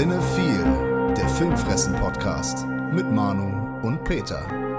Cinephile, 0.00 1.12
der 1.14 1.28
Filmfressen-Podcast 1.28 2.66
mit 2.90 3.12
Manu 3.12 3.78
und 3.82 4.02
Peter. 4.02 4.69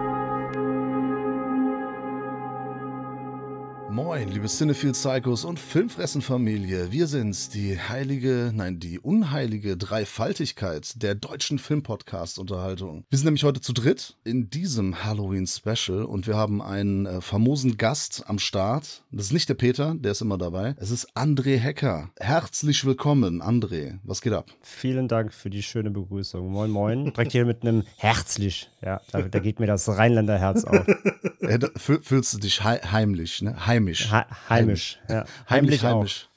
Moin, 4.03 4.29
liebe 4.29 4.47
Cinephile 4.47 4.93
Psychos 4.93 5.45
und 5.45 5.59
Filmfressen-Familie. 5.59 6.91
Wir 6.91 7.05
sind's, 7.05 7.49
die 7.49 7.77
heilige, 7.79 8.51
nein, 8.51 8.79
die 8.79 8.99
unheilige 8.99 9.77
Dreifaltigkeit 9.77 10.99
der 11.03 11.13
deutschen 11.13 11.59
Filmpodcast-Unterhaltung. 11.59 13.05
Wir 13.11 13.19
sind 13.19 13.25
nämlich 13.25 13.43
heute 13.43 13.61
zu 13.61 13.73
dritt 13.73 14.17
in 14.23 14.49
diesem 14.49 15.03
Halloween-Special 15.03 16.03
und 16.03 16.25
wir 16.25 16.35
haben 16.35 16.63
einen 16.63 17.05
äh, 17.05 17.21
famosen 17.21 17.77
Gast 17.77 18.23
am 18.25 18.39
Start. 18.39 19.03
Das 19.11 19.27
ist 19.27 19.33
nicht 19.33 19.49
der 19.49 19.53
Peter, 19.53 19.93
der 19.93 20.13
ist 20.13 20.21
immer 20.21 20.39
dabei. 20.39 20.73
Es 20.79 20.89
ist 20.89 21.15
André 21.15 21.59
Hecker. 21.59 22.09
Herzlich 22.19 22.83
willkommen, 22.83 23.43
André. 23.43 23.99
Was 24.03 24.21
geht 24.21 24.33
ab? 24.33 24.49
Vielen 24.61 25.09
Dank 25.09 25.31
für 25.31 25.51
die 25.51 25.61
schöne 25.61 25.91
Begrüßung. 25.91 26.51
Moin, 26.51 26.71
moin. 26.71 27.05
Direkt 27.05 27.33
hier 27.33 27.45
mit 27.45 27.61
einem 27.61 27.83
herzlich. 27.97 28.70
Ja, 28.83 28.99
da, 29.11 29.21
da 29.21 29.39
geht 29.39 29.59
mir 29.59 29.67
das 29.67 29.87
Rheinländerherz 29.89 30.63
auf. 30.65 30.85
Äh, 31.41 31.57
da 31.57 31.69
fühl- 31.75 32.03
fühlst 32.03 32.35
du 32.35 32.37
dich 32.37 32.63
hei- 32.63 32.81
heimlich, 32.91 33.41
ne? 33.41 33.65
Heimisch. 33.65 34.11
He 34.11 34.21
heimisch. 34.47 34.99
Ja. 35.09 35.25
Heimlich, 35.49 35.83
Heimlich 35.83 35.85
auch. 35.85 35.95
heimisch. 35.95 36.29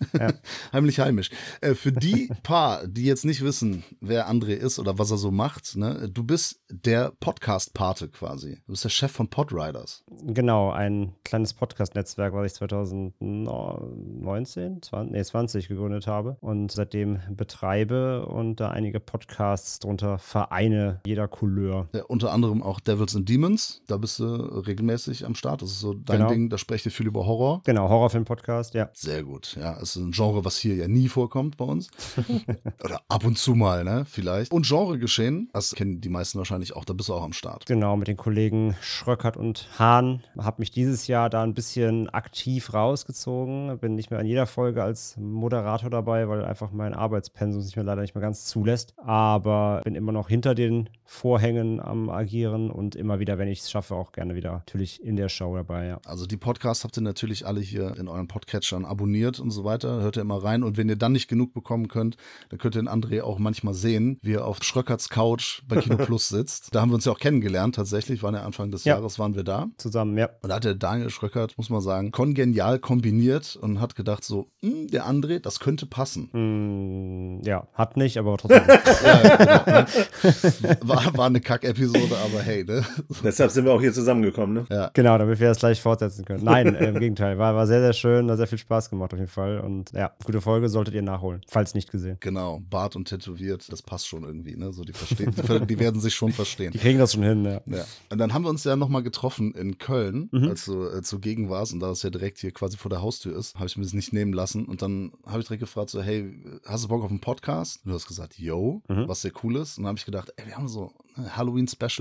heimlich, 0.73 0.99
heimisch. 1.01 1.31
Äh, 1.61 1.75
für 1.75 1.93
die 1.93 2.31
paar, 2.43 2.87
die 2.87 3.05
jetzt 3.05 3.27
nicht 3.27 3.45
wissen, 3.45 3.85
wer 4.01 4.31
André 4.31 4.55
ist 4.55 4.79
oder 4.79 4.99
was 4.99 5.11
er 5.11 5.19
so 5.19 5.31
macht, 5.31 5.77
ne? 5.77 6.09
du 6.11 6.25
bist 6.25 6.59
der 6.71 7.13
Podcast-Pate 7.21 8.09
quasi. 8.09 8.63
Du 8.67 8.73
bist 8.73 8.85
der 8.85 8.89
Chef 8.89 9.13
von 9.13 9.29
Podriders. 9.29 10.05
Genau, 10.23 10.71
ein 10.71 11.13
kleines 11.23 11.53
Podcast-Netzwerk, 11.53 12.33
was 12.33 12.47
ich 12.47 12.55
2019, 12.55 14.81
20, 14.83 15.13
nee, 15.13 15.23
20 15.23 15.69
gegründet 15.69 16.07
habe 16.07 16.39
und 16.41 16.73
seitdem 16.73 17.19
betreibe 17.31 18.25
und 18.27 18.59
da 18.61 18.71
einige 18.71 19.01
Podcasts 19.01 19.79
drunter 19.81 20.19
vereine 20.19 21.01
jeder 21.07 21.29
Couleur. 21.29 21.89
Äh, 21.93 22.01
unter 22.01 22.33
anderem 22.35 22.63
auch 22.63 22.81
Devils 22.81 23.17
and 23.17 23.29
Demons. 23.29 23.81
Da 23.87 23.97
bist 23.97 24.19
du 24.19 24.25
regelmäßig 24.25 25.25
am 25.25 25.35
Start. 25.35 25.63
Das 25.63 25.71
ist 25.71 25.81
so 25.81 25.95
dein 25.95 26.19
Genau. 26.19 26.29
Ding. 26.31 26.51
Da 26.51 26.59
sprecht 26.59 26.85
ihr 26.85 26.93
viel 26.93 27.07
über 27.07 27.25
Horror. 27.27 27.63
Genau, 27.65 27.89
Horrorfilm-Podcast, 27.89 28.75
ja. 28.75 28.91
Sehr 28.93 29.23
gut. 29.25 29.57
Ja, 29.59 29.75
es 29.77 29.97
ist 29.97 29.97
ein 29.97 30.11
Genre, 30.11 30.45
was 30.45 30.57
hier 30.59 30.75
ja 30.75 30.89
nie 30.89 31.09
vorkommt 31.09 31.57
bei 31.57 31.65
uns. 31.65 31.89
Oder 32.85 33.01
ab 33.09 33.25
und 33.25 33.39
zu 33.39 33.55
mal, 33.55 33.85
ne? 33.85 34.05
Vielleicht. 34.07 34.53
Und 34.53 34.67
Genregeschehen, 34.67 35.49
das 35.53 35.73
kennen 35.75 36.01
die 36.01 36.09
meisten 36.09 36.39
wahrscheinlich 36.39 36.77
auch, 36.77 36.85
da 36.85 36.93
bist 36.93 37.09
du 37.09 37.15
auch 37.15 37.23
am 37.23 37.33
Start. 37.33 37.67
Genau, 37.67 37.97
mit 37.97 38.09
den 38.09 38.17
Kollegen 38.17 38.77
Schröckert 38.81 39.37
und 39.37 39.69
Hahn. 39.79 40.23
Habe 40.39 40.57
mich 40.61 40.71
dieses 40.71 41.07
Jahr 41.07 41.31
da 41.31 41.43
ein 41.43 41.55
bisschen 41.55 42.09
aktiv 42.11 42.73
rausgezogen. 42.75 43.79
Bin 43.79 43.95
nicht 43.95 44.11
mehr 44.11 44.21
an 44.21 44.27
jeder 44.27 44.47
Folge 44.47 44.83
als 44.83 45.17
Moderator 45.17 45.91
dabei, 45.91 46.29
weil 46.29 46.45
einfach 46.45 46.73
mein 46.73 46.95
Arbeitspensum 46.95 47.63
sich 47.63 47.77
mir 47.77 47.83
leider 47.83 48.03
nicht 48.03 48.15
mehr 48.15 48.23
ganz 48.23 48.45
zulässt. 48.47 48.95
Aber 48.99 49.81
bin 49.85 49.95
immer 49.95 50.13
noch 50.13 50.29
hinter 50.29 50.55
den 50.55 50.89
Vorhängen 51.05 51.81
am 51.81 52.09
Agieren 52.25 52.71
und 52.71 52.97
immer 52.97 53.19
wieder, 53.21 53.37
wenn 53.39 53.49
ich 53.49 53.61
es 53.61 53.71
schaffe, 53.71 53.95
auch 53.95 54.13
gerne 54.13 54.35
wieder 54.35 54.53
natürlich 54.53 55.03
in 55.05 55.17
der 55.17 55.29
Show 55.29 55.55
dabei. 55.55 55.87
Ja. 55.87 56.01
Also 56.07 56.27
die 56.27 56.39
Podcasts 56.39 56.83
habt 56.85 56.97
ihr 56.97 57.03
natürlich 57.03 57.47
alle 57.47 57.61
hier 57.61 57.97
in 57.99 58.09
euren 58.09 58.29
Podcatchern 58.29 58.85
abonniert 58.87 59.41
und 59.41 59.51
so 59.51 59.65
weiter. 59.65 60.01
Hört 60.01 60.17
ihr 60.17 60.23
immer 60.23 60.43
rein. 60.43 60.63
Und 60.63 60.77
wenn 60.79 60.89
ihr 60.89 60.97
dann 60.97 61.13
nicht 61.13 61.29
genug 61.29 61.53
bekommen 61.53 61.89
könnt, 61.89 62.17
dann 62.49 62.59
könnt 62.59 62.77
ihr 62.77 62.83
den 62.83 62.89
André 62.89 63.23
auch 63.23 63.39
manchmal 63.39 63.75
sehen, 63.75 64.19
wie 64.23 64.33
er 64.35 64.47
auf 64.47 64.63
Schröckerts 64.65 65.11
Couch 65.11 65.63
bei 65.69 65.77
Kino 65.77 65.97
Plus 66.05 66.29
sitzt. 66.31 66.75
Da 66.75 66.81
haben 66.81 66.91
wir 66.91 66.95
uns 66.95 67.05
ja 67.05 67.13
auch 67.13 67.19
kennengelernt 67.21 67.75
tatsächlich. 67.75 68.23
Waren 68.23 68.35
ja 68.35 68.43
Anfang 68.43 68.71
des 68.71 68.85
Ja. 68.85 68.95
Jahres 68.95 69.19
waren 69.19 69.35
wir 69.35 69.45
da. 69.45 69.67
Zusammen, 69.77 70.17
ja. 70.17 70.31
Und 70.43 70.49
da 70.49 70.57
hat 70.57 70.65
der 70.65 70.75
Daniel 70.75 71.11
Schröckert, 71.11 71.59
muss 71.59 71.69
man 71.69 71.83
sagen, 71.83 72.11
kongenial 72.11 72.79
kombiniert 72.79 73.57
und 73.57 73.81
hat 73.81 73.95
gedacht 73.97 74.25
so, 74.25 74.49
"Hm, 74.63 74.89
der 74.89 75.07
André, 75.07 75.41
das 75.41 75.61
könnte 75.61 75.85
passen. 75.87 76.31
Mm, 76.33 77.43
ja, 77.45 77.69
hat 77.75 77.97
nicht, 77.99 78.17
aber 78.17 78.37
trotzdem. 78.39 78.63
Ja, 79.05 79.37
genau, 79.37 79.79
ne? 79.81 80.79
war, 80.83 81.17
war 81.17 81.27
eine 81.27 81.41
Kack-Episode, 81.41 82.14
aber 82.17 82.41
hey, 82.43 82.65
ne? 82.65 82.85
Deshalb 83.23 83.51
sind 83.51 83.65
wir 83.65 83.73
auch 83.73 83.81
hier 83.81 83.93
zusammengekommen, 83.93 84.67
ne? 84.69 84.91
Genau, 84.95 85.17
damit 85.19 85.41
wir 85.41 85.49
das 85.49 85.59
gleich 85.59 85.81
fortsetzen 85.81 86.25
können. 86.25 86.45
Nein, 86.45 86.75
äh, 86.75 86.89
im 86.89 86.99
Gegenteil. 86.99 87.39
War, 87.39 87.55
war 87.55 87.67
sehr, 87.67 87.81
sehr 87.81 87.93
schön, 87.93 88.31
hat 88.31 88.37
sehr 88.39 88.47
viel 88.47 88.59
Spaß 88.59 88.91
gemacht 88.91 89.13
auf 89.13 89.19
jeden 89.19 89.31
Fall. 89.31 89.61
Und 89.61 89.93
ja, 89.93 90.13
gute 90.25 90.41
Folge 90.41 90.69
solltet 90.69 90.95
ihr 90.95 91.03
nachholen, 91.03 91.41
falls 91.49 91.75
nicht 91.75 91.91
gesehen. 91.91 92.17
Genau, 92.21 92.61
Bart 92.71 92.97
und 92.97 93.09
tätowiert, 93.09 93.71
das 93.73 93.83
passt 93.83 94.07
schon 94.07 94.25
irgendwie, 94.25 94.57
ne? 94.57 94.73
So, 94.73 94.85
die 94.85 94.93
verstehen, 94.93 95.33
die, 95.69 95.79
werden 95.79 96.01
sich 96.01 96.15
schon 96.15 96.33
verstehen. 96.33 96.73
Die 96.73 96.79
kriegen 96.79 96.99
das 96.99 97.13
schon 97.15 97.23
hin, 97.23 97.45
ja. 97.45 97.61
Ja. 97.67 97.85
Und 98.11 98.19
dann 98.19 98.33
haben 98.35 98.45
wir 98.45 98.51
uns 98.51 98.65
ja 98.65 98.77
nochmal 98.77 99.03
getroffen 99.03 99.53
in 99.55 99.79
Köln, 99.79 100.29
Mhm. 100.33 100.49
als 100.49 100.65
du 100.65 100.85
äh, 100.89 101.03
zugegen 101.03 101.51
warst 101.51 101.73
und 101.73 101.81
da 101.81 101.91
es 101.91 102.03
ja 102.03 102.11
direkt 102.11 102.39
hier 102.39 102.51
quasi 102.53 102.77
vor 102.77 102.89
der 102.91 103.03
Haustür 103.03 103.37
ist, 103.37 103.55
habe 103.57 103.67
ich 103.67 103.77
mir 103.77 103.83
das 103.85 103.93
nicht 103.93 104.13
nehmen 104.13 104.33
lassen. 104.33 104.65
Und 104.67 104.83
dann 104.83 105.13
habe 105.27 105.41
ich 105.41 105.47
direkt 105.47 105.61
gefragt, 105.61 105.91
so, 105.91 106.03
hey, 106.03 106.33
hast 106.67 106.85
du 106.85 106.89
Bock 106.89 107.03
auf 107.05 107.11
einen 107.11 107.21
Podcast? 107.21 107.81
Und 107.85 107.91
du 107.91 107.95
hast 107.95 108.07
gesagt, 108.07 108.39
yo, 108.39 108.83
Mhm. 108.89 109.09
was 109.09 109.23
sehr 109.23 109.33
cool 109.43 109.57
ist. 109.57 109.79
Und 109.79 109.85
dann 109.85 109.89
habe 109.91 109.99
ich 109.99 110.05
gedacht, 110.05 110.33
ey, 110.37 110.47
wir 110.47 110.57
haben 110.57 110.69
so 110.69 110.93
ne, 111.17 111.37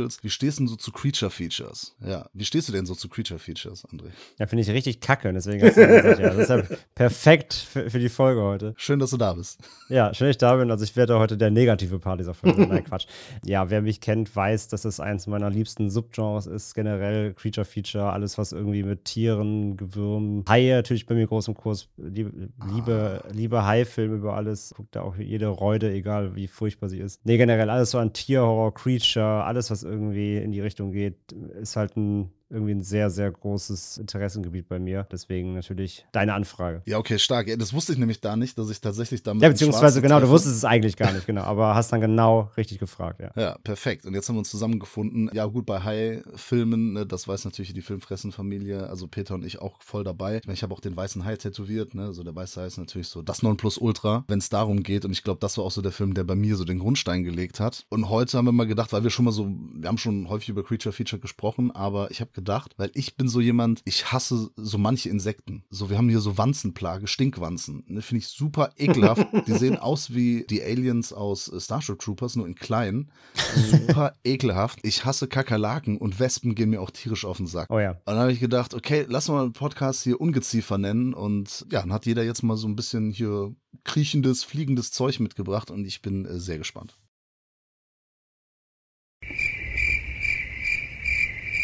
Halloween-Specials. 0.03 0.24
Wie 0.24 0.30
stehst 0.30 0.59
du 0.59 0.64
denn 0.64 0.68
so 0.68 0.75
zu 0.75 0.91
Creature-Features? 0.91 1.96
Ja, 2.06 2.30
wie 2.34 2.46
stehst 2.46 2.68
du 2.68 2.74
denn 2.74 2.86
so 2.86 2.96
zu 2.96 3.09
Creature-Features, 3.09 3.86
André? 3.90 4.09
Ja, 4.40 4.47
finde 4.47 4.62
ich 4.64 4.69
richtig 4.69 5.00
kacke. 5.00 5.30
und 5.30 5.36
Deswegen 5.36 5.66
hast 5.66 5.78
du 5.78 5.81
ja 5.81 6.02
gesagt, 6.02 6.19
ja, 6.19 6.34
deshalb 6.34 6.80
perfekt 6.96 7.53
für, 7.53 7.90
für 7.90 8.00
die 8.00 8.09
Folge 8.09 8.42
heute. 8.42 8.74
Schön, 8.78 9.00
dass 9.00 9.12
du 9.12 9.18
da 9.18 9.34
bist. 9.34 9.59
Ja, 9.90 10.13
schön, 10.13 10.28
dass 10.28 10.36
ich 10.36 10.38
da 10.40 10.56
bin. 10.56 10.72
Also 10.72 10.84
ich 10.84 10.96
werde 10.96 11.19
heute 11.19 11.38
der 11.38 11.52
negative 11.52 12.00
Part 12.00 12.19
dieser 12.19 12.34
Folge. 12.34 12.66
Nein, 12.66 12.84
Quatsch. 12.88 13.08
Ja, 13.46 13.69
wer 13.69 13.81
mich 13.81 14.02
kennt, 14.02 14.36
weiß, 14.36 14.68
dass 14.68 14.86
es 14.86 15.00
eins 15.00 15.28
meiner 15.28 15.50
liebsten 15.50 15.90
Subgenres 15.90 16.47
ist. 16.47 16.74
Generell 16.75 17.34
Creature 17.34 17.66
Feature, 17.66 18.12
alles 18.12 18.38
was 18.38 18.52
irgendwie 18.52 18.84
mit 18.84 19.06
Tieren, 19.06 19.78
Gewürmen, 19.78 20.44
Haie 20.47 20.75
natürlich 20.75 21.06
bei 21.06 21.16
mir 21.16 21.28
groß 21.28 21.47
im 21.47 21.56
Kurs. 21.56 21.88
Liebe, 21.97 22.50
liebe, 22.74 23.24
liebe 23.31 23.66
Haifilme 23.66 24.16
über 24.16 24.36
alles. 24.36 24.74
Guckt 24.75 24.96
da 24.96 25.02
auch 25.02 25.16
jede 25.18 25.47
Reude, 25.47 25.92
egal 25.92 26.36
wie 26.36 26.47
furchtbar 26.47 26.90
sie 26.90 27.00
ist. 27.00 27.24
Nee, 27.25 27.38
generell 27.38 27.69
alles 27.69 27.92
so 27.92 27.97
an 27.97 28.13
Tierhorror, 28.13 28.74
Creature, 28.74 29.44
alles 29.44 29.69
was 29.72 29.84
irgendwie 29.84 29.93
in 30.38 30.52
die 30.52 30.62
Richtung 30.62 30.92
geht, 30.92 31.31
ist 31.31 31.76
halt 31.76 31.96
ein 31.98 32.31
irgendwie 32.53 32.74
ein 32.74 32.84
sehr, 32.84 33.09
sehr 33.09 33.31
großes 33.31 33.97
Interessengebiet 33.97 34.68
bei 34.68 34.80
mir. 34.80 35.08
Deswegen 35.12 35.53
natürlich 35.53 36.06
deine 36.12 36.34
Anfrage. 36.34 36.81
Ja, 36.86 36.97
okay, 36.97 37.19
stark. 37.19 37.47
Das 37.58 37.74
wusste 37.74 37.94
ich 37.94 37.97
nämlich 37.97 38.22
da 38.22 38.36
nicht, 38.36 38.58
dass 38.58 38.69
ich 38.69 38.80
tatsächlich 38.80 39.24
damit. 39.24 39.44
Ja, 39.44 39.50
beziehungsweise 39.50 40.02
genau, 40.02 40.19
du 40.19 40.30
wusstest 40.30 40.58
es 40.58 40.66
eigentlich 40.66 40.96
gar 40.96 41.12
nicht, 41.12 41.25
genau, 41.25 41.42
aber 41.42 41.75
hast 41.75 41.92
dann 41.92 42.02
genau 42.02 42.52
richtig 42.56 42.80
gefragt, 42.80 43.19
ja. 43.19 43.31
Ja, 43.36 43.58
perfekt. 43.63 44.06
Und 44.06 44.13
jetzt 44.13 44.30
haben 44.30 44.36
wir 44.36 44.40
uns 44.40 44.50
zusammengefunden. 44.50 45.30
Ja, 45.34 45.46
gut, 45.46 45.66
bei 45.66 45.81
Hai-Filmen, 45.81 46.94
ne, 46.94 47.06
das 47.06 47.28
weiß 47.28 47.46
natürlich 47.46 47.74
die 47.74 47.81
Filmfressen-Familie, 47.81 48.88
also 48.88 49.08
Peter 49.08 49.34
und 49.36 49.46
ich 49.46 49.59
auch 49.59 49.81
voll 49.81 50.03
dabei. 50.03 50.38
Ich, 50.38 50.46
meine, 50.46 50.53
ich 50.53 50.63
habe 50.63 50.74
auch 50.74 50.80
den 50.80 50.96
weißen 50.96 51.25
Hai 51.25 51.36
tätowiert, 51.36 51.96
ne? 51.96 52.13
So 52.13 52.24
der 52.24 52.36
weiße 52.36 52.62
Hai 52.62 52.68
ist 52.68 52.78
natürlich 52.78 53.08
so 53.08 53.22
das 53.22 53.42
Nonplusultra, 53.42 54.25
wenn 54.28 54.40
es 54.40 54.50
darum 54.50 54.84
geht. 54.84 55.06
Und 55.06 55.12
ich 55.12 55.24
glaube, 55.24 55.40
das 55.40 55.58
war 55.58 55.66
auch 55.66 55.72
so 55.72 55.81
der 55.81 55.92
Film, 55.92 56.13
der 56.13 56.24
bei 56.24 56.36
mir 56.36 56.56
so 56.56 56.63
den 56.63 56.80
Grundstein 56.80 57.24
gelegt 57.24 57.59
hat. 57.59 57.86
Und 57.90 58.09
heute 58.09 58.38
haben 58.38 58.46
wir 58.46 58.52
mal 58.52 58.68
gedacht, 58.68 58.94
weil 58.94 59.03
wir 59.03 59.09
schon 59.09 59.25
mal 59.25 59.31
so, 59.31 59.47
wir 59.47 59.88
haben 59.88 59.97
schon 59.97 60.30
häufig 60.30 60.50
über 60.50 60.63
Creature 60.63 60.94
Feature 60.94 61.19
gesprochen, 61.19 61.72
aber 61.72 62.12
ich 62.12 62.22
habe 62.22 62.31
gedacht, 62.31 62.43
weil 62.78 62.92
ich 62.94 63.16
bin 63.16 63.28
so 63.28 63.40
jemand, 63.42 63.81
ich 63.86 64.12
hasse 64.12 64.50
so 64.56 64.78
manche 64.78 65.09
Insekten. 65.09 65.64
So, 65.70 65.90
wir 65.90 65.98
haben 65.98 66.09
hier 66.09 66.20
so 66.20 66.38
Wanzenplage, 66.38 67.08
Stinkwanzen. 67.08 67.84
Ne, 67.88 68.02
Finde 68.02 68.20
ich 68.20 68.28
super 68.28 68.72
ekelhaft. 68.78 69.28
die 69.48 69.54
sehen 69.54 69.78
aus 69.78 70.14
wie 70.14 70.46
die 70.50 70.62
Aliens 70.64 71.14
aus 71.14 71.52
äh, 71.52 71.59
Starship 71.59 72.00
Troopers, 72.00 72.36
nur 72.36 72.48
in 72.48 72.56
klein. 72.56 73.12
Super 73.56 74.14
ekelhaft. 74.24 74.80
Ich 74.84 75.06
hasse 75.06 75.28
Kakerlaken 75.28 75.98
und 75.98 76.20
Wespen 76.20 76.56
gehen 76.56 76.70
mir 76.70 76.81
auch 76.81 76.92
tierisch 76.92 77.26
auf 77.26 77.38
den 77.38 77.48
Sack. 77.48 77.70
Oh 77.70 77.80
ja. 77.80 77.92
Und 77.92 78.02
dann 78.06 78.20
habe 78.20 78.31
ich 78.31 78.40
gedacht, 78.40 78.74
okay, 78.74 79.06
lass 79.08 79.28
mal 79.30 79.44
einen 79.44 79.54
Podcast 79.54 80.04
hier 80.04 80.20
Ungeziefer 80.20 80.78
nennen. 80.78 81.14
Und 81.14 81.66
ja, 81.72 81.81
dann 81.81 81.94
hat 81.94 82.06
jeder 82.06 82.24
jetzt 82.24 82.44
mal 82.44 82.58
so 82.58 82.68
ein 82.68 82.75
bisschen 82.75 83.12
hier 83.12 83.56
kriechendes, 83.84 84.44
fliegendes 84.44 84.92
Zeug 84.92 85.20
mitgebracht 85.20 85.72
und 85.72 85.86
ich 85.86 86.02
bin 86.02 86.25
äh, 86.25 86.40
sehr 86.40 86.58
gespannt. 86.58 86.98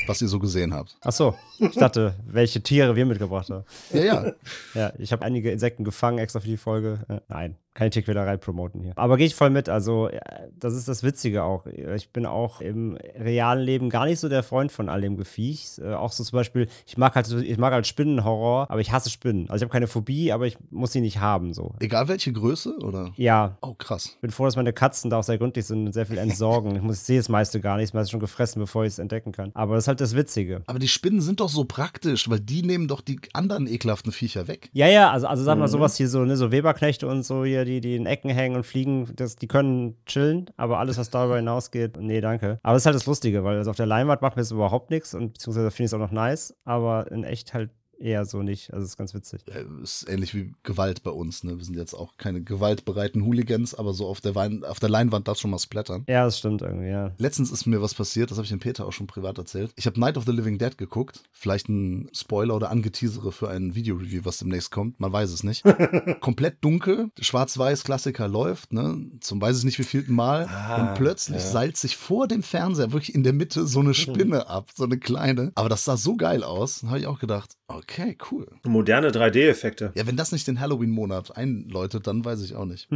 Was 0.09 0.23
ihr 0.23 0.27
so 0.27 0.39
gesehen 0.39 0.73
habt. 0.73 0.97
Ach 1.01 1.11
so, 1.11 1.35
ich 1.59 1.75
dachte, 1.75 2.15
welche 2.25 2.61
Tiere 2.61 2.95
wir 2.95 3.05
mitgebracht 3.05 3.47
haben. 3.51 3.63
Ja, 3.93 4.01
ja. 4.01 4.31
Ja, 4.73 4.93
ich 4.97 5.11
habe 5.11 5.23
einige 5.23 5.51
Insekten 5.51 5.83
gefangen 5.83 6.17
extra 6.17 6.39
für 6.39 6.47
die 6.47 6.57
Folge. 6.57 7.05
Äh, 7.07 7.19
nein, 7.27 7.55
keine 7.79 7.89
Tierquälerei 7.89 8.37
promoten 8.37 8.81
hier. 8.81 8.93
Aber 8.95 9.17
gehe 9.17 9.25
ich 9.25 9.33
voll 9.35 9.49
mit. 9.49 9.69
Also, 9.69 10.09
ja, 10.09 10.19
das 10.57 10.73
ist 10.75 10.87
das 10.87 11.01
Witzige 11.03 11.43
auch. 11.43 11.65
Ich 11.65 12.11
bin 12.11 12.25
auch 12.25 12.61
im 12.61 12.97
realen 13.17 13.63
Leben 13.63 13.89
gar 13.89 14.05
nicht 14.05 14.19
so 14.19 14.29
der 14.29 14.43
Freund 14.43 14.71
von 14.71 14.89
all 14.89 15.01
dem 15.01 15.17
Gefiech. 15.17 15.79
Äh, 15.81 15.93
auch 15.93 16.11
so 16.11 16.23
zum 16.23 16.37
Beispiel, 16.37 16.67
ich 16.85 16.97
mag 16.97 17.15
halt, 17.15 17.31
ich 17.31 17.57
mag 17.57 17.73
halt 17.73 17.87
Spinnenhorror, 17.87 18.69
aber 18.69 18.81
ich 18.81 18.91
hasse 18.91 19.09
Spinnen. 19.09 19.49
Also, 19.49 19.57
ich 19.57 19.61
habe 19.63 19.71
keine 19.71 19.87
Phobie, 19.87 20.31
aber 20.31 20.45
ich 20.47 20.57
muss 20.69 20.91
sie 20.91 21.01
nicht 21.01 21.19
haben. 21.19 21.53
So. 21.53 21.73
Egal 21.79 22.07
welche 22.07 22.31
Größe, 22.31 22.77
oder? 22.79 23.11
Ja, 23.15 23.57
Oh, 23.61 23.73
krass. 23.73 24.17
bin 24.21 24.31
froh, 24.31 24.45
dass 24.45 24.55
meine 24.55 24.73
Katzen 24.73 25.09
da 25.09 25.17
auch 25.19 25.23
sehr 25.23 25.37
gründlich 25.37 25.65
sind 25.65 25.85
und 25.87 25.93
sehr 25.93 26.05
viel 26.05 26.17
entsorgen. 26.17 26.75
Ich, 26.75 26.81
muss, 26.81 26.97
ich 26.97 27.03
sehe 27.03 27.17
das 27.19 27.29
meiste 27.29 27.59
gar 27.61 27.77
nicht, 27.77 27.89
das 27.89 27.93
meiste 27.93 28.11
schon 28.11 28.19
gefressen, 28.19 28.59
bevor 28.59 28.83
ich 28.83 28.89
es 28.93 28.99
entdecken 28.99 29.31
kann. 29.31 29.51
Aber 29.53 29.75
das 29.75 29.85
ist 29.85 29.87
halt 29.87 30.01
das 30.01 30.15
Witzige. 30.15 30.61
Aber 30.67 30.79
die 30.79 30.87
Spinnen 30.87 31.21
sind 31.21 31.39
doch 31.39 31.49
so 31.49 31.65
praktisch, 31.65 32.29
weil 32.29 32.39
die 32.39 32.61
nehmen 32.63 32.87
doch 32.87 33.01
die 33.01 33.19
anderen 33.33 33.67
ekelhaften 33.67 34.11
Viecher 34.11 34.47
weg. 34.47 34.69
Ja, 34.73 34.87
ja, 34.87 35.11
also, 35.11 35.27
also 35.27 35.43
sag 35.43 35.57
mal 35.57 35.67
sowas 35.67 35.95
hier 35.95 36.07
so, 36.09 36.25
ne, 36.25 36.35
so 36.35 36.51
Weberknechte 36.51 37.07
und 37.07 37.23
so 37.23 37.45
hier, 37.45 37.65
die, 37.69 37.81
die 37.81 37.95
in 37.95 38.05
Ecken 38.05 38.29
hängen 38.29 38.55
und 38.55 38.65
fliegen, 38.65 39.07
das, 39.15 39.35
die 39.35 39.47
können 39.47 39.95
chillen, 40.05 40.49
aber 40.57 40.79
alles, 40.79 40.97
was 40.97 41.09
darüber 41.09 41.37
hinausgeht, 41.37 41.97
nee, 41.97 42.21
danke. 42.21 42.59
Aber 42.63 42.73
das 42.73 42.83
ist 42.83 42.85
halt 42.87 42.95
das 42.95 43.05
Lustige, 43.05 43.43
weil 43.43 43.57
also 43.57 43.69
auf 43.69 43.77
der 43.77 43.85
Leinwand 43.85 44.21
macht 44.21 44.35
mir 44.35 44.41
das 44.41 44.51
überhaupt 44.51 44.89
nichts 44.89 45.13
und 45.13 45.33
beziehungsweise 45.33 45.71
finde 45.71 45.83
ich 45.83 45.89
es 45.89 45.93
auch 45.93 45.99
noch 45.99 46.11
nice, 46.11 46.55
aber 46.65 47.11
in 47.11 47.23
echt 47.23 47.53
halt 47.53 47.69
eher 47.99 48.25
so 48.25 48.41
nicht. 48.41 48.73
Also 48.73 48.85
ist 48.85 48.97
ganz 48.97 49.13
witzig. 49.13 49.41
Ja, 49.47 49.61
ist 49.81 50.07
ähnlich 50.09 50.33
wie 50.33 50.53
Gewalt 50.63 51.03
bei 51.03 51.11
uns. 51.11 51.43
Ne? 51.43 51.57
Wir 51.57 51.65
sind 51.65 51.75
jetzt 51.75 51.93
auch 51.93 52.17
keine 52.17 52.41
gewaltbereiten 52.41 53.23
Hooligans, 53.25 53.75
aber 53.75 53.93
so 53.93 54.07
auf 54.07 54.21
der, 54.21 54.35
Wein 54.35 54.63
auf 54.63 54.79
der 54.79 54.89
Leinwand 54.89 55.27
darf 55.27 55.37
schon 55.37 55.51
mal 55.51 55.59
splattern. 55.59 56.05
Ja, 56.07 56.25
das 56.25 56.39
stimmt 56.39 56.61
irgendwie, 56.61 56.89
ja. 56.89 57.11
Letztens 57.17 57.51
ist 57.51 57.65
mir 57.65 57.81
was 57.81 57.93
passiert, 57.93 58.31
das 58.31 58.37
habe 58.37 58.45
ich 58.45 58.49
dem 58.49 58.59
Peter 58.59 58.85
auch 58.85 58.93
schon 58.93 59.07
privat 59.07 59.37
erzählt. 59.37 59.71
Ich 59.75 59.85
habe 59.85 59.99
Night 59.99 60.17
of 60.17 60.25
the 60.25 60.31
Living 60.31 60.57
Dead 60.57 60.77
geguckt. 60.77 61.23
Vielleicht 61.31 61.69
ein 61.69 62.09
Spoiler 62.13 62.55
oder 62.55 62.69
Angeteasere 62.69 63.31
für 63.31 63.49
ein 63.49 63.75
Video-Review, 63.75 64.21
was 64.23 64.37
demnächst 64.37 64.71
kommt. 64.71 64.99
Man 64.99 65.11
weiß 65.11 65.31
es 65.31 65.43
nicht. 65.43 65.63
Komplett 66.21 66.63
dunkel, 66.63 67.11
schwarz-weiß 67.19 67.83
Klassiker 67.83 68.27
läuft, 68.27 68.73
ne? 68.73 69.09
Zum 69.19 69.41
weiß 69.41 69.59
ich 69.59 69.63
nicht 69.65 69.79
wie 69.79 69.83
vielten 69.83 70.13
Mal. 70.13 70.47
Ah, 70.47 70.75
und 70.75 70.95
plötzlich 70.95 71.41
ja. 71.41 71.49
seilt 71.49 71.77
sich 71.77 71.97
vor 71.97 72.27
dem 72.27 72.43
Fernseher 72.43 72.91
wirklich 72.91 73.15
in 73.15 73.23
der 73.23 73.33
Mitte 73.33 73.67
so 73.67 73.79
eine 73.79 73.93
Spinne 73.99 74.47
ab, 74.47 74.69
so 74.75 74.83
eine 74.83 74.97
kleine. 74.97 75.51
Aber 75.55 75.69
das 75.69 75.85
sah 75.85 75.97
so 75.97 76.15
geil 76.15 76.43
aus. 76.43 76.83
habe 76.83 76.99
ich 76.99 77.07
auch 77.07 77.19
gedacht, 77.19 77.55
okay, 77.67 77.88
cool. 78.31 78.47
Moderne 78.63 79.09
3D-Effekte. 79.11 79.91
Ja, 79.95 80.07
wenn 80.07 80.17
das 80.17 80.31
nicht 80.31 80.47
den 80.47 80.59
Halloween-Monat 80.59 81.35
einläutet, 81.35 82.07
dann 82.07 82.23
weiß 82.23 82.41
ich 82.43 82.55
auch 82.55 82.65
nicht. 82.65 82.87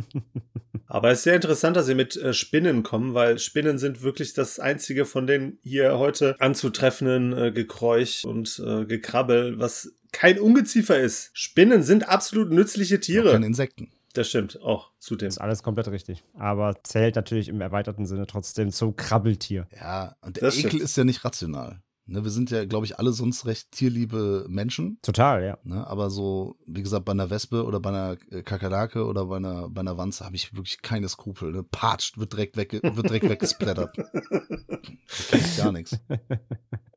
Aber 0.88 1.12
es 1.12 1.19
ist 1.19 1.24
sehr 1.24 1.36
interessant, 1.36 1.75
dass 1.75 1.86
sie 1.86 1.95
mit 1.95 2.16
äh, 2.16 2.34
Spinnen 2.34 2.84
kommen, 2.84 3.13
weil 3.13 3.40
Spinnen 3.40 3.78
sind 3.78 4.04
wirklich 4.04 4.34
das 4.34 4.60
einzige 4.60 5.06
von 5.06 5.25
den 5.28 5.57
hier 5.63 5.98
heute 5.98 6.40
anzutreffenden 6.40 7.34
äh, 7.34 7.51
Gekräuch 7.51 8.24
und 8.25 8.62
äh, 8.66 8.86
Gekrabbel, 8.86 9.60
was 9.60 9.94
kein 10.12 10.40
Ungeziefer 10.40 11.00
ist. 11.00 11.31
Spinnen 11.34 11.84
sind 11.84 12.07
absolut 12.07 12.51
nützliche 12.51 13.00
Tiere. 13.00 13.31
keine 13.31 13.48
Insekten. 13.48 13.92
Das 14.13 14.30
stimmt, 14.30 14.62
auch 14.62 14.92
zudem. 15.00 15.28
Das 15.30 15.38
ist 15.38 15.42
alles 15.42 15.63
komplett 15.63 15.88
richtig. 15.88 16.24
Aber 16.36 16.75
zählt 16.84 17.16
natürlich 17.16 17.50
im 17.50 17.60
erweiterten 17.62 18.06
Sinne 18.06 18.28
trotzdem 18.28 18.72
zum 18.72 18.95
Krabbeltier. 18.95 19.68
Ja, 19.75 20.16
und 20.22 20.36
der 20.36 20.44
das 20.44 20.57
Ekel 20.57 20.69
stimmt. 20.69 20.84
ist 20.84 20.98
ja 20.98 21.04
nicht 21.04 21.25
rational. 21.25 21.81
Ne, 22.05 22.23
wir 22.23 22.31
sind 22.31 22.51
ja, 22.51 22.65
glaube 22.65 22.85
ich, 22.85 23.00
alle 23.00 23.13
sonst 23.13 23.45
recht 23.45 23.71
tierliebe 23.71 24.45
Menschen. 24.50 24.97
Total, 25.01 25.44
ja. 25.44 25.57
Ne, 25.63 25.88
aber 25.88 26.09
so, 26.09 26.57
wie 26.67 26.83
gesagt, 26.83 27.05
bei 27.05 27.13
einer 27.13 27.29
Wespe 27.29 27.63
oder 27.63 27.79
bei 27.79 27.89
einer 27.89 28.17
äh, 28.29 28.44
Kakerlake 28.44 29.05
oder 29.05 29.25
bei 29.25 29.38
einer, 29.38 29.69
bei 29.69 29.81
einer 29.81 29.97
Wanze 29.97 30.25
habe 30.25 30.35
ich 30.35 30.53
wirklich 30.53 30.81
keine 30.81 31.07
Skrupel. 31.07 31.51
Ne? 31.51 31.63
Patscht, 31.63 32.17
wird 32.17 32.33
direkt, 32.33 32.57
weg, 32.57 32.73
wird 32.73 33.09
direkt 33.09 33.29
weggesplattert. 33.29 33.97
da 33.97 35.38
gar 35.57 35.71
nichts. 35.71 35.97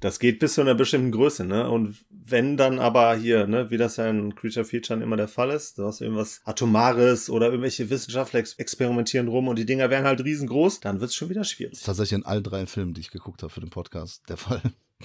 Das 0.00 0.18
geht 0.18 0.38
bis 0.38 0.54
zu 0.54 0.60
einer 0.60 0.74
bestimmten 0.74 1.12
Größe, 1.12 1.44
ne? 1.44 1.68
Und 1.68 1.96
wenn 2.10 2.56
dann 2.56 2.78
aber 2.78 3.14
hier, 3.16 3.46
ne, 3.46 3.70
wie 3.70 3.76
das 3.76 3.96
ja 3.96 4.08
in 4.08 4.34
Creature 4.34 4.64
Feature 4.64 5.02
immer 5.02 5.16
der 5.16 5.28
Fall 5.28 5.50
ist, 5.50 5.78
du 5.78 5.84
hast 5.84 6.00
irgendwas 6.00 6.40
Atomares 6.44 7.30
oder 7.30 7.46
irgendwelche 7.46 7.90
Wissenschaftler 7.90 8.40
experimentieren 8.40 9.28
rum 9.28 9.48
und 9.48 9.58
die 9.58 9.66
Dinger 9.66 9.90
werden 9.90 10.06
halt 10.06 10.24
riesengroß, 10.24 10.80
dann 10.80 11.00
wird 11.00 11.10
es 11.10 11.16
schon 11.16 11.28
wieder 11.28 11.44
schwierig. 11.44 11.72
Das 11.72 11.80
ist 11.80 11.86
tatsächlich 11.86 12.18
in 12.18 12.26
all 12.26 12.42
drei 12.42 12.66
Filmen, 12.66 12.94
die 12.94 13.00
ich 13.00 13.10
geguckt 13.10 13.42
habe 13.42 13.52
für 13.52 13.60
den 13.60 13.70
Podcast, 13.70 14.22
der 14.28 14.36
Fall. 14.36 14.62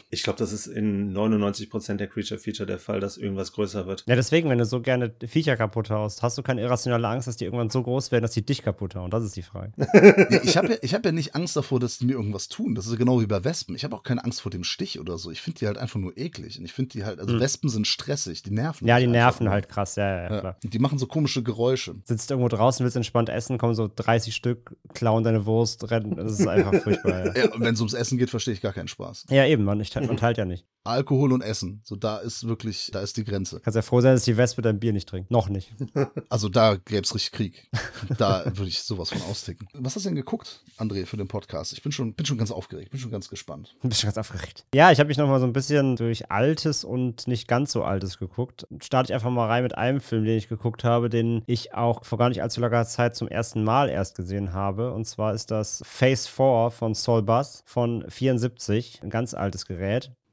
Ich 0.10 0.24
glaube, 0.24 0.40
das 0.40 0.52
ist 0.52 0.68
in 0.68 1.14
99% 1.16 1.96
der 1.96 2.08
Creature-Feature 2.08 2.68
der 2.68 2.80
Fall, 2.80 3.00
dass 3.00 3.18
irgendwas 3.18 3.52
größer 3.54 3.88
wird. 3.88 4.04
Ja, 4.08 4.16
deswegen, 4.16 4.50
wenn 4.50 4.58
du 4.58 4.66
so 4.66 4.82
gerne 4.82 5.14
Viecher 5.26 5.58
kaputt 5.58 5.90
haust, 5.90 6.22
hast 6.22 6.38
du 6.38 6.44
keine 6.44 6.62
irrationale 6.62 7.08
Angst, 7.08 7.28
dass 7.28 7.38
die 7.38 7.46
irgendwann 7.46 7.70
so 7.70 7.82
groß 7.82 8.12
werden, 8.12 8.24
dass 8.24 8.32
die 8.32 8.46
dich 8.46 8.62
kaputt 8.62 8.96
hauen? 8.96 9.10
Das 9.10 9.24
ist 9.24 9.36
die 9.36 9.42
Frage. 9.42 9.74
ich 10.44 10.58
habe 10.58 10.80
ja, 10.82 10.90
hab 10.94 11.06
ja 11.06 11.12
nicht 11.12 11.36
Angst 11.36 11.56
davor, 11.56 11.80
dass 11.80 11.98
die 11.98 12.06
mir 12.06 12.14
irgendwas 12.14 12.48
tun. 12.48 12.76
Das 12.76 12.88
ist 12.88 12.98
genau 12.98 13.22
wie 13.22 13.26
bei 13.26 13.44
Wespen. 13.44 13.76
Ich 13.76 13.84
habe 13.84 13.96
auch 13.96 14.04
keine 14.04 14.24
Angst 14.24 14.42
vor 14.42 14.52
dem 14.52 14.64
Stich 14.64 15.00
oder 15.00 15.18
so. 15.18 15.32
Ich 15.32 15.42
finde 15.42 15.60
die 15.60 15.68
halt 15.68 15.78
einfach 15.78 16.00
nur 16.00 16.18
eklig. 16.18 16.60
Und 16.60 16.66
ich 16.66 16.74
finde 16.74 16.90
die 16.90 17.06
halt, 17.06 17.20
also 17.20 17.36
mhm. 17.36 17.40
Wespen 17.40 17.70
sind 17.70 17.88
stressig, 17.88 18.44
die 18.44 18.52
nerven. 18.52 18.88
Ja, 18.88 19.00
die 19.00 19.08
nerven 19.08 19.50
halt 19.50 19.70
krass, 19.70 19.96
ja, 19.96 20.24
ja, 20.24 20.28
klar. 20.28 20.58
Ja, 20.64 20.70
die 20.70 20.80
machen 20.80 20.98
so 20.98 21.08
komische 21.08 21.44
Geräusche. 21.44 21.96
Sitzt 22.04 22.32
irgendwo 22.32 22.50
draußen, 22.50 22.84
willst 22.84 22.98
entspannt 22.98 23.30
essen, 23.30 23.58
kommen 23.58 23.76
so 23.76 23.90
30 23.94 24.36
Stück, 24.36 24.76
klauen 24.94 25.24
deine 25.24 25.46
Wurst, 25.46 25.90
rennen. 25.90 26.16
Das 26.16 26.40
ist 26.40 26.48
einfach 26.48 26.76
furchtbar. 26.82 27.28
Ja, 27.28 27.34
ja 27.44 27.54
und 27.54 27.62
wenn 27.62 27.74
es 27.74 27.80
ums 27.80 27.94
Essen 27.94 28.18
geht, 28.18 28.30
verstehe 28.30 28.54
ich 28.54 28.62
gar 28.62 28.74
keinen 28.74 28.88
Spaß. 28.88 29.28
Ja, 29.30 29.46
eben, 29.46 29.64
man, 29.64 29.85
ich, 29.88 29.96
man 30.08 30.18
teilt 30.18 30.38
ja 30.38 30.46
nicht. 30.46 30.66
Alkohol 30.86 31.34
und 31.34 31.42
Essen. 31.42 31.82
So, 31.84 31.96
da 31.96 32.18
ist 32.18 32.48
wirklich, 32.48 32.90
da 32.94 33.02
ist 33.02 33.18
die 33.18 33.24
Grenze. 33.24 33.60
Kannst 33.60 33.76
ja 33.76 33.82
froh 33.82 34.02
sein, 34.02 34.14
dass 34.14 34.24
die 34.24 34.38
Wespe 34.38 34.62
dein 34.62 34.80
Bier 34.80 34.94
nicht 34.94 35.10
trinkt. 35.10 35.32
Noch 35.32 35.50
nicht. 35.50 35.74
Also 36.30 36.50
da 36.50 36.76
gäbe 36.76 37.02
es 37.02 37.14
richtig 37.16 37.32
Krieg. 37.32 37.70
Da 38.18 38.46
würde 38.46 38.68
ich 38.68 38.82
sowas 38.82 39.10
von 39.10 39.22
austicken. 39.24 39.68
Was 39.74 39.96
hast 39.96 40.04
du 40.06 40.10
denn 40.10 40.16
geguckt, 40.16 40.64
André, 40.78 41.06
für 41.06 41.18
den 41.18 41.28
Podcast? 41.28 41.72
Ich 41.74 41.82
bin 41.82 41.92
schon, 41.92 42.14
bin 42.14 42.26
schon 42.26 42.38
ganz 42.38 42.52
aufgeregt, 42.52 42.92
bin 42.92 43.00
schon 43.00 43.12
ganz 43.12 43.30
gespannt. 43.30 43.76
Bist 43.82 44.02
schon 44.02 44.08
ganz 44.08 44.18
aufgeregt. 44.18 44.66
Ja, 44.74 44.92
ich 44.92 45.00
habe 45.00 45.08
mich 45.08 45.18
nochmal 45.18 45.40
so 45.40 45.46
ein 45.46 45.54
bisschen 45.54 45.96
durch 45.96 46.32
Altes 46.32 46.84
und 46.84 47.28
nicht 47.28 47.48
ganz 47.48 47.72
so 47.72 47.84
Altes 47.84 48.18
geguckt. 48.18 48.68
Starte 48.82 49.12
ich 49.12 49.14
einfach 49.14 49.30
mal 49.30 49.48
rein 49.48 49.64
mit 49.64 49.78
einem 49.78 50.02
Film, 50.02 50.26
den 50.26 50.38
ich 50.38 50.48
geguckt 50.48 50.84
habe, 50.84 51.10
den 51.10 51.44
ich 51.48 51.74
auch 51.74 52.04
vor 52.06 52.18
gar 52.18 52.30
nicht 52.30 52.42
allzu 52.42 52.60
langer 52.60 52.86
Zeit 52.86 53.16
zum 53.16 53.28
ersten 53.28 53.64
Mal 53.64 53.90
erst 53.90 54.16
gesehen 54.16 54.54
habe. 54.54 54.94
Und 54.94 55.06
zwar 55.06 55.34
ist 55.34 55.52
das 55.52 55.82
Phase 55.86 56.28
4 56.28 56.72
von 56.72 56.94
Saul 56.94 57.24
Bass 57.24 57.64
von 57.66 58.04
74. 58.10 59.02
Ein 59.04 59.10
ganz 59.10 59.34
altes 59.34 59.66
Gerät 59.66 59.75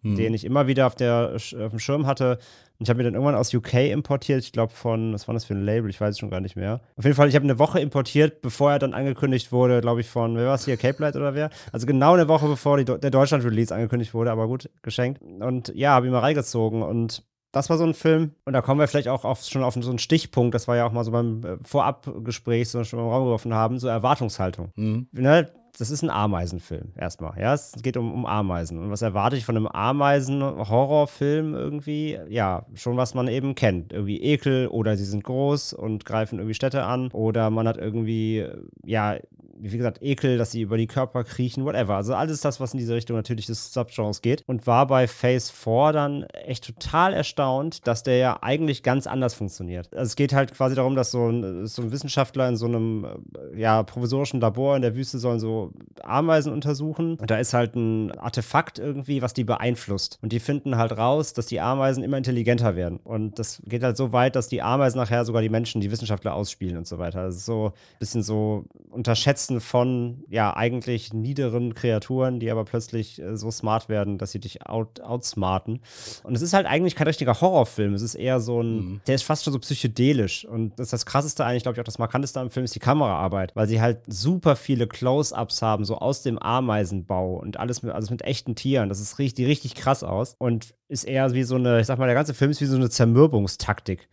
hm. 0.02 0.16
den 0.16 0.34
ich 0.34 0.44
immer 0.44 0.66
wieder 0.66 0.86
auf, 0.86 0.94
der, 0.94 1.32
auf 1.34 1.70
dem 1.70 1.78
Schirm 1.78 2.06
hatte. 2.06 2.38
Und 2.78 2.84
ich 2.84 2.90
habe 2.90 2.98
mir 2.98 3.04
dann 3.04 3.14
irgendwann 3.14 3.36
aus 3.36 3.54
UK 3.54 3.74
importiert. 3.90 4.42
Ich 4.42 4.52
glaube 4.52 4.72
von, 4.72 5.12
was 5.12 5.28
war 5.28 5.34
das 5.34 5.44
für 5.44 5.54
ein 5.54 5.64
Label? 5.64 5.88
Ich 5.90 6.00
weiß 6.00 6.10
es 6.10 6.18
schon 6.18 6.30
gar 6.30 6.40
nicht 6.40 6.56
mehr. 6.56 6.80
Auf 6.96 7.04
jeden 7.04 7.16
Fall, 7.16 7.28
ich 7.28 7.36
habe 7.36 7.44
eine 7.44 7.58
Woche 7.58 7.80
importiert, 7.80 8.42
bevor 8.42 8.72
er 8.72 8.78
dann 8.78 8.94
angekündigt 8.94 9.52
wurde, 9.52 9.80
glaube 9.80 10.00
ich, 10.00 10.08
von, 10.08 10.36
wer 10.36 10.46
war 10.46 10.54
es 10.56 10.64
hier, 10.64 10.76
Cape 10.76 11.00
Light 11.00 11.16
oder 11.16 11.34
wer? 11.34 11.50
Also 11.70 11.86
genau 11.86 12.14
eine 12.14 12.28
Woche 12.28 12.48
bevor 12.48 12.76
die, 12.76 12.84
der 12.84 13.10
Deutschland-Release 13.10 13.74
angekündigt 13.74 14.14
wurde, 14.14 14.32
aber 14.32 14.48
gut, 14.48 14.68
geschenkt. 14.82 15.22
Und 15.22 15.72
ja, 15.74 15.90
habe 15.90 16.06
ihn 16.06 16.12
mal 16.12 16.20
reingezogen 16.20 16.82
und 16.82 17.24
das 17.52 17.68
war 17.68 17.76
so 17.76 17.84
ein 17.84 17.94
Film. 17.94 18.32
Und 18.44 18.54
da 18.54 18.62
kommen 18.62 18.80
wir 18.80 18.88
vielleicht 18.88 19.08
auch 19.08 19.24
auf, 19.24 19.44
schon 19.44 19.62
auf 19.62 19.74
so 19.74 19.88
einen 19.88 19.98
Stichpunkt, 19.98 20.54
das 20.54 20.66
war 20.66 20.76
ja 20.76 20.86
auch 20.86 20.92
mal 20.92 21.04
so 21.04 21.12
beim 21.12 21.44
äh, 21.44 21.56
Vorabgespräch, 21.62 22.68
so 22.70 22.82
schon 22.82 22.98
mal 22.98 23.04
im 23.04 23.12
Raum 23.12 23.24
geworfen 23.24 23.54
haben, 23.54 23.78
so 23.78 23.88
Erwartungshaltung. 23.88 24.70
Mhm. 24.74 25.08
Ne? 25.12 25.52
Das 25.78 25.90
ist 25.90 26.02
ein 26.02 26.10
Ameisenfilm 26.10 26.92
erstmal. 26.96 27.40
Ja, 27.40 27.54
es 27.54 27.72
geht 27.82 27.96
um, 27.96 28.12
um 28.12 28.26
Ameisen. 28.26 28.78
Und 28.78 28.90
was 28.90 29.00
erwarte 29.00 29.36
ich 29.36 29.44
von 29.44 29.56
einem 29.56 29.66
Ameisen-Horrorfilm 29.66 31.54
irgendwie? 31.54 32.18
Ja, 32.28 32.66
schon 32.74 32.96
was 32.98 33.14
man 33.14 33.26
eben 33.28 33.54
kennt. 33.54 33.92
Irgendwie 33.92 34.22
Ekel 34.22 34.68
oder 34.68 34.96
sie 34.96 35.04
sind 35.04 35.24
groß 35.24 35.72
und 35.72 36.04
greifen 36.04 36.38
irgendwie 36.38 36.54
Städte 36.54 36.84
an. 36.84 37.10
Oder 37.12 37.48
man 37.50 37.66
hat 37.66 37.78
irgendwie, 37.78 38.46
ja, 38.84 39.16
wie 39.62 39.76
gesagt, 39.76 40.02
Ekel, 40.02 40.38
dass 40.38 40.50
sie 40.50 40.62
über 40.62 40.76
die 40.76 40.86
Körper 40.86 41.22
kriechen, 41.24 41.64
whatever. 41.64 41.94
Also 41.94 42.14
alles 42.14 42.40
das, 42.40 42.58
was 42.58 42.72
in 42.72 42.78
diese 42.78 42.94
Richtung 42.94 43.16
natürlich 43.16 43.46
des 43.46 43.72
Subgenres 43.72 44.20
geht. 44.20 44.42
Und 44.46 44.66
war 44.66 44.86
bei 44.86 45.06
Phase 45.06 45.52
4 45.52 45.92
dann 45.92 46.22
echt 46.24 46.66
total 46.66 47.12
erstaunt, 47.12 47.86
dass 47.86 48.02
der 48.02 48.16
ja 48.16 48.38
eigentlich 48.42 48.82
ganz 48.82 49.06
anders 49.06 49.34
funktioniert. 49.34 49.88
Also 49.92 50.08
es 50.08 50.16
geht 50.16 50.32
halt 50.32 50.52
quasi 50.52 50.74
darum, 50.74 50.96
dass 50.96 51.12
so 51.12 51.28
ein, 51.28 51.66
so 51.66 51.82
ein 51.82 51.92
Wissenschaftler 51.92 52.48
in 52.48 52.56
so 52.56 52.66
einem 52.66 53.06
ja, 53.54 53.82
provisorischen 53.84 54.40
Labor 54.40 54.74
in 54.74 54.82
der 54.82 54.96
Wüste 54.96 55.18
sollen 55.18 55.38
so 55.38 55.72
Ameisen 56.02 56.52
untersuchen. 56.52 57.16
Und 57.16 57.30
da 57.30 57.38
ist 57.38 57.54
halt 57.54 57.76
ein 57.76 58.10
Artefakt 58.18 58.80
irgendwie, 58.80 59.22
was 59.22 59.32
die 59.32 59.44
beeinflusst. 59.44 60.18
Und 60.22 60.32
die 60.32 60.40
finden 60.40 60.76
halt 60.76 60.96
raus, 60.96 61.34
dass 61.34 61.46
die 61.46 61.60
Ameisen 61.60 62.02
immer 62.02 62.16
intelligenter 62.16 62.74
werden. 62.74 62.98
Und 63.04 63.38
das 63.38 63.62
geht 63.64 63.84
halt 63.84 63.96
so 63.96 64.12
weit, 64.12 64.34
dass 64.34 64.48
die 64.48 64.62
Ameisen 64.62 64.98
nachher 64.98 65.24
sogar 65.24 65.40
die 65.40 65.48
Menschen, 65.48 65.80
die 65.80 65.90
Wissenschaftler 65.90 66.34
ausspielen 66.34 66.76
und 66.76 66.86
so 66.88 66.98
weiter. 66.98 67.24
Das 67.24 67.36
ist 67.36 67.46
so 67.46 67.66
ein 67.66 67.98
bisschen 68.00 68.22
so 68.22 68.64
unterschätzen 68.90 69.51
Wesen 69.52 69.60
von 69.60 70.24
ja 70.28 70.54
eigentlich 70.56 71.12
niederen 71.12 71.74
Kreaturen, 71.74 72.40
die 72.40 72.50
aber 72.50 72.64
plötzlich 72.64 73.20
äh, 73.20 73.36
so 73.36 73.50
smart 73.50 73.88
werden, 73.88 74.18
dass 74.18 74.32
sie 74.32 74.40
dich 74.40 74.66
out, 74.66 75.00
outsmarten. 75.00 75.80
Und 76.22 76.34
es 76.34 76.42
ist 76.42 76.52
halt 76.52 76.66
eigentlich 76.66 76.94
kein 76.94 77.06
richtiger 77.06 77.40
Horrorfilm. 77.40 77.94
Es 77.94 78.02
ist 78.02 78.14
eher 78.14 78.40
so 78.40 78.60
ein, 78.60 78.76
mhm. 78.76 79.00
der 79.06 79.16
ist 79.16 79.22
fast 79.22 79.44
schon 79.44 79.52
so 79.52 79.58
psychedelisch. 79.58 80.44
Und 80.44 80.78
das 80.78 80.88
ist 80.88 80.92
das 80.92 81.06
krasseste 81.06 81.44
eigentlich, 81.44 81.62
glaube 81.62 81.76
ich, 81.76 81.80
auch 81.80 81.84
das 81.84 81.98
markanteste 81.98 82.40
am 82.40 82.50
Film 82.50 82.64
ist 82.64 82.74
die 82.74 82.80
Kameraarbeit, 82.80 83.54
weil 83.54 83.68
sie 83.68 83.80
halt 83.80 84.00
super 84.06 84.56
viele 84.56 84.86
Close-ups 84.86 85.62
haben, 85.62 85.84
so 85.84 85.98
aus 85.98 86.22
dem 86.22 86.38
Ameisenbau 86.38 87.36
und 87.36 87.58
alles 87.58 87.82
mit, 87.82 87.92
alles 87.92 88.10
mit 88.10 88.22
echten 88.22 88.54
Tieren. 88.54 88.88
Das 88.88 89.00
ist 89.00 89.18
richtig, 89.18 89.46
richtig 89.46 89.74
krass 89.74 90.02
aus. 90.02 90.34
Und 90.38 90.74
ist 90.88 91.04
eher 91.04 91.32
wie 91.32 91.42
so 91.42 91.54
eine, 91.54 91.80
ich 91.80 91.86
sag 91.86 91.98
mal, 91.98 92.06
der 92.06 92.14
ganze 92.14 92.34
Film 92.34 92.50
ist 92.50 92.60
wie 92.60 92.66
so 92.66 92.76
eine 92.76 92.90
Zermürbungstaktik. 92.90 94.08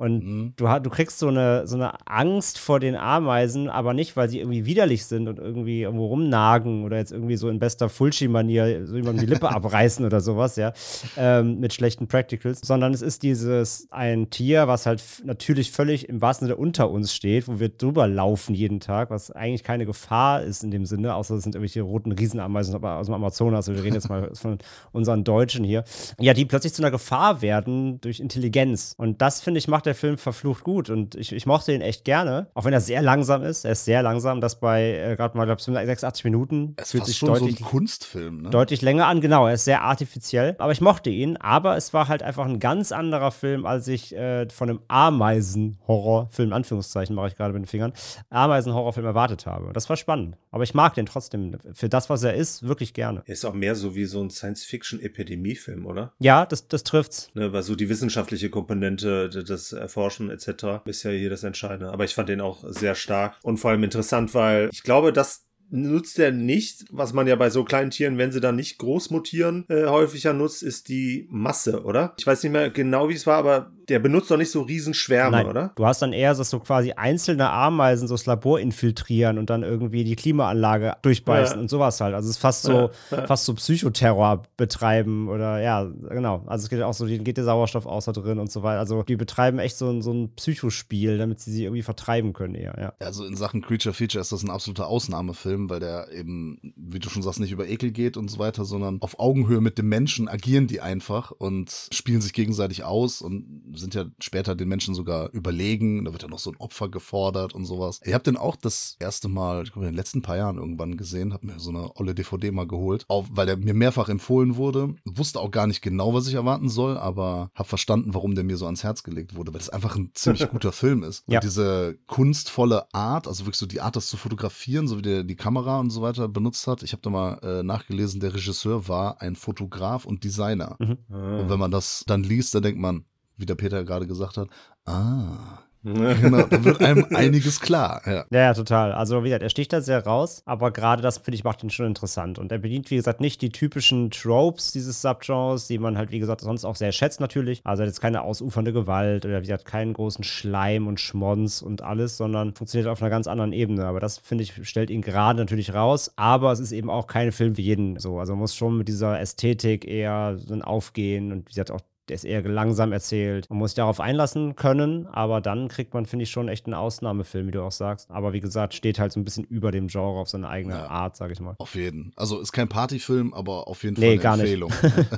Und 0.00 0.24
mhm. 0.24 0.52
du, 0.56 0.66
du 0.82 0.88
kriegst 0.88 1.18
so 1.18 1.28
eine, 1.28 1.66
so 1.66 1.76
eine 1.76 1.92
Angst 2.06 2.58
vor 2.58 2.80
den 2.80 2.96
Ameisen, 2.96 3.68
aber 3.68 3.92
nicht, 3.92 4.16
weil 4.16 4.30
sie 4.30 4.38
irgendwie 4.38 4.64
widerlich 4.64 5.04
sind 5.04 5.28
und 5.28 5.38
irgendwie 5.38 5.82
irgendwo 5.82 6.06
rumnagen 6.06 6.84
oder 6.84 6.96
jetzt 6.96 7.12
irgendwie 7.12 7.36
so 7.36 7.50
in 7.50 7.58
bester 7.58 7.90
Fulci-Manier 7.90 8.86
so 8.86 8.96
jemandem 8.96 9.26
die 9.26 9.30
Lippe 9.30 9.50
abreißen 9.54 10.02
oder 10.06 10.22
sowas, 10.22 10.56
ja, 10.56 10.72
ähm, 11.18 11.60
mit 11.60 11.74
schlechten 11.74 12.08
Practicals, 12.08 12.62
sondern 12.64 12.94
es 12.94 13.02
ist 13.02 13.22
dieses 13.22 13.88
ein 13.90 14.30
Tier, 14.30 14.68
was 14.68 14.86
halt 14.86 15.02
natürlich 15.22 15.70
völlig 15.70 16.08
im 16.08 16.22
wahrsten 16.22 16.46
Sinne 16.46 16.56
unter 16.56 16.90
uns 16.90 17.14
steht, 17.14 17.46
wo 17.46 17.60
wir 17.60 17.68
drüber 17.68 18.08
laufen 18.08 18.54
jeden 18.54 18.80
Tag, 18.80 19.10
was 19.10 19.30
eigentlich 19.30 19.64
keine 19.64 19.84
Gefahr 19.84 20.42
ist 20.42 20.64
in 20.64 20.70
dem 20.70 20.86
Sinne, 20.86 21.14
außer 21.14 21.34
es 21.34 21.42
sind 21.42 21.56
irgendwelche 21.56 21.82
roten 21.82 22.12
Riesenameisen 22.12 22.82
aus 22.82 23.06
dem 23.06 23.14
Amazonas, 23.14 23.68
also 23.68 23.74
wir 23.74 23.84
reden 23.84 23.96
jetzt 23.96 24.08
mal 24.08 24.30
von 24.32 24.56
unseren 24.92 25.24
Deutschen 25.24 25.62
hier, 25.62 25.84
ja, 26.18 26.32
die 26.32 26.46
plötzlich 26.46 26.72
zu 26.72 26.80
einer 26.80 26.90
Gefahr 26.90 27.42
werden 27.42 28.00
durch 28.00 28.18
Intelligenz. 28.18 28.94
Und 28.96 29.20
das, 29.20 29.42
finde 29.42 29.58
ich, 29.58 29.68
macht 29.68 29.86
er 29.86 29.89
der 29.90 29.94
Film 29.96 30.18
verflucht 30.18 30.62
gut 30.62 30.88
und 30.88 31.16
ich, 31.16 31.32
ich 31.32 31.46
mochte 31.46 31.72
ihn 31.72 31.80
echt 31.80 32.04
gerne. 32.04 32.46
Auch 32.54 32.64
wenn 32.64 32.72
er 32.72 32.80
sehr 32.80 33.02
langsam 33.02 33.42
ist. 33.42 33.64
Er 33.64 33.72
ist 33.72 33.84
sehr 33.84 34.02
langsam, 34.02 34.40
das 34.40 34.60
bei 34.60 34.94
äh, 34.94 35.16
gerade 35.16 35.36
mal, 35.36 35.44
glaube 35.44 35.60
ich, 35.60 35.64
86 35.64 36.24
Minuten. 36.24 36.74
Es 36.76 36.92
fühlt 36.92 37.06
sich 37.06 37.16
schon 37.16 37.30
deutlich, 37.30 37.58
so 37.58 37.64
ein 37.64 37.68
Kunstfilm, 37.68 38.42
ne? 38.42 38.50
Deutlich 38.50 38.82
länger 38.82 39.06
an, 39.06 39.20
genau. 39.20 39.46
Er 39.46 39.54
ist 39.54 39.64
sehr 39.64 39.82
artifiziell. 39.82 40.54
Aber 40.58 40.70
ich 40.72 40.80
mochte 40.80 41.10
ihn. 41.10 41.36
Aber 41.38 41.76
es 41.76 41.92
war 41.92 42.08
halt 42.08 42.22
einfach 42.22 42.46
ein 42.46 42.60
ganz 42.60 42.92
anderer 42.92 43.32
Film, 43.32 43.66
als 43.66 43.88
ich 43.88 44.14
äh, 44.14 44.48
von 44.50 44.70
einem 44.70 44.80
Ameisen-Horrorfilm, 44.88 46.52
Anführungszeichen 46.52 47.16
mache 47.16 47.28
ich 47.28 47.36
gerade 47.36 47.52
mit 47.52 47.62
den 47.62 47.66
Fingern, 47.66 47.92
Ameisen-Horrorfilm 48.30 49.06
erwartet 49.06 49.46
habe. 49.46 49.72
Das 49.72 49.88
war 49.88 49.96
spannend. 49.96 50.36
Aber 50.52 50.62
ich 50.62 50.74
mag 50.74 50.94
den 50.94 51.06
trotzdem 51.06 51.58
für 51.72 51.88
das, 51.88 52.10
was 52.10 52.22
er 52.22 52.34
ist, 52.34 52.66
wirklich 52.66 52.94
gerne. 52.94 53.22
Er 53.26 53.32
ist 53.32 53.44
auch 53.44 53.54
mehr 53.54 53.74
so 53.74 53.94
wie 53.96 54.04
so 54.04 54.22
ein 54.22 54.30
Science-Fiction-Epidemie-Film, 54.30 55.86
oder? 55.86 56.12
Ja, 56.20 56.46
das, 56.46 56.68
das 56.68 56.84
trifft's. 56.84 57.30
Ne, 57.34 57.52
weil 57.52 57.62
so 57.62 57.74
die 57.74 57.88
wissenschaftliche 57.88 58.50
Komponente, 58.50 59.28
das 59.28 59.72
Erforschen 59.80 60.30
etc. 60.30 60.84
ist 60.84 61.02
ja 61.02 61.10
hier 61.10 61.30
das 61.30 61.44
Entscheidende. 61.44 61.92
Aber 61.92 62.04
ich 62.04 62.14
fand 62.14 62.28
den 62.28 62.40
auch 62.40 62.64
sehr 62.68 62.94
stark 62.94 63.36
und 63.42 63.58
vor 63.58 63.70
allem 63.70 63.84
interessant, 63.84 64.34
weil 64.34 64.68
ich 64.72 64.82
glaube, 64.82 65.12
dass 65.12 65.46
nutzt 65.70 66.18
er 66.18 66.32
nicht, 66.32 66.84
was 66.90 67.12
man 67.12 67.26
ja 67.26 67.36
bei 67.36 67.48
so 67.48 67.64
kleinen 67.64 67.90
Tieren, 67.90 68.18
wenn 68.18 68.32
sie 68.32 68.40
dann 68.40 68.56
nicht 68.56 68.78
groß 68.78 69.10
mutieren, 69.10 69.64
äh, 69.68 69.86
häufiger 69.86 70.32
nutzt, 70.32 70.62
ist 70.62 70.88
die 70.88 71.28
Masse, 71.30 71.84
oder? 71.84 72.14
Ich 72.18 72.26
weiß 72.26 72.42
nicht 72.42 72.52
mehr 72.52 72.70
genau, 72.70 73.08
wie 73.08 73.14
es 73.14 73.26
war, 73.26 73.38
aber 73.38 73.72
der 73.90 73.98
benutzt 73.98 74.30
doch 74.30 74.36
nicht 74.36 74.50
so 74.50 74.62
Riesenschwärme, 74.62 75.36
Nein, 75.36 75.46
oder? 75.46 75.72
Du 75.74 75.84
hast 75.84 76.00
dann 76.00 76.12
eher 76.12 76.34
so, 76.34 76.44
so 76.44 76.60
quasi 76.60 76.92
einzelne 76.92 77.50
Ameisen 77.50 78.06
so 78.06 78.14
das 78.14 78.24
Labor 78.24 78.60
infiltrieren 78.60 79.36
und 79.36 79.50
dann 79.50 79.64
irgendwie 79.64 80.04
die 80.04 80.14
Klimaanlage 80.14 80.94
durchbeißen 81.02 81.56
ja. 81.56 81.60
und 81.60 81.68
sowas 81.68 82.00
halt. 82.00 82.14
Also 82.14 82.28
es 82.28 82.36
ist 82.36 82.40
fast 82.40 82.62
so, 82.62 82.90
ja, 83.10 83.26
fast 83.26 83.44
so 83.44 83.54
Psychoterror 83.54 84.44
betreiben 84.56 85.28
oder 85.28 85.60
ja, 85.60 85.84
genau. 86.08 86.44
Also 86.46 86.64
es 86.64 86.70
geht 86.70 86.80
auch 86.82 86.94
so, 86.94 87.06
geht 87.06 87.36
der 87.36 87.44
Sauerstoff 87.44 87.86
außer 87.86 88.12
drin 88.12 88.38
und 88.38 88.50
so 88.50 88.62
weiter. 88.62 88.78
Also 88.78 89.02
die 89.02 89.16
betreiben 89.16 89.58
echt 89.58 89.76
so 89.76 89.90
ein, 89.90 90.02
so 90.02 90.12
ein 90.12 90.34
Psychospiel, 90.36 91.18
damit 91.18 91.40
sie 91.40 91.50
sie 91.50 91.64
irgendwie 91.64 91.82
vertreiben 91.82 92.32
können 92.32 92.54
eher, 92.54 92.76
ja. 92.78 92.92
Also 93.04 93.26
in 93.26 93.36
Sachen 93.36 93.60
Creature 93.60 93.92
Feature 93.92 94.20
ist 94.20 94.30
das 94.30 94.44
ein 94.44 94.50
absoluter 94.50 94.86
Ausnahmefilm, 94.86 95.68
weil 95.68 95.80
der 95.80 96.12
eben, 96.12 96.60
wie 96.76 97.00
du 97.00 97.08
schon 97.08 97.22
sagst, 97.22 97.40
nicht 97.40 97.52
über 97.52 97.66
Ekel 97.66 97.90
geht 97.90 98.16
und 98.16 98.30
so 98.30 98.38
weiter, 98.38 98.64
sondern 98.64 98.98
auf 99.00 99.18
Augenhöhe 99.18 99.60
mit 99.60 99.78
dem 99.78 99.88
Menschen 99.88 100.28
agieren 100.28 100.68
die 100.68 100.80
einfach 100.80 101.32
und 101.32 101.88
spielen 101.92 102.20
sich 102.20 102.32
gegenseitig 102.32 102.84
aus 102.84 103.20
und 103.20 103.40
sind 103.80 103.94
ja 103.94 104.04
später 104.20 104.54
den 104.54 104.68
Menschen 104.68 104.94
sogar 104.94 105.30
überlegen. 105.30 106.04
Da 106.04 106.12
wird 106.12 106.22
ja 106.22 106.28
noch 106.28 106.38
so 106.38 106.50
ein 106.50 106.56
Opfer 106.58 106.88
gefordert 106.88 107.54
und 107.54 107.64
sowas. 107.64 108.00
Ich 108.04 108.14
habe 108.14 108.24
den 108.24 108.36
auch 108.36 108.56
das 108.56 108.96
erste 108.98 109.28
Mal, 109.28 109.64
ich 109.64 109.72
glaube, 109.72 109.86
in 109.86 109.92
den 109.92 109.96
letzten 109.96 110.22
paar 110.22 110.36
Jahren 110.36 110.58
irgendwann 110.58 110.96
gesehen, 110.96 111.32
habe 111.32 111.46
mir 111.46 111.58
so 111.58 111.70
eine 111.70 111.96
olle 111.96 112.14
DVD 112.14 112.50
mal 112.50 112.66
geholt, 112.66 113.04
auch, 113.08 113.26
weil 113.30 113.46
der 113.46 113.56
mir 113.56 113.74
mehrfach 113.74 114.08
empfohlen 114.08 114.56
wurde. 114.56 114.94
Wusste 115.04 115.40
auch 115.40 115.50
gar 115.50 115.66
nicht 115.66 115.82
genau, 115.82 116.14
was 116.14 116.28
ich 116.28 116.34
erwarten 116.34 116.68
soll, 116.68 116.96
aber 116.96 117.50
habe 117.54 117.68
verstanden, 117.68 118.14
warum 118.14 118.34
der 118.34 118.44
mir 118.44 118.56
so 118.56 118.66
ans 118.66 118.84
Herz 118.84 119.02
gelegt 119.02 119.34
wurde, 119.34 119.52
weil 119.52 119.58
das 119.58 119.70
einfach 119.70 119.96
ein 119.96 120.10
ziemlich 120.14 120.48
guter 120.50 120.72
Film 120.72 121.02
ist. 121.02 121.24
Ja. 121.26 121.38
Und 121.38 121.44
diese 121.44 121.98
kunstvolle 122.06 122.92
Art, 122.92 123.26
also 123.26 123.44
wirklich 123.44 123.58
so 123.58 123.66
die 123.66 123.80
Art, 123.80 123.96
das 123.96 124.08
zu 124.08 124.16
fotografieren, 124.16 124.88
so 124.88 124.98
wie 124.98 125.02
der 125.02 125.24
die 125.24 125.36
Kamera 125.36 125.80
und 125.80 125.90
so 125.90 126.02
weiter 126.02 126.28
benutzt 126.28 126.66
hat. 126.66 126.82
Ich 126.82 126.92
habe 126.92 127.02
da 127.02 127.10
mal 127.10 127.38
äh, 127.42 127.62
nachgelesen, 127.62 128.20
der 128.20 128.34
Regisseur 128.34 128.88
war 128.88 129.20
ein 129.20 129.36
Fotograf 129.36 130.04
und 130.04 130.24
Designer. 130.24 130.76
Mhm. 130.78 130.98
Und 131.08 131.50
wenn 131.50 131.58
man 131.58 131.70
das 131.70 132.04
dann 132.06 132.22
liest, 132.22 132.54
dann 132.54 132.62
denkt 132.62 132.80
man, 132.80 133.04
wie 133.40 133.46
der 133.46 133.54
Peter 133.54 133.84
gerade 133.84 134.06
gesagt 134.06 134.36
hat, 134.36 134.48
ah, 134.86 135.58
genau, 135.82 136.42
da 136.42 136.62
wird 136.62 136.82
einem 136.82 137.06
einiges 137.14 137.58
klar. 137.58 138.02
Ja. 138.04 138.12
ja. 138.12 138.24
ja, 138.30 138.54
total. 138.54 138.92
Also, 138.92 139.24
wie 139.24 139.28
gesagt, 139.28 139.42
er 139.42 139.48
sticht 139.48 139.72
da 139.72 139.80
sehr 139.80 140.04
raus, 140.04 140.42
aber 140.44 140.72
gerade 140.72 141.00
das, 141.00 141.16
finde 141.16 141.36
ich, 141.36 141.44
macht 141.44 141.62
ihn 141.62 141.70
schon 141.70 141.86
interessant. 141.86 142.38
Und 142.38 142.52
er 142.52 142.58
bedient, 142.58 142.90
wie 142.90 142.96
gesagt, 142.96 143.22
nicht 143.22 143.40
die 143.40 143.48
typischen 143.48 144.10
Tropes 144.10 144.72
dieses 144.72 145.00
Subgenres, 145.00 145.68
die 145.68 145.78
man 145.78 145.96
halt, 145.96 146.10
wie 146.10 146.18
gesagt, 146.18 146.42
sonst 146.42 146.66
auch 146.66 146.76
sehr 146.76 146.92
schätzt, 146.92 147.18
natürlich. 147.18 147.62
Also, 147.64 147.82
jetzt 147.82 148.02
keine 148.02 148.20
ausufernde 148.20 148.74
Gewalt 148.74 149.24
oder, 149.24 149.38
wie 149.38 149.46
gesagt, 149.46 149.64
keinen 149.64 149.94
großen 149.94 150.22
Schleim 150.22 150.86
und 150.86 151.00
Schmons 151.00 151.62
und 151.62 151.80
alles, 151.80 152.18
sondern 152.18 152.52
funktioniert 152.54 152.90
auf 152.90 153.00
einer 153.00 153.10
ganz 153.10 153.26
anderen 153.26 153.54
Ebene. 153.54 153.86
Aber 153.86 154.00
das, 154.00 154.18
finde 154.18 154.44
ich, 154.44 154.68
stellt 154.68 154.90
ihn 154.90 155.00
gerade 155.00 155.38
natürlich 155.38 155.72
raus. 155.72 156.12
Aber 156.16 156.52
es 156.52 156.60
ist 156.60 156.72
eben 156.72 156.90
auch 156.90 157.06
kein 157.06 157.32
Film 157.32 157.54
für 157.54 157.62
jeden 157.62 157.98
so. 157.98 158.18
Also, 158.18 158.34
man 158.34 158.40
muss 158.40 158.54
schon 158.54 158.76
mit 158.76 158.88
dieser 158.88 159.18
Ästhetik 159.18 159.86
eher 159.86 160.36
so 160.36 160.54
aufgehen 160.56 161.32
und, 161.32 161.46
wie 161.46 161.52
gesagt, 161.52 161.70
auch 161.70 161.80
der 162.10 162.16
ist 162.16 162.24
eher 162.24 162.42
langsam 162.42 162.90
erzählt. 162.90 163.48
Man 163.50 163.60
muss 163.60 163.70
sich 163.70 163.76
darauf 163.76 164.00
einlassen 164.00 164.56
können, 164.56 165.06
aber 165.06 165.40
dann 165.40 165.68
kriegt 165.68 165.94
man, 165.94 166.06
finde 166.06 166.24
ich, 166.24 166.30
schon 166.30 166.48
echt 166.48 166.66
einen 166.66 166.74
Ausnahmefilm, 166.74 167.46
wie 167.46 167.52
du 167.52 167.62
auch 167.62 167.70
sagst. 167.70 168.10
Aber 168.10 168.32
wie 168.32 168.40
gesagt, 168.40 168.74
steht 168.74 168.98
halt 168.98 169.12
so 169.12 169.20
ein 169.20 169.24
bisschen 169.24 169.44
über 169.44 169.70
dem 169.70 169.86
Genre 169.86 170.18
auf 170.18 170.28
seine 170.28 170.48
eigene 170.48 170.74
ja, 170.74 170.88
Art, 170.88 171.16
sage 171.16 171.32
ich 171.32 171.40
mal. 171.40 171.54
Auf 171.58 171.76
jeden. 171.76 172.12
Also 172.16 172.40
ist 172.40 172.50
kein 172.50 172.68
Partyfilm, 172.68 173.32
aber 173.32 173.68
auf 173.68 173.84
jeden 173.84 173.94
Fall 173.94 174.04
nee, 174.04 174.12
eine 174.14 174.20
gar 174.20 174.34
Empfehlung. 174.34 174.72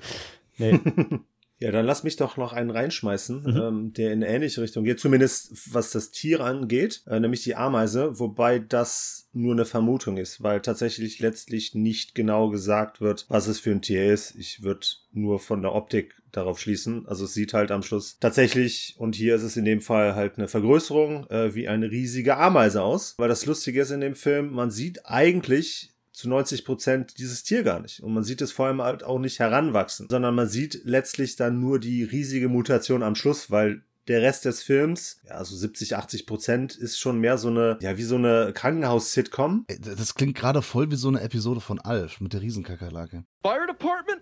nee. 0.58 0.78
Ja, 1.62 1.70
dann 1.70 1.86
lass 1.86 2.02
mich 2.02 2.16
doch 2.16 2.36
noch 2.36 2.52
einen 2.52 2.70
reinschmeißen, 2.70 3.42
mhm. 3.44 3.56
ähm, 3.56 3.92
der 3.92 4.12
in 4.12 4.24
eine 4.24 4.34
ähnliche 4.34 4.60
Richtung 4.62 4.82
geht, 4.82 4.98
zumindest 4.98 5.72
was 5.72 5.92
das 5.92 6.10
Tier 6.10 6.40
angeht, 6.40 7.04
äh, 7.06 7.20
nämlich 7.20 7.44
die 7.44 7.54
Ameise, 7.54 8.18
wobei 8.18 8.58
das 8.58 9.28
nur 9.32 9.52
eine 9.52 9.64
Vermutung 9.64 10.16
ist, 10.16 10.42
weil 10.42 10.60
tatsächlich 10.60 11.20
letztlich 11.20 11.76
nicht 11.76 12.16
genau 12.16 12.50
gesagt 12.50 13.00
wird, 13.00 13.26
was 13.28 13.46
es 13.46 13.60
für 13.60 13.70
ein 13.70 13.80
Tier 13.80 14.12
ist. 14.12 14.34
Ich 14.34 14.64
würde 14.64 14.88
nur 15.12 15.38
von 15.38 15.62
der 15.62 15.72
Optik 15.72 16.20
darauf 16.32 16.58
schließen. 16.58 17.06
Also 17.06 17.24
es 17.24 17.34
sieht 17.34 17.54
halt 17.54 17.70
am 17.70 17.82
Schluss 17.82 18.18
tatsächlich, 18.18 18.94
und 18.98 19.14
hier 19.14 19.36
ist 19.36 19.42
es 19.42 19.56
in 19.56 19.64
dem 19.64 19.80
Fall 19.80 20.14
halt 20.14 20.38
eine 20.38 20.48
Vergrößerung, 20.48 21.28
äh, 21.30 21.54
wie 21.54 21.68
eine 21.68 21.90
riesige 21.90 22.36
Ameise 22.36 22.82
aus. 22.82 23.14
Weil 23.18 23.28
das 23.28 23.46
Lustige 23.46 23.82
ist 23.82 23.90
in 23.90 24.00
dem 24.00 24.14
Film, 24.14 24.52
man 24.52 24.70
sieht 24.70 25.06
eigentlich 25.06 25.92
zu 26.12 26.28
90 26.28 26.64
Prozent 26.64 27.18
dieses 27.18 27.42
Tier 27.42 27.62
gar 27.62 27.80
nicht. 27.80 28.02
Und 28.02 28.12
man 28.12 28.24
sieht 28.24 28.42
es 28.42 28.52
vor 28.52 28.66
allem 28.66 28.82
halt 28.82 29.02
auch 29.02 29.18
nicht 29.18 29.38
heranwachsen, 29.38 30.08
sondern 30.10 30.34
man 30.34 30.48
sieht 30.48 30.82
letztlich 30.84 31.36
dann 31.36 31.58
nur 31.58 31.78
die 31.78 32.04
riesige 32.04 32.48
Mutation 32.48 33.02
am 33.02 33.14
Schluss, 33.14 33.50
weil 33.50 33.82
der 34.08 34.20
Rest 34.20 34.44
des 34.44 34.62
Films, 34.62 35.20
ja, 35.28 35.44
so 35.44 35.54
70, 35.56 35.96
80 35.96 36.26
Prozent, 36.26 36.76
ist 36.76 36.98
schon 36.98 37.18
mehr 37.18 37.38
so 37.38 37.48
eine, 37.48 37.78
ja, 37.80 37.96
wie 37.96 38.02
so 38.02 38.16
eine 38.16 38.52
Krankenhaus-Sitcom. 38.52 39.64
Das 39.68 40.14
klingt 40.14 40.36
gerade 40.36 40.60
voll 40.60 40.90
wie 40.90 40.96
so 40.96 41.08
eine 41.08 41.20
Episode 41.20 41.60
von 41.60 41.78
Alf 41.78 42.20
mit 42.20 42.32
der 42.32 42.42
Riesenkakerlake. 42.42 43.24
Fire 43.42 43.66
Department? 43.68 44.20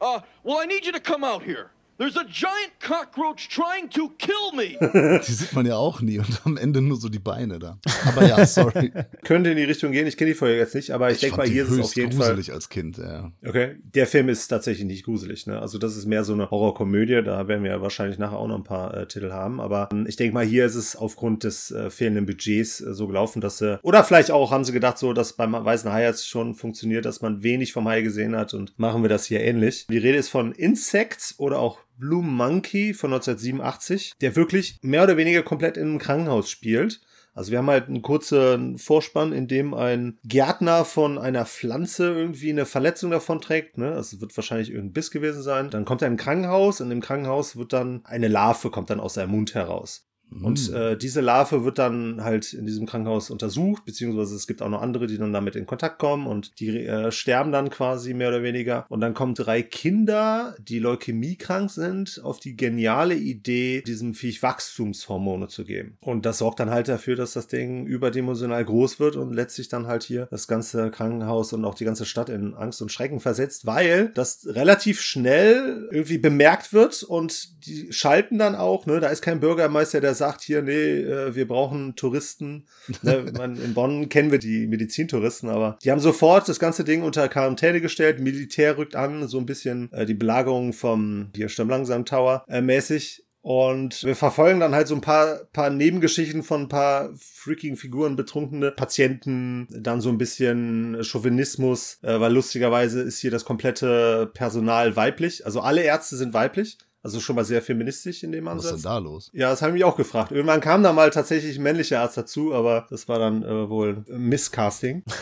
Uh, 0.00 0.20
well, 0.42 0.58
I 0.58 0.66
need 0.66 0.86
you 0.86 0.92
to 0.92 1.00
come 1.00 1.24
out 1.24 1.42
here. 1.42 1.70
There's 2.00 2.16
a 2.16 2.24
giant 2.24 2.80
cockroach 2.80 3.50
trying 3.50 3.90
to 3.90 4.08
kill 4.16 4.52
me. 4.56 4.78
die 5.20 5.32
sieht 5.32 5.52
man 5.52 5.66
ja 5.66 5.76
auch 5.76 6.00
nie 6.00 6.18
und 6.18 6.40
am 6.46 6.56
Ende 6.56 6.80
nur 6.80 6.96
so 6.96 7.10
die 7.10 7.18
Beine 7.18 7.58
da. 7.58 7.78
Aber 8.06 8.26
ja, 8.26 8.46
sorry. 8.46 8.90
Könnte 9.22 9.50
in 9.50 9.58
die 9.58 9.64
Richtung 9.64 9.92
gehen. 9.92 10.06
Ich 10.06 10.16
kenne 10.16 10.30
die 10.30 10.34
Folge 10.34 10.56
jetzt 10.56 10.74
nicht, 10.74 10.92
aber 10.92 11.10
ich, 11.10 11.16
ich 11.16 11.20
denke 11.20 11.36
mal, 11.36 11.46
hier 11.46 11.64
ist 11.64 11.72
es 11.72 11.78
auf 11.78 11.94
jeden 11.94 12.12
Fall. 12.12 12.28
gruselig 12.28 12.54
als 12.54 12.70
Kind, 12.70 12.96
ja. 12.96 13.30
Okay. 13.46 13.76
Der 13.82 14.06
Film 14.06 14.30
ist 14.30 14.48
tatsächlich 14.48 14.86
nicht 14.86 15.04
gruselig, 15.04 15.46
ne? 15.46 15.60
Also, 15.60 15.76
das 15.76 15.94
ist 15.94 16.06
mehr 16.06 16.24
so 16.24 16.32
eine 16.32 16.50
Horrorkomödie. 16.50 17.20
Da 17.22 17.48
werden 17.48 17.64
wir 17.64 17.82
wahrscheinlich 17.82 18.18
nachher 18.18 18.38
auch 18.38 18.48
noch 18.48 18.56
ein 18.56 18.64
paar 18.64 18.96
äh, 18.96 19.06
Titel 19.06 19.32
haben. 19.32 19.60
Aber 19.60 19.90
ähm, 19.92 20.06
ich 20.08 20.16
denke 20.16 20.32
mal, 20.32 20.46
hier 20.46 20.64
ist 20.64 20.76
es 20.76 20.96
aufgrund 20.96 21.44
des 21.44 21.70
äh, 21.70 21.90
fehlenden 21.90 22.24
Budgets 22.24 22.80
äh, 22.80 22.94
so 22.94 23.08
gelaufen, 23.08 23.42
dass 23.42 23.58
sie, 23.58 23.78
oder 23.82 24.04
vielleicht 24.04 24.30
auch 24.30 24.52
haben 24.52 24.64
sie 24.64 24.72
gedacht, 24.72 24.96
so, 24.96 25.12
dass 25.12 25.34
beim 25.34 25.52
Weißen 25.52 25.92
Hai 25.92 26.04
jetzt 26.04 26.26
schon 26.26 26.54
funktioniert, 26.54 27.04
dass 27.04 27.20
man 27.20 27.42
wenig 27.42 27.74
vom 27.74 27.86
Hai 27.86 28.00
gesehen 28.00 28.34
hat 28.34 28.54
und 28.54 28.78
machen 28.78 29.02
wir 29.02 29.10
das 29.10 29.26
hier 29.26 29.40
ähnlich. 29.40 29.86
Die 29.90 29.98
Rede 29.98 30.16
ist 30.16 30.30
von 30.30 30.52
Insects 30.52 31.34
oder 31.36 31.58
auch 31.58 31.78
Blue 32.00 32.24
Monkey 32.24 32.94
von 32.94 33.12
1987, 33.12 34.14
der 34.20 34.34
wirklich 34.34 34.78
mehr 34.82 35.04
oder 35.04 35.16
weniger 35.16 35.42
komplett 35.42 35.76
in 35.76 35.90
einem 35.90 35.98
Krankenhaus 35.98 36.50
spielt. 36.50 37.00
Also 37.32 37.52
wir 37.52 37.58
haben 37.58 37.70
halt 37.70 37.88
einen 37.88 38.02
kurzen 38.02 38.76
Vorspann, 38.76 39.32
in 39.32 39.46
dem 39.46 39.72
ein 39.72 40.18
Gärtner 40.24 40.84
von 40.84 41.16
einer 41.16 41.46
Pflanze 41.46 42.12
irgendwie 42.12 42.50
eine 42.50 42.66
Verletzung 42.66 43.10
davon 43.10 43.40
trägt. 43.40 43.78
Ne? 43.78 43.92
Also 43.92 44.20
wird 44.20 44.36
wahrscheinlich 44.36 44.70
irgendein 44.70 44.94
Biss 44.94 45.10
gewesen 45.10 45.42
sein. 45.42 45.70
Dann 45.70 45.84
kommt 45.84 46.02
er 46.02 46.08
ein 46.08 46.16
Krankenhaus 46.16 46.80
und 46.80 46.90
im 46.90 47.00
Krankenhaus 47.00 47.56
wird 47.56 47.72
dann 47.72 48.00
eine 48.04 48.28
Larve 48.28 48.70
kommt 48.70 48.90
dann 48.90 49.00
aus 49.00 49.14
seinem 49.14 49.30
Mund 49.30 49.54
heraus. 49.54 50.09
Und 50.30 50.58
hm. 50.58 50.74
äh, 50.74 50.96
diese 50.96 51.20
Larve 51.20 51.64
wird 51.64 51.78
dann 51.78 52.22
halt 52.22 52.52
in 52.52 52.66
diesem 52.66 52.86
Krankenhaus 52.86 53.30
untersucht, 53.30 53.84
beziehungsweise 53.84 54.36
es 54.36 54.46
gibt 54.46 54.62
auch 54.62 54.68
noch 54.68 54.82
andere, 54.82 55.06
die 55.06 55.18
dann 55.18 55.32
damit 55.32 55.56
in 55.56 55.66
Kontakt 55.66 55.98
kommen 55.98 56.26
und 56.26 56.58
die 56.60 56.86
äh, 56.86 57.10
sterben 57.10 57.52
dann 57.52 57.70
quasi 57.70 58.14
mehr 58.14 58.28
oder 58.28 58.42
weniger. 58.42 58.86
Und 58.88 59.00
dann 59.00 59.14
kommen 59.14 59.34
drei 59.34 59.62
Kinder, 59.62 60.54
die 60.60 60.78
leukämiekrank 60.78 61.70
sind, 61.70 62.20
auf 62.22 62.40
die 62.40 62.56
geniale 62.56 63.14
Idee, 63.14 63.82
diesem 63.82 64.14
Viech 64.14 64.42
Wachstumshormone 64.42 65.48
zu 65.48 65.64
geben. 65.64 65.96
Und 66.00 66.26
das 66.26 66.38
sorgt 66.38 66.60
dann 66.60 66.70
halt 66.70 66.88
dafür, 66.88 67.16
dass 67.16 67.32
das 67.32 67.48
Ding 67.48 67.86
überdimensional 67.86 68.64
groß 68.64 69.00
wird 69.00 69.16
und 69.16 69.32
letztlich 69.32 69.68
dann 69.68 69.86
halt 69.86 70.02
hier 70.04 70.26
das 70.30 70.46
ganze 70.46 70.90
Krankenhaus 70.90 71.52
und 71.52 71.64
auch 71.64 71.74
die 71.74 71.84
ganze 71.84 72.04
Stadt 72.04 72.28
in 72.28 72.54
Angst 72.54 72.80
und 72.82 72.92
Schrecken 72.92 73.20
versetzt, 73.20 73.66
weil 73.66 74.10
das 74.14 74.46
relativ 74.46 75.00
schnell 75.00 75.88
irgendwie 75.90 76.18
bemerkt 76.18 76.72
wird 76.72 77.02
und 77.02 77.66
die 77.66 77.92
schalten 77.92 78.38
dann 78.38 78.54
auch, 78.54 78.86
ne, 78.86 79.00
da 79.00 79.08
ist 79.08 79.22
kein 79.22 79.40
Bürgermeister, 79.40 80.00
der 80.00 80.14
sagt 80.20 80.42
hier, 80.42 80.62
nee, 80.62 81.00
äh, 81.00 81.34
wir 81.34 81.48
brauchen 81.48 81.96
Touristen. 81.96 82.66
Ne, 83.02 83.32
man, 83.36 83.60
in 83.60 83.74
Bonn 83.74 84.08
kennen 84.08 84.30
wir 84.30 84.38
die 84.38 84.68
Medizintouristen, 84.68 85.48
aber 85.48 85.78
die 85.82 85.90
haben 85.90 85.98
sofort 85.98 86.48
das 86.48 86.60
ganze 86.60 86.84
Ding 86.84 87.02
unter 87.02 87.28
Quarantäne 87.28 87.80
gestellt. 87.80 88.20
Militär 88.20 88.78
rückt 88.78 88.94
an, 88.94 89.26
so 89.26 89.38
ein 89.38 89.46
bisschen 89.46 89.92
äh, 89.92 90.06
die 90.06 90.14
Belagerung 90.14 90.72
vom 90.72 91.30
hier 91.34 91.48
Sturm 91.48 91.68
langsam 91.68 92.04
Tower 92.04 92.44
äh, 92.48 92.60
mäßig. 92.60 93.24
Und 93.42 94.04
wir 94.04 94.16
verfolgen 94.16 94.60
dann 94.60 94.74
halt 94.74 94.86
so 94.86 94.94
ein 94.94 95.00
paar, 95.00 95.46
paar 95.52 95.70
Nebengeschichten 95.70 96.42
von 96.42 96.62
ein 96.62 96.68
paar 96.68 97.10
freaking 97.16 97.76
Figuren, 97.76 98.14
betrunkene 98.14 98.70
Patienten, 98.70 99.66
dann 99.70 100.02
so 100.02 100.10
ein 100.10 100.18
bisschen 100.18 101.02
Chauvinismus, 101.02 101.98
äh, 102.02 102.20
weil 102.20 102.34
lustigerweise 102.34 103.00
ist 103.00 103.18
hier 103.18 103.30
das 103.30 103.46
komplette 103.46 104.30
Personal 104.34 104.94
weiblich. 104.94 105.46
Also 105.46 105.60
alle 105.60 105.82
Ärzte 105.82 106.16
sind 106.16 106.34
weiblich. 106.34 106.76
Also 107.02 107.18
schon 107.18 107.36
mal 107.36 107.44
sehr 107.44 107.62
feministisch 107.62 108.22
in 108.22 108.32
dem 108.32 108.44
Was 108.44 108.52
Ansatz. 108.52 108.76
ist 108.76 108.84
denn 108.84 108.90
da 108.92 108.98
los? 108.98 109.30
Ja, 109.32 109.50
das 109.50 109.62
habe 109.62 109.70
ich 109.70 109.74
mich 109.74 109.84
auch 109.84 109.96
gefragt. 109.96 110.32
Irgendwann 110.32 110.60
kam 110.60 110.82
da 110.82 110.92
mal 110.92 111.10
tatsächlich 111.10 111.56
ein 111.56 111.62
männlicher 111.62 112.00
Arzt 112.00 112.16
dazu, 112.16 112.52
aber 112.52 112.86
das 112.90 113.08
war 113.08 113.18
dann 113.18 113.42
äh, 113.42 113.70
wohl 113.70 114.04
Misscasting. 114.08 115.02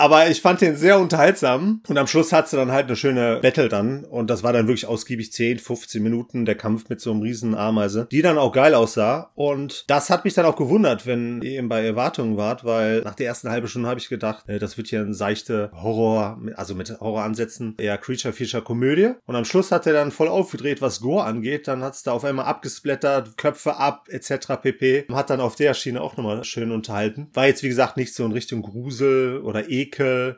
Aber 0.00 0.30
ich 0.30 0.40
fand 0.40 0.62
den 0.62 0.76
sehr 0.76 0.98
unterhaltsam. 0.98 1.82
Und 1.86 1.98
am 1.98 2.06
Schluss 2.06 2.32
hat 2.32 2.50
dann 2.54 2.72
halt 2.72 2.86
eine 2.86 2.96
schöne 2.96 3.40
Battle 3.42 3.68
dann. 3.68 4.04
Und 4.04 4.30
das 4.30 4.42
war 4.42 4.54
dann 4.54 4.66
wirklich 4.66 4.86
ausgiebig 4.86 5.30
10, 5.30 5.58
15 5.58 6.02
Minuten 6.02 6.46
der 6.46 6.54
Kampf 6.54 6.88
mit 6.88 7.02
so 7.02 7.10
einem 7.10 7.20
riesen 7.20 7.54
Ameise, 7.54 8.08
die 8.10 8.22
dann 8.22 8.38
auch 8.38 8.50
geil 8.52 8.74
aussah. 8.74 9.30
Und 9.34 9.84
das 9.88 10.08
hat 10.08 10.24
mich 10.24 10.32
dann 10.32 10.46
auch 10.46 10.56
gewundert, 10.56 11.06
wenn 11.06 11.42
ihr 11.42 11.58
eben 11.58 11.68
bei 11.68 11.84
Erwartungen 11.84 12.38
wart, 12.38 12.64
weil 12.64 13.02
nach 13.02 13.14
der 13.14 13.26
ersten 13.26 13.50
halben 13.50 13.68
Stunde 13.68 13.90
habe 13.90 14.00
ich 14.00 14.08
gedacht, 14.08 14.48
äh, 14.48 14.58
das 14.58 14.78
wird 14.78 14.88
hier 14.88 15.02
ein 15.02 15.12
seichte 15.12 15.70
Horror, 15.74 16.40
also 16.56 16.74
mit 16.74 16.98
Horroransätzen, 16.98 17.74
eher 17.76 17.98
Creature-Feature-Komödie. 17.98 19.16
Und 19.26 19.36
am 19.36 19.44
Schluss 19.44 19.70
hat 19.70 19.86
er 19.86 19.92
dann 19.92 20.12
voll 20.12 20.28
aufgedreht, 20.28 20.80
was 20.80 21.02
Gore 21.02 21.24
angeht. 21.24 21.68
Dann 21.68 21.82
hat 21.82 21.92
es 21.92 22.04
da 22.04 22.12
auf 22.12 22.24
einmal 22.24 22.46
abgesplattert, 22.46 23.36
Köpfe 23.36 23.76
ab, 23.76 24.06
etc. 24.08 24.62
pp. 24.62 25.04
Hat 25.12 25.28
dann 25.28 25.40
auf 25.40 25.56
der 25.56 25.74
Schiene 25.74 26.00
auch 26.00 26.16
nochmal 26.16 26.42
schön 26.44 26.72
unterhalten. 26.72 27.28
War 27.34 27.48
jetzt, 27.48 27.62
wie 27.62 27.68
gesagt, 27.68 27.98
nicht 27.98 28.14
so 28.14 28.24
in 28.24 28.32
Richtung 28.32 28.62
Grusel 28.62 29.42
oder 29.42 29.68
Ekel. 29.68 29.89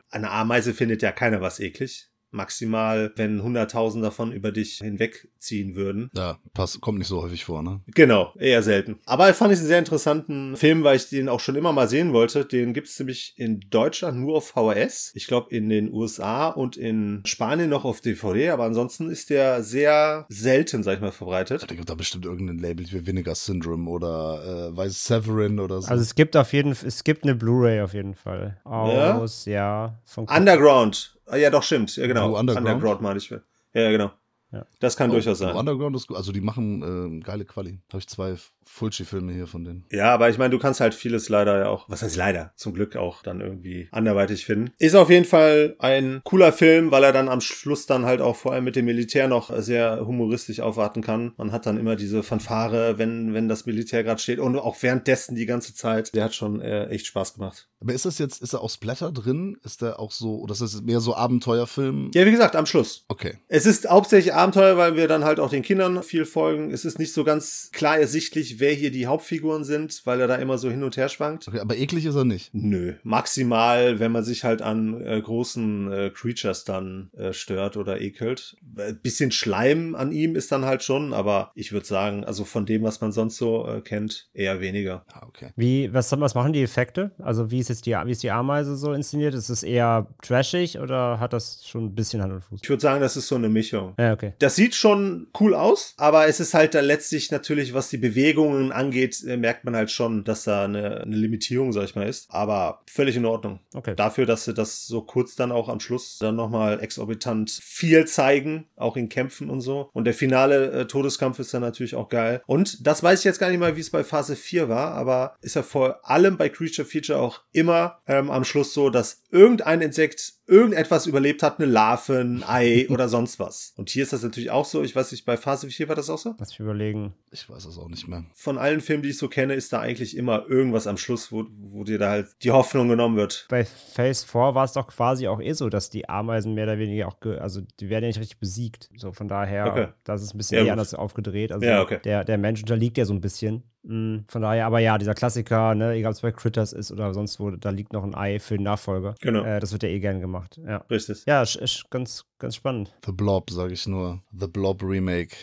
Eine 0.09 0.31
Ameise 0.31 0.73
findet 0.73 1.01
ja 1.01 1.11
keiner 1.11 1.41
was 1.41 1.59
eklig. 1.59 2.12
Maximal, 2.33 3.11
wenn 3.15 3.41
hunderttausend 3.41 4.03
davon 4.03 4.31
über 4.31 4.51
dich 4.51 4.79
hinwegziehen 4.79 5.75
würden. 5.75 6.09
Ja, 6.15 6.39
passt, 6.53 6.81
kommt 6.81 6.99
nicht 6.99 7.07
so 7.07 7.21
häufig 7.21 7.45
vor, 7.45 7.63
ne? 7.63 7.81
Genau, 7.87 8.33
eher 8.37 8.63
selten. 8.63 8.99
Aber 9.05 9.33
fand 9.33 9.53
ich 9.53 9.59
einen 9.59 9.67
sehr 9.67 9.79
interessanten 9.79 10.55
Film, 10.57 10.83
weil 10.83 10.95
ich 10.95 11.09
den 11.09 11.29
auch 11.29 11.39
schon 11.39 11.55
immer 11.55 11.73
mal 11.73 11.87
sehen 11.87 12.13
wollte. 12.13 12.45
Den 12.45 12.73
gibt 12.73 12.87
es 12.87 12.99
nämlich 12.99 13.33
in 13.37 13.61
Deutschland 13.69 14.19
nur 14.19 14.37
auf 14.37 14.47
VHS. 14.47 15.11
Ich 15.15 15.27
glaube 15.27 15.55
in 15.55 15.69
den 15.69 15.91
USA 15.91 16.49
und 16.49 16.77
in 16.77 17.21
Spanien 17.25 17.69
noch 17.69 17.85
auf 17.85 18.01
DVD, 18.01 18.49
aber 18.49 18.65
ansonsten 18.65 19.09
ist 19.09 19.29
der 19.29 19.63
sehr 19.63 20.25
selten, 20.29 20.83
sag 20.83 20.95
ich 20.95 21.01
mal, 21.01 21.11
verbreitet. 21.11 21.65
Da 21.69 21.75
gibt 21.75 21.89
da 21.89 21.95
bestimmt 21.95 22.25
irgendein 22.25 22.59
Label 22.59 22.85
wie 22.91 23.05
Vinegar 23.05 23.35
Syndrome 23.35 23.89
oder 23.89 24.71
äh, 24.71 24.77
weiß 24.77 25.05
Severin 25.05 25.59
oder 25.59 25.81
so. 25.81 25.87
Also 25.89 26.01
es 26.01 26.15
gibt 26.15 26.35
auf 26.35 26.53
jeden 26.53 26.75
Fall, 26.75 26.87
es 26.87 27.03
gibt 27.03 27.23
eine 27.23 27.35
Blu-ray 27.35 27.81
auf 27.81 27.93
jeden 27.93 28.15
Fall. 28.15 28.59
Aus, 28.63 29.45
ja, 29.45 29.53
ja 29.53 29.99
von 30.05 30.27
Underground. 30.27 31.12
Ah, 31.25 31.37
ja, 31.37 31.49
doch, 31.49 31.63
stimmt. 31.63 31.95
Ja, 31.95 32.07
genau. 32.07 32.27
Blue 32.29 32.39
Underground? 32.39 32.67
Underground 32.67 33.01
meine 33.01 33.17
ich. 33.17 33.29
Ja, 33.29 33.91
genau. 33.91 34.11
Ja. 34.51 34.65
Das 34.79 34.95
kann 34.95 35.09
Oh, 35.09 35.13
durchaus 35.13 35.39
sein. 35.39 35.55
Underground 35.55 35.95
ist 35.95 36.07
gut. 36.07 36.17
Also 36.17 36.31
die 36.31 36.41
machen 36.41 37.17
äh, 37.17 37.19
geile 37.21 37.43
Quali. 37.45 37.79
Habe 37.89 37.99
ich 37.99 38.07
zwei 38.07 38.35
Fulci-Filme 38.65 39.33
hier 39.33 39.47
von 39.47 39.63
denen. 39.63 39.85
Ja, 39.91 40.13
aber 40.13 40.29
ich 40.29 40.37
meine, 40.37 40.51
du 40.51 40.59
kannst 40.59 40.79
halt 40.79 40.93
vieles 40.93 41.29
leider 41.29 41.59
ja 41.59 41.67
auch, 41.67 41.89
was 41.89 42.01
heißt 42.01 42.15
leider, 42.15 42.53
zum 42.55 42.73
Glück 42.73 42.95
auch 42.95 43.23
dann 43.23 43.41
irgendwie 43.41 43.87
anderweitig 43.91 44.45
finden. 44.45 44.71
Ist 44.79 44.95
auf 44.95 45.09
jeden 45.09 45.25
Fall 45.25 45.75
ein 45.79 46.21
cooler 46.23 46.51
Film, 46.51 46.91
weil 46.91 47.03
er 47.03 47.11
dann 47.11 47.29
am 47.29 47.41
Schluss 47.41 47.85
dann 47.85 48.05
halt 48.05 48.21
auch 48.21 48.35
vor 48.35 48.53
allem 48.53 48.63
mit 48.63 48.75
dem 48.75 48.85
Militär 48.85 49.27
noch 49.27 49.55
sehr 49.61 50.05
humoristisch 50.05 50.59
aufwarten 50.59 51.01
kann. 51.01 51.33
Man 51.37 51.51
hat 51.51 51.65
dann 51.65 51.77
immer 51.77 51.95
diese 51.95 52.23
Fanfare, 52.23 52.97
wenn, 52.97 53.33
wenn 53.33 53.47
das 53.47 53.65
Militär 53.65 54.03
gerade 54.03 54.21
steht 54.21 54.39
und 54.39 54.57
auch 54.57 54.81
währenddessen 54.81 55.35
die 55.35 55.45
ganze 55.45 55.73
Zeit. 55.73 56.13
Der 56.15 56.25
hat 56.25 56.35
schon 56.35 56.61
äh, 56.61 56.87
echt 56.87 57.07
Spaß 57.07 57.35
gemacht. 57.35 57.67
Aber 57.83 57.93
ist 57.93 58.05
das 58.05 58.17
jetzt, 58.17 58.41
ist 58.41 58.53
da 58.53 58.59
auch 58.59 58.69
Splatter 58.69 59.11
drin? 59.11 59.57
Ist 59.63 59.81
der 59.81 59.99
auch 59.99 60.11
so, 60.11 60.39
oder 60.39 60.53
ist 60.53 60.61
das 60.61 60.81
mehr 60.81 61.01
so 61.01 61.15
Abenteuerfilm? 61.15 62.11
Ja, 62.13 62.25
wie 62.25 62.31
gesagt, 62.31 62.55
am 62.55 62.65
Schluss. 62.65 63.03
Okay. 63.09 63.39
Es 63.49 63.65
ist 63.65 63.89
hauptsächlich 63.89 64.33
Abenteuer, 64.33 64.77
weil 64.77 64.95
wir 64.95 65.09
dann 65.09 65.25
halt 65.25 65.41
auch 65.41 65.49
den 65.49 65.63
Kindern 65.63 66.01
viel 66.01 66.23
folgen. 66.23 66.71
Es 66.71 66.85
ist 66.85 66.97
nicht 66.97 67.11
so 67.11 67.25
ganz 67.25 67.71
klar 67.73 67.97
ersichtlich, 67.97 68.52
wer 68.59 68.73
hier 68.73 68.91
die 68.91 69.07
Hauptfiguren 69.07 69.63
sind, 69.63 70.01
weil 70.05 70.21
er 70.21 70.27
da 70.27 70.35
immer 70.35 70.57
so 70.57 70.69
hin 70.69 70.83
und 70.83 70.97
her 70.97 71.09
schwankt. 71.09 71.47
Okay, 71.47 71.59
aber 71.59 71.77
eklig 71.77 72.05
ist 72.05 72.15
er 72.15 72.25
nicht. 72.25 72.49
Nö, 72.53 72.93
maximal, 73.03 73.99
wenn 73.99 74.11
man 74.11 74.23
sich 74.23 74.43
halt 74.43 74.61
an 74.61 75.01
äh, 75.01 75.21
großen 75.21 75.91
äh, 75.91 76.09
Creatures 76.13 76.63
dann 76.63 77.09
äh, 77.17 77.33
stört 77.33 77.77
oder 77.77 78.01
ekelt. 78.01 78.55
Ein 78.77 78.99
bisschen 79.01 79.31
Schleim 79.31 79.95
an 79.95 80.11
ihm 80.11 80.35
ist 80.35 80.51
dann 80.51 80.65
halt 80.65 80.83
schon, 80.83 81.13
aber 81.13 81.51
ich 81.55 81.71
würde 81.71 81.85
sagen, 81.85 82.23
also 82.23 82.45
von 82.45 82.65
dem, 82.65 82.83
was 82.83 83.01
man 83.01 83.11
sonst 83.11 83.37
so 83.37 83.67
äh, 83.67 83.81
kennt, 83.81 84.29
eher 84.33 84.61
weniger. 84.61 85.05
Ah, 85.11 85.25
okay. 85.27 85.49
Wie, 85.55 85.93
was, 85.93 86.11
was 86.11 86.35
machen 86.35 86.53
die 86.53 86.63
Effekte? 86.63 87.11
Also 87.19 87.51
wie 87.51 87.59
ist 87.59 87.69
jetzt 87.69 87.85
die, 87.85 87.91
wie 87.91 88.11
ist 88.11 88.23
die 88.23 88.31
Ameise 88.31 88.75
so 88.75 88.93
inszeniert? 88.93 89.33
Ist 89.33 89.49
es 89.49 89.63
eher 89.63 90.07
trashig 90.21 90.79
oder 90.79 91.19
hat 91.19 91.33
das 91.33 91.65
schon 91.65 91.85
ein 91.85 91.95
bisschen 91.95 92.21
Hand 92.21 92.33
und 92.33 92.43
Fuß? 92.43 92.59
Ich 92.63 92.69
würde 92.69 92.81
sagen, 92.81 93.01
das 93.01 93.17
ist 93.17 93.27
so 93.27 93.35
eine 93.35 93.49
Mischung. 93.49 93.93
Ja, 93.97 94.13
okay. 94.13 94.33
Das 94.39 94.55
sieht 94.55 94.75
schon 94.75 95.27
cool 95.39 95.53
aus, 95.53 95.93
aber 95.97 96.27
es 96.27 96.39
ist 96.39 96.53
halt 96.53 96.73
da 96.75 96.81
letztlich 96.81 97.31
natürlich, 97.31 97.73
was 97.73 97.89
die 97.89 97.97
Bewegungen 98.43 98.71
angeht, 98.71 99.23
äh, 99.23 99.37
merkt 99.37 99.65
man 99.65 99.75
halt 99.75 99.91
schon, 99.91 100.23
dass 100.23 100.43
da 100.43 100.65
eine, 100.65 101.01
eine 101.01 101.15
Limitierung, 101.15 101.73
sag 101.73 101.85
ich 101.85 101.95
mal, 101.95 102.07
ist. 102.07 102.27
Aber 102.29 102.81
völlig 102.87 103.15
in 103.15 103.25
Ordnung. 103.25 103.59
Okay. 103.73 103.95
Dafür, 103.95 104.25
dass 104.25 104.45
sie 104.45 104.53
das 104.53 104.85
so 104.85 105.01
kurz 105.01 105.35
dann 105.35 105.51
auch 105.51 105.69
am 105.69 105.79
Schluss 105.79 106.17
dann 106.19 106.35
nochmal 106.35 106.79
exorbitant 106.79 107.51
viel 107.51 108.05
zeigen, 108.05 108.65
auch 108.75 108.97
in 108.97 109.09
Kämpfen 109.09 109.49
und 109.49 109.61
so. 109.61 109.89
Und 109.93 110.05
der 110.05 110.13
finale 110.13 110.71
äh, 110.71 110.85
Todeskampf 110.87 111.39
ist 111.39 111.53
dann 111.53 111.61
natürlich 111.61 111.95
auch 111.95 112.09
geil. 112.09 112.41
Und 112.45 112.85
das 112.85 113.03
weiß 113.03 113.19
ich 113.19 113.25
jetzt 113.25 113.39
gar 113.39 113.49
nicht 113.49 113.59
mal, 113.59 113.75
wie 113.75 113.81
es 113.81 113.89
bei 113.89 114.03
Phase 114.03 114.35
4 114.35 114.69
war, 114.69 114.93
aber 114.93 115.35
ist 115.41 115.55
ja 115.55 115.63
vor 115.63 115.99
allem 116.09 116.37
bei 116.37 116.49
Creature 116.49 116.87
Feature 116.87 117.19
auch 117.19 117.41
immer 117.51 117.99
ähm, 118.07 118.29
am 118.29 118.43
Schluss 118.43 118.73
so, 118.73 118.89
dass 118.89 119.21
irgendein 119.31 119.81
Insekt 119.81 120.33
irgendetwas 120.45 121.05
überlebt 121.05 121.41
hat, 121.41 121.59
eine 121.59 121.71
Larve, 121.71 122.19
ein 122.19 122.43
Ei 122.43 122.87
oder 122.89 123.09
sonst 123.09 123.39
was. 123.39 123.73
Und 123.77 123.89
hier 123.89 124.03
ist 124.03 124.13
das 124.13 124.23
natürlich 124.23 124.51
auch 124.51 124.65
so. 124.65 124.83
Ich 124.83 124.95
weiß 124.95 125.11
nicht, 125.11 125.25
bei 125.25 125.37
Phase 125.37 125.69
4 125.69 125.87
war 125.87 125.95
das 125.95 126.09
auch 126.09 126.17
so? 126.17 126.35
Lass 126.37 126.49
mich 126.49 126.59
überlegen. 126.59 127.13
Ich 127.31 127.49
weiß 127.49 127.65
es 127.65 127.77
auch 127.77 127.89
nicht 127.89 128.07
mehr. 128.07 128.25
Von 128.35 128.57
allen 128.57 128.81
Filmen, 128.81 129.03
die 129.03 129.09
ich 129.09 129.17
so 129.17 129.27
kenne, 129.27 129.53
ist 129.53 129.71
da 129.73 129.79
eigentlich 129.79 130.17
immer 130.17 130.45
irgendwas 130.47 130.87
am 130.87 130.97
Schluss, 130.97 131.31
wo, 131.31 131.45
wo 131.61 131.83
dir 131.83 131.99
da 131.99 132.09
halt 132.09 132.27
die 132.43 132.51
Hoffnung 132.51 132.87
genommen 132.89 133.15
wird. 133.17 133.45
Bei 133.49 133.63
Phase 133.65 134.25
4 134.25 134.55
war 134.55 134.63
es 134.63 134.73
doch 134.73 134.87
quasi 134.87 135.27
auch 135.27 135.41
eh 135.41 135.53
so, 135.53 135.69
dass 135.69 135.89
die 135.89 136.09
Ameisen 136.09 136.53
mehr 136.53 136.65
oder 136.65 136.77
weniger 136.79 137.07
auch, 137.07 137.17
also 137.39 137.61
die 137.79 137.89
werden 137.89 138.03
ja 138.03 138.07
nicht 138.09 138.19
richtig 138.19 138.39
besiegt. 138.39 138.89
So 138.97 139.11
von 139.11 139.27
daher, 139.27 139.67
Okay. 139.67 139.87
das 140.03 140.21
ist 140.23 140.33
ein 140.33 140.37
bisschen 140.37 140.57
Ja, 140.57 140.63
gut. 140.63 140.71
anders 140.71 140.93
aufgedreht. 140.93 141.51
Also 141.51 141.65
Ja, 141.65 141.81
okay. 141.81 141.99
der, 142.03 142.23
der 142.23 142.37
Mensch 142.37 142.61
unterliegt 142.61 142.97
ja 142.97 143.05
so 143.05 143.13
ein 143.13 143.21
bisschen. 143.21 143.63
Mm, 143.85 144.19
Von 144.29 144.41
daher, 144.41 144.65
aber 144.65 144.79
ja, 144.79 144.97
dieser 144.97 145.13
Klassiker, 145.13 145.75
ne, 145.75 145.91
egal 145.91 146.11
ob 146.11 146.15
es 146.15 146.21
bei 146.21 146.31
Critters 146.31 146.71
ist 146.71 146.89
oder 146.91 147.13
sonst 147.13 147.37
wo, 147.41 147.51
da 147.51 147.69
liegt 147.69 147.91
noch 147.91 148.03
ein 148.05 148.15
Ei 148.15 148.39
für 148.39 148.55
den 148.55 148.63
Nachfolger. 148.63 149.13
Genau. 149.19 149.43
Äh, 149.43 149.59
das 149.59 149.73
wird 149.73 149.83
ja 149.83 149.89
eh 149.89 149.99
gern 149.99 150.21
gemacht. 150.21 150.57
Ja. 150.65 150.77
Richtig. 150.89 151.23
Ja, 151.27 151.41
ist, 151.41 151.57
ist 151.57 151.89
ganz, 151.89 152.23
ganz 152.39 152.55
spannend. 152.55 152.95
The 153.05 153.11
Blob, 153.11 153.49
sage 153.49 153.73
ich 153.73 153.85
nur. 153.85 154.21
The 154.31 154.47
Blob 154.47 154.81
Remake. 154.81 155.35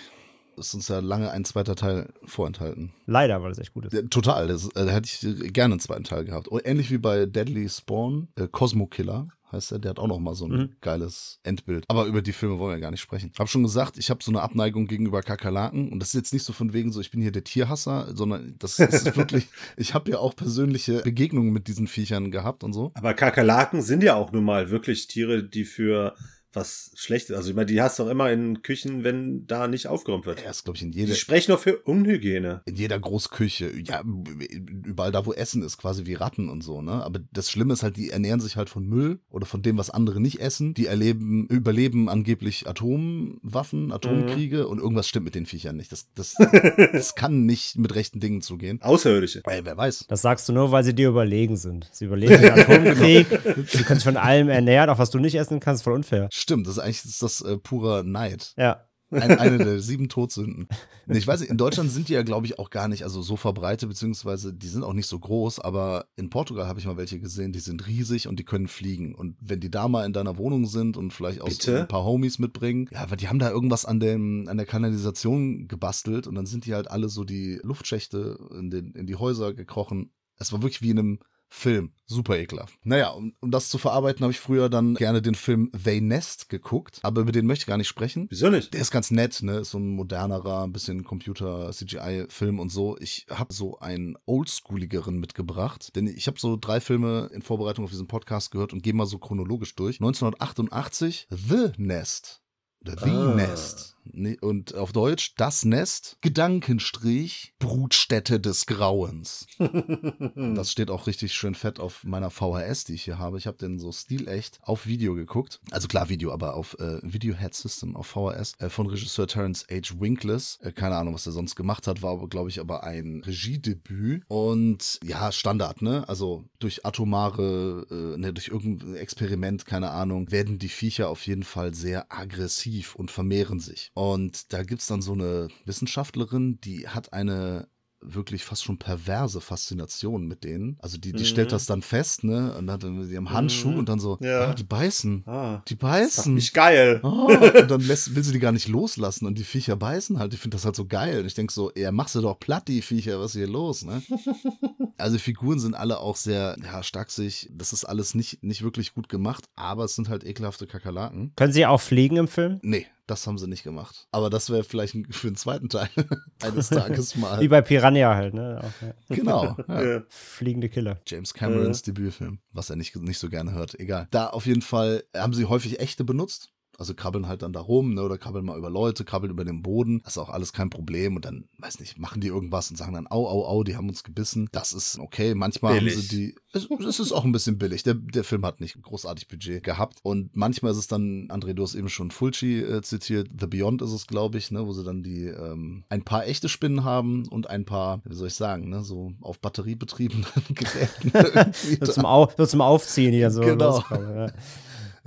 Ist 0.57 0.75
uns 0.75 0.89
ja 0.89 1.01
lange 1.01 1.31
ein 1.31 1.45
zweiter 1.45 1.75
Teil 1.77 2.13
vorenthalten. 2.25 2.93
Leider, 3.07 3.43
weil 3.43 3.51
es 3.53 3.59
echt 3.59 3.73
gut 3.73 3.87
ist. 3.87 3.93
Ja, 3.93 4.03
total, 4.03 4.49
das, 4.49 4.67
äh, 4.69 4.85
da 4.87 4.89
hätte 4.89 5.09
ich 5.09 5.53
gerne 5.53 5.75
einen 5.75 5.81
zweiten 5.81 6.05
Teil 6.05 6.25
gehabt. 6.25 6.49
Und 6.49 6.61
ähnlich 6.67 6.91
wie 6.91 6.99
bei 6.99 7.27
Deadly 7.27 7.69
Spawn, 7.69 8.29
äh, 8.37 8.47
Cosmo 8.51 8.87
Killer 8.87 9.29
heißt 9.53 9.73
er, 9.73 9.79
der 9.81 9.91
hat 9.91 9.99
auch 9.99 10.07
noch 10.07 10.21
mal 10.21 10.35
so 10.37 10.45
ein 10.47 10.53
Mhm. 10.53 10.69
geiles 10.81 11.41
Endbild. 11.43 11.85
Aber 11.89 12.05
über 12.05 12.23
die 12.23 12.33
Filme 12.33 12.61
wollen 12.61 12.77
wir 12.77 12.81
gar 12.81 12.93
nicht 12.93 13.01
sprechen. 13.01 13.33
Hab 13.37 13.49
schon 13.49 13.65
gesagt, 13.65 13.99
ich 13.99 14.09
habe 14.09 14.23
so 14.23 14.31
eine 14.31 14.43
Abneigung 14.43 14.87
gegenüber 14.87 15.23
Kakerlaken 15.23 15.91
und 15.91 15.99
das 15.99 16.11
ist 16.11 16.15
jetzt 16.15 16.33
nicht 16.33 16.45
so 16.45 16.53
von 16.53 16.73
wegen 16.73 16.93
so, 16.93 17.01
ich 17.01 17.11
bin 17.11 17.21
hier 17.21 17.33
der 17.33 17.43
Tierhasser, 17.43 18.15
sondern 18.15 18.55
das 18.61 18.79
ist 18.79 19.17
wirklich, 19.17 19.49
ich 19.77 19.93
habe 19.93 20.09
ja 20.13 20.19
auch 20.19 20.37
persönliche 20.37 21.01
Begegnungen 21.03 21.53
mit 21.53 21.67
diesen 21.67 21.89
Viechern 21.89 22.31
gehabt 22.31 22.63
und 22.63 22.73
so. 22.75 22.93
Aber 22.95 23.13
Kakerlaken 23.13 23.83
sind 23.83 24.05
ja 24.05 24.15
auch 24.15 24.31
nun 24.31 24.45
mal 24.45 24.71
wirklich 24.71 25.09
Tiere, 25.09 25.43
die 25.43 25.65
für 25.65 26.15
was 26.53 26.91
Schlechtes, 26.97 27.37
also 27.37 27.51
ich 27.51 27.57
meine, 27.57 27.67
die 27.67 27.81
hast 27.81 27.99
du 27.99 28.05
auch 28.05 28.09
immer 28.09 28.31
in 28.31 28.63
Küchen, 28.63 29.05
wenn 29.05 29.47
da 29.47 29.69
nicht 29.69 29.87
aufgeräumt 29.87 30.27
wird. 30.27 30.43
Er 30.45 30.51
ist, 30.51 30.65
glaube 30.65 30.77
ich, 30.77 30.83
in 30.83 30.91
Die 30.93 31.01
jeder, 31.01 31.15
sprechen 31.15 31.53
doch 31.53 31.61
für 31.61 31.77
Unhygiene. 31.79 32.63
in 32.67 32.75
jeder 32.77 32.99
Großküche, 32.99 33.71
ja, 33.85 34.03
überall 34.05 35.13
da, 35.13 35.27
wo 35.27 35.33
Essen 35.33 35.63
ist, 35.63 35.79
quasi 35.79 36.07
wie 36.07 36.15
Ratten 36.15 36.49
und 36.49 36.63
so, 36.63 36.83
ne? 36.83 37.05
Aber 37.05 37.21
das 37.33 37.51
Schlimme 37.51 37.73
ist 37.75 37.83
halt, 37.83 37.97
die 37.97 38.11
ernähren 38.11 38.41
sich 38.41 38.57
halt 38.57 38.69
von 38.71 38.87
Müll 38.87 39.21
oder 39.31 39.47
von 39.47 39.63
dem, 39.63 39.79
was 39.79 39.91
andere 39.91 40.21
nicht 40.21 40.41
essen. 40.41 40.75
Die 40.75 40.87
erleben, 40.87 41.47
überleben 41.47 42.09
angeblich 42.09 42.67
Atomwaffen, 42.69 43.93
Atomkriege 43.93 44.67
und 44.67 44.79
irgendwas 44.79 45.09
stimmt 45.09 45.25
mit 45.25 45.35
den 45.35 45.47
Viechern 45.47 45.77
nicht. 45.77 45.93
Das, 45.93 46.09
das, 46.15 46.35
das 46.93 47.15
kann 47.15 47.47
nicht 47.47 47.77
mit 47.79 47.95
rechten 47.95 48.21
Dingen 48.21 48.41
zugehen. 48.43 48.81
Außerirdische. 48.83 49.43
Ey, 49.47 49.61
wer 49.65 49.77
weiß. 49.77 50.07
Das 50.09 50.23
sagst 50.23 50.49
du 50.49 50.53
nur, 50.53 50.73
weil 50.73 50.85
sie 50.85 50.95
dir 50.95 51.09
überlegen 51.09 51.57
sind. 51.57 51.89
Sie 51.93 52.07
überlegen 52.07 52.41
den 52.41 52.51
Atomkrieg. 52.59 53.29
du 53.31 53.85
kannst 53.85 53.89
dich 53.91 54.03
von 54.05 54.17
allem 54.17 54.49
ernähren, 54.49 54.91
auch 54.91 54.99
was 54.99 55.11
du 55.11 55.19
nicht 55.19 55.35
essen 55.35 55.61
kannst, 55.61 55.85
voll 55.85 55.95
unfair. 55.95 56.29
Stimmt, 56.41 56.67
das 56.67 56.79
ist 56.79 56.79
eigentlich 56.79 57.05
ist 57.05 57.23
das 57.23 57.43
äh, 57.43 57.59
purer 57.59 58.03
Neid. 58.03 58.55
Ja. 58.57 58.87
Ein, 59.11 59.39
eine 59.39 59.59
der 59.65 59.81
sieben 59.81 60.09
Todsünden. 60.09 60.69
Nee, 61.07 61.19
ich 61.19 61.27
weiß 61.27 61.41
nicht, 61.41 61.51
in 61.51 61.59
Deutschland 61.59 61.91
sind 61.91 62.09
die 62.09 62.15
ja, 62.15 62.23
glaube 62.23 62.47
ich, 62.47 62.59
auch 62.59 62.71
gar 62.71 62.89
nicht 62.89 63.03
also 63.03 63.21
so 63.21 63.37
verbreitet, 63.37 63.91
beziehungsweise 63.91 64.55
die 64.55 64.69
sind 64.69 64.83
auch 64.83 64.95
nicht 64.95 65.07
so 65.07 65.19
groß, 65.19 65.59
aber 65.59 66.07
in 66.17 66.31
Portugal 66.31 66.67
habe 66.67 66.79
ich 66.79 66.87
mal 66.87 66.97
welche 66.97 67.21
gesehen, 67.21 67.53
die 67.53 67.59
sind 67.59 67.87
riesig 67.87 68.27
und 68.27 68.39
die 68.39 68.45
können 68.45 68.69
fliegen. 68.69 69.15
Und 69.15 69.37
wenn 69.41 69.61
die 69.61 69.71
da 69.71 69.87
mal 69.87 70.07
in 70.07 70.15
deiner 70.15 70.39
Wohnung 70.39 70.65
sind 70.65 70.97
und 70.97 71.13
vielleicht 71.13 71.43
auch 71.43 71.49
ein 71.49 71.89
paar 71.89 72.05
Homies 72.05 72.39
mitbringen, 72.39 72.89
ja, 72.91 73.01
aber 73.03 73.17
die 73.17 73.29
haben 73.29 73.39
da 73.39 73.51
irgendwas 73.51 73.85
an, 73.85 74.01
dem, 74.01 74.47
an 74.49 74.57
der 74.57 74.67
Kanalisation 74.67 75.69
gebastelt 75.69 76.27
und 76.27 76.37
dann 76.37 76.47
sind 76.47 76.65
die 76.65 76.75
halt 76.75 76.91
alle 76.91 77.11
so 77.11 77.25
die 77.25 77.61
Luftschächte 77.63 78.39
in, 78.59 78.71
den, 78.71 78.93
in 78.93 79.07
die 79.07 79.17
Häuser 79.17 79.53
gekrochen. 79.53 80.13
Es 80.37 80.53
war 80.53 80.63
wirklich 80.63 80.81
wie 80.81 80.91
in 80.91 80.99
einem 80.99 81.19
Film. 81.53 81.93
Super 82.07 82.39
ekelhaft. 82.39 82.79
Naja, 82.85 83.11
um, 83.11 83.35
um 83.41 83.51
das 83.51 83.69
zu 83.69 83.77
verarbeiten, 83.77 84.23
habe 84.23 84.33
ich 84.33 84.39
früher 84.41 84.69
dann 84.71 84.95
gerne 84.95 85.21
den 85.21 85.35
Film 85.35 85.71
They 85.73 86.01
Nest 86.01 86.49
geguckt, 86.49 87.01
aber 87.03 87.23
über 87.23 87.33
den 87.33 87.47
möchte 87.47 87.65
ich 87.65 87.67
gar 87.67 87.77
nicht 87.77 87.89
sprechen. 87.89 88.29
Wieso 88.31 88.51
nicht? 88.51 88.73
Der 88.73 88.81
ist 88.81 88.93
ganz 88.93 89.11
nett, 89.11 89.43
ne? 89.43 89.59
Ist 89.59 89.73
so 89.73 89.79
ein 89.79 89.89
modernerer, 89.89 90.63
ein 90.63 90.73
bisschen 90.73 91.03
Computer-CGI-Film 91.05 92.61
und 92.61 92.71
so. 92.71 92.97
Ich 92.99 93.27
habe 93.29 93.53
so 93.53 93.79
einen 93.81 94.17
oldschooligeren 94.27 95.19
mitgebracht, 95.19 95.95
denn 95.97 96.07
ich 96.07 96.29
habe 96.29 96.39
so 96.39 96.57
drei 96.57 96.81
Filme 96.81 97.29
in 97.35 97.43
Vorbereitung 97.43 97.85
auf 97.85 97.91
diesen 97.91 98.07
Podcast 98.07 98.53
gehört 98.53 98.73
und 98.73 98.83
gehe 98.83 98.95
mal 98.95 99.07
so 99.07 99.19
chronologisch 99.19 99.75
durch. 99.75 100.01
1988, 100.01 101.27
The 101.31 101.73
Nest. 101.77 102.43
Oder 102.83 102.97
The 102.99 103.11
Ah. 103.11 103.35
Nest. 103.35 103.97
Und 104.41 104.75
auf 104.75 104.93
Deutsch 104.93 105.35
das 105.37 105.65
Nest, 105.65 106.17
Gedankenstrich, 106.21 107.53
Brutstätte 107.59 108.41
des 108.41 108.67
Grauens. 108.67 109.47
Das 110.55 110.73
steht 110.73 110.91
auch 110.91 111.07
richtig 111.07 111.33
schön 111.35 111.55
fett 111.55 111.79
auf 111.81 112.03
meiner 112.05 112.31
VHS, 112.31 112.85
die 112.85 112.95
ich 112.95 113.05
hier 113.05 113.19
habe. 113.19 113.39
Ich 113.39 113.47
habe 113.47 113.57
den 113.57 113.79
so 113.79 113.93
stilecht 113.93 114.59
auf 114.63 114.87
Video 114.87 115.15
geguckt. 115.15 115.61
Also 115.71 115.87
klar 115.89 116.09
Video, 116.09 116.33
aber 116.33 116.55
auf 116.55 116.77
äh, 116.79 116.99
Video 117.03 117.35
Head 117.35 117.55
System, 117.55 117.97
auf 117.97 118.07
VHS, 118.09 118.55
äh, 118.59 118.69
von 118.69 118.87
Regisseur 118.87 119.27
Terence 119.27 119.67
H. 119.71 120.01
Winkless. 120.01 120.59
Äh, 120.63 120.73
keine 120.73 120.97
Ahnung, 120.97 121.15
was 121.15 121.27
er 121.27 121.33
sonst 121.33 121.55
gemacht 121.57 121.87
hat, 121.87 122.03
war 122.03 122.13
aber, 122.13 122.29
glaube 122.29 122.49
ich, 122.51 122.61
aber 122.61 122.85
ein 122.85 123.23
Regiedebüt. 123.25 124.25
Und 124.29 124.99
ja, 125.05 125.31
Standard, 125.33 125.83
ne? 125.83 126.09
Also 126.09 126.45
durch 126.59 126.85
atomare, 126.85 127.87
äh, 127.91 128.19
ne, 128.19 128.33
durch 128.33 128.49
irgendein 128.49 128.97
Experiment, 128.97 129.67
keine 129.67 129.91
Ahnung, 129.91 130.31
werden 130.31 130.59
die 130.59 130.69
Viecher 130.69 131.09
auf 131.09 131.27
jeden 131.27 131.45
Fall 131.45 131.75
sehr 131.75 132.13
aggressiv 132.13 132.70
und 132.95 133.11
vermehren 133.11 133.61
sich. 133.61 133.91
Und 133.95 134.53
da 134.53 134.63
gibt's 134.63 134.87
dann 134.87 135.03
so 135.03 135.13
eine 135.13 135.49
Wissenschaftlerin, 135.65 136.61
die 136.61 136.89
hat 136.89 137.13
eine 137.13 137.69
wirklich 138.03 138.45
fast 138.45 138.65
schon 138.65 138.79
perverse 138.79 139.41
Faszination 139.41 140.27
mit 140.27 140.45
denen. 140.45 140.77
Also 140.81 140.97
die, 140.99 141.13
die 141.13 141.21
Mhm. 141.23 141.27
stellt 141.27 141.53
das 141.53 141.67
dann 141.67 141.83
fest, 141.83 142.25
ne? 142.25 142.55
Und 142.57 142.71
hat 142.71 142.83
dann 142.83 142.99
mit 142.99 143.11
ihrem 143.11 143.31
Handschuh 143.31 143.71
Mhm. 143.73 143.79
und 143.79 143.89
dann 143.89 144.01
so, 144.01 144.17
Ja. 144.21 144.49
ah, 144.51 144.55
die 144.55 144.65
beißen. 144.65 145.25
ah, 145.27 145.63
Die 145.69 145.75
beißen. 145.75 146.33
mich 146.35 146.53
geil. 146.53 147.01
Oh, 147.03 147.27
und 147.61 147.71
dann 147.71 147.81
lässt, 147.83 148.15
will 148.15 148.25
sie 148.25 148.33
die 148.33 148.39
gar 148.39 148.53
nicht 148.53 148.69
loslassen 148.69 149.27
und 149.27 149.37
die 149.39 149.45
Viecher 149.45 149.77
beißen 149.77 150.19
halt. 150.19 150.33
Ich 150.35 150.41
finde 150.41 150.57
das 150.57 150.65
halt 150.65 150.77
so 150.77 150.87
geil. 150.87 151.21
Und 151.21 151.27
ich 151.27 151.35
denke 151.35 151.53
so, 151.53 151.71
ja, 151.77 151.93
mach 151.93 152.09
sie 152.09 152.23
doch 152.23 152.39
platt, 152.39 152.69
die 152.69 152.83
Viecher, 152.83 153.19
was 153.21 153.33
ist 153.35 153.39
hier 153.39 153.49
los, 153.49 153.85
ne? 153.85 154.03
Also 154.99 155.17
die 155.17 155.23
Figuren 155.23 155.59
sind 155.59 155.75
alle 155.75 155.99
auch 156.01 156.17
sehr, 156.17 156.57
ja, 156.63 156.83
starksig. 156.83 157.49
Das 157.53 157.73
ist 157.73 157.85
alles 157.85 158.15
nicht, 158.15 158.43
nicht 158.43 158.63
wirklich 158.63 158.93
gut 158.93 159.09
gemacht, 159.09 159.45
aber 159.57 159.85
es 159.85 159.95
sind 159.95 160.09
halt 160.11 160.25
ekelhafte 160.25 160.67
Kakerlaken. 160.67 161.33
Können 161.37 161.53
sie 161.55 161.65
auch 161.65 161.81
fliegen 161.81 162.17
im 162.17 162.29
Film? 162.29 162.59
Nee, 162.63 162.87
das 163.11 163.27
haben 163.27 163.39
sie 163.39 163.49
nicht 163.49 163.65
gemacht. 163.65 164.07
Aber 164.13 164.31
das 164.31 164.51
wäre 164.51 164.63
vielleicht 164.63 164.97
für 165.11 165.29
den 165.29 165.37
zweiten 165.37 165.69
Teil 165.69 165.89
eines 166.43 166.69
Tages 166.69 167.17
Wie 167.17 167.21
mal. 167.21 167.49
bei 167.49 167.61
Piranha 167.61 168.15
halt, 168.15 168.35
ne? 168.35 168.61
Auch, 168.63 168.83
ja. 168.87 169.17
Genau. 169.17 169.57
Ja. 169.69 169.83
Ja. 169.83 170.03
Fliegende 170.09 170.69
Killer. 170.69 171.01
James 171.07 171.35
Camerons 171.35 171.83
Debütfilm, 171.83 172.41
was 172.53 172.71
er 172.71 172.77
nicht, 172.77 172.95
nicht 172.97 173.19
so 173.19 173.29
gerne 173.29 173.53
hört. 173.53 173.79
Egal. 173.79 174.09
Da 174.11 174.29
auf 174.29 174.47
jeden 174.47 174.63
Fall 174.63 175.05
haben 175.15 175.33
sie 175.33 175.47
häufig 175.47 175.81
echte 175.81 176.05
benutzt. 176.05 176.51
Also 176.81 176.95
krabbeln 176.95 177.29
halt 177.29 177.43
dann 177.43 177.53
da 177.53 177.61
rum, 177.61 177.93
ne, 177.93 178.03
oder 178.03 178.17
krabbeln 178.17 178.47
mal 178.47 178.57
über 178.57 178.71
Leute, 178.71 179.05
krabbeln 179.05 179.31
über 179.31 179.45
den 179.45 179.61
Boden. 179.61 180.01
Das 180.03 180.15
ist 180.15 180.19
auch 180.19 180.31
alles 180.31 180.55
kein 180.55 180.71
Problem. 180.71 181.15
Und 181.15 181.27
dann, 181.27 181.45
weiß 181.59 181.79
nicht, 181.79 181.99
machen 181.99 182.23
die 182.23 182.29
irgendwas 182.29 182.71
und 182.71 182.77
sagen 182.77 182.95
dann, 182.95 183.07
au, 183.07 183.29
au, 183.29 183.45
au, 183.45 183.65
die 183.65 183.77
haben 183.77 183.91
uns 183.91 184.03
gebissen. 184.03 184.49
Das 184.53 184.73
ist 184.73 184.99
okay. 184.99 185.35
Manchmal 185.35 185.75
Billig. 185.75 185.95
haben 185.95 186.01
sie 186.01 186.09
die. 186.09 186.35
Es, 186.55 186.69
es 186.71 186.99
ist 186.99 187.13
auch 187.13 187.25
ein 187.25 187.33
bisschen 187.33 187.59
billig. 187.59 187.83
Der, 187.83 187.95
der 187.95 188.25
Film 188.25 188.47
hat 188.47 188.61
nicht 188.61 188.81
großartig 188.81 189.29
Budget 189.29 189.63
gehabt. 189.63 189.99
Und 190.03 190.35
manchmal 190.35 190.73
ist 190.73 190.79
es 190.79 190.87
dann, 190.87 191.29
André, 191.29 191.53
du 191.53 191.63
hast 191.63 191.75
eben 191.75 191.91
schon 191.91 192.11
Fulci 192.11 192.61
äh, 192.61 192.81
zitiert, 192.81 193.29
The 193.39 193.47
Beyond 193.47 193.83
ist 193.83 193.93
es, 193.93 194.07
glaube 194.07 194.39
ich, 194.39 194.51
ne, 194.51 194.67
wo 194.67 194.73
sie 194.73 194.83
dann 194.83 195.03
die 195.03 195.27
ähm, 195.27 195.85
ein 195.91 196.03
paar 196.03 196.27
echte 196.27 196.49
Spinnen 196.49 196.83
haben 196.83 197.29
und 197.29 197.51
ein 197.51 197.67
paar, 197.67 198.01
wie 198.05 198.15
soll 198.15 198.29
ich 198.29 198.35
sagen, 198.35 198.71
ne, 198.71 198.83
so 198.83 199.13
auf 199.21 199.39
Batterie 199.39 199.75
betriebenen 199.75 200.25
Geräten. 200.55 201.13
So 201.81 201.93
zum, 201.93 202.07
Au 202.07 202.31
so 202.37 202.47
zum 202.47 202.61
Aufziehen 202.61 203.13
hier 203.13 203.31
so. 203.31 203.41
Genau. 203.41 203.77
loskommen, 203.77 204.17
ja. 204.17 204.33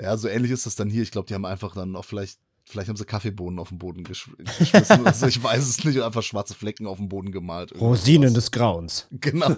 Ja, 0.01 0.17
so 0.17 0.27
ähnlich 0.27 0.51
ist 0.51 0.65
das 0.65 0.75
dann 0.75 0.89
hier. 0.89 1.03
Ich 1.03 1.12
glaube, 1.12 1.27
die 1.27 1.34
haben 1.34 1.45
einfach 1.45 1.75
dann 1.75 1.95
auch 1.95 2.06
vielleicht, 2.06 2.39
vielleicht 2.65 2.89
haben 2.89 2.95
sie 2.97 3.06
Kaffeebohnen 3.06 3.60
auf 3.60 3.69
den 3.69 3.77
Boden 3.79 4.03
gesch 4.03 4.29
geschmissen. 4.60 5.01
oder 5.01 5.13
so. 5.13 5.27
ich 5.27 5.41
weiß 5.43 5.67
es 5.67 5.84
nicht. 5.84 6.01
Einfach 6.01 6.23
schwarze 6.23 6.53
Flecken 6.56 6.88
auf 6.88 6.97
den 6.97 7.10
Boden 7.10 7.32
gemalt. 7.32 7.73
Rosinen 7.79 8.29
sowas. 8.29 8.45
des 8.45 8.51
Grauens. 8.51 9.08
Genau. 9.19 9.49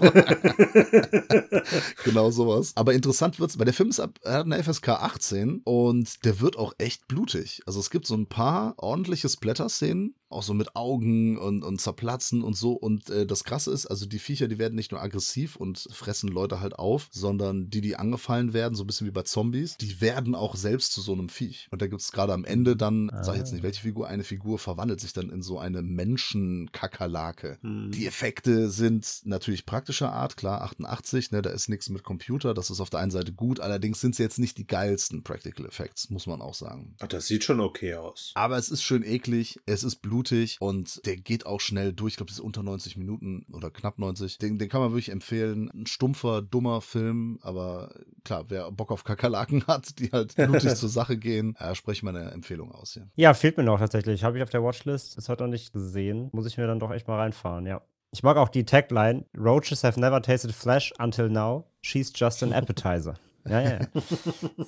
genau 2.04 2.32
sowas. 2.32 2.74
Aber 2.76 2.94
interessant 2.94 3.40
wird's, 3.40 3.58
weil 3.58 3.66
der 3.66 3.74
Film 3.74 3.90
ist 3.90 4.00
ab, 4.00 4.20
er 4.24 4.34
hat 4.34 4.46
eine 4.46 4.62
FSK 4.64 4.90
18 4.90 5.62
und 5.64 6.26
der 6.26 6.40
wird 6.40 6.58
auch 6.58 6.74
echt 6.78 7.08
blutig. 7.08 7.62
Also 7.66 7.80
es 7.80 7.90
gibt 7.90 8.06
so 8.06 8.16
ein 8.16 8.28
paar 8.28 8.76
ordentliche 8.78 9.30
Splatter-Szenen, 9.30 10.16
auch 10.36 10.44
so 10.44 10.54
mit 10.54 10.76
Augen 10.76 11.38
und, 11.38 11.64
und 11.64 11.82
zerplatzen 11.82 12.44
und 12.44 12.56
so. 12.56 12.74
Und 12.74 13.10
äh, 13.10 13.26
das 13.26 13.44
Krasse 13.44 13.72
ist, 13.72 13.86
also 13.88 14.06
die 14.06 14.20
Viecher, 14.20 14.48
die 14.48 14.60
werden 14.60 14.76
nicht 14.76 14.92
nur 14.92 15.02
aggressiv 15.02 15.56
und 15.56 15.88
fressen 15.92 16.30
Leute 16.30 16.60
halt 16.60 16.78
auf, 16.78 17.08
sondern 17.12 17.70
die, 17.70 17.82
die 17.82 17.96
angefallen 17.96 18.54
werden, 18.54 18.76
so 18.76 18.84
ein 18.84 18.88
bisschen 18.88 19.08
wie 19.08 19.12
bei 19.12 19.24
Zombies, 19.24 19.78
die 19.78 20.02
werden 20.02 20.36
auch 20.36 20.56
selbst 20.56 20.94
zu 20.94 21.02
so 21.02 21.14
einem 21.14 21.30
Viech. 21.30 21.68
Und 21.72 21.82
da 21.82 21.88
gibt's 21.88 22.12
gerade 22.12 22.34
am 22.34 22.46
Ende 22.46 22.76
dann, 22.76 23.10
sag 23.22 23.34
ich 23.34 23.40
jetzt 23.40 23.54
nicht 23.54 23.64
welche 23.64 23.82
Figur, 23.82 24.08
eine 24.08 24.24
Figur 24.24 24.60
verwandelt 24.60 25.00
sich 25.00 25.14
dann 25.14 25.30
in 25.30 25.42
so 25.42 25.58
eine 25.58 25.82
Menschenkakerlake. 25.82 27.58
Hm. 27.62 27.92
Die 27.92 28.06
Effekte 28.06 28.70
sind 28.70 29.22
natürlich 29.24 29.66
praktischer 29.66 30.12
Art, 30.12 30.38
klar, 30.38 30.62
88, 30.62 31.32
ne, 31.32 31.42
da 31.42 31.50
ist 31.50 31.70
nichts 31.70 31.90
mit 31.90 32.04
Computer, 32.04 32.54
das 32.54 32.70
ist 32.70 32.80
auf 32.80 32.90
der 32.90 33.00
einen 33.00 33.12
Seite 33.12 33.34
gut, 33.34 33.60
allerdings 33.60 34.02
sind 34.02 34.16
sie 34.16 34.24
jetzt 34.24 34.40
nicht 34.40 34.58
die 34.58 34.68
geilsten 34.68 35.24
Practical 35.24 35.66
Effects, 35.66 36.10
muss 36.10 36.28
man 36.28 36.42
auch 36.42 36.54
sagen. 36.54 36.96
Ach, 37.00 37.08
das 37.08 37.28
sieht 37.28 37.44
schon 37.44 37.60
okay 37.60 37.96
aus. 37.96 38.32
Aber 38.36 38.58
es 38.58 38.70
ist 38.70 38.84
schön 38.84 39.04
eklig, 39.04 39.60
es 39.66 39.84
ist 39.84 39.98
blutig 40.02 40.25
und 40.60 41.06
der 41.06 41.18
geht 41.18 41.46
auch 41.46 41.60
schnell 41.60 41.94
durch. 41.94 42.14
Ich 42.14 42.18
glaube, 42.18 42.30
das 42.30 42.38
ist 42.38 42.44
unter 42.44 42.64
90 42.64 42.98
Minuten 42.98 43.46
oder 43.52 43.70
knapp 43.70 44.00
90. 44.00 44.38
Den, 44.38 44.58
den 44.58 44.70
kann 44.70 44.82
man 44.82 44.92
wirklich 44.92 45.10
empfehlen. 45.10 45.70
Ein 45.74 45.86
stumpfer, 45.86 46.42
dummer 46.42 46.82
Film, 46.82 47.40
aber 47.42 47.94
klar, 48.24 48.46
wer 48.50 48.72
Bock 48.72 48.92
auf 48.92 49.04
Kakerlaken 49.04 49.66
hat, 49.68 50.00
die 50.00 50.12
halt 50.12 50.36
blutig 50.36 50.76
zur 50.76 50.90
Sache 50.90 51.18
gehen, 51.18 51.56
äh, 51.60 51.76
spreche 51.76 51.98
ich 51.98 52.04
meine 52.04 52.32
Empfehlung 52.32 52.72
aus 52.72 52.94
hier. 52.94 53.08
Ja, 53.16 53.34
fehlt 53.34 53.58
mir 53.58 53.64
noch 53.64 53.80
tatsächlich. 53.80 54.24
Habe 54.24 54.38
ich 54.38 54.44
auf 54.44 54.50
der 54.50 54.64
Watchlist. 54.64 55.18
Ist 55.18 55.30
heute 55.30 55.44
noch 55.44 55.52
nicht 55.52 55.74
gesehen. 55.74 56.30
Muss 56.32 56.46
ich 56.46 56.58
mir 56.58 56.68
dann 56.68 56.80
doch 56.80 56.92
echt 56.92 57.08
mal 57.08 57.18
reinfahren, 57.18 57.66
ja. 57.66 57.82
Ich 58.12 58.24
mag 58.24 58.38
auch 58.38 58.50
die 58.50 58.64
Tagline: 58.64 59.26
Roaches 59.38 59.84
have 59.84 60.00
never 60.00 60.22
tasted 60.22 60.54
flesh 60.54 60.94
until 61.00 61.30
now. 61.30 61.66
She's 61.82 62.12
just 62.16 62.42
an 62.44 62.54
appetizer. 62.54 63.16
Ja, 63.48 63.62
ja. 63.62 63.70
ja. 63.80 63.88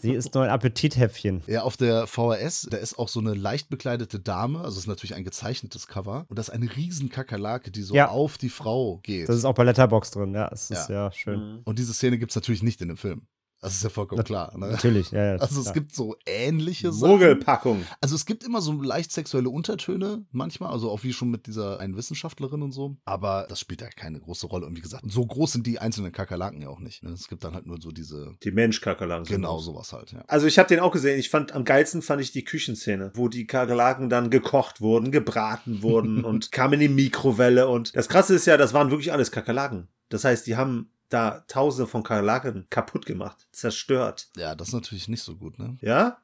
Sie 0.02 0.12
ist 0.12 0.34
nur 0.34 0.44
ein 0.44 0.50
Appetithäppchen. 0.50 1.42
Ja, 1.48 1.64
auf 1.64 1.78
der 1.78 2.08
VHS, 2.08 2.68
da 2.70 2.78
ist 2.78 2.98
auch 3.00 3.10
so 3.10 3.20
eine 3.20 3.34
leicht 3.34 3.70
bekleidete 3.70 4.20
Dame, 4.20 4.60
also 4.60 4.72
es 4.72 4.84
ist 4.84 4.88
natürlich 4.88 5.16
ein 5.16 5.24
gezeichnetes 5.24 5.88
Cover, 5.88 6.26
und 6.30 6.38
das 6.38 6.50
ist 6.50 6.54
eine 6.54 6.76
riesen 6.76 7.10
Kakerlake, 7.10 7.72
die 7.72 7.82
so 7.82 7.96
Ja. 7.96 8.10
auf 8.10 8.38
die 8.38 8.50
Frau 8.50 8.98
geht. 9.04 9.30
Das 9.30 9.36
ist 9.36 9.46
auch 9.46 9.56
bei 9.56 9.64
Letterbox 9.64 10.12
drin, 10.12 10.34
ja. 10.34 10.50
Das 10.50 10.70
ist 10.70 10.90
ja, 10.90 11.12
schön. 11.12 11.40
Hm. 11.40 11.62
und 11.64 11.80
diese 11.80 11.94
Szene 11.94 12.18
gibt 12.18 12.32
es 12.32 12.36
natürlich 12.36 12.64
nicht 12.64 12.82
in 12.82 12.90
dem 12.90 12.98
Film. 12.98 13.28
Das 13.60 13.74
ist 13.74 13.84
ja 13.84 13.90
vollkommen 13.90 14.24
klar. 14.24 14.56
Ne? 14.58 14.68
Natürlich, 14.70 15.12
ja, 15.12 15.34
ja. 15.34 15.36
Also 15.42 15.58
es 15.60 15.64
klar. 15.66 15.74
gibt 15.74 15.96
so 15.96 16.16
ähnliche 16.26 16.92
Sachen. 16.94 17.10
Mogelpackung. 17.10 17.84
Also 18.02 18.16
es 18.16 18.26
gibt 18.26 18.44
immer 18.44 18.62
so 18.62 18.72
leicht 18.82 19.12
sexuelle 19.12 19.50
Untertöne 19.50 20.26
manchmal, 20.32 20.72
also 20.72 20.92
auch 20.92 21.04
wie 21.04 21.12
schon 21.14 21.30
mit 21.32 21.48
dieser 21.48 21.80
einen 21.80 21.98
Wissenschaftlerin 21.98 22.62
und 22.62 22.72
so. 22.72 22.98
Aber 23.06 23.48
das 23.50 23.60
spielt 23.60 23.82
ja 23.82 23.90
keine 23.90 24.20
große 24.20 24.46
Rolle. 24.48 24.68
Und 24.68 24.76
wie 24.78 24.82
gesagt, 24.82 25.04
so 25.08 25.26
groß 25.26 25.54
sind 25.54 25.66
die 25.66 25.80
einzelnen 25.80 26.12
Kakerlaken 26.12 26.62
ja 26.62 26.70
auch 26.70 26.80
nicht. 26.80 27.04
ne? 27.04 27.10
Es 27.12 27.28
gibt 27.28 27.44
dann 27.44 27.56
halt 27.56 27.66
nur 27.66 27.82
so 27.82 27.92
diese, 27.92 28.36
Die 28.44 28.52
Menschkakerlaken. 28.52 29.26
sind 29.26 29.36
genau 29.38 29.58
sowas 29.60 29.92
halt. 29.92 30.12
Ja. 30.12 30.24
Also 30.28 30.46
ich 30.46 30.60
habe 30.60 30.70
den 30.70 30.80
auch 30.80 30.92
gesehen. 30.92 31.20
Ich 31.20 31.30
fand 31.30 31.54
am 31.54 31.64
geilsten 31.66 32.02
fand 32.04 32.22
ich 32.22 32.32
die 32.32 32.44
Küchenszene, 32.44 33.12
wo 33.16 33.28
die 33.28 33.48
Kakerlaken 33.48 34.10
dann 34.10 34.30
gekocht 34.30 34.82
wurden, 34.82 35.12
gebraten 35.12 35.82
wurden 35.82 36.24
und 36.26 36.52
kamen 36.52 36.74
in 36.74 36.80
die 36.82 36.90
Mikrowelle. 36.90 37.68
Und 37.68 37.96
das 37.96 38.08
Krasse 38.08 38.36
ist 38.36 38.46
ja, 38.46 38.58
das 38.58 38.74
waren 38.74 38.92
wirklich 38.92 39.12
alles 39.12 39.32
Kakerlaken. 39.32 39.88
Das 40.10 40.24
heißt, 40.24 40.46
die 40.48 40.56
haben 40.56 40.92
da 41.10 41.44
Tausende 41.48 41.88
von 41.88 42.04
Kakerlaken 42.04 42.68
kaputt 42.70 43.06
gemacht, 43.06 43.48
zerstört. 43.52 44.30
ja, 44.36 44.56
das 44.56 44.70
ist 44.70 44.74
natürlich 44.74 45.08
nicht 45.08 45.24
so 45.24 45.36
gut, 45.36 45.60
ne? 45.60 45.78
Ja? 45.82 46.18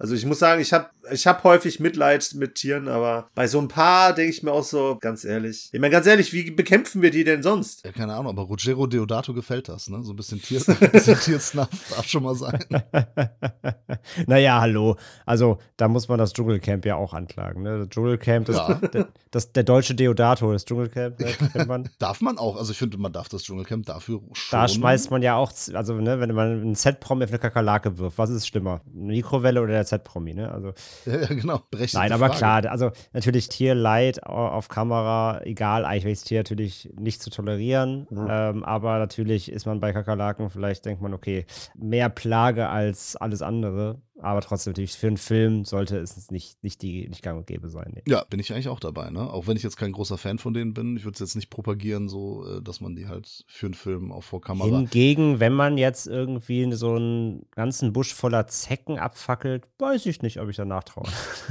Also 0.00 0.14
ich 0.14 0.24
muss 0.24 0.38
sagen, 0.38 0.60
ich 0.60 0.72
habe 0.72 0.86
ich 1.10 1.26
hab 1.26 1.42
häufig 1.42 1.80
Mitleid 1.80 2.32
mit 2.36 2.54
Tieren, 2.54 2.86
aber 2.86 3.28
bei 3.34 3.48
so 3.48 3.58
ein 3.58 3.66
paar 3.66 4.12
denke 4.12 4.30
ich 4.30 4.42
mir 4.44 4.52
auch 4.52 4.62
so, 4.62 4.96
ganz 5.00 5.24
ehrlich. 5.24 5.70
Ich 5.72 5.80
meine, 5.80 5.90
ganz 5.90 6.06
ehrlich, 6.06 6.32
wie 6.32 6.50
bekämpfen 6.52 7.02
wir 7.02 7.10
die 7.10 7.24
denn 7.24 7.42
sonst? 7.42 7.84
Ja, 7.84 7.90
keine 7.92 8.14
Ahnung, 8.14 8.28
aber 8.28 8.42
Ruggero 8.42 8.86
Deodato 8.86 9.34
gefällt 9.34 9.68
das, 9.68 9.88
ne? 9.88 10.02
So 10.04 10.12
ein 10.12 10.16
bisschen, 10.16 10.40
Tier, 10.40 10.62
ein 10.68 10.90
bisschen 10.92 11.18
Tiersnuff 11.18 11.68
darf 11.90 12.04
schon 12.06 12.22
mal 12.22 12.34
sein. 12.36 12.64
naja, 14.26 14.60
hallo. 14.60 14.96
Also, 15.26 15.58
da 15.76 15.88
muss 15.88 16.08
man 16.08 16.18
das 16.18 16.32
Dschungelcamp 16.32 16.84
ja 16.86 16.96
auch 16.96 17.12
anklagen. 17.14 17.62
Ne? 17.62 17.78
Das 17.80 17.88
Dschungelcamp, 17.88 18.46
das, 18.46 18.56
Ja. 18.56 18.74
der, 18.92 19.08
das, 19.30 19.52
der 19.52 19.62
deutsche 19.64 19.94
Deodato, 19.94 20.52
das 20.52 20.64
Dschungelcamp, 20.64 21.18
ne, 21.20 21.26
kennt 21.52 21.68
man. 21.68 21.88
Darf 21.98 22.20
man 22.20 22.38
auch, 22.38 22.56
also 22.56 22.72
ich 22.72 22.78
finde, 22.78 22.98
man 22.98 23.12
darf 23.12 23.28
das 23.28 23.42
Dschungelcamp 23.42 23.86
dafür 23.86 24.20
schon. 24.32 24.58
Da 24.58 24.68
schmeißt 24.68 25.10
man 25.10 25.22
ja 25.22 25.34
auch, 25.36 25.52
z- 25.52 25.74
also 25.74 25.94
ne, 25.94 26.20
wenn 26.20 26.34
man 26.34 26.60
einen 26.60 26.74
Z-Promi 26.74 27.24
auf 27.24 27.30
eine 27.30 27.38
Kakerlake 27.38 27.98
wirft, 27.98 28.18
was 28.18 28.30
ist 28.30 28.46
schlimmer? 28.46 28.80
Eine 28.94 29.12
Mikrowelle 29.12 29.60
oder 29.62 29.72
der 29.72 29.86
Z-Promi, 29.88 30.34
ne? 30.34 30.50
Also, 30.52 30.72
Ja, 31.06 31.26
genau. 31.26 31.60
Nein, 31.92 32.12
aber 32.12 32.26
Frage. 32.28 32.38
klar, 32.38 32.72
also 32.72 32.90
natürlich 33.12 33.48
Tierleid 33.48 34.24
au- 34.26 34.48
auf 34.48 34.68
Kamera, 34.68 35.40
egal, 35.44 35.84
eigentlich 35.84 36.04
welches 36.04 36.24
Tier 36.24 36.40
natürlich 36.40 36.90
nicht 36.98 37.22
zu 37.22 37.30
tolerieren. 37.30 38.06
Ähm, 38.10 38.64
aber 38.64 38.98
natürlich 38.98 39.50
ist 39.50 39.66
man 39.66 39.80
bei 39.80 39.92
Kakerlaken, 39.92 40.50
vielleicht 40.50 40.84
denkt 40.86 41.02
man, 41.02 41.14
okay, 41.14 41.46
mehr 41.76 42.08
Plage 42.08 42.68
als 42.68 43.16
alles 43.16 43.42
andere. 43.42 44.00
Aber 44.20 44.40
trotzdem 44.40 44.72
natürlich 44.72 44.92
für 44.94 45.06
einen 45.06 45.16
Film 45.16 45.64
sollte 45.64 45.98
es 45.98 46.30
nicht, 46.30 46.62
nicht, 46.64 46.82
die, 46.82 47.08
nicht 47.08 47.22
gang 47.22 47.38
und 47.38 47.46
gäbe 47.46 47.68
sein. 47.68 47.92
Nee. 47.94 48.02
Ja, 48.08 48.24
bin 48.24 48.40
ich 48.40 48.52
eigentlich 48.52 48.68
auch 48.68 48.80
dabei, 48.80 49.10
ne? 49.10 49.30
Auch 49.32 49.46
wenn 49.46 49.56
ich 49.56 49.62
jetzt 49.62 49.76
kein 49.76 49.92
großer 49.92 50.18
Fan 50.18 50.38
von 50.38 50.54
denen 50.54 50.74
bin. 50.74 50.96
Ich 50.96 51.04
würde 51.04 51.14
es 51.14 51.20
jetzt 51.20 51.36
nicht 51.36 51.50
propagieren, 51.50 52.08
so, 52.08 52.44
äh, 52.46 52.62
dass 52.62 52.80
man 52.80 52.96
die 52.96 53.06
halt 53.06 53.44
für 53.46 53.66
einen 53.66 53.74
Film 53.74 54.10
auch 54.12 54.24
vor 54.24 54.40
Kamera. 54.40 54.68
Hingegen, 54.68 55.38
wenn 55.40 55.52
man 55.52 55.78
jetzt 55.78 56.06
irgendwie 56.06 56.72
so 56.72 56.94
einen 56.96 57.46
ganzen 57.52 57.92
Busch 57.92 58.12
voller 58.12 58.46
Zecken 58.48 58.98
abfackelt, 58.98 59.64
weiß 59.78 60.06
ich 60.06 60.22
nicht, 60.22 60.40
ob 60.40 60.48
ich 60.48 60.56
danach 60.56 60.84
traue. 60.84 61.08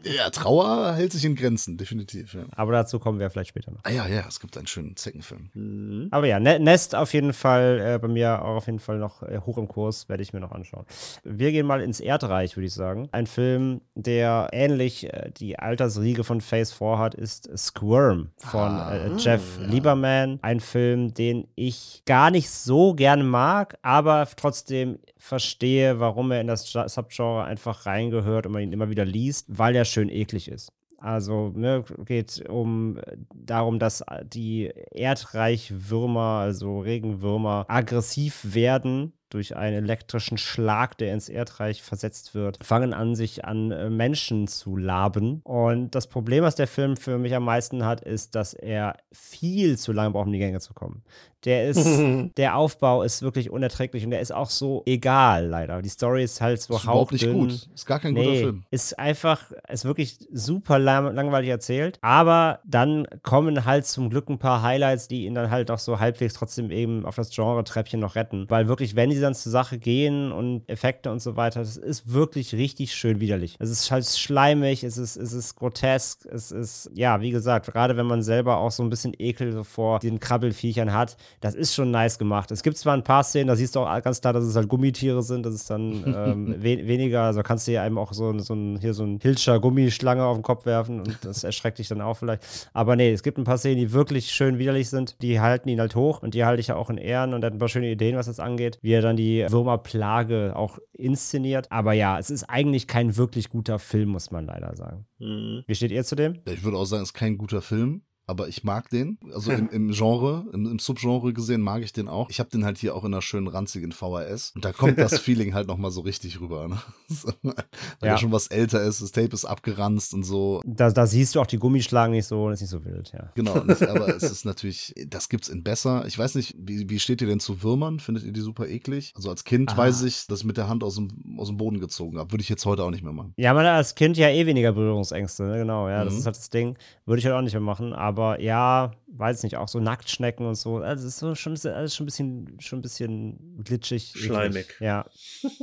Ja, 0.05 0.31
Trauer 0.31 0.95
hält 0.95 1.13
sich 1.13 1.25
in 1.25 1.35
Grenzen, 1.37 1.77
definitiv. 1.77 2.35
Ja. 2.35 2.45
Aber 2.53 2.73
dazu 2.73 2.99
kommen 2.99 3.19
wir 3.19 3.31
vielleicht 3.31 3.51
später 3.51 3.71
noch. 3.71 3.81
Ah 3.85 3.91
ja, 3.91 4.07
ja, 4.07 4.25
es 4.29 4.41
gibt 4.41 4.57
einen 4.57 4.67
schönen 4.67 4.97
Zeckenfilm. 4.97 5.51
Mhm. 5.55 6.09
Aber 6.11 6.27
ja, 6.27 6.41
Ne- 6.41 6.59
Nest 6.59 6.95
auf 6.95 7.13
jeden 7.13 7.33
Fall, 7.33 7.81
äh, 7.81 7.99
bei 7.99 8.09
mir 8.09 8.43
auch 8.43 8.57
auf 8.57 8.67
jeden 8.67 8.79
Fall 8.79 8.99
noch 8.99 9.23
äh, 9.23 9.41
hoch 9.45 9.59
im 9.59 9.69
Kurs, 9.69 10.09
werde 10.09 10.23
ich 10.23 10.33
mir 10.33 10.41
noch 10.41 10.53
anschauen. 10.53 10.85
Wir 11.25 11.53
gehen 11.53 11.67
mal 11.67 11.81
ins 11.81 12.01
Erdreich, 12.01 12.57
würde 12.57 12.67
ich 12.67 12.75
sagen. 12.75 13.09
Ein 13.13 13.27
Film, 13.27 13.81
der 13.95 14.49
ähnlich 14.53 15.13
äh, 15.13 15.31
die 15.37 15.59
Altersriege 15.59 16.25
von 16.25 16.41
Phase 16.41 16.75
4 16.75 16.99
hat, 16.99 17.15
ist 17.15 17.51
Squirm 17.57 18.31
von 18.37 18.79
äh, 18.79 19.17
Jeff 19.17 19.59
Lieberman. 19.59 20.39
Ein 20.43 20.61
Film, 20.61 21.15
den 21.15 21.49
ich 21.55 22.03
gar 22.07 22.31
nicht 22.31 22.51
so 22.51 22.95
gerne 22.95 23.25
mag, 23.25 23.79
aber 23.83 24.29
trotzdem 24.37 24.99
verstehe, 25.19 26.01
warum 26.01 26.31
er 26.31 26.41
in 26.41 26.47
das 26.47 26.71
Subgenre 26.71 27.45
einfach 27.45 27.87
reingehört 27.87 28.47
und 28.47 28.53
man 28.53 28.63
ihn 28.63 28.73
immer 28.73 28.91
wieder 28.91 29.05
liest, 29.05 29.47
weil 29.49 29.77
er 29.77 29.85
schön 29.85 30.09
eklig 30.09 30.49
ist. 30.49 30.73
Also 31.01 31.51
ne, 31.55 31.83
geht 32.05 32.47
um 32.49 32.99
äh, 32.99 33.17
darum, 33.35 33.79
dass 33.79 34.03
äh, 34.03 34.25
die 34.25 34.71
Erdreichwürmer, 34.91 36.41
also 36.41 36.81
Regenwürmer, 36.81 37.65
aggressiv 37.69 38.55
werden 38.55 39.15
durch 39.31 39.57
einen 39.57 39.85
elektrischen 39.85 40.39
Schlag, 40.39 40.99
der 40.99 41.15
ins 41.15 41.29
Erdreich 41.29 41.83
versetzt 41.83 42.35
wird, 42.35 42.59
fangen 42.63 42.93
an, 42.93 43.15
sich 43.15 43.45
an 43.45 43.71
äh, 43.71 43.89
Menschen 43.89 44.47
zu 44.49 44.77
laben. 44.77 45.41
Und 45.45 45.95
das 45.95 46.09
Problem, 46.09 46.45
was 46.45 46.57
der 46.57 46.67
Film 46.67 46.97
für 46.97 47.19
mich 47.19 47.35
am 47.35 47.45
meisten 47.45 47.85
hat, 47.85 48.01
ist, 48.03 48.35
dass 48.35 48.55
er 48.55 48.97
viel 49.13 49.79
zu 49.79 49.93
lange 49.93 50.11
braucht, 50.11 50.27
um 50.27 50.33
die 50.33 50.39
Gänge 50.39 50.61
zu 50.61 50.75
kommen. 50.75 51.03
Der 51.45 51.69
ist, 51.69 51.87
der 52.37 52.57
Aufbau 52.57 53.03
ist 53.03 53.23
wirklich 53.23 53.51
unerträglich 53.51 54.05
und 54.05 54.11
der 54.11 54.21
ist 54.21 54.33
auch 54.33 54.51
so 54.51 54.83
egal, 54.85 55.47
leider. 55.47 55.81
Die 55.81 55.89
Story 55.89 56.23
ist 56.23 56.41
halt 56.41 56.61
so 56.61 56.77
ist 56.77 56.85
überhaupt 56.85 57.13
nicht 57.13 57.31
gut. 57.31 57.69
Ist 57.75 57.87
gar 57.87 57.99
kein 57.99 58.13
nee, 58.13 58.25
guter 58.25 58.37
Film. 58.37 58.65
Ist 58.71 58.99
einfach, 58.99 59.51
ist 59.69 59.85
wirklich 59.85 60.19
super 60.33 60.79
lang, 60.79 61.15
langweilig 61.15 61.49
erzählt. 61.49 61.99
Aber 62.03 62.61
dann 62.67 63.07
kommen 63.23 63.65
halt 63.65 63.87
zum 63.87 64.11
Glück 64.11 64.29
ein 64.29 64.39
paar 64.39 64.63
Highlights, 64.63 65.09
die 65.09 65.25
ihn 65.25 65.35
dann 65.35 65.51
halt 65.51 65.71
auch 65.71 65.79
so 65.79 65.99
halbwegs 65.99 66.35
trotzdem 66.35 66.71
eben 66.71 67.07
auf 67.07 67.17
das 67.17 67.31
Genre-Treppchen 67.31 68.01
noch 68.01 68.17
retten. 68.17 68.47
Weil 68.49 68.69
wirklich, 68.69 68.97
wenn 68.97 69.11
die 69.21 69.23
dann 69.23 69.35
zur 69.35 69.53
Sache 69.53 69.79
gehen 69.79 70.33
und 70.33 70.69
Effekte 70.69 71.11
und 71.11 71.21
so 71.21 71.37
weiter, 71.37 71.61
das 71.61 71.77
ist 71.77 72.13
wirklich 72.13 72.55
richtig 72.55 72.95
schön 72.95 73.21
widerlich. 73.21 73.57
Es 73.59 73.71
ist 73.71 73.91
halt 73.91 74.07
schleimig, 74.07 74.83
es 74.83 74.99
ist, 74.99 75.17
es 75.17 75.33
ist 75.33 75.57
grotesk, 75.57 76.27
es 76.27 76.51
ist, 76.51 76.91
ja, 76.95 77.21
wie 77.21 77.31
gesagt, 77.31 77.67
gerade 77.67 77.97
wenn 77.97 78.07
man 78.07 78.23
selber 78.23 78.59
auch 78.59 78.71
so 78.71 78.83
ein 78.83 78.91
bisschen 78.91 79.15
Ekel 79.19 79.63
vor 79.65 79.99
den 79.99 80.21
Krabbelfiechern 80.21 80.93
hat, 80.93 81.17
das 81.41 81.55
ist 81.55 81.75
schon 81.75 81.91
nice 81.91 82.19
gemacht. 82.19 82.51
Es 82.51 82.63
gibt 82.63 82.79
zwar 82.79 82.95
ein 82.95 83.05
paar 83.05 83.23
Szenen, 83.23 83.49
da 83.49 83.57
siehst 83.57 83.77
du 83.77 83.81
auch 83.81 84.03
ganz 84.03 84.21
klar, 84.21 84.33
dass 84.33 84.45
es 84.45 84.57
halt 84.57 84.69
Gummitiere 84.69 85.23
sind, 85.23 85.45
das 85.45 85.55
ist 85.55 85.71
dann 85.71 86.05
ähm, 86.07 86.55
we 86.63 86.87
weniger, 86.87 87.23
also 87.23 87.43
kannst 87.43 87.69
du 87.69 87.73
ja 87.73 87.83
einem 87.83 87.99
auch 87.99 88.13
so, 88.13 88.37
so 88.39 88.55
ein, 88.55 88.79
hier 88.81 88.95
so 88.95 89.05
ein 89.05 89.19
Hilscher 89.21 89.61
Gummischlange 89.61 90.25
auf 90.25 90.37
den 90.37 90.43
Kopf 90.43 90.67
werfen 90.67 91.01
und 91.01 91.19
das 91.23 91.45
erschreckt 91.45 91.79
dich 91.79 91.89
dann 91.89 92.01
auch 92.01 92.17
vielleicht. 92.17 92.43
Aber 92.73 92.97
nee, 92.97 93.13
es 93.13 93.23
gibt 93.23 93.39
ein 93.39 93.45
paar 93.45 93.59
Szenen, 93.59 93.79
die 93.79 93.93
wirklich 93.93 94.31
schön 94.31 94.59
widerlich 94.59 94.89
sind, 94.89 95.21
die 95.23 95.41
halten 95.41 95.69
ihn 95.69 95.81
halt 95.81 95.95
hoch 95.95 96.23
und 96.23 96.35
die 96.35 96.45
halte 96.45 96.61
ich 96.61 96.69
ja 96.69 96.77
auch 96.77 96.91
in 96.91 96.99
Ehren 96.99 97.35
und 97.35 97.43
er 97.43 97.47
hat 97.47 97.55
ein 97.55 97.59
paar 97.59 97.69
schöne 97.69 97.91
Ideen, 97.91 98.17
was 98.17 98.27
das 98.27 98.41
angeht, 98.41 98.79
wie 98.83 98.93
er 98.93 99.03
dann 99.03 99.10
die 99.17 99.47
Würmerplage 99.49 100.55
auch 100.57 100.79
inszeniert. 100.93 101.71
Aber 101.71 101.93
ja, 101.93 102.19
es 102.19 102.31
ist 102.31 102.45
eigentlich 102.45 102.87
kein 102.87 103.17
wirklich 103.17 103.49
guter 103.49 103.79
Film, 103.79 104.11
muss 104.11 104.31
man 104.31 104.47
leider 104.47 104.75
sagen. 104.77 105.07
Mhm. 105.19 105.65
Wie 105.67 105.75
steht 105.75 105.93
ihr 105.93 106.05
zu 106.05 106.17
dem? 106.17 106.41
Ich 106.47 106.63
würde 106.65 106.77
auch 106.77 106.85
sagen, 106.85 107.03
es 107.03 107.11
ist 107.11 107.15
kein 107.15 107.39
guter 107.39 107.63
Film 107.63 108.03
aber 108.31 108.47
ich 108.47 108.63
mag 108.63 108.89
den. 108.91 109.19
Also 109.35 109.51
im, 109.51 109.69
im 109.73 109.91
Genre, 109.91 110.47
im, 110.53 110.65
im, 110.67 110.79
Subgenre 110.79 111.33
gesehen 111.33 111.61
mag 111.61 111.83
ich 111.83 111.93
den 111.93 112.09
auch. 112.09 112.31
Ich 112.31 112.39
habe 112.39 112.49
den 112.49 112.65
halt 112.65 112.79
hier 112.79 112.95
auch 112.95 113.05
in 113.05 113.13
einer 113.13 113.23
schönen 113.23 113.49
ranzigen 113.49 113.91
VHS 113.91 114.53
und 114.55 114.65
da 114.65 114.73
kommt 114.73 114.99
das 114.99 115.19
Feeling 115.21 115.53
halt 115.53 115.67
nochmal 115.67 115.91
so 115.91 116.03
richtig 116.03 116.41
rüber. 116.41 116.69
Ne? 116.69 116.79
Weil 117.43 117.55
ja. 118.03 118.09
er 118.11 118.19
schon 118.19 118.31
was 118.31 118.47
älter 118.47 118.83
ist, 118.83 119.03
das 119.03 119.11
Tape 119.11 119.33
ist 119.33 119.45
abgeranzt 119.45 120.15
und 120.15 120.23
so. 120.23 120.63
Da, 120.65 120.91
da 120.91 121.07
siehst 121.07 121.35
du 121.35 121.41
auch 121.41 121.47
die 121.47 121.59
Gummischlagen 121.59 122.15
nicht 122.15 122.27
so, 122.27 122.49
das 122.49 122.63
ist 122.63 122.73
nicht 122.73 122.85
so 122.85 122.85
wild, 122.85 123.13
ja. 123.13 123.33
Genau, 123.35 123.59
das, 123.59 123.83
aber 123.83 124.15
es 124.15 124.23
ist 124.23 124.45
natürlich, 124.45 124.95
das 125.09 125.29
gibt's 125.29 125.49
in 125.49 125.65
besser. 125.65 126.05
Ich 126.07 126.17
weiß 126.17 126.37
nicht, 126.37 126.55
wie, 126.57 126.89
wie 126.89 127.01
steht 127.01 127.21
ihr 127.23 127.27
denn 127.27 127.41
zu 127.41 127.65
Würmern? 127.65 127.99
Findet 127.99 128.25
ihr 128.25 128.33
die 128.33 128.41
super 128.41 128.69
eklig? 128.69 129.13
Also 129.17 129.29
als 129.29 129.43
Kind 129.43 129.73
ah. 129.73 129.77
weiß 129.77 130.03
ich, 130.03 130.29
dass 130.29 130.41
ich 130.41 130.45
mit 130.45 130.57
der 130.57 130.69
Hand 130.69 130.85
aus 130.85 130.95
dem, 130.95 131.09
aus 131.37 131.49
dem 131.49 131.57
Boden 131.57 131.81
gezogen 131.81 132.17
habe. 132.17 132.31
Würde 132.31 132.43
ich 132.43 132.49
jetzt 132.49 132.65
heute 132.65 132.85
auch 132.85 132.91
nicht 132.91 133.03
mehr 133.03 133.13
machen. 133.13 133.35
Ja, 133.37 133.53
man 133.55 133.67
hat 133.67 133.73
als 133.73 133.97
Kind 133.97 134.17
ja 134.17 134.29
eh 134.29 134.47
weniger 134.47 134.73
Berührungsängste, 134.73 135.43
ne? 135.43 135.59
genau, 135.59 135.89
ja, 135.89 136.03
mhm. 136.03 136.05
das 136.05 136.15
ist 136.15 136.27
halt 136.27 136.37
das 136.37 136.51
Ding. 136.51 136.79
Würde 137.07 137.19
ich 137.19 137.27
halt 137.27 137.35
auch 137.35 137.43
nicht 137.43 137.55
mehr 137.55 137.61
machen, 137.61 137.93
aber 137.93 138.20
aber 138.21 138.41
ja, 138.41 138.93
weiß 139.09 139.43
nicht, 139.43 139.57
auch 139.57 139.69
so 139.69 139.81
Nacktschnecken 139.81 140.47
und 140.47 140.55
so. 140.55 140.79
Also 140.79 141.07
es 141.07 141.15
ist 141.15 141.21
so 141.21 141.35
schon, 141.35 141.57
alles 141.65 141.97
schon 141.97 142.05
ein 142.05 142.07
bisschen, 142.07 142.61
schon 142.61 142.79
ein 142.81 142.83
bisschen 142.83 143.63
glitschig. 143.65 144.13
Schleimig. 144.15 144.77
Ja. 144.81 145.07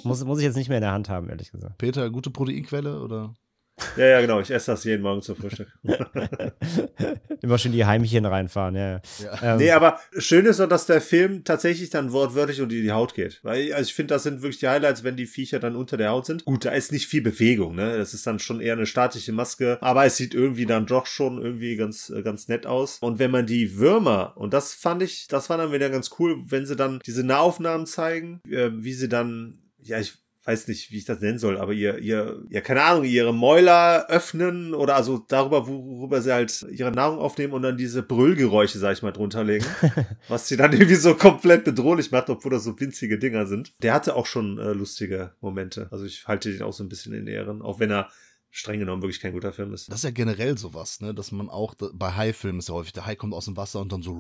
muss, 0.03 0.23
muss 0.25 0.39
ich 0.39 0.45
jetzt 0.45 0.55
nicht 0.55 0.69
mehr 0.69 0.79
in 0.79 0.83
der 0.83 0.91
Hand 0.91 1.09
haben, 1.09 1.29
ehrlich 1.29 1.51
gesagt. 1.51 1.77
Peter, 1.77 2.09
gute 2.09 2.31
Proteinquelle 2.31 2.99
oder? 3.01 3.33
Ja, 3.95 4.05
ja, 4.05 4.21
genau. 4.21 4.39
Ich 4.39 4.49
esse 4.49 4.71
das 4.71 4.83
jeden 4.83 5.03
Morgen 5.03 5.21
zum 5.21 5.35
Frühstück. 5.35 5.67
Immer 7.41 7.57
schön 7.57 7.71
die 7.71 7.85
Heimchen 7.85 8.25
reinfahren, 8.25 8.75
ja. 8.75 8.93
ja. 8.93 9.01
Ähm. 9.43 9.57
Nee, 9.57 9.71
aber 9.71 9.99
schön 10.17 10.45
ist 10.45 10.59
doch, 10.59 10.67
dass 10.67 10.85
der 10.85 11.01
Film 11.01 11.43
tatsächlich 11.43 11.89
dann 11.89 12.11
wortwörtlich 12.11 12.61
unter 12.61 12.75
die 12.75 12.91
Haut 12.91 13.13
geht. 13.13 13.39
Weil, 13.43 13.73
also 13.73 13.87
ich 13.87 13.93
finde, 13.93 14.15
das 14.15 14.23
sind 14.23 14.41
wirklich 14.41 14.59
die 14.59 14.67
Highlights, 14.67 15.03
wenn 15.03 15.15
die 15.15 15.27
Viecher 15.27 15.59
dann 15.59 15.75
unter 15.75 15.97
der 15.97 16.09
Haut 16.09 16.25
sind. 16.25 16.45
Gut, 16.45 16.65
da 16.65 16.71
ist 16.71 16.91
nicht 16.91 17.07
viel 17.07 17.21
Bewegung, 17.21 17.75
ne? 17.75 17.97
Das 17.97 18.13
ist 18.13 18.25
dann 18.25 18.39
schon 18.39 18.61
eher 18.61 18.73
eine 18.73 18.87
statische 18.87 19.31
Maske. 19.31 19.77
Aber 19.81 20.05
es 20.05 20.17
sieht 20.17 20.33
irgendwie 20.33 20.65
dann 20.65 20.85
doch 20.85 21.05
schon 21.05 21.41
irgendwie 21.41 21.75
ganz, 21.75 22.09
äh, 22.09 22.23
ganz 22.23 22.47
nett 22.47 22.65
aus. 22.65 22.97
Und 23.01 23.19
wenn 23.19 23.31
man 23.31 23.45
die 23.45 23.77
Würmer, 23.77 24.33
und 24.35 24.53
das 24.53 24.73
fand 24.73 25.03
ich, 25.03 25.27
das 25.27 25.49
war 25.49 25.57
dann 25.57 25.71
wieder 25.71 25.89
ganz 25.89 26.09
cool, 26.19 26.43
wenn 26.47 26.65
sie 26.65 26.75
dann 26.75 26.99
diese 27.05 27.23
Nahaufnahmen 27.23 27.85
zeigen, 27.85 28.41
äh, 28.49 28.69
wie 28.73 28.93
sie 28.93 29.09
dann 29.09 29.59
ja, 29.87 29.99
ich 29.99 30.17
weiß 30.47 30.69
nicht, 30.69 30.91
wie 30.91 30.97
ich 30.97 31.05
das 31.05 31.19
nennen 31.19 31.39
soll, 31.39 31.57
aber 31.57 31.73
ihr, 31.73 31.97
ihr, 31.97 32.41
ja, 32.49 32.61
keine 32.61 32.81
Ahnung, 32.81 33.03
ihre 33.03 33.33
Mäuler 33.33 34.07
öffnen 34.09 34.73
oder 34.73 34.95
also 34.95 35.17
darüber, 35.27 35.67
worüber 35.67 36.21
sie 36.21 36.33
halt 36.33 36.65
ihre 36.71 36.91
Nahrung 36.91 37.19
aufnehmen 37.19 37.51
und 37.51 37.63
dann 37.63 37.75
diese 37.75 38.01
Brüllgeräusche, 38.01 38.79
sag 38.79 38.93
ich 38.93 39.01
mal, 39.01 39.11
drunter 39.11 39.43
legen. 39.43 39.65
was 40.29 40.47
sie 40.47 40.55
dann 40.55 40.71
irgendwie 40.71 40.95
so 40.95 41.15
komplett 41.15 41.65
bedrohlich 41.65 42.11
macht, 42.11 42.29
obwohl 42.29 42.51
das 42.51 42.63
so 42.63 42.79
winzige 42.79 43.19
Dinger 43.19 43.45
sind. 43.45 43.73
Der 43.83 43.93
hatte 43.93 44.15
auch 44.15 44.25
schon 44.25 44.57
äh, 44.57 44.71
lustige 44.71 45.33
Momente. 45.41 45.89
Also 45.91 46.05
ich 46.05 46.25
halte 46.27 46.49
den 46.49 46.61
auch 46.61 46.73
so 46.73 46.81
ein 46.81 46.89
bisschen 46.89 47.13
in 47.13 47.27
Ehren, 47.27 47.61
auch 47.61 47.81
wenn 47.81 47.91
er 47.91 48.09
streng 48.49 48.79
genommen 48.79 49.01
wirklich 49.01 49.19
kein 49.19 49.33
guter 49.33 49.51
Film 49.51 49.73
ist. 49.73 49.89
Das 49.89 49.97
ist 49.97 50.03
ja 50.03 50.11
generell 50.11 50.57
sowas, 50.57 50.99
ne, 51.01 51.13
dass 51.13 51.31
man 51.31 51.49
auch 51.49 51.75
bei 51.93 52.11
Hai-Filmen 52.11 52.59
ist 52.59 52.69
ja 52.69 52.75
häufig, 52.75 52.93
der 52.93 53.05
Hai 53.05 53.15
kommt 53.15 53.33
aus 53.33 53.45
dem 53.45 53.55
Wasser 53.55 53.79
und 53.81 53.91
dann 53.91 54.01
so. 54.01 54.15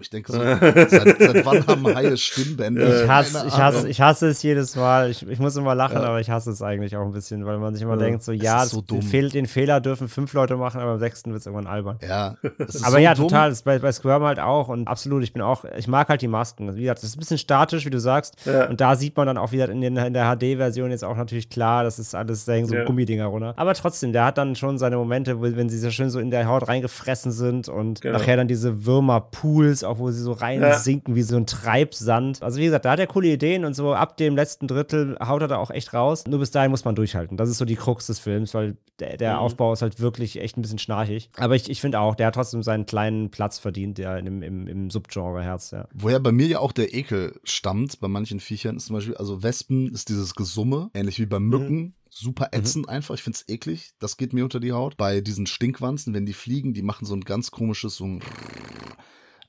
Ich 0.00 0.10
denke 0.10 0.32
so, 0.32 0.38
seit, 0.38 0.90
seit, 0.90 1.46
wann 1.46 1.66
haben 1.66 1.86
Haie 1.94 2.16
Stimmbänder? 2.16 3.04
Ich 3.04 3.08
hasse, 3.08 3.44
ich, 3.46 3.54
hasse, 3.54 3.88
ich 3.88 4.00
hasse 4.00 4.28
es 4.28 4.42
jedes 4.42 4.74
Mal. 4.76 5.10
Ich, 5.10 5.26
ich 5.26 5.38
muss 5.38 5.54
immer 5.56 5.74
lachen, 5.74 5.98
ja. 5.98 6.04
aber 6.04 6.20
ich 6.20 6.30
hasse 6.30 6.50
es 6.50 6.62
eigentlich 6.62 6.96
auch 6.96 7.04
ein 7.04 7.12
bisschen, 7.12 7.46
weil 7.46 7.58
man 7.58 7.74
sich 7.74 7.82
immer 7.82 7.92
ja. 7.92 8.04
denkt, 8.04 8.24
so 8.24 8.32
ja, 8.32 8.66
so 8.66 8.80
den, 8.80 9.02
Fehl, 9.02 9.28
den, 9.28 9.46
Fehler 9.46 9.80
dürfen 9.80 10.08
fünf 10.08 10.32
Leute 10.32 10.56
machen, 10.56 10.80
aber 10.80 10.92
beim 10.92 11.00
sechsten 11.00 11.30
wird 11.30 11.40
es 11.40 11.46
irgendwann 11.46 11.66
albern. 11.66 11.98
Ja. 12.02 12.36
aber 12.42 12.66
so 12.66 12.98
ja, 12.98 13.14
dumm. 13.14 13.28
total. 13.28 13.50
Das 13.50 13.58
ist 13.58 13.64
bei, 13.64 13.78
bei 13.78 13.92
Squirm 13.92 14.22
halt 14.24 14.40
auch 14.40 14.68
und 14.68 14.88
absolut, 14.88 15.22
ich 15.22 15.32
bin 15.32 15.42
auch, 15.42 15.64
ich 15.76 15.86
mag 15.86 16.08
halt 16.08 16.22
die 16.22 16.28
Masken. 16.28 16.74
Wie 16.74 16.82
gesagt, 16.82 16.98
das 16.98 17.10
ist 17.10 17.16
ein 17.16 17.20
bisschen 17.20 17.38
statisch, 17.38 17.86
wie 17.86 17.90
du 17.90 18.00
sagst. 18.00 18.34
Ja. 18.46 18.68
Und 18.68 18.80
da 18.80 18.96
sieht 18.96 19.16
man 19.16 19.26
dann 19.26 19.38
auch 19.38 19.52
wieder 19.52 19.68
in, 19.68 19.80
den, 19.80 19.96
in 19.96 20.12
der 20.14 20.36
HD-Version 20.36 20.90
jetzt 20.90 21.04
auch 21.04 21.16
natürlich 21.16 21.50
klar, 21.50 21.84
das 21.84 21.98
ist 21.98 22.14
alles, 22.14 22.44
da 22.44 22.52
hängen 22.52 22.68
so 22.68 22.74
Gummidinger 23.02 23.26
runter. 23.26 23.54
Aber 23.56 23.74
trotzdem, 23.74 24.12
der 24.12 24.24
hat 24.24 24.38
dann 24.38 24.56
schon 24.56 24.78
seine 24.78 24.96
Momente, 24.96 25.40
wo, 25.40 25.42
wenn 25.42 25.68
sie 25.68 25.78
so 25.78 25.90
schön 25.90 26.10
so 26.10 26.18
in 26.18 26.30
der 26.30 26.46
Haut 26.46 26.68
reingefressen 26.68 27.32
sind 27.32 27.68
und 27.68 28.00
genau. 28.00 28.18
nachher 28.18 28.36
dann 28.36 28.48
diese 28.48 28.86
Würmerpools, 28.86 29.84
auch 29.84 29.98
wo 29.98 30.10
sie 30.10 30.22
so 30.22 30.32
reinsinken 30.32 31.14
ja. 31.14 31.16
wie 31.16 31.22
so 31.22 31.36
ein 31.36 31.46
Treibsand. 31.46 32.42
Also 32.42 32.58
wie 32.60 32.64
gesagt, 32.64 32.84
da 32.84 32.92
hat 32.92 32.98
er 32.98 33.06
coole 33.06 33.28
Ideen 33.28 33.64
und 33.64 33.74
so 33.74 33.92
ab 33.94 34.16
dem 34.16 34.36
letzten 34.36 34.66
Drittel 34.66 35.16
haut 35.20 35.42
er 35.42 35.48
da 35.48 35.56
auch 35.56 35.70
echt 35.70 35.92
raus. 35.92 36.24
Nur 36.26 36.38
bis 36.38 36.50
dahin 36.50 36.70
muss 36.70 36.84
man 36.84 36.94
durchhalten. 36.94 37.36
Das 37.36 37.48
ist 37.48 37.58
so 37.58 37.64
die 37.64 37.76
Krux 37.76 38.06
des 38.06 38.18
Films, 38.18 38.54
weil 38.54 38.76
der, 38.98 39.16
der 39.16 39.34
mhm. 39.34 39.38
Aufbau 39.40 39.72
ist 39.72 39.82
halt 39.82 40.00
wirklich 40.00 40.40
echt 40.40 40.56
ein 40.56 40.62
bisschen 40.62 40.78
schnarchig. 40.78 41.30
Aber 41.36 41.56
ich, 41.56 41.68
ich 41.68 41.80
finde 41.80 42.00
auch, 42.00 42.14
der 42.14 42.28
hat 42.28 42.34
trotzdem 42.34 42.62
seinen 42.62 42.86
kleinen 42.86 43.30
Platz 43.30 43.58
verdient, 43.58 43.98
der 43.98 44.18
im, 44.18 44.42
im, 44.42 44.66
im 44.66 44.90
Subgenre-Herz, 44.90 45.72
ja. 45.72 45.88
Woher 45.94 46.20
bei 46.20 46.32
mir 46.32 46.46
ja 46.46 46.58
auch 46.60 46.72
der 46.72 46.94
Ekel 46.94 47.40
stammt, 47.44 48.00
bei 48.00 48.08
manchen 48.08 48.40
Viechern 48.40 48.76
ist 48.76 48.86
zum 48.86 48.94
Beispiel, 48.94 49.16
also 49.16 49.42
Wespen 49.42 49.88
ist 49.88 50.08
dieses 50.08 50.34
Gesumme, 50.34 50.90
ähnlich 50.94 51.18
wie 51.18 51.26
bei 51.26 51.40
Mücken. 51.40 51.76
Mhm 51.76 51.92
super 52.12 52.50
mhm. 52.52 52.60
ätzend 52.60 52.86
mhm. 52.86 52.90
einfach. 52.90 53.14
Ich 53.14 53.22
finde 53.22 53.38
es 53.38 53.48
eklig. 53.48 53.92
Das 53.98 54.16
geht 54.16 54.32
mir 54.32 54.44
unter 54.44 54.60
die 54.60 54.72
Haut. 54.72 54.96
Bei 54.96 55.20
diesen 55.20 55.46
Stinkwanzen, 55.46 56.14
wenn 56.14 56.26
die 56.26 56.34
fliegen, 56.34 56.74
die 56.74 56.82
machen 56.82 57.06
so 57.06 57.14
ein 57.14 57.22
ganz 57.22 57.50
komisches, 57.50 57.96
so 57.96 58.04
ein 58.04 58.22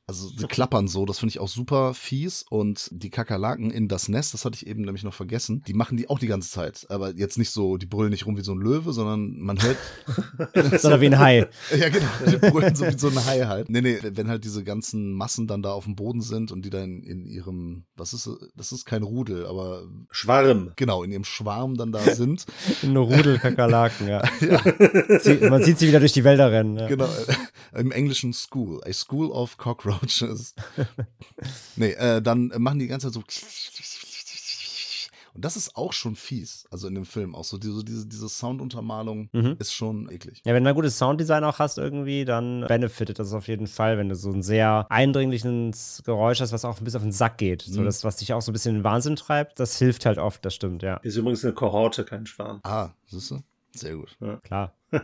also 0.05 0.29
die 0.29 0.47
klappern 0.47 0.89
so, 0.89 1.05
das 1.05 1.19
finde 1.19 1.29
ich 1.31 1.39
auch 1.39 1.47
super 1.47 1.93
fies. 1.93 2.43
Und 2.49 2.89
die 2.91 3.09
Kakerlaken 3.09 3.71
in 3.71 3.87
das 3.87 4.09
Nest, 4.09 4.33
das 4.33 4.43
hatte 4.43 4.57
ich 4.57 4.67
eben 4.67 4.81
nämlich 4.81 5.03
noch 5.03 5.13
vergessen, 5.13 5.63
die 5.65 5.73
machen 5.73 5.95
die 5.95 6.09
auch 6.09 6.19
die 6.19 6.27
ganze 6.27 6.49
Zeit. 6.51 6.85
Aber 6.89 7.15
jetzt 7.15 7.37
nicht 7.37 7.51
so, 7.51 7.77
die 7.77 7.85
brüllen 7.85 8.09
nicht 8.09 8.25
rum 8.25 8.35
wie 8.35 8.41
so 8.41 8.53
ein 8.53 8.59
Löwe, 8.59 8.91
sondern 8.91 9.39
man 9.39 9.61
hört. 9.63 9.77
sondern 10.81 10.99
wie 10.99 11.05
ein 11.05 11.19
Hai. 11.19 11.47
ja, 11.77 11.87
genau. 11.87 12.05
Die 12.27 12.37
brüllen 12.37 12.75
so 12.75 12.85
wie 12.85 12.97
so 12.97 13.07
ein 13.07 13.25
Hai 13.25 13.45
halt. 13.45 13.69
Nee, 13.69 13.79
nee, 13.79 13.97
wenn 14.01 14.27
halt 14.27 14.43
diese 14.43 14.65
ganzen 14.65 15.13
Massen 15.13 15.47
dann 15.47 15.63
da 15.63 15.71
auf 15.71 15.85
dem 15.85 15.95
Boden 15.95 16.21
sind 16.21 16.51
und 16.51 16.65
die 16.65 16.69
dann 16.69 17.01
in 17.01 17.25
ihrem, 17.25 17.85
was 17.95 18.11
ist, 18.11 18.29
das 18.55 18.73
ist 18.73 18.85
kein 18.85 19.03
Rudel, 19.03 19.45
aber. 19.45 19.83
Schwarm. 20.11 20.73
Genau, 20.75 21.03
in 21.03 21.11
ihrem 21.13 21.23
Schwarm 21.23 21.77
dann 21.77 21.93
da 21.93 22.01
sind. 22.01 22.45
In 22.81 22.97
Rudel 22.97 23.39
Kakerlaken, 23.39 24.07
ja. 24.07 24.23
ja. 24.41 25.19
Sie, 25.19 25.35
man 25.49 25.63
sieht 25.63 25.79
sie 25.79 25.87
wieder 25.87 25.99
durch 25.99 26.11
die 26.11 26.23
Wälder 26.23 26.51
rennen. 26.51 26.77
Ja. 26.77 26.87
Genau. 26.87 27.07
Im 27.73 27.91
Englischen 27.91 28.33
School. 28.33 28.81
A 28.85 28.91
School 28.91 29.31
of 29.31 29.57
Cockroaches. 29.57 29.92
Roaches. 30.01 30.55
nee, 31.75 31.91
äh, 31.91 32.21
dann 32.21 32.51
machen 32.57 32.79
die 32.79 32.85
die 32.85 32.89
ganze 32.89 33.07
Zeit 33.11 33.13
so 33.13 33.23
Und 35.35 35.43
das 35.43 35.55
ist 35.57 35.75
auch 35.75 35.93
schon 35.93 36.15
fies. 36.15 36.65
Also 36.69 36.87
in 36.87 36.93
dem 36.93 37.05
Film 37.05 37.33
auch 37.33 37.43
so 37.43 37.57
diese, 37.57 37.83
diese, 37.83 38.05
diese 38.05 38.29
Sounduntermalung 38.29 39.29
Mhm. 39.33 39.55
ist 39.57 39.73
schon 39.73 40.09
eklig. 40.11 40.41
Ja, 40.45 40.53
wenn 40.53 40.63
du 40.63 40.69
ein 40.69 40.75
gutes 40.75 40.97
Sounddesign 40.99 41.43
auch 41.43 41.57
hast 41.59 41.77
irgendwie, 41.79 42.23
dann 42.23 42.65
benefitet 42.67 43.17
das 43.17 43.33
auf 43.33 43.47
jeden 43.47 43.65
Fall, 43.67 43.97
wenn 43.97 44.09
du 44.09 44.15
so 44.15 44.31
ein 44.31 44.43
sehr 44.43 44.85
eindringliches 44.89 46.03
Geräusch 46.05 46.39
hast, 46.39 46.51
was 46.51 46.65
auch 46.65 46.77
ein 46.77 46.83
bisschen 46.83 46.97
auf 46.99 47.03
den 47.03 47.11
Sack 47.11 47.39
geht. 47.39 47.63
So 47.63 47.81
Mhm. 47.81 47.85
das, 47.85 48.03
was 48.03 48.17
dich 48.17 48.31
auch 48.33 48.41
so 48.43 48.51
ein 48.51 48.53
bisschen 48.53 48.75
in 48.75 48.79
den 48.81 48.83
Wahnsinn 48.83 49.15
treibt, 49.15 49.59
das 49.59 49.77
hilft 49.79 50.05
halt 50.05 50.19
oft, 50.19 50.45
das 50.45 50.53
stimmt, 50.53 50.83
ja. 50.83 50.97
Ist 50.97 51.15
übrigens 51.15 51.43
eine 51.43 51.53
Kohorte, 51.53 52.05
kein 52.05 52.25
Schwarm. 52.27 52.59
Ah, 52.63 52.89
siehst 53.07 53.31
du? 53.31 53.39
Sehr 53.75 53.95
gut. 53.95 54.15
Klar. 54.43 54.73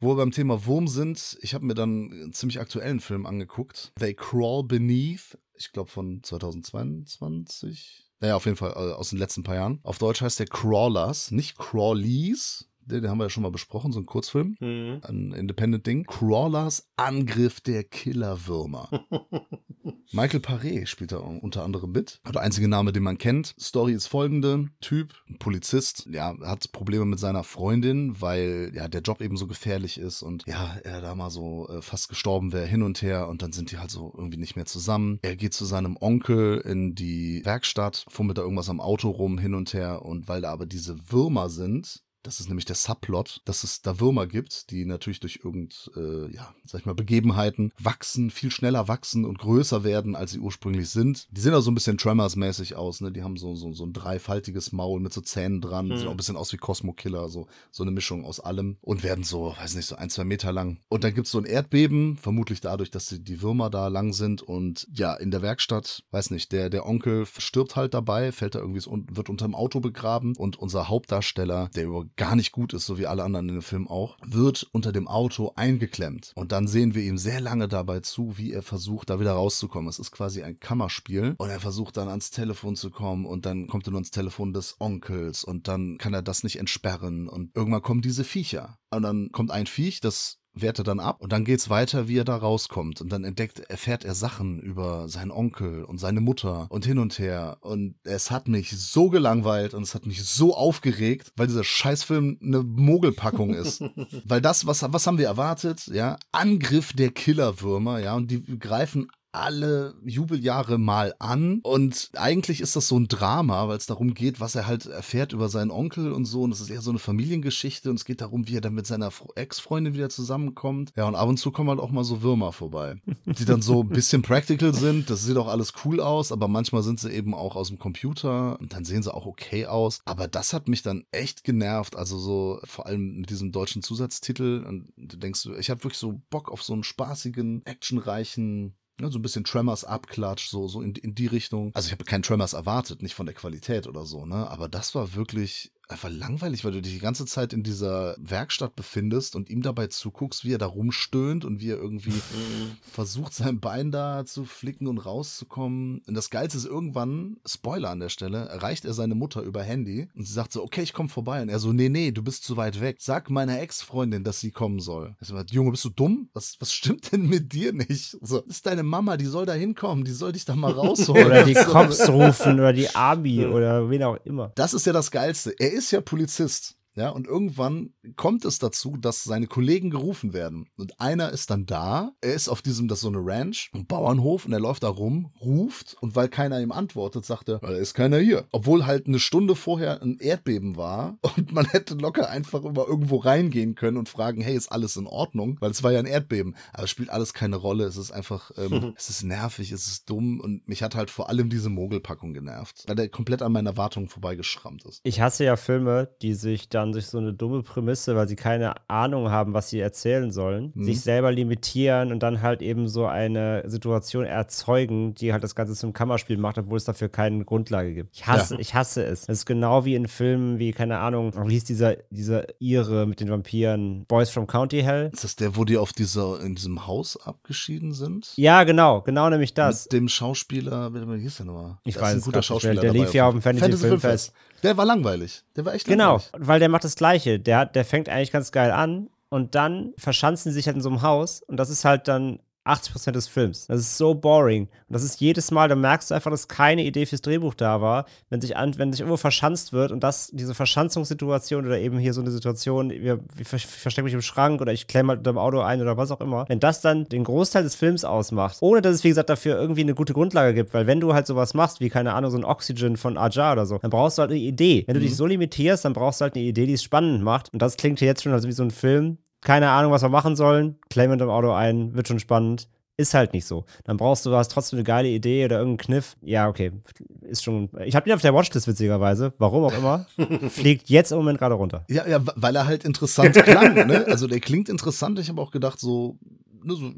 Wo 0.00 0.10
wir 0.10 0.16
beim 0.16 0.30
Thema 0.30 0.66
Wurm 0.66 0.88
sind, 0.88 1.38
ich 1.40 1.54
habe 1.54 1.64
mir 1.64 1.74
dann 1.74 2.12
einen 2.12 2.32
ziemlich 2.32 2.60
aktuellen 2.60 3.00
Film 3.00 3.24
angeguckt. 3.26 3.92
They 3.98 4.14
Crawl 4.14 4.64
Beneath, 4.64 5.38
ich 5.54 5.72
glaube 5.72 5.90
von 5.90 6.22
2022. 6.22 8.04
Naja, 8.20 8.36
auf 8.36 8.44
jeden 8.44 8.56
Fall 8.56 8.72
äh, 8.72 8.92
aus 8.92 9.10
den 9.10 9.18
letzten 9.18 9.42
paar 9.42 9.54
Jahren. 9.54 9.80
Auf 9.82 9.98
Deutsch 9.98 10.20
heißt 10.20 10.38
der 10.38 10.46
Crawlers, 10.46 11.30
nicht 11.30 11.58
Crawlies. 11.58 12.68
Den, 12.86 13.08
haben 13.08 13.18
wir 13.18 13.24
ja 13.24 13.30
schon 13.30 13.42
mal 13.42 13.50
besprochen, 13.50 13.92
so 13.92 14.00
ein 14.00 14.06
Kurzfilm. 14.06 14.56
Mhm. 14.60 15.00
Ein 15.02 15.32
Independent-Ding. 15.32 16.04
Crawlers 16.04 16.88
Angriff 16.96 17.60
der 17.60 17.84
Killerwürmer. 17.84 18.88
Michael 20.12 20.40
Paré 20.40 20.86
spielt 20.86 21.12
da 21.12 21.18
unter 21.18 21.64
anderem 21.64 21.92
mit. 21.92 22.20
Der 22.32 22.40
einzige 22.40 22.68
Name, 22.68 22.92
den 22.92 23.02
man 23.02 23.18
kennt. 23.18 23.54
Story 23.58 23.92
ist 23.92 24.06
folgende. 24.06 24.66
Typ, 24.80 25.14
ein 25.28 25.38
Polizist, 25.38 26.06
ja, 26.10 26.36
hat 26.42 26.72
Probleme 26.72 27.04
mit 27.04 27.18
seiner 27.18 27.44
Freundin, 27.44 28.20
weil 28.20 28.72
ja 28.74 28.88
der 28.88 29.02
Job 29.02 29.20
eben 29.20 29.36
so 29.36 29.46
gefährlich 29.46 29.98
ist 29.98 30.22
und 30.22 30.44
ja, 30.46 30.76
er 30.84 31.00
da 31.00 31.14
mal 31.14 31.30
so 31.30 31.68
äh, 31.68 31.82
fast 31.82 32.08
gestorben 32.08 32.52
wäre 32.52 32.66
hin 32.66 32.82
und 32.82 33.02
her 33.02 33.28
und 33.28 33.42
dann 33.42 33.52
sind 33.52 33.72
die 33.72 33.78
halt 33.78 33.90
so 33.90 34.12
irgendwie 34.16 34.38
nicht 34.38 34.56
mehr 34.56 34.66
zusammen. 34.66 35.18
Er 35.22 35.36
geht 35.36 35.54
zu 35.54 35.64
seinem 35.64 35.96
Onkel 36.00 36.58
in 36.58 36.94
die 36.94 37.42
Werkstatt, 37.44 38.04
fummelt 38.08 38.38
da 38.38 38.42
irgendwas 38.42 38.70
am 38.70 38.80
Auto 38.80 39.10
rum 39.10 39.38
hin 39.38 39.54
und 39.54 39.74
her 39.74 40.04
und 40.04 40.28
weil 40.28 40.40
da 40.40 40.52
aber 40.52 40.66
diese 40.66 41.10
Würmer 41.10 41.48
sind, 41.50 42.05
das 42.26 42.40
ist 42.40 42.48
nämlich 42.48 42.64
der 42.64 42.76
Subplot, 42.76 43.40
dass 43.44 43.64
es 43.64 43.82
da 43.82 44.00
Würmer 44.00 44.26
gibt, 44.26 44.70
die 44.70 44.84
natürlich 44.84 45.20
durch 45.20 45.40
irgend, 45.44 45.90
äh, 45.96 46.30
ja, 46.34 46.54
sag 46.64 46.80
ich 46.80 46.86
mal, 46.86 46.94
Begebenheiten 46.94 47.72
wachsen, 47.78 48.30
viel 48.30 48.50
schneller 48.50 48.88
wachsen 48.88 49.24
und 49.24 49.38
größer 49.38 49.84
werden, 49.84 50.16
als 50.16 50.32
sie 50.32 50.38
ursprünglich 50.40 50.90
sind. 50.90 51.28
Die 51.30 51.40
sehen 51.40 51.54
auch 51.54 51.60
so 51.60 51.70
ein 51.70 51.74
bisschen 51.74 51.98
Tremors-mäßig 51.98 52.74
aus, 52.74 53.00
ne? 53.00 53.12
Die 53.12 53.22
haben 53.22 53.36
so, 53.36 53.54
so, 53.54 53.72
so 53.72 53.84
ein 53.84 53.92
dreifaltiges 53.92 54.72
Maul 54.72 55.00
mit 55.00 55.12
so 55.12 55.20
Zähnen 55.20 55.60
dran, 55.60 55.88
Mhm. 55.88 55.96
sehen 55.96 56.08
auch 56.08 56.12
ein 56.12 56.16
bisschen 56.16 56.36
aus 56.36 56.52
wie 56.52 56.56
Cosmo 56.56 56.92
Killer, 56.92 57.28
so, 57.28 57.46
so 57.70 57.82
eine 57.84 57.92
Mischung 57.92 58.24
aus 58.24 58.40
allem 58.40 58.76
und 58.80 59.02
werden 59.02 59.24
so, 59.24 59.54
weiß 59.58 59.74
nicht, 59.76 59.86
so 59.86 59.96
ein, 59.96 60.10
zwei 60.10 60.24
Meter 60.24 60.52
lang. 60.52 60.78
Und 60.88 61.04
dann 61.04 61.14
gibt's 61.14 61.30
so 61.30 61.38
ein 61.38 61.44
Erdbeben, 61.44 62.16
vermutlich 62.16 62.60
dadurch, 62.60 62.90
dass 62.90 63.06
die, 63.06 63.22
die 63.22 63.40
Würmer 63.42 63.70
da 63.70 63.88
lang 63.88 64.12
sind 64.12 64.42
und 64.42 64.86
ja, 64.92 65.14
in 65.14 65.30
der 65.30 65.42
Werkstatt, 65.42 66.02
weiß 66.10 66.30
nicht, 66.30 66.50
der, 66.52 66.70
der 66.70 66.86
Onkel 66.86 67.24
stirbt 67.26 67.76
halt 67.76 67.94
dabei, 67.94 68.32
fällt 68.32 68.54
da 68.54 68.58
irgendwie 68.58 68.80
so 68.80 68.90
und 68.90 69.16
wird 69.16 69.28
unterm 69.28 69.54
Auto 69.54 69.80
begraben 69.80 70.34
und 70.36 70.56
unser 70.58 70.88
Hauptdarsteller, 70.88 71.70
der 71.74 71.84
über 71.84 72.04
gar 72.16 72.36
nicht 72.36 72.52
gut 72.52 72.72
ist, 72.72 72.86
so 72.86 72.98
wie 72.98 73.06
alle 73.06 73.24
anderen 73.24 73.48
in 73.48 73.56
dem 73.56 73.62
Film 73.62 73.88
auch, 73.88 74.16
wird 74.24 74.68
unter 74.72 74.92
dem 74.92 75.08
Auto 75.08 75.52
eingeklemmt. 75.56 76.32
Und 76.34 76.52
dann 76.52 76.66
sehen 76.66 76.94
wir 76.94 77.02
ihm 77.02 77.18
sehr 77.18 77.40
lange 77.40 77.68
dabei 77.68 78.00
zu, 78.00 78.38
wie 78.38 78.52
er 78.52 78.62
versucht, 78.62 79.10
da 79.10 79.20
wieder 79.20 79.32
rauszukommen. 79.32 79.88
Es 79.88 79.98
ist 79.98 80.10
quasi 80.10 80.42
ein 80.42 80.58
Kammerspiel 80.58 81.34
und 81.38 81.50
er 81.50 81.60
versucht 81.60 81.96
dann 81.96 82.08
ans 82.08 82.30
Telefon 82.30 82.76
zu 82.76 82.90
kommen 82.90 83.26
und 83.26 83.46
dann 83.46 83.66
kommt 83.68 83.86
er 83.86 83.90
nur 83.90 83.98
ans 83.98 84.10
Telefon 84.10 84.52
des 84.52 84.76
Onkels 84.78 85.44
und 85.44 85.68
dann 85.68 85.98
kann 85.98 86.14
er 86.14 86.22
das 86.22 86.42
nicht 86.42 86.58
entsperren 86.58 87.28
und 87.28 87.54
irgendwann 87.54 87.82
kommen 87.82 88.02
diese 88.02 88.24
Viecher. 88.24 88.78
Und 88.90 89.02
dann 89.02 89.30
kommt 89.32 89.50
ein 89.50 89.66
Viech, 89.66 90.00
das 90.00 90.38
wehrt 90.56 90.78
er 90.78 90.84
dann 90.84 91.00
ab 91.00 91.20
und 91.20 91.32
dann 91.32 91.44
geht's 91.44 91.70
weiter, 91.70 92.08
wie 92.08 92.18
er 92.18 92.24
da 92.24 92.36
rauskommt 92.36 93.00
und 93.00 93.12
dann 93.12 93.24
entdeckt, 93.24 93.60
erfährt 93.60 94.04
er 94.04 94.14
Sachen 94.14 94.60
über 94.60 95.08
seinen 95.08 95.30
Onkel 95.30 95.84
und 95.84 95.98
seine 95.98 96.20
Mutter 96.20 96.66
und 96.70 96.84
hin 96.84 96.98
und 96.98 97.18
her 97.18 97.58
und 97.60 97.96
es 98.04 98.30
hat 98.30 98.48
mich 98.48 98.70
so 98.70 99.10
gelangweilt 99.10 99.74
und 99.74 99.82
es 99.82 99.94
hat 99.94 100.06
mich 100.06 100.24
so 100.24 100.56
aufgeregt, 100.56 101.32
weil 101.36 101.46
dieser 101.46 101.64
Scheißfilm 101.64 102.38
eine 102.42 102.62
Mogelpackung 102.62 103.54
ist. 103.54 103.82
weil 104.24 104.40
das, 104.40 104.66
was, 104.66 104.84
was 104.88 105.06
haben 105.06 105.18
wir 105.18 105.26
erwartet? 105.26 105.86
Ja, 105.88 106.18
Angriff 106.32 106.92
der 106.92 107.10
Killerwürmer, 107.10 107.98
ja, 107.98 108.14
und 108.14 108.30
die 108.30 108.42
greifen 108.58 109.08
alle 109.36 109.94
Jubeljahre 110.04 110.78
mal 110.78 111.14
an. 111.18 111.60
Und 111.62 112.10
eigentlich 112.16 112.60
ist 112.60 112.76
das 112.76 112.88
so 112.88 112.98
ein 112.98 113.08
Drama, 113.08 113.68
weil 113.68 113.76
es 113.76 113.86
darum 113.86 114.14
geht, 114.14 114.40
was 114.40 114.54
er 114.54 114.66
halt 114.66 114.86
erfährt 114.86 115.32
über 115.32 115.48
seinen 115.48 115.70
Onkel 115.70 116.12
und 116.12 116.24
so. 116.24 116.42
Und 116.42 116.52
es 116.52 116.60
ist 116.60 116.70
eher 116.70 116.80
so 116.80 116.90
eine 116.90 116.98
Familiengeschichte 116.98 117.90
und 117.90 117.96
es 117.96 118.04
geht 118.04 118.20
darum, 118.20 118.48
wie 118.48 118.56
er 118.56 118.60
dann 118.60 118.74
mit 118.74 118.86
seiner 118.86 119.10
Ex-Freundin 119.34 119.94
wieder 119.94 120.08
zusammenkommt. 120.08 120.92
Ja, 120.96 121.06
und 121.06 121.14
ab 121.14 121.28
und 121.28 121.36
zu 121.36 121.50
kommen 121.50 121.70
halt 121.70 121.80
auch 121.80 121.90
mal 121.90 122.04
so 122.04 122.22
Würmer 122.22 122.52
vorbei, 122.52 122.96
die 123.26 123.44
dann 123.44 123.62
so 123.62 123.82
ein 123.82 123.88
bisschen 123.88 124.22
practical 124.22 124.74
sind. 124.74 125.10
Das 125.10 125.24
sieht 125.24 125.36
auch 125.36 125.48
alles 125.48 125.72
cool 125.84 126.00
aus, 126.00 126.32
aber 126.32 126.48
manchmal 126.48 126.82
sind 126.82 127.00
sie 127.00 127.10
eben 127.10 127.34
auch 127.34 127.56
aus 127.56 127.68
dem 127.68 127.78
Computer 127.78 128.58
und 128.58 128.72
dann 128.72 128.84
sehen 128.84 129.02
sie 129.02 129.12
auch 129.12 129.26
okay 129.26 129.66
aus. 129.66 130.00
Aber 130.04 130.28
das 130.28 130.52
hat 130.52 130.68
mich 130.68 130.82
dann 130.82 131.04
echt 131.10 131.44
genervt. 131.44 131.96
Also 131.96 132.18
so 132.18 132.60
vor 132.64 132.86
allem 132.86 133.18
mit 133.18 133.30
diesem 133.30 133.52
deutschen 133.52 133.82
Zusatztitel. 133.82 134.64
Und 134.66 134.92
du 134.96 135.16
denkst, 135.16 135.48
ich 135.58 135.70
habe 135.70 135.84
wirklich 135.84 135.98
so 135.98 136.20
Bock 136.30 136.50
auf 136.50 136.62
so 136.62 136.72
einen 136.72 136.84
spaßigen, 136.84 137.64
actionreichen 137.66 138.74
ja, 139.00 139.10
so 139.10 139.18
ein 139.18 139.22
bisschen 139.22 139.44
Tremors 139.44 139.84
Abklatsch, 139.84 140.48
so, 140.48 140.68
so 140.68 140.80
in, 140.80 140.94
in 140.94 141.14
die 141.14 141.26
Richtung. 141.26 141.70
Also 141.74 141.86
ich 141.86 141.92
habe 141.92 142.04
keinen 142.04 142.22
Tremors 142.22 142.54
erwartet, 142.54 143.02
nicht 143.02 143.14
von 143.14 143.26
der 143.26 143.34
Qualität 143.34 143.86
oder 143.86 144.06
so, 144.06 144.24
ne? 144.24 144.48
Aber 144.50 144.68
das 144.68 144.94
war 144.94 145.14
wirklich 145.14 145.72
einfach 145.88 146.10
langweilig, 146.10 146.64
weil 146.64 146.72
du 146.72 146.82
dich 146.82 146.94
die 146.94 146.98
ganze 147.00 147.26
Zeit 147.26 147.52
in 147.52 147.62
dieser 147.62 148.16
Werkstatt 148.18 148.74
befindest 148.76 149.36
und 149.36 149.48
ihm 149.50 149.62
dabei 149.62 149.86
zuguckst, 149.86 150.44
wie 150.44 150.52
er 150.54 150.58
da 150.58 150.66
rumstöhnt 150.66 151.44
und 151.44 151.60
wie 151.60 151.70
er 151.70 151.76
irgendwie 151.78 152.10
Mhm. 152.36 152.72
versucht, 152.92 153.34
sein 153.34 153.60
Bein 153.60 153.92
da 153.92 154.24
zu 154.24 154.44
flicken 154.44 154.86
und 154.86 154.98
rauszukommen. 154.98 156.02
Und 156.06 156.14
das 156.14 156.30
Geilste 156.30 156.58
ist 156.58 156.64
irgendwann, 156.64 157.36
Spoiler 157.46 157.90
an 157.90 158.00
der 158.00 158.08
Stelle, 158.08 158.46
erreicht 158.46 158.84
er 158.84 158.94
seine 158.94 159.14
Mutter 159.14 159.42
über 159.42 159.62
Handy 159.62 160.08
und 160.14 160.26
sie 160.26 160.32
sagt 160.32 160.52
so, 160.52 160.62
okay, 160.62 160.82
ich 160.82 160.92
komme 160.92 161.08
vorbei. 161.08 161.40
Und 161.42 161.48
er 161.48 161.58
so, 161.58 161.72
nee, 161.72 161.88
nee, 161.88 162.10
du 162.10 162.22
bist 162.22 162.44
zu 162.44 162.56
weit 162.56 162.80
weg. 162.80 162.96
Sag 163.00 163.30
meiner 163.30 163.60
Ex-Freundin, 163.60 164.24
dass 164.24 164.40
sie 164.40 164.50
kommen 164.50 164.80
soll. 164.80 165.14
Ich 165.20 165.28
so, 165.28 165.36
Junge, 165.50 165.70
bist 165.70 165.84
du 165.84 165.90
dumm? 165.90 166.28
Was, 166.34 166.56
was 166.60 166.72
stimmt 166.72 167.12
denn 167.12 167.28
mit 167.28 167.52
dir 167.52 167.72
nicht? 167.72 168.16
So, 168.20 168.40
das 168.40 168.56
ist 168.56 168.66
deine 168.66 168.82
Mama, 168.82 169.16
die 169.16 169.26
soll 169.26 169.46
da 169.46 169.52
hinkommen, 169.54 170.04
die 170.04 170.12
soll 170.12 170.32
dich 170.32 170.44
da 170.44 170.56
mal 170.56 170.72
rausholen. 170.72 171.26
Oder 171.26 171.44
die. 171.44 171.54
Cops 171.66 172.08
rufen 172.08 172.54
oder 172.54 172.72
die 172.72 172.94
Abi 172.94 173.44
oder 173.46 173.90
wen 173.90 174.02
auch 174.02 174.18
immer. 174.24 174.52
Das 174.54 174.72
ist 174.74 174.86
ja 174.86 174.92
das 174.92 175.10
Geilste. 175.10 175.54
Er 175.58 175.72
ist 175.76 175.90
ja 175.92 176.00
Polizist. 176.00 176.76
Ja, 176.96 177.10
und 177.10 177.26
irgendwann 177.26 177.92
kommt 178.16 178.44
es 178.44 178.58
dazu, 178.58 178.96
dass 178.96 179.22
seine 179.22 179.46
Kollegen 179.46 179.90
gerufen 179.90 180.32
werden. 180.32 180.68
Und 180.76 180.98
einer 180.98 181.30
ist 181.30 181.50
dann 181.50 181.66
da. 181.66 182.12
Er 182.22 182.32
ist 182.32 182.48
auf 182.48 182.62
diesem, 182.62 182.88
das 182.88 182.98
ist 182.98 183.02
so 183.02 183.08
eine 183.08 183.18
Ranch, 183.18 183.70
ein 183.74 183.86
Bauernhof, 183.86 184.46
und 184.46 184.52
er 184.52 184.60
läuft 184.60 184.82
da 184.82 184.88
rum, 184.88 185.30
ruft. 185.40 185.96
Und 186.00 186.16
weil 186.16 186.28
keiner 186.28 186.60
ihm 186.60 186.72
antwortet, 186.72 187.26
sagt 187.26 187.50
er, 187.50 187.60
"Ja, 187.62 187.68
da 187.68 187.76
ist 187.76 187.94
keiner 187.94 188.18
hier. 188.18 188.46
Obwohl 188.50 188.86
halt 188.86 189.06
eine 189.06 189.18
Stunde 189.18 189.54
vorher 189.54 190.02
ein 190.02 190.18
Erdbeben 190.18 190.76
war 190.76 191.18
und 191.36 191.52
man 191.52 191.66
hätte 191.66 191.94
locker 191.94 192.30
einfach 192.30 192.64
immer 192.64 192.86
irgendwo 192.86 193.16
reingehen 193.16 193.74
können 193.74 193.98
und 193.98 194.08
fragen, 194.08 194.40
hey, 194.40 194.56
ist 194.56 194.72
alles 194.72 194.96
in 194.96 195.06
Ordnung? 195.06 195.58
Weil 195.60 195.70
es 195.70 195.82
war 195.82 195.92
ja 195.92 195.98
ein 195.98 196.06
Erdbeben. 196.06 196.56
Aber 196.72 196.84
es 196.84 196.90
spielt 196.90 197.10
alles 197.10 197.34
keine 197.34 197.56
Rolle. 197.56 197.84
Es 197.84 197.98
ist 197.98 198.10
einfach, 198.10 198.50
ähm, 198.56 198.94
es 198.96 199.10
ist 199.10 199.22
nervig, 199.22 199.70
es 199.70 199.86
ist 199.86 200.08
dumm. 200.08 200.40
Und 200.40 200.66
mich 200.66 200.82
hat 200.82 200.94
halt 200.94 201.10
vor 201.10 201.28
allem 201.28 201.50
diese 201.50 201.68
Mogelpackung 201.68 202.32
genervt. 202.32 202.84
Weil 202.86 202.96
der 202.96 203.08
komplett 203.10 203.42
an 203.42 203.52
meinen 203.52 203.66
Erwartungen 203.66 204.08
vorbeigeschrammt 204.08 204.84
ist. 204.84 205.00
Ich 205.02 205.20
hasse 205.20 205.44
ja 205.44 205.56
Filme, 205.56 206.08
die 206.22 206.34
sich 206.34 206.68
dann 206.68 206.85
durch 206.92 207.06
so 207.06 207.18
eine 207.18 207.32
dumme 207.32 207.62
Prämisse, 207.62 208.16
weil 208.16 208.28
sie 208.28 208.36
keine 208.36 208.74
Ahnung 208.88 209.30
haben, 209.30 209.54
was 209.54 209.68
sie 209.70 209.80
erzählen 209.80 210.30
sollen, 210.30 210.72
Mhm. 210.74 210.84
sich 210.84 211.00
selber 211.00 211.32
limitieren 211.32 212.12
und 212.12 212.22
dann 212.22 212.42
halt 212.42 212.62
eben 212.62 212.88
so 212.88 213.06
eine 213.06 213.62
Situation 213.68 214.24
erzeugen, 214.24 215.14
die 215.14 215.32
halt 215.32 215.42
das 215.44 215.54
Ganze 215.54 215.74
zum 215.74 215.92
Kammerspiel 215.92 216.36
macht, 216.38 216.58
obwohl 216.58 216.76
es 216.76 216.84
dafür 216.84 217.08
keine 217.08 217.44
Grundlage 217.44 217.94
gibt. 217.94 218.14
Ich 218.16 218.26
hasse, 218.26 218.54
Ja. 218.54 218.60
ich 218.60 218.74
hasse 218.74 219.04
es. 219.04 219.22
Es 219.22 219.28
ist 219.40 219.46
genau 219.46 219.84
wie 219.84 219.94
in 219.94 220.08
Filmen 220.08 220.58
wie, 220.58 220.72
keine 220.72 220.98
Ahnung, 220.98 221.32
wie 221.46 221.52
hieß 221.54 221.64
dieser, 221.64 221.96
dieser 222.10 222.44
Ire 222.60 223.06
mit 223.06 223.20
den 223.20 223.30
Vampiren, 223.30 224.04
Boys 224.06 224.30
from 224.30 224.46
County 224.46 224.82
Hell? 224.82 225.10
Ist 225.12 225.24
das 225.24 225.36
der, 225.36 225.56
wo 225.56 225.64
die 225.64 225.76
auf 225.78 225.92
dieser, 225.92 226.40
in 226.40 226.54
diesem 226.54 226.86
Haus 226.86 227.16
abgeschieden 227.24 227.92
sind? 227.92 228.32
Ja, 228.36 228.64
genau, 228.64 229.02
genau 229.02 229.28
nämlich 229.30 229.54
das. 229.54 229.84
Mit 229.86 229.92
dem 229.92 230.08
Schauspieler, 230.08 230.92
wie 230.94 231.20
hieß 231.20 231.36
der 231.38 231.46
nochmal? 231.46 231.78
Ich 231.84 231.94
Da 231.96 232.02
weiß 232.02 232.16
ist 232.16 232.22
ein 232.22 232.24
guter. 232.24 232.42
Schauspieler 232.42 232.80
Der 232.80 232.92
lief 232.92 233.14
ja 233.14 233.26
auf 233.26 233.32
dem 233.34 233.42
Fantasy 233.42 233.76
Filmfest. 233.76 234.32
Der 234.62 234.76
war 234.76 234.84
langweilig. 234.86 235.42
Der 235.54 235.64
war 235.66 235.74
echt 235.74 235.86
Genau, 235.86 236.12
langweilig. 236.16 236.48
weil 236.48 236.58
der 236.60 236.68
macht 236.76 236.84
das 236.84 236.96
Gleiche. 236.96 237.40
Der, 237.40 237.64
der 237.64 237.86
fängt 237.86 238.10
eigentlich 238.10 238.32
ganz 238.32 238.52
geil 238.52 238.70
an 238.70 239.08
und 239.30 239.54
dann 239.54 239.94
verschanzen 239.96 240.52
sie 240.52 240.56
sich 240.56 240.66
halt 240.66 240.76
in 240.76 240.82
so 240.82 240.90
einem 240.90 241.00
Haus 241.00 241.42
und 241.42 241.56
das 241.56 241.70
ist 241.70 241.86
halt 241.86 242.06
dann 242.06 242.38
80% 242.66 243.12
des 243.12 243.28
Films. 243.28 243.66
Das 243.66 243.80
ist 243.80 243.96
so 243.96 244.14
boring. 244.14 244.64
Und 244.64 244.92
das 244.94 245.02
ist 245.02 245.20
jedes 245.20 245.50
Mal, 245.50 245.68
da 245.68 245.76
merkst 245.76 246.10
du 246.10 246.14
einfach, 246.14 246.30
dass 246.30 246.48
keine 246.48 246.84
Idee 246.84 247.06
fürs 247.06 247.22
Drehbuch 247.22 247.54
da 247.54 247.80
war, 247.80 248.06
wenn 248.30 248.40
sich, 248.40 248.56
an, 248.56 248.76
wenn 248.78 248.92
sich 248.92 249.00
irgendwo 249.00 249.16
verschanzt 249.16 249.72
wird 249.72 249.92
und 249.92 250.02
das, 250.02 250.30
diese 250.32 250.54
Verschanzungssituation 250.54 251.66
oder 251.66 251.78
eben 251.78 251.98
hier 251.98 252.12
so 252.12 252.20
eine 252.20 252.30
Situation, 252.30 252.90
wir, 252.90 253.20
ich 253.38 253.48
ver- 253.48 253.58
verstecke 253.58 254.04
mich 254.04 254.14
im 254.14 254.22
Schrank 254.22 254.60
oder 254.60 254.72
ich 254.72 254.86
klemme 254.86 255.10
halt 255.10 255.18
unter 255.20 255.32
dem 255.32 255.38
Auto 255.38 255.60
ein 255.60 255.80
oder 255.80 255.96
was 255.96 256.10
auch 256.10 256.20
immer, 256.20 256.44
wenn 256.48 256.60
das 256.60 256.80
dann 256.80 257.04
den 257.04 257.24
Großteil 257.24 257.62
des 257.62 257.74
Films 257.74 258.04
ausmacht, 258.04 258.58
ohne 258.60 258.82
dass 258.82 258.94
es, 258.94 259.04
wie 259.04 259.08
gesagt, 259.08 259.30
dafür 259.30 259.56
irgendwie 259.56 259.82
eine 259.82 259.94
gute 259.94 260.12
Grundlage 260.12 260.54
gibt, 260.54 260.74
weil 260.74 260.86
wenn 260.86 261.00
du 261.00 261.14
halt 261.14 261.26
sowas 261.26 261.54
machst, 261.54 261.80
wie, 261.80 261.88
keine 261.88 262.14
Ahnung, 262.14 262.30
so 262.30 262.38
ein 262.38 262.44
Oxygen 262.44 262.96
von 262.96 263.16
Aja 263.18 263.52
oder 263.52 263.66
so, 263.66 263.78
dann 263.78 263.90
brauchst 263.90 264.18
du 264.18 264.22
halt 264.22 264.30
eine 264.30 264.40
Idee. 264.40 264.84
Wenn 264.86 264.94
du 264.94 265.00
dich 265.00 265.16
so 265.16 265.26
limitierst, 265.26 265.84
dann 265.84 265.92
brauchst 265.92 266.20
du 266.20 266.24
halt 266.24 266.34
eine 266.34 266.44
Idee, 266.44 266.66
die 266.66 266.74
es 266.74 266.82
spannend 266.82 267.22
macht. 267.22 267.52
Und 267.52 267.62
das 267.62 267.76
klingt 267.76 267.98
hier 267.98 268.08
jetzt 268.08 268.22
schon 268.22 268.32
also 268.32 268.48
wie 268.48 268.52
so 268.52 268.62
ein 268.62 268.70
Film. 268.70 269.18
Keine 269.42 269.70
Ahnung, 269.70 269.92
was 269.92 270.02
wir 270.02 270.08
machen 270.08 270.36
sollen. 270.36 270.78
Claim 270.90 271.10
mit 271.10 271.20
dem 271.20 271.30
Auto 271.30 271.52
ein, 271.52 271.94
wird 271.94 272.08
schon 272.08 272.18
spannend. 272.18 272.68
Ist 272.98 273.12
halt 273.12 273.34
nicht 273.34 273.44
so. 273.44 273.66
Dann 273.84 273.98
brauchst 273.98 274.24
du, 274.24 274.30
du 274.30 274.36
hast 274.36 274.50
trotzdem 274.50 274.78
eine 274.78 274.84
geile 274.84 275.08
Idee 275.08 275.44
oder 275.44 275.58
irgendeinen 275.58 275.86
Kniff. 275.86 276.16
Ja, 276.22 276.48
okay, 276.48 276.72
ist 277.20 277.44
schon. 277.44 277.68
Ich 277.84 277.94
habe 277.94 278.08
ihn 278.08 278.14
auf 278.14 278.22
der 278.22 278.32
Watchlist 278.32 278.66
witzigerweise, 278.66 279.34
warum 279.36 279.64
auch 279.64 279.76
immer, 279.76 280.06
fliegt 280.48 280.88
jetzt 280.88 281.12
im 281.12 281.18
Moment 281.18 281.38
gerade 281.38 281.56
runter. 281.56 281.84
Ja, 281.90 282.06
ja, 282.08 282.20
weil 282.36 282.56
er 282.56 282.66
halt 282.66 282.84
interessant 282.84 283.34
klang. 283.34 283.86
ne? 283.86 284.06
Also 284.06 284.26
der 284.26 284.40
klingt 284.40 284.70
interessant. 284.70 285.18
Ich 285.18 285.28
habe 285.28 285.42
auch 285.42 285.50
gedacht 285.50 285.78
so, 285.78 286.18
ne, 286.64 286.74
so, 286.74 286.90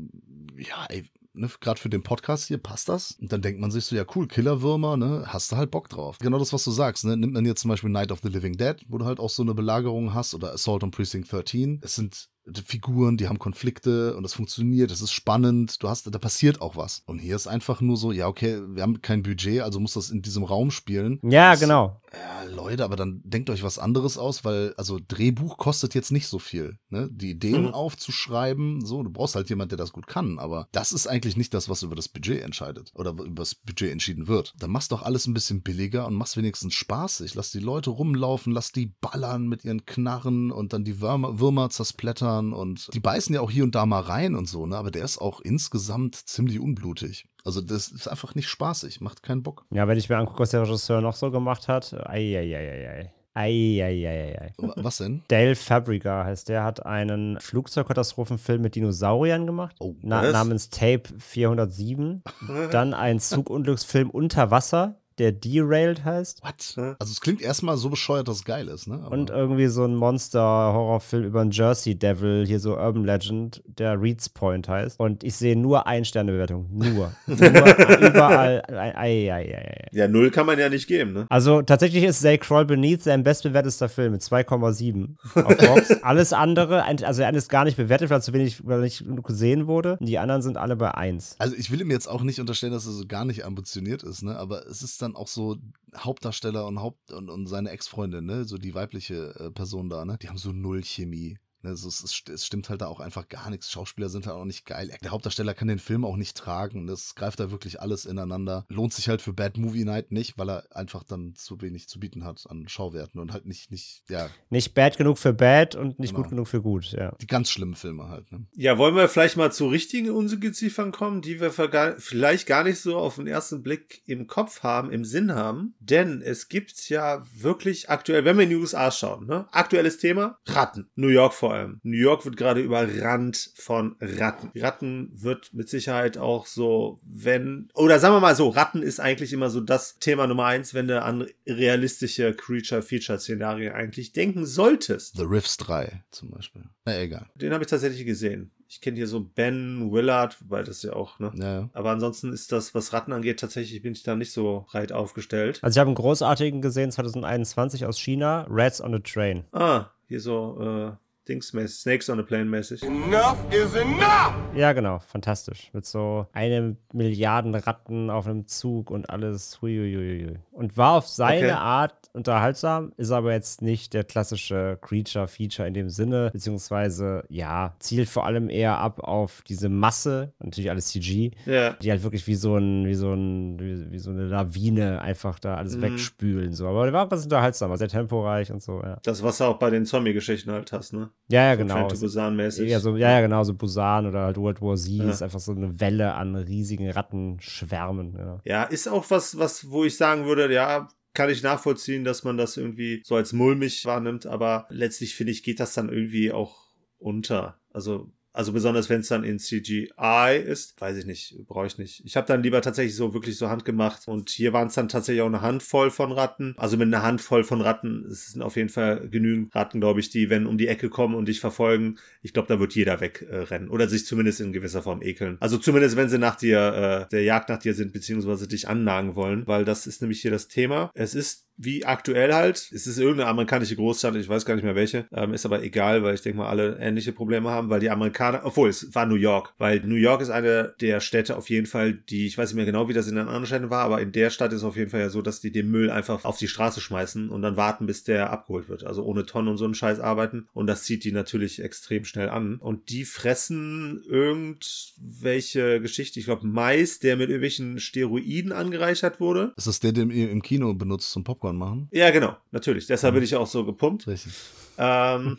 ja, 0.57 0.87
ey, 0.89 1.05
ne, 1.39 1.49
gerade 1.61 1.81
für 1.81 1.89
den 1.89 2.03
Podcast 2.03 2.47
hier 2.47 2.59
passt 2.59 2.89
das. 2.89 3.13
Und 3.21 3.33
dann 3.33 3.43
denkt 3.43 3.61
man 3.61 3.71
sich 3.71 3.85
so, 3.85 3.97
ja 3.97 4.05
cool, 4.15 4.29
Killerwürmer, 4.29 4.97
ne, 4.97 5.25
hast 5.27 5.53
du 5.53 5.57
halt 5.57 5.71
Bock 5.71 5.89
drauf. 5.89 6.19
Genau 6.19 6.39
das, 6.39 6.53
was 6.53 6.65
du 6.65 6.71
sagst, 6.71 7.05
ne, 7.05 7.17
nimmt 7.17 7.35
man 7.35 7.45
jetzt 7.45 7.63
zum 7.63 7.71
Beispiel 7.71 7.91
Night 7.91 8.13
of 8.13 8.21
the 8.23 8.29
Living 8.29 8.57
Dead, 8.57 8.77
wo 8.89 8.99
du 8.99 9.05
halt 9.05 9.21
auch 9.21 9.31
so 9.31 9.43
eine 9.43 9.55
Belagerung 9.55 10.15
hast 10.15 10.35
oder 10.35 10.53
Assault 10.53 10.83
on 10.85 10.91
Precinct 10.91 11.27
13. 11.31 11.81
Es 11.83 11.95
sind 11.95 12.29
Figuren, 12.65 13.17
die 13.17 13.29
haben 13.29 13.39
Konflikte 13.39 14.17
und 14.17 14.23
das 14.23 14.35
funktioniert, 14.35 14.91
es 14.91 15.01
ist 15.01 15.13
spannend, 15.13 15.83
du 15.83 15.89
hast, 15.89 16.13
da 16.13 16.19
passiert 16.19 16.61
auch 16.61 16.77
was. 16.77 17.03
Und 17.07 17.19
hier 17.19 17.37
ist 17.37 17.47
einfach 17.47 17.81
nur 17.81 17.97
so, 17.97 18.13
ja, 18.13 18.27
okay, 18.27 18.61
wir 18.69 18.83
haben 18.83 19.03
kein 19.03 19.23
Budget, 19.23 19.63
also 19.63 19.81
muss 19.81 19.95
das 19.95 20.11
in 20.11 20.23
diesem 20.23 20.45
Raum 20.45 20.71
spielen. 20.71 21.21
Ja, 21.23 21.53
das, 21.53 21.61
genau. 21.61 22.01
Ja, 22.13 22.45
Leute, 22.45 22.85
aber 22.85 22.97
dann 22.97 23.21
denkt 23.25 23.51
euch 23.51 23.63
was 23.63 23.79
anderes 23.79 24.19
aus, 24.19 24.45
weil, 24.45 24.75
also 24.77 24.99
Drehbuch 25.07 25.59
kostet 25.59 25.95
jetzt 25.95 26.13
nicht 26.13 26.27
so 26.27 26.39
viel, 26.39 26.79
ne? 26.89 27.09
Die 27.13 27.31
Ideen 27.31 27.67
mhm. 27.67 27.75
aufzuschreiben, 27.75 28.85
so, 28.85 29.03
du 29.03 29.11
brauchst 29.11 29.35
halt 29.35 29.51
jemand, 29.51 29.73
der 29.73 29.79
das 29.79 29.93
gut 29.93 30.07
kann, 30.07 30.39
aber 30.39 30.69
das 30.73 30.93
ist 30.93 31.07
eigentlich 31.07 31.37
nicht 31.37 31.53
das, 31.53 31.69
was 31.69 31.83
über 31.83 31.95
das 31.95 32.09
Budget 32.09 32.43
entscheidet 32.43 32.93
oder 32.95 33.11
über 33.11 33.43
das 33.43 33.55
Budget 33.55 33.93
entschieden 33.93 34.29
wird. 34.29 34.55
Dann 34.59 34.71
machst 34.71 34.93
doch 34.93 35.03
alles 35.03 35.27
ein 35.27 35.35
bisschen 35.35 35.63
billiger 35.63 36.07
und 36.07 36.15
machst 36.15 36.37
wenigstens 36.37 36.75
spaßig. 36.75 37.35
Lass 37.35 37.51
die 37.51 37.59
Leute 37.59 37.91
rumlaufen, 37.91 38.53
lass 38.53 38.73
die 38.73 38.95
ballern 39.01 39.49
mit 39.49 39.65
ihren 39.65 39.85
Knarren 39.85 40.51
und 40.51 40.73
dann 40.73 40.85
die 40.85 41.01
Würmer, 41.01 41.39
Würmer 41.41 41.71
zersplättern 41.71 42.38
und 42.39 42.93
die 42.95 43.01
beißen 43.01 43.35
ja 43.35 43.41
auch 43.41 43.51
hier 43.51 43.65
und 43.65 43.75
da 43.75 43.87
mal 43.87 44.01
rein 44.01 44.35
und 44.35 44.49
so, 44.49 44.67
ne? 44.67 44.77
Aber 44.77 44.91
der 44.91 45.05
ist 45.05 45.19
auch 45.19 45.41
insgesamt 45.41 46.17
ziemlich 46.17 46.61
unblutig. 46.61 47.27
Also 47.45 47.61
das 47.61 47.89
ist 47.89 48.09
einfach 48.09 48.35
nicht 48.35 48.49
spaßig, 48.49 49.01
macht 49.01 49.23
keinen 49.23 49.43
Bock. 49.43 49.65
Ja, 49.71 49.89
wenn 49.89 49.99
ich 49.99 50.09
mir 50.09 50.19
angucke, 50.19 50.41
was 50.41 50.51
der 50.51 50.63
Regisseur 50.63 51.01
noch 51.01 51.17
so 51.17 51.31
gemacht 51.31 51.69
hat, 51.69 51.95
eieieiei. 52.09 53.13
Eieieiei. 53.35 54.53
Was 54.59 54.97
denn? 54.97 55.23
Dale 55.29 55.55
Fabrica 55.55 56.25
heißt 56.25 56.49
der, 56.49 56.65
hat 56.65 56.85
einen 56.85 57.39
Flugzeugkatastrophenfilm 57.41 58.61
mit 58.61 58.75
Dinosauriern 58.75 59.47
gemacht, 59.47 59.77
oh, 59.79 59.95
na, 60.03 60.33
namens 60.33 60.71
Tape 60.71 61.05
407. 61.19 62.25
Dann 62.73 62.95
einen 62.95 63.21
Zugunglücksfilm 63.21 64.11
Unter 64.11 64.51
Wasser, 64.51 65.01
der 65.19 65.33
Derailed 65.33 66.05
heißt. 66.05 66.43
What? 66.43 66.97
Also 66.99 67.13
es 67.13 67.21
klingt 67.21 67.43
erstmal 67.43 67.77
so 67.77 67.91
bescheuert, 67.91 68.29
dass 68.29 68.37
es 68.37 68.45
geil 68.45 68.69
ist, 68.69 68.87
ne? 68.87 69.01
Aber 69.05 69.13
und 69.13 69.31
irgendwie 69.31 69.67
so 69.67 69.85
ein 69.85 69.95
Monster-Horrorfilm 69.95 71.25
über 71.25 71.41
einen 71.41 71.51
Jersey 71.51 71.95
Devil, 71.95 72.45
hier 72.47 72.61
so 72.61 72.77
Urban 72.77 73.05
Legend, 73.05 73.63
der 73.67 74.01
Reeds 74.01 74.29
Point 74.29 74.69
heißt. 74.69 74.99
Und 74.99 75.25
ich 75.25 75.37
sehe 75.37 75.57
nur 75.57 75.87
Ein-Sterne-Bewertung. 75.87 76.69
Nur. 76.71 77.13
nur 77.27 77.39
überall. 77.39 78.63
Ei, 78.69 78.93
ei, 78.97 79.35
ei, 79.35 79.89
ja, 79.93 80.09
null 80.09 80.31
kann 80.31 80.47
man 80.47 80.59
ja 80.59 80.69
nicht 80.69 80.87
geben, 80.87 81.13
ne? 81.13 81.27
Also 81.29 81.63
tatsächlich 81.63 82.05
ist 82.05 82.21
Zay 82.21 82.39
Crawl 82.39 82.65
Beneath 82.65 83.03
sein 83.03 83.23
bestbewertester 83.23 83.89
Film 83.89 84.13
mit 84.13 84.23
2,7 84.23 85.17
auf 85.35 85.57
Box. 85.57 85.91
Alles 86.03 86.33
andere, 86.33 86.85
also 86.85 87.23
er 87.23 87.35
ist 87.35 87.49
gar 87.49 87.65
nicht 87.65 87.77
bewertet, 87.77 88.11
weil 88.11 88.23
zu 88.23 88.33
wenig, 88.33 88.67
weil 88.67 88.81
nicht 88.81 89.05
gesehen 89.23 89.67
wurde. 89.67 89.99
Die 90.01 90.19
anderen 90.19 90.43
sind 90.43 90.57
alle 90.57 90.77
bei 90.77 90.93
1. 90.93 91.37
Also 91.39 91.55
ich 91.57 91.71
will 91.71 91.81
ihm 91.81 91.91
jetzt 91.91 92.09
auch 92.09 92.23
nicht 92.23 92.41
unterstellen, 92.41 92.73
dass 92.73 92.87
er 92.87 92.93
so 92.93 93.07
gar 93.07 93.25
nicht 93.25 93.45
ambitioniert 93.45 94.03
ist, 94.03 94.23
ne? 94.23 94.37
Aber 94.37 94.67
es 94.67 94.83
ist 94.83 95.01
dann 95.03 95.08
dann 95.09 95.17
auch 95.17 95.29
so 95.29 95.57
Hauptdarsteller 95.97 96.67
und 96.67 96.81
Haupt 96.81 97.13
und, 97.13 97.31
und 97.31 97.47
seine 97.47 97.71
Ex-Freundin, 97.71 98.25
ne, 98.27 98.45
so 98.45 98.59
die 98.59 98.75
weibliche 98.75 99.35
äh, 99.39 99.51
Person 99.51 99.89
da, 99.89 100.05
ne, 100.05 100.19
die 100.21 100.29
haben 100.29 100.39
so 100.39 100.53
null 100.53 100.83
Chemie. 100.83 101.39
Also 101.63 101.89
es, 101.89 102.01
ist, 102.01 102.29
es, 102.29 102.47
stimmt 102.47 102.69
halt 102.71 102.81
da 102.81 102.87
auch 102.87 103.01
einfach 103.01 103.29
gar 103.29 103.51
nichts. 103.51 103.71
Schauspieler 103.71 104.09
sind 104.09 104.27
halt 104.27 104.37
auch 104.37 104.45
nicht 104.45 104.65
geil. 104.65 104.91
Der 105.03 105.11
Hauptdarsteller 105.11 105.55
kann 105.55 105.69
den 105.69 105.79
Film 105.79 106.05
auch 106.05 106.17
nicht 106.17 106.37
tragen. 106.37 106.87
Das 106.87 107.15
greift 107.15 107.41
da 107.41 107.51
wirklich 107.51 107.81
alles 107.81 108.07
ineinander. 108.07 108.65
Lohnt 108.69 108.93
sich 108.93 109.09
halt 109.09 109.23
für 109.23 109.33
Bad 109.33 109.57
Movie 109.59 109.85
Night 109.85 110.13
nicht, 110.13 110.39
weil 110.39 110.51
er 110.51 110.65
einfach 110.77 111.03
dann 111.03 111.35
zu 111.35 111.61
wenig 111.61 111.89
zu 111.89 111.99
bieten 111.99 112.25
hat 112.25 112.45
an 112.49 112.69
Schauwerten 112.69 113.21
und 113.21 113.33
halt 113.33 113.47
nicht, 113.47 113.71
nicht, 113.71 114.05
ja. 114.09 114.31
Nicht 114.51 114.75
bad 114.75 114.97
genug 114.97 115.19
für 115.19 115.33
bad 115.33 115.75
und 115.75 115.99
nicht 115.99 116.11
genau. 116.11 116.23
gut 116.23 116.31
genug 116.31 116.49
für 116.49 116.63
gut, 116.63 116.93
ja. 116.93 117.15
Die 117.21 117.27
ganz 117.27 117.51
schlimmen 117.51 117.75
Filme 117.75 118.09
halt, 118.09 118.31
ne? 118.31 118.47
Ja, 118.55 118.79
wollen 118.79 118.95
wir 118.95 119.09
vielleicht 119.09 119.37
mal 119.37 119.53
zu 119.53 119.67
richtigen 119.67 120.11
Ungeziefern 120.11 120.93
kommen, 120.93 121.23
die 121.23 121.41
wir 121.41 121.51
vielleicht 121.51 122.47
gar 122.47 122.65
nicht 122.65 122.81
so 122.81 122.97
auf 122.97 123.17
den 123.17 123.27
ersten 123.27 123.63
Blick 123.63 124.03
im 124.07 124.27
Kopf 124.27 124.63
haben, 124.63 124.91
im 124.91 125.05
Sinn 125.05 125.35
haben. 125.35 125.75
Denn 125.81 126.23
es 126.23 126.49
gibt 126.49 126.89
ja 126.89 127.23
wirklich 127.35 127.91
aktuell, 127.91 128.25
wenn 128.25 128.37
wir 128.37 128.45
in 128.45 128.51
die 128.51 128.57
USA 128.57 128.91
schauen, 128.91 129.27
ne? 129.27 129.49
Aktuelles 129.51 129.99
Thema, 129.99 130.39
Ratten. 130.47 130.91
New 130.95 131.09
York 131.09 131.35
vor 131.35 131.48
allem. 131.55 131.81
New 131.83 131.97
York 131.97 132.25
wird 132.25 132.37
gerade 132.37 132.61
überrannt 132.61 133.51
von 133.55 133.97
Ratten. 134.01 134.51
Ratten 134.57 135.11
wird 135.15 135.53
mit 135.55 135.69
Sicherheit 135.69 136.19
auch 136.19 136.47
so, 136.47 137.01
wenn, 137.03 137.69
oder 137.75 137.99
sagen 137.99 138.15
wir 138.15 138.21
mal 138.21 138.37
so, 138.37 138.49
Ratten 138.49 138.83
ist 138.83 139.01
eigentlich 139.01 139.33
immer 139.33 139.51
so 139.51 139.61
das 139.61 139.99
Thema 139.99 140.27
Nummer 140.27 140.47
eins, 140.47 140.75
wenn 140.75 140.89
du 140.89 141.03
an 141.03 141.27
realistische 141.47 142.35
Creature-Feature-Szenarien 142.35 143.73
eigentlich 143.73 144.13
denken 144.13 144.47
solltest. 144.47 145.17
The 145.17 145.25
Rifts 145.25 145.57
3 145.59 146.03
zum 146.11 146.31
Beispiel. 146.31 146.65
Na, 146.85 146.99
egal. 146.99 147.27
Den 147.35 147.53
habe 147.53 147.65
ich 147.65 147.71
tatsächlich 147.71 148.07
gesehen. 148.07 148.51
Ich 148.71 148.83
kenne 148.83 148.99
hier 148.99 149.07
so 149.07 149.21
Ben 149.21 149.91
Willard, 149.91 150.41
wobei 150.43 150.63
das 150.63 150.83
ja 150.83 150.93
auch, 150.93 151.19
ne? 151.19 151.33
Ja. 151.37 151.71
Aber 151.73 151.91
ansonsten 151.91 152.35
ist 152.35 152.53
das, 152.53 152.75
was 152.75 152.93
Ratten 152.93 153.13
angeht, 153.13 153.41
tatsächlich 153.41 153.81
bin 153.81 153.93
ich 153.93 154.03
da 154.03 154.15
nicht 154.15 154.31
so 154.31 154.67
breit 154.71 154.93
aufgestellt. 154.93 155.59
Also 155.63 155.77
ich 155.77 155.81
habe 155.81 155.89
einen 155.89 155.95
großartigen 155.95 156.61
gesehen, 156.61 156.93
2021 156.93 157.87
aus 157.87 157.99
China, 157.99 158.47
Rats 158.51 158.83
on 158.83 158.95
a 158.95 158.99
Train. 158.99 159.45
Ah, 159.53 159.87
hier 160.07 160.21
so, 160.21 160.59
äh, 160.61 160.93
Dings 161.29 161.49
Snakes 161.49 162.09
on 162.09 162.19
a 162.19 162.23
Plane 162.23 162.47
mäßig. 162.47 162.83
Enough 162.83 163.37
is 163.53 163.75
enough! 163.75 164.35
Ja, 164.55 164.73
genau, 164.73 164.99
fantastisch. 164.99 165.71
Mit 165.75 165.85
so 165.85 166.27
eine 166.33 166.77
Milliarden 166.93 167.55
Ratten 167.55 168.09
auf 168.09 168.27
einem 168.27 168.47
Zug 168.47 168.91
und 168.91 169.11
alles. 169.11 169.61
Huiuiui. 169.61 170.39
Und 170.53 170.77
war 170.77 170.95
auf 170.95 171.07
seine 171.07 171.49
okay. 171.49 171.51
Art 171.51 172.11
unterhaltsam, 172.15 172.93
ist 172.97 173.11
aber 173.11 173.33
jetzt 173.33 173.63
nicht 173.63 173.95
der 173.95 174.05
klassische 174.05 174.79
Creature-Feature 174.81 175.69
in 175.69 175.75
dem 175.75 175.91
Sinne, 175.91 176.31
beziehungsweise, 176.33 177.25
ja, 177.29 177.75
zielt 177.79 178.09
vor 178.09 178.27
allem 178.27 178.49
eher 178.49 178.79
ab 178.79 179.01
auf 179.01 179.43
diese 179.47 179.69
Masse, 179.69 180.33
natürlich 180.41 180.71
alles 180.71 180.89
CG, 180.89 181.33
ja. 181.47 181.75
die 181.75 181.91
halt 181.91 182.03
wirklich 182.03 182.27
wie 182.27 182.35
so 182.35 182.57
ein, 182.57 182.87
wie 182.87 182.95
so 182.95 183.13
ein, 183.13 183.61
wie, 183.61 183.93
wie 183.93 183.99
so 183.99 184.11
eine 184.11 184.27
Lawine 184.27 185.01
einfach 185.01 185.39
da 185.39 185.57
alles 185.57 185.77
mhm. 185.77 185.83
wegspülen. 185.83 186.53
So. 186.55 186.67
Aber 186.67 186.85
der 186.85 186.93
war 186.93 187.09
ganz 187.09 187.25
unterhaltsam, 187.25 187.71
war 187.71 187.79
sehr 187.79 187.89
temporeich 187.89 188.51
und 188.51 188.63
so, 188.63 188.83
ja. 188.83 188.99
Das, 189.03 189.23
was 189.23 189.39
du 189.39 189.45
auch 189.45 189.59
bei 189.59 189.71
den 189.71 189.85
Zombie-Geschichten 189.85 190.51
halt 190.51 190.73
hast, 190.73 190.93
ne? 190.93 191.11
Ja, 191.31 191.45
ja, 191.45 191.53
so 191.53 191.59
genau. 191.59 191.89
Busan-mäßig. 191.89 192.69
Ja, 192.69 192.81
so, 192.81 192.97
ja, 192.97 193.11
ja, 193.11 193.21
genau, 193.21 193.45
so 193.45 193.55
Busan 193.55 194.07
oder 194.07 194.21
halt 194.21 194.39
World 194.39 194.63
War 194.63 194.77
Z 194.77 194.93
ja. 194.93 195.11
ist 195.11 195.23
einfach 195.23 195.41
so 195.41 195.53
eine 195.53 195.79
Welle 195.79 196.15
an 196.15 196.35
riesigen 196.37 196.91
Rattenschwärmen. 196.91 198.17
Ja. 198.17 198.41
ja, 198.45 198.63
ist 198.65 198.89
auch 198.89 199.05
was, 199.11 199.39
was, 199.39 199.71
wo 199.71 199.85
ich 199.85 199.97
sagen 199.97 200.25
würde, 200.25 200.53
ja, 200.53 200.89
kann 201.13 201.31
ich 201.31 201.43
nachvollziehen, 201.43 202.05
dass 202.05 202.25
man 202.25 202.37
das 202.37 202.57
irgendwie 202.57 203.03
so 203.05 203.17
als 203.17 203.33
mulmig 203.33 203.85
wahrnimmt, 203.85 204.27
aber 204.27 204.67
letztlich 204.71 205.17
finde 205.17 205.33
ich, 205.33 205.43
geht 205.43 205.61
das 205.61 205.75
dann 205.75 205.89
irgendwie 205.89 206.33
auch 206.33 206.69
unter. 206.99 207.61
Also 207.73 208.11
also 208.39 208.53
besonders 208.53 208.89
wenn 208.89 209.01
es 209.01 209.09
dann 209.09 209.25
in 209.25 209.41
CGI 209.41 210.41
ist, 210.47 210.81
weiß 210.81 210.97
ich 210.97 211.07
nicht, 211.07 211.37
brauche 211.49 211.67
ich 211.67 211.77
nicht. 211.77 212.05
Ich 212.05 212.17
habe 212.17 212.29
dann 212.29 212.41
lieber 212.41 212.63
tatsächlich 212.63 212.95
so 212.95 213.13
wirklich 213.13 213.37
so 213.37 213.49
handgemacht 213.49 214.07
und 214.07 214.31
hier 214.31 214.53
waren 214.53 214.69
es 214.69 214.75
dann 214.75 214.89
tatsächlich 214.89 215.23
auch 215.23 215.27
eine 215.27 215.43
Handvoll 215.43 215.91
von 215.91 216.13
Ratten. 216.13 216.55
Also 216.57 216.77
mit 216.77 216.87
einer 216.87 217.03
Handvoll 217.03 217.43
von 217.43 217.61
Ratten, 217.61 218.07
es 218.09 218.29
sind 218.29 218.43
auf 218.43 218.55
jeden 218.55 218.69
Fall 218.69 219.09
genügend 219.09 219.53
Ratten, 219.57 219.81
glaube 219.81 219.99
ich, 219.99 220.11
die, 220.11 220.31
wenn 220.31 220.47
um 220.47 220.57
die 220.57 220.69
Ecke 220.69 220.89
kommen 220.89 221.17
und 221.17 221.27
dich 221.27 221.41
verfolgen, 221.41 221.97
ich 222.23 222.33
glaube, 222.33 222.47
da 222.47 222.61
wird 222.61 222.77
jeder 222.77 223.01
wegrennen 223.01 223.71
äh, 223.71 223.73
oder 223.73 223.89
sich 223.89 224.07
zumindest 224.07 224.41
in 224.41 224.53
gewisser 224.53 224.83
Form 224.85 225.03
ekeln. 225.03 225.37
Also 225.41 225.59
zumindest, 225.59 225.97
wenn 225.97 226.09
sie 226.09 226.19
nach 226.19 226.37
dir, 226.37 227.07
äh, 227.09 227.11
der 227.11 227.25
Jagd 227.25 227.49
nach 227.49 227.59
dir 227.59 227.75
sind, 227.75 227.93
beziehungsweise 227.93 228.47
dich 228.47 228.69
annagen 228.69 229.17
wollen, 229.17 229.49
weil 229.49 229.65
das 229.65 229.89
ist 229.89 230.01
nämlich 230.01 230.23
hier 230.23 230.31
das 230.31 230.47
Thema. 230.47 230.93
Es 230.95 231.17
ist 231.17 231.49
wie 231.59 231.85
aktuell 231.85 232.33
halt. 232.33 232.71
Es 232.73 232.87
ist 232.87 232.99
irgendeine 232.99 233.29
amerikanische 233.29 233.77
Großstadt, 233.77 234.15
ich 234.15 234.29
weiß 234.29 234.47
gar 234.47 234.55
nicht 234.55 234.65
mehr 234.65 234.77
welche. 234.77 235.07
Ähm, 235.13 235.35
ist 235.35 235.45
aber 235.45 235.63
egal, 235.63 236.03
weil 236.03 236.15
ich 236.15 236.23
denke 236.23 236.39
mal, 236.39 236.49
alle 236.49 236.79
ähnliche 236.79 237.13
Probleme 237.13 237.51
haben, 237.51 237.69
weil 237.69 237.81
die 237.81 237.91
Amerikaner, 237.91 238.28
obwohl 238.45 238.69
es 238.69 238.95
war 238.95 239.07
New 239.07 239.15
York, 239.15 239.55
weil 239.59 239.81
New 239.81 239.95
York 239.95 240.21
ist 240.21 240.31
eine 240.31 240.75
der 240.81 241.01
Städte 241.01 241.37
auf 241.37 241.49
jeden 241.51 241.67
Fall, 241.67 241.95
die, 241.95 242.27
ich 242.27 242.37
weiß 242.39 242.51
nicht 242.51 242.57
mehr 242.57 242.67
genau, 242.67 242.89
wie 242.89 242.93
das 242.93 243.09
in 243.09 243.17
den 243.17 243.27
anderen 243.27 243.47
Städten 243.47 243.71
war, 243.71 243.85
aber 243.85 244.01
in 244.01 244.13
der 244.13 244.31
Stadt 244.31 244.53
ist 244.53 244.59
es 244.59 244.65
auf 244.65 244.77
jeden 244.77 244.91
Fall 244.91 245.01
ja 245.01 245.09
so, 245.09 245.23
dass 245.23 245.41
die 245.41 245.51
den 245.51 245.71
Müll 245.71 245.91
einfach 245.91 246.25
auf 246.25 246.39
die 246.39 246.49
Straße 246.49 246.81
schmeißen 246.81 247.31
und 247.31 247.43
dann 247.43 247.57
warten, 247.57 247.87
bis 247.87 248.05
der 248.05 248.31
abgeholt 248.31 248.69
wird. 248.69 248.85
Also 248.85 249.05
ohne 249.05 249.27
Tonnen 249.27 249.49
und 249.49 249.57
so 249.57 249.65
einen 249.65 249.75
Scheiß 249.75 250.01
arbeiten. 250.01 250.49
Und 250.53 250.67
das 250.67 250.85
zieht 250.85 251.05
die 251.05 251.13
natürlich 251.13 251.63
extrem 251.63 252.05
schnell 252.05 252.29
an. 252.29 252.57
Und 252.57 252.91
die 252.91 253.05
fressen 253.05 254.03
irgendwelche 254.07 255.81
Geschichte, 255.81 256.21
ich 256.21 256.27
glaube 256.27 256.47
Mais, 256.47 256.99
der 256.99 257.17
mit 257.17 257.31
irgendwelchen 257.31 257.81
Steroiden 257.81 258.53
angereichert 258.53 259.19
wurde. 259.19 259.55
Ist 259.57 259.67
das 259.67 259.81
der, 259.81 259.93
den 259.93 260.11
ihr 260.11 260.31
im 260.31 260.43
Kino 260.43 260.75
benutzt 260.75 261.11
zum 261.11 261.25
Popcorn? 261.25 261.39
Popcorn 261.39 261.57
machen. 261.57 261.89
Ja, 261.93 262.11
genau, 262.11 262.37
natürlich. 262.51 262.87
Deshalb 262.87 263.15
bin 263.15 263.23
ich 263.23 263.37
auch 263.37 263.47
so 263.47 263.65
gepumpt. 263.65 264.07
Richtig. 264.07 264.33
Ähm, 264.79 265.39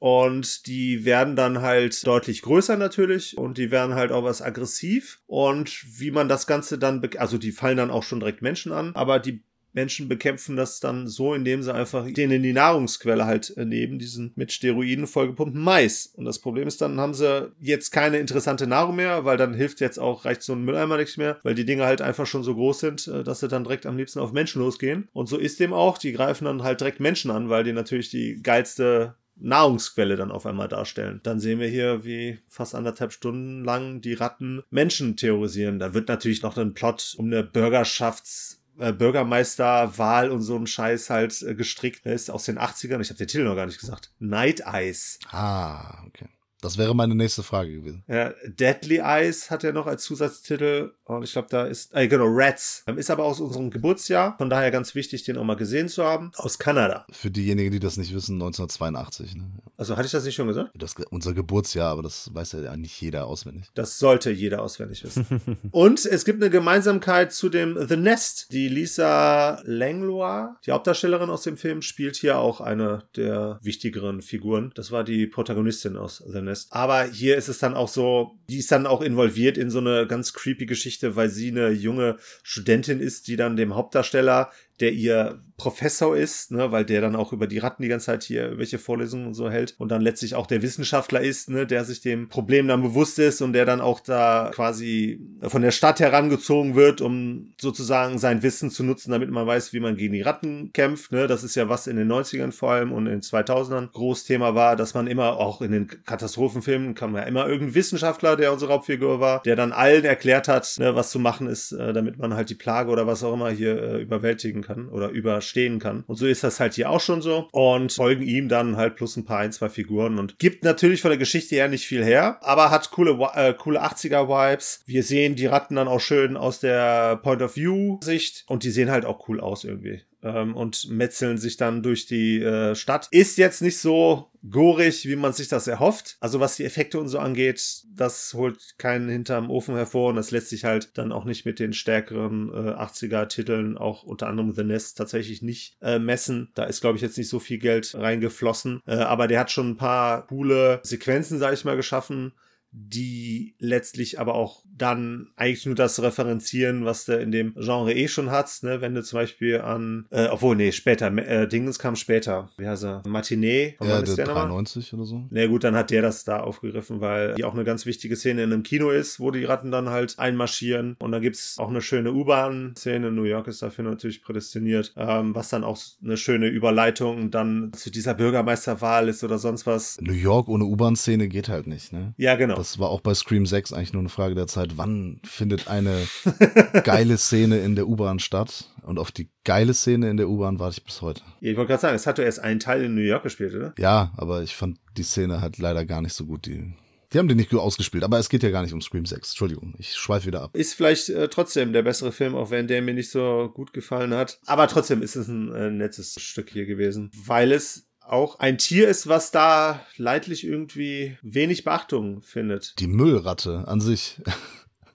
und 0.00 0.66
die 0.66 1.04
werden 1.04 1.36
dann 1.36 1.62
halt 1.62 2.06
deutlich 2.06 2.42
größer 2.42 2.76
natürlich 2.76 3.38
und 3.38 3.56
die 3.56 3.70
werden 3.70 3.94
halt 3.94 4.12
auch 4.12 4.24
was 4.24 4.42
aggressiv. 4.42 5.20
Und 5.26 5.98
wie 5.98 6.10
man 6.10 6.28
das 6.28 6.46
Ganze 6.46 6.78
dann, 6.78 7.02
also 7.18 7.38
die 7.38 7.52
fallen 7.52 7.76
dann 7.76 7.90
auch 7.90 8.02
schon 8.02 8.20
direkt 8.20 8.42
Menschen 8.42 8.72
an, 8.72 8.94
aber 8.94 9.20
die 9.20 9.45
Menschen 9.76 10.08
bekämpfen 10.08 10.56
das 10.56 10.80
dann 10.80 11.06
so, 11.06 11.34
indem 11.34 11.62
sie 11.62 11.72
einfach 11.72 12.10
denen 12.10 12.42
die 12.42 12.54
Nahrungsquelle 12.54 13.26
halt 13.26 13.56
äh, 13.56 13.64
nehmen, 13.64 13.98
diesen 13.98 14.32
mit 14.34 14.50
Steroiden 14.50 15.06
vollgepumpten 15.06 15.60
Mais. 15.60 16.12
Und 16.16 16.24
das 16.24 16.40
Problem 16.40 16.66
ist, 16.66 16.80
dann 16.80 16.98
haben 16.98 17.14
sie 17.14 17.52
jetzt 17.60 17.90
keine 17.92 18.18
interessante 18.18 18.66
Nahrung 18.66 18.96
mehr, 18.96 19.24
weil 19.26 19.36
dann 19.36 19.54
hilft 19.54 19.80
jetzt 19.80 19.98
auch, 19.98 20.24
reicht 20.24 20.42
so 20.42 20.54
ein 20.54 20.64
Mülleimer 20.64 20.96
nichts 20.96 21.18
mehr, 21.18 21.38
weil 21.42 21.54
die 21.54 21.66
Dinge 21.66 21.84
halt 21.84 22.00
einfach 22.00 22.26
schon 22.26 22.42
so 22.42 22.54
groß 22.54 22.80
sind, 22.80 23.06
äh, 23.06 23.22
dass 23.22 23.40
sie 23.40 23.48
dann 23.48 23.64
direkt 23.64 23.86
am 23.86 23.98
liebsten 23.98 24.18
auf 24.18 24.32
Menschen 24.32 24.62
losgehen. 24.62 25.08
Und 25.12 25.28
so 25.28 25.36
ist 25.36 25.60
dem 25.60 25.74
auch. 25.74 25.98
Die 25.98 26.12
greifen 26.12 26.46
dann 26.46 26.62
halt 26.62 26.80
direkt 26.80 26.98
Menschen 26.98 27.30
an, 27.30 27.50
weil 27.50 27.62
die 27.62 27.74
natürlich 27.74 28.08
die 28.08 28.42
geilste 28.42 29.14
Nahrungsquelle 29.38 30.16
dann 30.16 30.32
auf 30.32 30.46
einmal 30.46 30.68
darstellen. 30.68 31.20
Dann 31.22 31.38
sehen 31.38 31.60
wir 31.60 31.68
hier, 31.68 32.06
wie 32.06 32.38
fast 32.48 32.74
anderthalb 32.74 33.12
Stunden 33.12 33.62
lang 33.62 34.00
die 34.00 34.14
Ratten 34.14 34.62
Menschen 34.70 35.16
terrorisieren. 35.16 35.78
Da 35.78 35.92
wird 35.92 36.08
natürlich 36.08 36.42
noch 36.42 36.56
ein 36.56 36.72
Plot 36.72 37.14
um 37.18 37.26
eine 37.26 37.42
Bürgerschafts- 37.42 38.56
äh, 38.78 38.92
Bürgermeisterwahl 38.92 40.30
und 40.30 40.42
so 40.42 40.56
ein 40.56 40.66
Scheiß 40.66 41.10
halt 41.10 41.40
äh, 41.42 41.54
gestrickt. 41.54 42.04
Der 42.04 42.14
ist 42.14 42.30
aus 42.30 42.44
den 42.44 42.58
80ern. 42.58 43.00
Ich 43.00 43.08
habe 43.08 43.18
den 43.18 43.28
Titel 43.28 43.44
noch 43.44 43.56
gar 43.56 43.66
nicht 43.66 43.80
gesagt. 43.80 44.12
Night 44.18 44.60
Eyes. 44.60 45.18
Ah, 45.30 46.04
okay. 46.06 46.28
Das 46.62 46.78
wäre 46.78 46.94
meine 46.94 47.14
nächste 47.14 47.42
Frage 47.42 47.72
gewesen. 47.72 48.02
Ja, 48.08 48.32
Deadly 48.46 48.98
Eyes 48.98 49.50
hat 49.50 49.62
er 49.62 49.72
noch 49.72 49.86
als 49.86 50.02
Zusatztitel. 50.04 50.92
Und 51.04 51.22
ich 51.22 51.32
glaube, 51.32 51.48
da 51.50 51.64
ist, 51.64 51.94
äh, 51.94 52.08
genau, 52.08 52.26
Rats. 52.28 52.82
Ist 52.96 53.10
aber 53.10 53.24
aus 53.24 53.40
unserem 53.40 53.70
Geburtsjahr. 53.70 54.36
Von 54.38 54.50
daher 54.50 54.70
ganz 54.70 54.94
wichtig, 54.94 55.24
den 55.24 55.36
auch 55.36 55.44
mal 55.44 55.56
gesehen 55.56 55.88
zu 55.88 56.02
haben. 56.02 56.32
Aus 56.36 56.58
Kanada. 56.58 57.06
Für 57.12 57.30
diejenigen, 57.30 57.70
die 57.70 57.78
das 57.78 57.96
nicht 57.96 58.14
wissen, 58.14 58.34
1982. 58.34 59.36
Ne? 59.36 59.44
Also 59.76 59.96
hatte 59.96 60.06
ich 60.06 60.12
das 60.12 60.24
nicht 60.24 60.34
schon 60.34 60.48
gesagt? 60.48 60.70
Das, 60.74 60.94
unser 61.10 61.34
Geburtsjahr, 61.34 61.92
aber 61.92 62.02
das 62.02 62.34
weiß 62.34 62.52
ja 62.52 62.76
nicht 62.76 63.00
jeder 63.00 63.26
auswendig. 63.26 63.70
Das 63.74 63.98
sollte 63.98 64.30
jeder 64.30 64.62
auswendig 64.62 65.04
wissen. 65.04 65.26
Und 65.70 66.04
es 66.06 66.24
gibt 66.24 66.42
eine 66.42 66.50
Gemeinsamkeit 66.50 67.32
zu 67.32 67.50
dem 67.50 67.86
The 67.86 67.96
Nest. 67.96 68.50
Die 68.50 68.68
Lisa 68.68 69.60
Langlois, 69.64 70.56
die 70.64 70.72
Hauptdarstellerin 70.72 71.30
aus 71.30 71.42
dem 71.42 71.58
Film, 71.58 71.82
spielt 71.82 72.16
hier 72.16 72.38
auch 72.38 72.60
eine 72.60 73.04
der 73.14 73.60
wichtigeren 73.62 74.22
Figuren. 74.22 74.72
Das 74.74 74.90
war 74.90 75.04
die 75.04 75.26
Protagonistin 75.26 75.96
aus 75.96 76.24
The 76.26 76.40
Nest. 76.40 76.45
Aber 76.70 77.04
hier 77.04 77.36
ist 77.36 77.48
es 77.48 77.58
dann 77.58 77.74
auch 77.74 77.88
so, 77.88 78.38
die 78.48 78.58
ist 78.58 78.70
dann 78.72 78.86
auch 78.86 79.00
involviert 79.00 79.58
in 79.58 79.70
so 79.70 79.78
eine 79.78 80.06
ganz 80.06 80.32
creepy 80.32 80.66
Geschichte, 80.66 81.16
weil 81.16 81.28
sie 81.28 81.50
eine 81.50 81.70
junge 81.70 82.16
Studentin 82.42 83.00
ist, 83.00 83.28
die 83.28 83.36
dann 83.36 83.56
dem 83.56 83.74
Hauptdarsteller 83.74 84.50
der 84.80 84.92
ihr 84.92 85.40
Professor 85.56 86.14
ist, 86.16 86.50
ne, 86.50 86.70
weil 86.70 86.84
der 86.84 87.00
dann 87.00 87.16
auch 87.16 87.32
über 87.32 87.46
die 87.46 87.58
Ratten 87.58 87.82
die 87.82 87.88
ganze 87.88 88.06
Zeit 88.06 88.22
hier 88.22 88.58
welche 88.58 88.78
Vorlesungen 88.78 89.26
und 89.26 89.34
so 89.34 89.50
hält 89.50 89.74
und 89.78 89.90
dann 89.90 90.02
letztlich 90.02 90.34
auch 90.34 90.46
der 90.46 90.60
Wissenschaftler 90.60 91.22
ist, 91.22 91.48
ne, 91.48 91.66
der 91.66 91.84
sich 91.84 92.02
dem 92.02 92.28
Problem 92.28 92.68
dann 92.68 92.82
bewusst 92.82 93.18
ist 93.18 93.40
und 93.40 93.54
der 93.54 93.64
dann 93.64 93.80
auch 93.80 94.00
da 94.00 94.50
quasi 94.54 95.20
von 95.40 95.62
der 95.62 95.70
Stadt 95.70 95.98
herangezogen 96.00 96.74
wird, 96.74 97.00
um 97.00 97.54
sozusagen 97.58 98.18
sein 98.18 98.42
Wissen 98.42 98.70
zu 98.70 98.84
nutzen, 98.84 99.12
damit 99.12 99.30
man 99.30 99.46
weiß, 99.46 99.72
wie 99.72 99.80
man 99.80 99.96
gegen 99.96 100.12
die 100.12 100.20
Ratten 100.20 100.72
kämpft, 100.74 101.12
ne, 101.12 101.26
das 101.26 101.42
ist 101.42 101.54
ja 101.54 101.70
was 101.70 101.86
in 101.86 101.96
den 101.96 102.12
90ern 102.12 102.52
vor 102.52 102.72
allem 102.72 102.92
und 102.92 103.06
in 103.06 103.12
den 103.12 103.22
2000ern 103.22 103.90
Großthema 103.92 104.54
war, 104.54 104.76
dass 104.76 104.92
man 104.92 105.06
immer 105.06 105.38
auch 105.38 105.62
in 105.62 105.72
den 105.72 105.86
Katastrophenfilmen 105.86 106.94
kam 106.94 107.16
ja 107.16 107.22
immer 107.22 107.46
irgendein 107.46 107.74
Wissenschaftler, 107.74 108.36
der 108.36 108.52
unsere 108.52 108.74
Hauptfigur 108.74 109.20
war, 109.20 109.40
der 109.42 109.56
dann 109.56 109.72
allen 109.72 110.04
erklärt 110.04 110.48
hat, 110.48 110.76
ne, 110.78 110.94
was 110.94 111.10
zu 111.10 111.18
machen 111.18 111.46
ist, 111.46 111.72
äh, 111.72 111.94
damit 111.94 112.18
man 112.18 112.34
halt 112.34 112.50
die 112.50 112.54
Plage 112.54 112.90
oder 112.90 113.06
was 113.06 113.24
auch 113.24 113.32
immer 113.32 113.48
hier 113.50 113.82
äh, 113.82 114.02
überwältigen 114.02 114.65
kann 114.66 114.88
oder 114.88 115.10
überstehen 115.10 115.78
kann. 115.78 116.04
Und 116.06 116.16
so 116.16 116.26
ist 116.26 116.44
das 116.44 116.60
halt 116.60 116.74
hier 116.74 116.90
auch 116.90 117.00
schon 117.00 117.22
so. 117.22 117.48
Und 117.52 117.92
folgen 117.92 118.22
ihm 118.22 118.48
dann 118.48 118.76
halt 118.76 118.96
plus 118.96 119.16
ein 119.16 119.24
paar, 119.24 119.38
ein, 119.38 119.52
zwei 119.52 119.68
Figuren 119.68 120.18
und 120.18 120.38
gibt 120.38 120.64
natürlich 120.64 121.00
von 121.00 121.10
der 121.10 121.18
Geschichte 121.18 121.54
her 121.54 121.68
nicht 121.68 121.86
viel 121.86 122.04
her, 122.04 122.38
aber 122.42 122.70
hat 122.70 122.90
coole, 122.90 123.12
äh, 123.34 123.54
coole 123.54 123.82
80er-Vibes. 123.82 124.82
Wir 124.86 125.02
sehen 125.02 125.36
die 125.36 125.46
Ratten 125.46 125.76
dann 125.76 125.88
auch 125.88 126.00
schön 126.00 126.36
aus 126.36 126.60
der 126.60 127.16
Point-of-View-Sicht 127.16 128.44
und 128.48 128.64
die 128.64 128.70
sehen 128.70 128.90
halt 128.90 129.04
auch 129.04 129.28
cool 129.28 129.40
aus 129.40 129.64
irgendwie 129.64 130.02
ähm, 130.22 130.54
und 130.54 130.88
metzeln 130.90 131.38
sich 131.38 131.56
dann 131.56 131.82
durch 131.82 132.06
die 132.06 132.40
äh, 132.40 132.74
Stadt. 132.74 133.08
Ist 133.10 133.38
jetzt 133.38 133.62
nicht 133.62 133.78
so 133.78 134.30
gorig, 134.48 135.06
wie 135.06 135.16
man 135.16 135.32
sich 135.32 135.48
das 135.48 135.66
erhofft. 135.66 136.16
Also 136.20 136.40
was 136.40 136.56
die 136.56 136.64
Effekte 136.64 137.00
und 137.00 137.08
so 137.08 137.18
angeht, 137.18 137.82
das 137.94 138.34
holt 138.34 138.78
keinen 138.78 139.08
hinterm 139.08 139.50
Ofen 139.50 139.74
hervor 139.74 140.10
und 140.10 140.16
das 140.16 140.30
lässt 140.30 140.50
sich 140.50 140.64
halt 140.64 140.96
dann 140.98 141.12
auch 141.12 141.24
nicht 141.24 141.44
mit 141.46 141.58
den 141.58 141.72
stärkeren 141.72 142.50
äh, 142.50 142.72
80er-Titeln, 142.72 143.76
auch 143.76 144.02
unter 144.02 144.28
anderem 144.28 144.52
The 144.52 144.64
Nest, 144.64 144.98
tatsächlich 144.98 145.42
nicht 145.42 145.76
äh, 145.80 145.98
messen. 145.98 146.50
Da 146.54 146.64
ist, 146.64 146.80
glaube 146.80 146.96
ich, 146.96 147.02
jetzt 147.02 147.18
nicht 147.18 147.28
so 147.28 147.38
viel 147.38 147.58
Geld 147.58 147.94
reingeflossen. 147.94 148.82
Äh, 148.86 148.96
aber 148.96 149.26
der 149.26 149.40
hat 149.40 149.50
schon 149.50 149.70
ein 149.70 149.76
paar 149.76 150.26
coole 150.26 150.80
Sequenzen, 150.82 151.38
sage 151.38 151.54
ich 151.54 151.64
mal, 151.64 151.76
geschaffen 151.76 152.32
die 152.78 153.54
letztlich 153.58 154.20
aber 154.20 154.34
auch 154.34 154.62
dann 154.76 155.28
eigentlich 155.36 155.66
nur 155.66 155.74
das 155.74 156.02
referenzieren, 156.02 156.84
was 156.84 157.04
du 157.04 157.18
in 157.18 157.30
dem 157.32 157.54
Genre 157.54 157.92
eh 157.92 158.08
schon 158.08 158.30
hast, 158.30 158.64
ne? 158.64 158.80
Wenn 158.80 158.94
du 158.94 159.02
zum 159.02 159.18
Beispiel 159.18 159.60
an, 159.60 160.06
äh, 160.10 160.26
obwohl, 160.28 160.56
nee, 160.56 160.72
später, 160.72 161.06
äh, 161.16 161.48
Dingens 161.48 161.78
kam 161.78 161.96
später. 161.96 162.50
Wie 162.58 162.66
heißt 162.66 162.84
er? 162.84 163.02
Matinee? 163.06 163.76
Ja, 163.80 164.02
der, 164.02 164.14
der 164.14 164.26
93 164.26 164.92
oder 164.94 165.04
so. 165.04 165.26
Na 165.30 165.40
nee, 165.40 165.48
gut, 165.48 165.64
dann 165.64 165.74
hat 165.74 165.90
der 165.90 166.02
das 166.02 166.24
da 166.24 166.40
aufgegriffen, 166.40 167.00
weil 167.00 167.34
die 167.34 167.44
auch 167.44 167.54
eine 167.54 167.64
ganz 167.64 167.86
wichtige 167.86 168.16
Szene 168.16 168.42
in 168.42 168.52
einem 168.52 168.62
Kino 168.62 168.90
ist, 168.90 169.20
wo 169.20 169.30
die 169.30 169.44
Ratten 169.44 169.70
dann 169.70 169.90
halt 169.90 170.18
einmarschieren. 170.18 170.96
Und 170.98 171.12
da 171.12 171.18
gibt's 171.18 171.58
auch 171.58 171.68
eine 171.68 171.80
schöne 171.80 172.12
U-Bahn-Szene. 172.12 173.10
New 173.10 173.24
York 173.24 173.48
ist 173.48 173.62
dafür 173.62 173.84
natürlich 173.84 174.22
prädestiniert, 174.22 174.92
ähm, 174.96 175.34
was 175.34 175.48
dann 175.48 175.64
auch 175.64 175.78
eine 176.02 176.16
schöne 176.16 176.48
Überleitung 176.48 177.30
dann 177.30 177.72
zu 177.74 177.90
dieser 177.90 178.14
Bürgermeisterwahl 178.14 179.08
ist 179.08 179.24
oder 179.24 179.38
sonst 179.38 179.66
was. 179.66 179.98
New 180.00 180.12
York 180.12 180.48
ohne 180.48 180.64
U-Bahn-Szene 180.64 181.28
geht 181.28 181.48
halt 181.48 181.66
nicht, 181.66 181.92
ne? 181.92 182.14
Ja, 182.16 182.36
genau. 182.36 182.56
Das 182.56 182.78
war 182.78 182.90
auch 182.90 183.00
bei 183.00 183.14
Scream 183.14 183.46
6 183.46 183.72
eigentlich 183.72 183.92
nur 183.92 184.00
eine 184.00 184.08
Frage 184.08 184.34
der 184.34 184.46
Zeit, 184.46 184.65
wann 184.76 185.20
findet 185.24 185.68
eine 185.68 186.06
geile 186.84 187.18
Szene 187.18 187.58
in 187.60 187.76
der 187.76 187.88
U-Bahn 187.88 188.18
statt? 188.18 188.72
Und 188.82 188.98
auf 188.98 189.10
die 189.10 189.30
geile 189.44 189.74
Szene 189.74 190.10
in 190.10 190.16
der 190.16 190.28
U-Bahn 190.28 190.58
warte 190.58 190.78
ich 190.78 190.84
bis 190.84 191.02
heute. 191.02 191.22
Ich 191.40 191.56
wollte 191.56 191.70
gerade 191.70 191.82
sagen, 191.82 191.96
es 191.96 192.06
hat 192.06 192.18
doch 192.18 192.24
erst 192.24 192.40
einen 192.40 192.60
Teil 192.60 192.84
in 192.84 192.94
New 192.94 193.02
York 193.02 193.24
gespielt, 193.24 193.54
oder? 193.54 193.74
Ja, 193.78 194.12
aber 194.16 194.42
ich 194.42 194.54
fand 194.54 194.78
die 194.96 195.02
Szene 195.02 195.40
halt 195.40 195.58
leider 195.58 195.84
gar 195.84 196.00
nicht 196.02 196.12
so 196.12 196.24
gut. 196.26 196.46
Die, 196.46 196.72
die 197.12 197.18
haben 197.18 197.28
die 197.28 197.34
nicht 197.34 197.50
gut 197.50 197.60
ausgespielt, 197.60 198.04
aber 198.04 198.18
es 198.18 198.28
geht 198.28 198.42
ja 198.42 198.50
gar 198.50 198.62
nicht 198.62 198.72
um 198.72 198.80
Scream 198.80 199.06
6. 199.06 199.30
Entschuldigung, 199.30 199.74
ich 199.78 199.94
schweife 199.94 200.26
wieder 200.26 200.42
ab. 200.42 200.54
Ist 200.54 200.74
vielleicht 200.74 201.08
äh, 201.08 201.28
trotzdem 201.28 201.72
der 201.72 201.82
bessere 201.82 202.12
Film, 202.12 202.34
auch 202.34 202.50
wenn 202.50 202.68
der 202.68 202.82
mir 202.82 202.94
nicht 202.94 203.10
so 203.10 203.50
gut 203.52 203.72
gefallen 203.72 204.14
hat. 204.14 204.38
Aber 204.46 204.68
trotzdem 204.68 205.02
ist 205.02 205.16
es 205.16 205.28
ein 205.28 205.52
äh, 205.54 205.70
nettes 205.70 206.14
Stück 206.20 206.50
hier 206.50 206.66
gewesen, 206.66 207.10
weil 207.14 207.52
es 207.52 207.85
auch 208.08 208.38
ein 208.38 208.58
Tier 208.58 208.88
ist, 208.88 209.08
was 209.08 209.30
da 209.30 209.80
leidlich 209.96 210.44
irgendwie 210.44 211.18
wenig 211.22 211.64
Beachtung 211.64 212.22
findet. 212.22 212.78
Die 212.78 212.86
Müllratte 212.86 213.64
an 213.66 213.80
sich. 213.80 214.20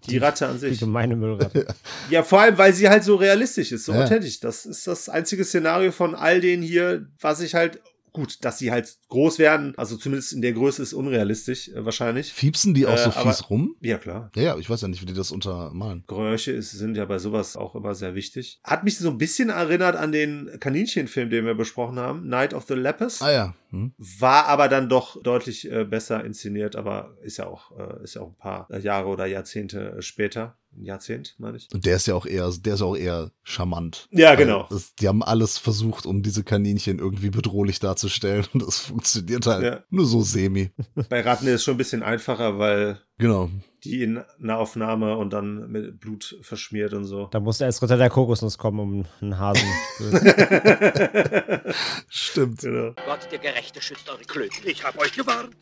Die 0.08 0.18
Ratte 0.18 0.48
an 0.48 0.58
sich. 0.58 0.74
Die 0.74 0.86
gemeine 0.86 1.16
Müllratte. 1.16 1.68
Ja, 2.10 2.24
vor 2.24 2.42
allem, 2.42 2.58
weil 2.58 2.74
sie 2.74 2.90
halt 2.90 3.04
so 3.04 3.16
realistisch 3.16 3.72
ist, 3.72 3.86
so 3.86 3.94
ja. 3.94 4.04
authentisch. 4.04 4.40
Das 4.40 4.66
ist 4.66 4.88
das 4.88 5.10
einzige 5.10 5.44
Szenario 5.44 5.92
von 5.92 6.16
all 6.16 6.42
denen 6.42 6.64
hier, 6.64 7.08
was 7.20 7.42
ich 7.42 7.54
halt 7.54 7.80
Gut, 8.14 8.44
dass 8.44 8.58
sie 8.58 8.72
halt 8.72 8.94
groß 9.08 9.40
werden, 9.40 9.74
also 9.78 9.96
zumindest 9.96 10.34
in 10.34 10.42
der 10.42 10.52
Größe 10.52 10.84
ist 10.84 10.94
unrealistisch 10.94 11.70
äh, 11.70 11.86
wahrscheinlich. 11.86 12.34
Fiepsen 12.34 12.74
die 12.74 12.86
auch 12.86 12.98
so 12.98 13.12
aber, 13.12 13.32
fies 13.32 13.50
rum? 13.50 13.76
Ja, 13.80 13.98
klar. 13.98 14.32
Ja, 14.36 14.42
ja, 14.42 14.58
ich 14.58 14.70
weiß 14.70 14.82
ja 14.82 14.90
nicht, 14.90 15.02
wie 15.02 15.06
die 15.06 15.14
das 15.14 15.32
untermalen. 15.32 16.04
Geräusche 16.08 16.52
ist, 16.52 16.72
sind 16.72 16.98
ja 16.98 17.06
bei 17.06 17.20
sowas 17.20 17.56
auch 17.56 17.74
immer 17.76 17.96
sehr 17.96 18.14
wichtig. 18.14 18.60
Hat 18.64 18.84
mich 18.84 18.98
so 18.98 19.10
ein 19.10 19.18
bisschen 19.18 19.50
erinnert 19.50 19.96
an 19.96 20.12
den 20.12 20.50
Kaninchenfilm, 20.60 21.30
den 21.30 21.46
wir 21.46 21.56
besprochen 21.56 22.00
haben, 22.00 22.28
Night 22.28 22.54
of 22.54 22.66
the 22.68 22.74
Lepers. 22.74 23.22
Ah 23.22 23.32
ja. 23.32 23.56
Hm. 23.72 23.94
War 23.98 24.46
aber 24.48 24.68
dann 24.68 24.90
doch 24.90 25.22
deutlich 25.24 25.72
äh, 25.72 25.86
besser 25.86 26.24
inszeniert, 26.24 26.76
aber 26.76 27.16
ist 27.22 27.38
ja 27.38 27.48
auch, 27.48 27.72
äh, 27.78 28.04
ist 28.04 28.16
ja 28.16 28.22
auch 28.22 28.30
ein 28.30 28.38
paar 28.38 28.68
Jahre 28.78 29.08
oder 29.08 29.26
Jahrzehnte 29.26 29.94
äh, 29.98 30.02
später 30.02 30.58
ein 30.76 30.84
Jahrzehnt, 30.84 31.36
meine 31.38 31.58
ich. 31.58 31.68
Und 31.74 31.86
der 31.86 31.98
ist 31.98 32.08
ja 32.08 32.16
auch 32.16 32.26
eher, 32.26 32.50
der 32.50 32.74
ist 32.74 32.82
auch 32.82 32.96
eher 32.96 33.32
charmant. 33.44 34.08
Ja, 34.12 34.36
genau. 34.36 34.64
Also, 34.64 34.76
das, 34.76 34.96
die 34.96 35.08
haben 35.08 35.24
alles 35.24 35.58
versucht, 35.58 36.06
um 36.06 36.22
diese 36.22 36.44
Kaninchen 36.44 37.00
irgendwie 37.00 37.30
bedrohlich 37.30 37.80
darzustellen 37.80 38.46
und 38.54 38.66
das 38.66 38.80
funktioniert 38.80 39.46
halt 39.46 39.64
ja. 39.64 39.84
nur 39.90 40.06
so 40.06 40.22
semi. 40.22 40.72
Bei 41.10 41.22
Ratten 41.22 41.48
ist 41.48 41.54
es 41.54 41.64
schon 41.64 41.76
ein 41.76 41.78
bisschen 41.78 42.04
einfacher, 42.04 42.60
weil 42.60 43.00
genau. 43.22 43.50
die 43.84 44.04
in 44.04 44.24
Nahaufnahme 44.38 45.16
und 45.16 45.32
dann 45.32 45.72
mit 45.72 46.00
Blut 46.00 46.38
verschmiert 46.42 46.94
und 46.94 47.06
so. 47.06 47.28
Da 47.32 47.40
musste 47.40 47.64
erst 47.64 47.82
runter 47.82 47.98
der 47.98 48.10
Kokosnuss 48.10 48.58
kommen, 48.58 48.80
um 48.80 49.06
einen 49.22 49.40
Hasen. 49.40 49.68
Stimmt. 52.10 52.62
Genau. 52.62 52.94
Gott, 53.06 53.28
der 53.32 53.40
Gerechte 53.40 53.82
schützt 53.82 54.10
eure 54.10 54.24
Klöten. 54.24 54.68
Ich 54.68 54.84
hab 54.84 55.00
euch 55.00 55.14
gewarnt. 55.14 55.56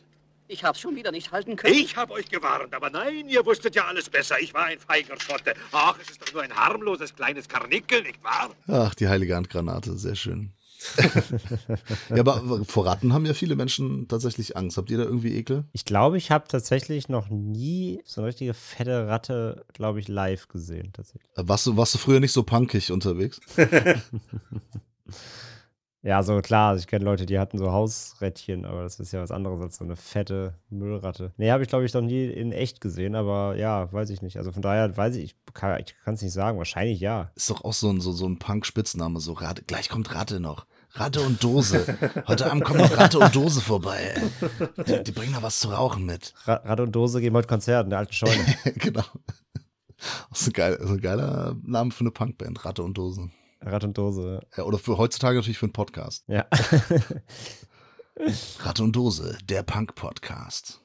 Ich 0.51 0.64
hab's 0.64 0.80
schon 0.80 0.95
wieder 0.95 1.12
nicht 1.12 1.32
halten 1.32 1.55
können. 1.55 1.76
Ich 1.76 1.95
hab 1.95 2.10
euch 2.10 2.28
gewarnt, 2.28 2.74
aber 2.74 2.89
nein, 2.89 3.30
ihr 3.30 3.45
wusstet 3.45 3.76
ja 3.76 3.86
alles 3.86 4.10
besser. 4.10 4.39
Ich 4.39 4.51
war 4.55 4.66
ein 4.66 4.80
feiger 4.80 5.14
Schotte. 5.20 5.53
Ach, 5.72 5.95
es 6.01 6.10
ist 6.10 6.20
doch 6.24 6.34
nur 6.34 6.41
ein 6.41 6.51
harmloses 6.51 7.14
kleines 7.14 7.47
Karnickel, 7.47 8.01
nicht 8.01 8.24
wahr? 8.24 8.49
Ach, 8.68 8.95
die 8.95 9.07
heilige 9.07 9.36
Handgranate, 9.36 9.95
sehr 9.95 10.16
schön. 10.16 10.51
ja, 12.09 12.19
aber 12.19 12.63
vor 12.65 12.86
Ratten 12.86 13.13
haben 13.13 13.25
ja 13.25 13.34
viele 13.34 13.55
Menschen 13.55 14.07
tatsächlich 14.07 14.55
Angst. 14.55 14.77
Habt 14.77 14.89
ihr 14.89 14.97
da 14.97 15.03
irgendwie 15.03 15.36
Ekel? 15.36 15.65
Ich 15.73 15.86
glaube, 15.86 16.17
ich 16.17 16.32
habe 16.32 16.47
tatsächlich 16.47 17.09
noch 17.09 17.30
nie 17.30 18.01
so 18.05 18.21
eine 18.21 18.30
richtige 18.30 18.53
fette 18.53 19.07
Ratte, 19.07 19.65
glaube 19.73 19.99
ich, 19.99 20.07
live 20.07 20.47
gesehen. 20.47 20.91
Tatsächlich. 20.93 21.30
Warst 21.36 21.67
du, 21.67 21.77
warst 21.77 21.93
du 21.93 21.97
früher 21.97 22.19
nicht 22.19 22.32
so 22.32 22.43
punkig 22.43 22.91
unterwegs? 22.91 23.39
Ja, 26.02 26.24
so 26.24 26.39
klar, 26.41 26.78
ich 26.78 26.88
kenne 26.88 27.04
Leute, 27.04 27.26
die 27.26 27.39
hatten 27.39 27.58
so 27.58 27.74
Hausrättchen, 27.74 28.64
aber 28.64 28.84
das 28.84 29.02
ist 29.02 29.12
ja 29.12 29.22
was 29.22 29.32
anderes 29.32 29.60
als 29.60 29.78
so 29.78 29.84
eine 29.84 29.97
fette 29.97 30.54
Müllratte. 30.70 31.34
Nee, 31.36 31.52
habe 31.52 31.62
ich 31.64 31.68
glaube 31.68 31.84
ich 31.84 31.93
noch 31.93 32.02
nie 32.02 32.26
in 32.26 32.54
echt 32.54 32.80
gesehen, 32.80 33.16
aber 33.16 33.58
ja, 33.58 33.91
weiß 33.91 34.10
ich 34.10 34.22
nicht. 34.22 34.38
Also 34.38 34.54
von 34.54 34.62
daher 34.62 34.95
weiß 34.95 35.18
ich, 35.18 35.24
ich 35.24 35.36
kann 35.56 36.14
es 36.14 36.22
nicht 36.22 36.32
sagen, 36.32 36.58
wahrscheinlich 36.58 37.02
ja. 37.02 37.32
Ist 37.36 37.50
doch 37.50 37.66
auch 37.66 37.74
so 37.74 37.89
ein, 37.89 38.00
so, 38.00 38.14
so 38.14 38.26
ein 38.28 38.39
Punk-Spitzname, 38.39 39.20
so 39.20 39.34
Ratte, 39.34 39.64
gleich 39.64 39.89
kommt 39.89 40.16
Ratte 40.16 40.39
noch. 40.39 40.68
Ratte 40.91 41.22
und 41.22 41.43
Dose. 41.43 41.97
Heute 42.28 42.50
Abend 42.50 42.64
kommen 42.64 42.80
noch 42.80 42.97
Ratte 42.97 43.20
und 43.20 43.36
Dose 43.36 43.62
vorbei. 43.62 44.16
Die, 44.88 45.04
die 45.04 45.12
bringen 45.12 45.34
da 45.34 45.43
was 45.43 45.60
zu 45.60 45.68
rauchen 45.68 46.06
mit. 46.06 46.34
Ra 46.45 46.56
Ratte 46.64 46.84
und 46.84 46.93
Dose 46.93 47.20
geben 47.20 47.36
heute 47.36 47.47
Konzert 47.47 47.84
in 47.84 47.89
der 47.89 48.00
alten 48.00 48.14
Scheune. 48.14 48.43
genau. 48.76 49.04
Das 50.30 50.41
ist 50.41 50.47
ein, 50.47 50.54
geil, 50.54 50.78
also 50.78 50.93
ein 50.93 51.02
geiler 51.02 51.58
Name 51.62 51.91
für 51.91 52.02
eine 52.02 52.12
Punkband, 52.12 52.64
Ratte 52.64 52.84
und 52.84 52.97
Dose. 52.97 53.30
Ratte 53.62 53.88
und 53.88 53.97
Dose. 53.97 54.41
Ja, 54.55 54.64
oder 54.64 54.78
für 54.78 54.97
heutzutage 54.97 55.38
natürlich 55.38 55.57
für 55.57 55.66
einen 55.66 55.74
Podcast. 55.74 56.24
Ja. 56.28 56.45
Ratte 58.60 58.84
und 58.84 58.95
Dose, 58.95 59.38
der 59.47 59.64
Punk-Podcast. 59.64 60.82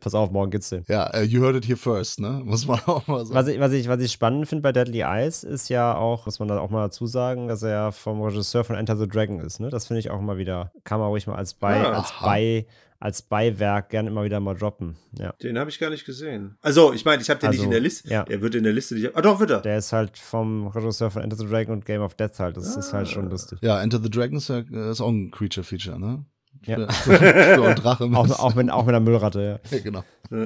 Pass 0.00 0.14
auf, 0.14 0.32
morgen 0.32 0.50
gibt's 0.50 0.70
den. 0.70 0.84
Ja, 0.88 1.08
uh, 1.16 1.22
you 1.22 1.40
heard 1.40 1.54
it 1.54 1.66
here 1.66 1.76
first, 1.76 2.20
ne? 2.20 2.42
Muss 2.44 2.66
man 2.66 2.80
auch 2.86 3.06
mal 3.06 3.24
sagen. 3.24 3.34
Was 3.34 3.46
ich, 3.46 3.60
was 3.60 3.72
ich, 3.72 3.88
was 3.88 4.00
ich 4.00 4.10
spannend 4.10 4.48
finde 4.48 4.62
bei 4.62 4.72
Deadly 4.72 5.02
Eyes 5.02 5.44
ist 5.44 5.68
ja 5.68 5.96
auch, 5.96 6.26
muss 6.26 6.40
man 6.40 6.48
da 6.48 6.58
auch 6.58 6.70
mal 6.70 6.82
dazu 6.82 7.06
sagen, 7.06 7.46
dass 7.46 7.62
er 7.62 7.92
vom 7.92 8.20
Regisseur 8.20 8.64
von 8.64 8.74
Enter 8.74 8.96
the 8.96 9.06
Dragon 9.06 9.38
ist, 9.40 9.60
ne? 9.60 9.70
Das 9.70 9.86
finde 9.86 10.00
ich 10.00 10.10
auch 10.10 10.18
immer 10.18 10.36
wieder, 10.36 10.72
kann 10.82 10.98
man 10.98 11.08
ruhig 11.08 11.28
mal 11.28 11.36
als 11.36 11.54
bei, 11.54 11.80
Ah, 11.80 11.98
als 11.98 12.12
bei, 12.20 12.66
als 13.00 13.22
Beiwerk 13.22 13.90
gern 13.90 14.06
immer 14.06 14.24
wieder 14.24 14.40
mal 14.40 14.54
droppen. 14.56 14.96
Ja. 15.18 15.32
Den 15.42 15.58
habe 15.58 15.70
ich 15.70 15.78
gar 15.78 15.90
nicht 15.90 16.04
gesehen. 16.04 16.56
Also, 16.60 16.92
ich 16.92 17.04
meine, 17.04 17.22
ich 17.22 17.30
habe 17.30 17.38
den 17.40 17.46
Also, 17.48 17.58
nicht 17.58 17.64
in 17.66 17.70
der 17.70 17.80
Liste. 17.80 18.08
ja. 18.10 18.24
Er 18.28 18.40
wird 18.40 18.54
in 18.56 18.64
der 18.64 18.72
Liste 18.72 18.94
nicht. 18.96 19.14
Ah, 19.16 19.22
doch, 19.22 19.38
wird 19.38 19.50
er. 19.50 19.60
Der 19.60 19.78
ist 19.78 19.92
halt 19.92 20.18
vom 20.18 20.66
Regisseur 20.66 21.10
von 21.10 21.22
Enter 21.22 21.36
the 21.36 21.46
Dragon 21.46 21.74
und 21.74 21.84
Game 21.84 22.02
of 22.02 22.14
Death 22.14 22.38
halt. 22.40 22.56
Das 22.56 22.76
ist 22.76 22.92
halt 22.92 23.06
Ah. 23.06 23.10
schon 23.10 23.30
lustig. 23.30 23.58
Ja, 23.62 23.80
Enter 23.80 24.00
the 24.02 24.10
Dragon 24.10 24.36
ist, 24.38 24.48
ja, 24.48 24.58
ist 24.90 25.00
auch 25.00 25.08
ein 25.10 25.30
Creature-Feature, 25.30 25.98
ne? 26.00 26.24
Ja. 26.64 26.88
Für 26.90 27.74
Drache. 27.76 28.04
Auch, 28.14 28.30
auch, 28.40 28.54
mit, 28.56 28.68
auch 28.70 28.84
mit 28.84 28.94
einer 28.94 29.00
Müllratte, 29.04 29.60
ja. 29.70 29.76
ja, 29.76 29.82
genau. 29.82 30.02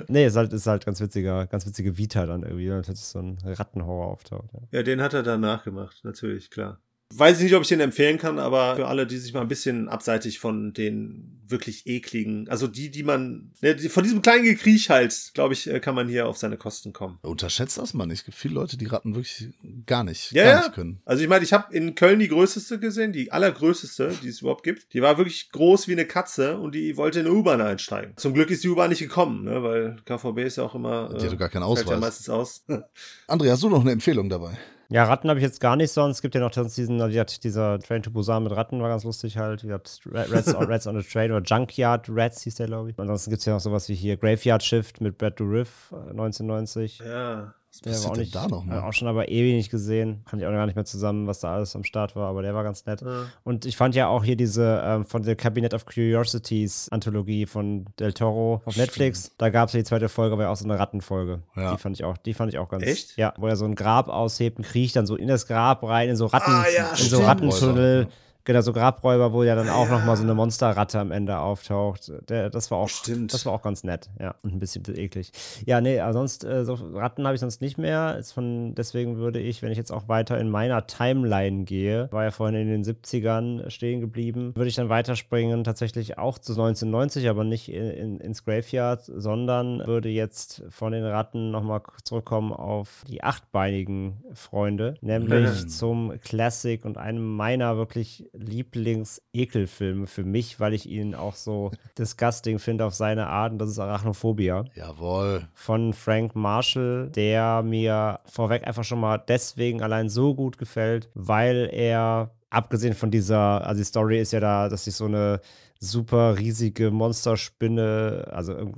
Nee, 0.08 0.26
ist 0.26 0.36
halt, 0.36 0.52
ist 0.52 0.66
halt 0.66 0.84
ganz 0.84 1.00
witziger, 1.00 1.46
ganz 1.46 1.66
witzige 1.66 1.96
Vita 1.96 2.26
dann 2.26 2.42
irgendwie, 2.42 2.68
wenn 2.68 2.82
plötzlich 2.82 3.06
so 3.06 3.18
ein 3.18 3.38
Rattenhorror 3.44 4.08
auftaucht. 4.08 4.50
Ja. 4.52 4.60
Ja, 4.72 4.82
den 4.82 5.00
hat 5.00 5.14
er 5.14 5.22
danach 5.22 5.64
gemacht, 5.64 6.00
natürlich, 6.04 6.50
klar. 6.50 6.80
Weiß 7.16 7.38
ich 7.38 7.44
nicht, 7.44 7.54
ob 7.54 7.62
ich 7.62 7.68
den 7.68 7.80
empfehlen 7.80 8.18
kann, 8.18 8.38
aber 8.38 8.76
für 8.76 8.86
alle, 8.88 9.06
die 9.06 9.18
sich 9.18 9.32
mal 9.32 9.40
ein 9.42 9.48
bisschen 9.48 9.88
abseitig 9.88 10.38
von 10.38 10.72
den 10.72 11.38
wirklich 11.48 11.86
ekligen, 11.86 12.48
also 12.48 12.66
die, 12.66 12.90
die 12.90 13.02
man, 13.02 13.52
ne, 13.60 13.78
von 13.78 14.02
diesem 14.02 14.22
kleinen 14.22 14.44
Gekriech 14.44 14.88
halt, 14.88 15.32
glaube 15.34 15.52
ich, 15.52 15.68
äh, 15.68 15.80
kann 15.80 15.94
man 15.94 16.08
hier 16.08 16.26
auf 16.26 16.38
seine 16.38 16.56
Kosten 16.56 16.94
kommen. 16.94 17.18
Unterschätzt 17.20 17.76
das 17.76 17.92
mal 17.92 18.06
nicht. 18.06 18.20
Es 18.20 18.24
gibt 18.24 18.38
viele 18.38 18.54
Leute, 18.54 18.78
die 18.78 18.86
Ratten 18.86 19.14
wirklich 19.14 19.48
gar 19.84 20.02
nicht, 20.02 20.32
Ja, 20.32 20.44
gar 20.44 20.52
ja. 20.52 20.58
nicht 20.60 20.72
können. 20.74 21.00
Also 21.04 21.22
ich 21.22 21.28
meine, 21.28 21.44
ich 21.44 21.52
habe 21.52 21.74
in 21.76 21.94
Köln 21.94 22.20
die 22.20 22.28
größte 22.28 22.78
gesehen, 22.78 23.12
die 23.12 23.30
allergrößte, 23.32 24.14
die 24.22 24.28
es 24.28 24.40
überhaupt 24.40 24.62
gibt. 24.64 24.94
Die 24.94 25.02
war 25.02 25.18
wirklich 25.18 25.50
groß 25.52 25.88
wie 25.88 25.92
eine 25.92 26.06
Katze 26.06 26.56
und 26.58 26.74
die 26.74 26.96
wollte 26.96 27.20
in 27.20 27.26
eine 27.26 27.34
U-Bahn 27.34 27.60
einsteigen. 27.60 28.14
Zum 28.16 28.32
Glück 28.32 28.50
ist 28.50 28.64
die 28.64 28.68
U-Bahn 28.68 28.88
nicht 28.88 29.00
gekommen, 29.00 29.44
ne, 29.44 29.62
weil 29.62 29.96
KVB 30.06 30.38
ist 30.46 30.56
ja 30.56 30.64
auch 30.64 30.74
immer. 30.74 31.10
Die 31.18 31.26
hat 31.26 31.32
doch 31.32 31.38
gar 31.38 31.50
keinen 31.50 31.64
fällt 31.64 31.86
Ja 31.86 31.96
Ausweis. 31.96 32.00
meistens 32.00 32.28
aus. 32.30 32.64
André, 33.28 33.50
hast 33.50 33.62
du 33.62 33.68
noch 33.68 33.82
eine 33.82 33.92
Empfehlung 33.92 34.30
dabei? 34.30 34.58
Ja, 34.92 35.04
Ratten 35.04 35.28
habe 35.28 35.38
ich 35.38 35.44
jetzt 35.44 35.60
gar 35.60 35.76
nicht 35.76 35.90
sonst. 35.90 36.16
Es 36.18 36.22
gibt 36.22 36.34
ja 36.34 36.40
noch 36.40 36.52
sonst 36.52 36.76
diesen, 36.76 37.00
also 37.00 37.12
die 37.12 37.18
hat- 37.20 37.42
dieser 37.44 37.78
Train 37.78 38.02
to 38.02 38.10
Busan 38.10 38.42
mit 38.44 38.52
Ratten 38.52 38.80
war 38.82 38.88
ganz 38.88 39.04
lustig 39.04 39.36
halt. 39.38 39.64
Hat 39.64 40.00
Ra- 40.10 40.24
Rats, 40.28 40.54
on, 40.54 40.64
Rats 40.70 40.86
on 40.86 40.96
a 40.96 41.02
Train 41.02 41.32
oder 41.32 41.42
Junkyard 41.44 42.06
Rats 42.10 42.42
hieß 42.42 42.56
der, 42.56 42.66
glaube 42.66 42.90
ich. 42.90 42.98
Ansonsten 42.98 43.30
gibt 43.30 43.40
es 43.40 43.46
ja 43.46 43.54
noch 43.54 43.60
sowas 43.60 43.88
wie 43.88 43.94
hier 43.94 44.16
Graveyard 44.16 44.62
Shift 44.62 45.00
mit 45.00 45.18
Brad 45.18 45.40
Dourif 45.40 45.92
äh, 45.92 46.10
1990. 46.10 46.98
ja. 47.00 47.54
Der 47.80 47.90
passiert 47.90 48.04
war 48.04 48.12
auch 48.12 48.16
nicht, 48.18 48.34
da 48.34 48.48
noch 48.48 48.64
mal? 48.64 48.80
auch 48.80 48.92
schon 48.92 49.08
aber 49.08 49.28
ewig 49.28 49.54
nicht 49.54 49.70
gesehen. 49.70 50.22
Kann 50.28 50.38
ich 50.38 50.46
auch 50.46 50.50
gar 50.50 50.66
nicht 50.66 50.74
mehr 50.76 50.84
zusammen, 50.84 51.26
was 51.26 51.40
da 51.40 51.54
alles 51.54 51.74
am 51.74 51.84
Start 51.84 52.14
war, 52.14 52.28
aber 52.28 52.42
der 52.42 52.54
war 52.54 52.64
ganz 52.64 52.84
nett. 52.84 53.00
Ja. 53.00 53.24
Und 53.44 53.64
ich 53.64 53.76
fand 53.76 53.94
ja 53.94 54.08
auch 54.08 54.24
hier 54.24 54.36
diese 54.36 54.82
ähm, 54.84 55.04
von 55.04 55.22
der 55.22 55.36
Cabinet 55.36 55.72
of 55.72 55.86
Curiosities 55.86 56.88
Anthologie 56.90 57.46
von 57.46 57.86
Del 57.98 58.12
Toro 58.12 58.60
auf 58.64 58.76
Netflix. 58.76 59.32
Da 59.38 59.48
gab 59.50 59.68
es 59.68 59.72
ja 59.74 59.80
die 59.80 59.84
zweite 59.84 60.08
Folge, 60.08 60.36
war 60.36 60.44
ja 60.44 60.50
auch 60.50 60.56
so 60.56 60.64
eine 60.64 60.78
Rattenfolge. 60.78 61.42
Ja. 61.56 61.72
Die 61.72 61.78
fand 61.78 61.96
ich 61.98 62.04
auch, 62.04 62.16
die 62.18 62.34
fand 62.34 62.52
ich 62.52 62.58
auch 62.58 62.68
ganz. 62.68 62.84
Echt? 62.84 63.16
Ja, 63.16 63.32
wo 63.38 63.46
er 63.46 63.56
so 63.56 63.64
ein 63.64 63.74
Grab 63.74 64.08
aushebt 64.08 64.58
und 64.58 64.64
kriecht 64.64 64.94
dann 64.96 65.06
so 65.06 65.16
in 65.16 65.28
das 65.28 65.46
Grab 65.46 65.82
rein, 65.82 66.08
in 66.10 66.16
so 66.16 66.26
Ratten, 66.26 66.50
Ah, 66.52 66.64
in 66.64 66.96
so 66.96 67.04
stimmt. 67.06 67.24
Rattentunnel. 67.26 68.08
Genau, 68.44 68.60
so 68.60 68.72
Grabräuber, 68.72 69.32
wo 69.32 69.42
ja 69.44 69.54
dann 69.54 69.68
auch 69.68 69.88
noch 69.88 70.04
mal 70.04 70.16
so 70.16 70.22
eine 70.24 70.34
Monsterratte 70.34 70.98
am 70.98 71.12
Ende 71.12 71.38
auftaucht. 71.38 72.12
Der, 72.28 72.50
das 72.50 72.70
war 72.70 72.78
auch, 72.78 72.88
Stimmt. 72.88 73.32
das 73.32 73.46
war 73.46 73.52
auch 73.52 73.62
ganz 73.62 73.84
nett, 73.84 74.10
ja, 74.20 74.34
und 74.42 74.54
ein 74.54 74.58
bisschen 74.58 74.82
eklig. 74.96 75.30
Ja, 75.64 75.80
nee, 75.80 76.00
aber 76.00 76.12
sonst 76.12 76.44
äh, 76.44 76.64
so 76.64 76.74
Ratten 76.74 77.24
habe 77.24 77.34
ich 77.34 77.40
sonst 77.40 77.60
nicht 77.60 77.78
mehr. 77.78 78.16
Ist 78.18 78.32
von, 78.32 78.74
deswegen 78.74 79.16
würde 79.18 79.38
ich, 79.38 79.62
wenn 79.62 79.70
ich 79.70 79.78
jetzt 79.78 79.92
auch 79.92 80.08
weiter 80.08 80.38
in 80.38 80.50
meiner 80.50 80.86
Timeline 80.86 81.64
gehe, 81.64 82.08
war 82.10 82.24
ja 82.24 82.30
vorhin 82.32 82.56
in 82.60 82.68
den 82.68 82.82
70ern 82.84 83.70
stehen 83.70 84.00
geblieben, 84.00 84.52
würde 84.56 84.68
ich 84.68 84.74
dann 84.74 84.88
weiterspringen, 84.88 85.62
tatsächlich 85.64 86.18
auch 86.18 86.38
zu 86.38 86.52
1990, 86.52 87.28
aber 87.28 87.44
nicht 87.44 87.70
in, 87.72 87.90
in, 87.90 88.20
ins 88.20 88.44
Graveyard, 88.44 89.02
sondern 89.04 89.86
würde 89.86 90.08
jetzt 90.08 90.62
von 90.68 90.92
den 90.92 91.04
Ratten 91.04 91.50
nochmal 91.50 91.82
zurückkommen 92.04 92.52
auf 92.52 93.04
die 93.06 93.22
achtbeinigen 93.22 94.22
Freunde, 94.32 94.94
nämlich 95.00 95.32
Mhm. 95.64 95.68
zum 95.68 96.12
Classic 96.24 96.84
und 96.84 96.98
einem 96.98 97.36
meiner 97.36 97.76
wirklich 97.76 98.28
Lieblings-Ekelfilme 98.32 100.06
für 100.06 100.24
mich, 100.24 100.58
weil 100.58 100.72
ich 100.74 100.88
ihn 100.88 101.14
auch 101.14 101.34
so 101.34 101.70
disgusting 101.98 102.58
finde 102.58 102.84
auf 102.86 102.94
seine 102.94 103.26
Art 103.26 103.52
und 103.52 103.58
das 103.58 103.70
ist 103.70 103.78
Arachnophobia 103.78 104.64
Jawohl. 104.74 105.48
von 105.54 105.92
Frank 105.92 106.34
Marshall, 106.34 107.10
der 107.10 107.62
mir 107.62 108.20
vorweg 108.24 108.66
einfach 108.66 108.84
schon 108.84 109.00
mal 109.00 109.18
deswegen 109.18 109.82
allein 109.82 110.08
so 110.08 110.34
gut 110.34 110.58
gefällt, 110.58 111.10
weil 111.14 111.68
er, 111.72 112.30
abgesehen 112.50 112.94
von 112.94 113.10
dieser, 113.10 113.66
also 113.66 113.80
die 113.80 113.84
Story 113.84 114.20
ist 114.20 114.32
ja 114.32 114.40
da, 114.40 114.68
dass 114.68 114.84
sich 114.84 114.94
so 114.94 115.06
eine 115.06 115.40
super 115.82 116.38
riesige 116.38 116.92
Monsterspinne, 116.92 118.28
also 118.30 118.52
also 118.52 118.72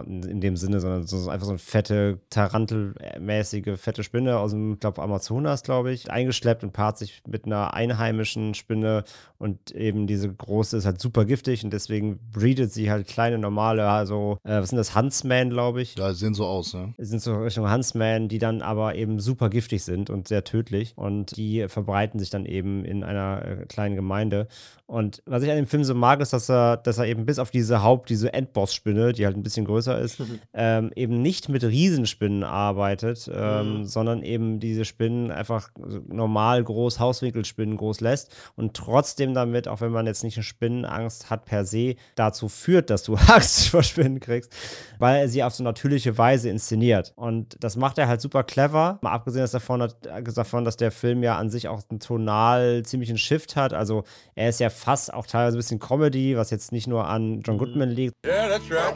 in 0.00 0.40
dem 0.40 0.56
Sinne, 0.56 0.80
sondern 0.80 1.06
so 1.06 1.30
einfach 1.30 1.46
so 1.46 1.52
eine 1.52 1.58
fette, 1.58 2.20
tarantelmäßige 2.28 3.78
fette 3.78 4.02
Spinne 4.02 4.38
aus 4.38 4.50
dem, 4.50 4.78
glaube, 4.78 5.02
Amazonas, 5.02 5.62
glaube 5.62 5.90
ich, 5.92 6.10
eingeschleppt 6.10 6.64
und 6.64 6.72
paart 6.72 6.98
sich 6.98 7.22
mit 7.26 7.46
einer 7.46 7.72
einheimischen 7.72 8.54
Spinne 8.54 9.04
und 9.38 9.70
eben 9.70 10.06
diese 10.06 10.32
große 10.32 10.76
ist 10.76 10.84
halt 10.84 11.00
super 11.00 11.24
giftig 11.24 11.64
und 11.64 11.72
deswegen 11.72 12.18
breedet 12.30 12.72
sie 12.72 12.90
halt 12.90 13.06
kleine, 13.06 13.38
normale, 13.38 13.88
also, 13.88 14.38
äh, 14.44 14.60
was 14.60 14.68
sind 14.68 14.76
das, 14.78 14.94
Huntsman, 14.94 15.48
glaube 15.48 15.80
ich. 15.80 15.96
Ja, 15.96 16.12
sehen 16.12 16.34
so 16.34 16.44
aus, 16.44 16.74
ne? 16.74 16.92
sind 16.98 17.22
so 17.22 17.36
Richtung 17.36 17.70
Huntsman, 17.70 18.28
die 18.28 18.38
dann 18.38 18.60
aber 18.60 18.94
eben 18.94 19.18
super 19.18 19.48
giftig 19.48 19.82
sind 19.82 20.10
und 20.10 20.28
sehr 20.28 20.44
tödlich. 20.44 20.92
Und 20.96 21.36
die 21.36 21.66
verbreiten 21.68 22.18
sich 22.18 22.30
dann 22.30 22.44
eben 22.44 22.84
in 22.84 23.02
einer 23.02 23.44
äh, 23.44 23.66
kleinen 23.66 23.96
Gemeinde. 23.96 24.48
Und 24.88 25.22
was 25.26 25.42
ich 25.42 25.50
an 25.50 25.56
dem 25.56 25.66
Film 25.66 25.84
so 25.84 25.94
mag, 25.94 26.18
ist, 26.22 26.32
dass 26.32 26.48
er, 26.48 26.78
dass 26.78 26.96
er 26.96 27.04
eben 27.04 27.26
bis 27.26 27.38
auf 27.38 27.50
diese 27.50 27.82
Haupt-, 27.82 28.08
diese 28.08 28.32
Endboss-Spinne, 28.32 29.12
die 29.12 29.26
halt 29.26 29.36
ein 29.36 29.42
bisschen 29.42 29.66
größer 29.66 29.98
ist, 29.98 30.22
ähm, 30.54 30.90
eben 30.96 31.20
nicht 31.20 31.50
mit 31.50 31.62
Riesenspinnen 31.62 32.42
arbeitet, 32.42 33.30
ähm, 33.30 33.84
sondern 33.84 34.22
eben 34.22 34.60
diese 34.60 34.86
Spinnen 34.86 35.30
einfach 35.30 35.68
normal 36.08 36.64
groß, 36.64 37.00
Hauswinkelspinnen 37.00 37.76
groß 37.76 38.00
lässt 38.00 38.34
und 38.56 38.72
trotzdem 38.72 39.34
damit, 39.34 39.68
auch 39.68 39.82
wenn 39.82 39.92
man 39.92 40.06
jetzt 40.06 40.24
nicht 40.24 40.38
eine 40.38 40.44
Spinnenangst 40.44 41.28
hat 41.28 41.44
per 41.44 41.66
se, 41.66 41.96
dazu 42.14 42.48
führt, 42.48 42.88
dass 42.88 43.02
du 43.02 43.14
Angst 43.28 43.68
vor 43.68 43.82
Spinnen 43.82 44.20
kriegst, 44.20 44.56
weil 44.98 45.20
er 45.20 45.28
sie 45.28 45.44
auf 45.44 45.54
so 45.54 45.62
natürliche 45.62 46.16
Weise 46.16 46.48
inszeniert. 46.48 47.12
Und 47.14 47.62
das 47.62 47.76
macht 47.76 47.98
er 47.98 48.08
halt 48.08 48.22
super 48.22 48.42
clever. 48.42 48.98
Mal 49.02 49.12
abgesehen 49.12 49.46
davon, 49.52 49.86
davon, 50.34 50.64
dass 50.64 50.78
der 50.78 50.92
Film 50.92 51.22
ja 51.22 51.36
an 51.36 51.50
sich 51.50 51.68
auch 51.68 51.82
einen 51.90 52.00
tonal 52.00 52.84
ziemlichen 52.86 53.18
Shift 53.18 53.54
hat. 53.54 53.74
Also 53.74 54.04
er 54.34 54.48
ist 54.48 54.60
ja 54.60 54.70
fast 54.78 55.12
auch 55.12 55.26
teilweise 55.26 55.56
ein 55.56 55.60
bisschen 55.60 55.78
Comedy, 55.80 56.36
was 56.36 56.50
jetzt 56.50 56.72
nicht 56.72 56.86
nur 56.86 57.06
an 57.06 57.40
John 57.42 57.58
Goodman 57.58 57.90
liegt, 57.90 58.14
Yeah, 58.24 58.48
that's 58.48 58.70
right. 58.70 58.94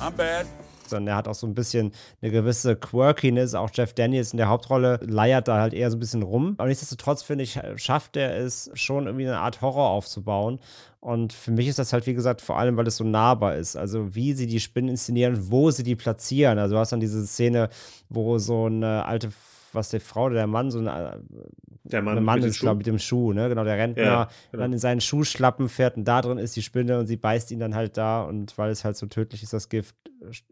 I'm 0.00 0.12
bad. 0.16 0.46
sondern 0.86 1.12
er 1.14 1.16
hat 1.16 1.28
auch 1.28 1.34
so 1.34 1.46
ein 1.46 1.54
bisschen 1.54 1.92
eine 2.20 2.30
gewisse 2.30 2.76
Quirkiness. 2.76 3.54
Auch 3.54 3.70
Jeff 3.72 3.94
Daniels 3.94 4.32
in 4.32 4.36
der 4.36 4.48
Hauptrolle 4.48 4.98
leiert 5.02 5.48
da 5.48 5.60
halt 5.60 5.72
eher 5.74 5.90
so 5.90 5.96
ein 5.96 6.00
bisschen 6.00 6.22
rum. 6.22 6.54
Aber 6.58 6.68
nichtsdestotrotz, 6.68 7.22
finde 7.22 7.44
ich, 7.44 7.58
schafft 7.76 8.16
er 8.16 8.36
es 8.36 8.70
schon 8.74 9.06
irgendwie 9.06 9.26
eine 9.26 9.38
Art 9.38 9.62
Horror 9.62 9.88
aufzubauen. 9.90 10.58
Und 11.00 11.32
für 11.32 11.50
mich 11.50 11.66
ist 11.66 11.78
das 11.78 11.92
halt, 11.92 12.06
wie 12.06 12.14
gesagt, 12.14 12.40
vor 12.42 12.58
allem, 12.58 12.76
weil 12.76 12.86
es 12.86 12.96
so 12.96 13.04
nahbar 13.04 13.56
ist. 13.56 13.74
Also, 13.76 14.14
wie 14.14 14.34
sie 14.34 14.46
die 14.46 14.60
Spinnen 14.60 14.90
inszenieren, 14.90 15.50
wo 15.50 15.70
sie 15.70 15.82
die 15.82 15.96
platzieren. 15.96 16.58
Also, 16.58 16.74
du 16.74 16.80
hast 16.80 16.92
dann 16.92 17.00
diese 17.00 17.26
Szene, 17.26 17.70
wo 18.08 18.38
so 18.38 18.66
eine 18.66 19.04
alte, 19.06 19.30
was 19.74 19.90
die 19.90 20.00
Frau 20.00 20.24
oder 20.26 20.34
der 20.34 20.46
Mann, 20.46 20.70
so 20.70 20.78
eine 20.78 21.22
Der 21.84 22.02
Mann, 22.02 22.14
der 22.14 22.22
Mann 22.22 22.42
ist, 22.42 22.60
glaube 22.60 22.74
ich, 22.74 22.78
mit 22.78 22.86
dem 22.86 22.98
Schuh, 22.98 23.32
ne? 23.32 23.48
Genau, 23.48 23.64
der 23.64 23.76
Rentner 23.78 24.02
Ja, 24.04 24.28
genau. 24.50 24.62
dann 24.62 24.72
in 24.72 24.78
seinen 24.78 25.00
Schuhschlappen 25.00 25.68
fährt 25.68 25.96
und 25.96 26.04
da 26.04 26.20
drin 26.22 26.38
ist 26.38 26.54
die 26.56 26.62
Spinne 26.62 26.98
und 26.98 27.06
sie 27.06 27.16
beißt 27.16 27.50
ihn 27.50 27.60
dann 27.60 27.74
halt 27.74 27.96
da 27.96 28.22
und 28.22 28.56
weil 28.58 28.70
es 28.70 28.84
halt 28.84 28.96
so 28.96 29.06
tödlich 29.06 29.42
ist, 29.42 29.52
das 29.52 29.68
Gift, 29.68 29.94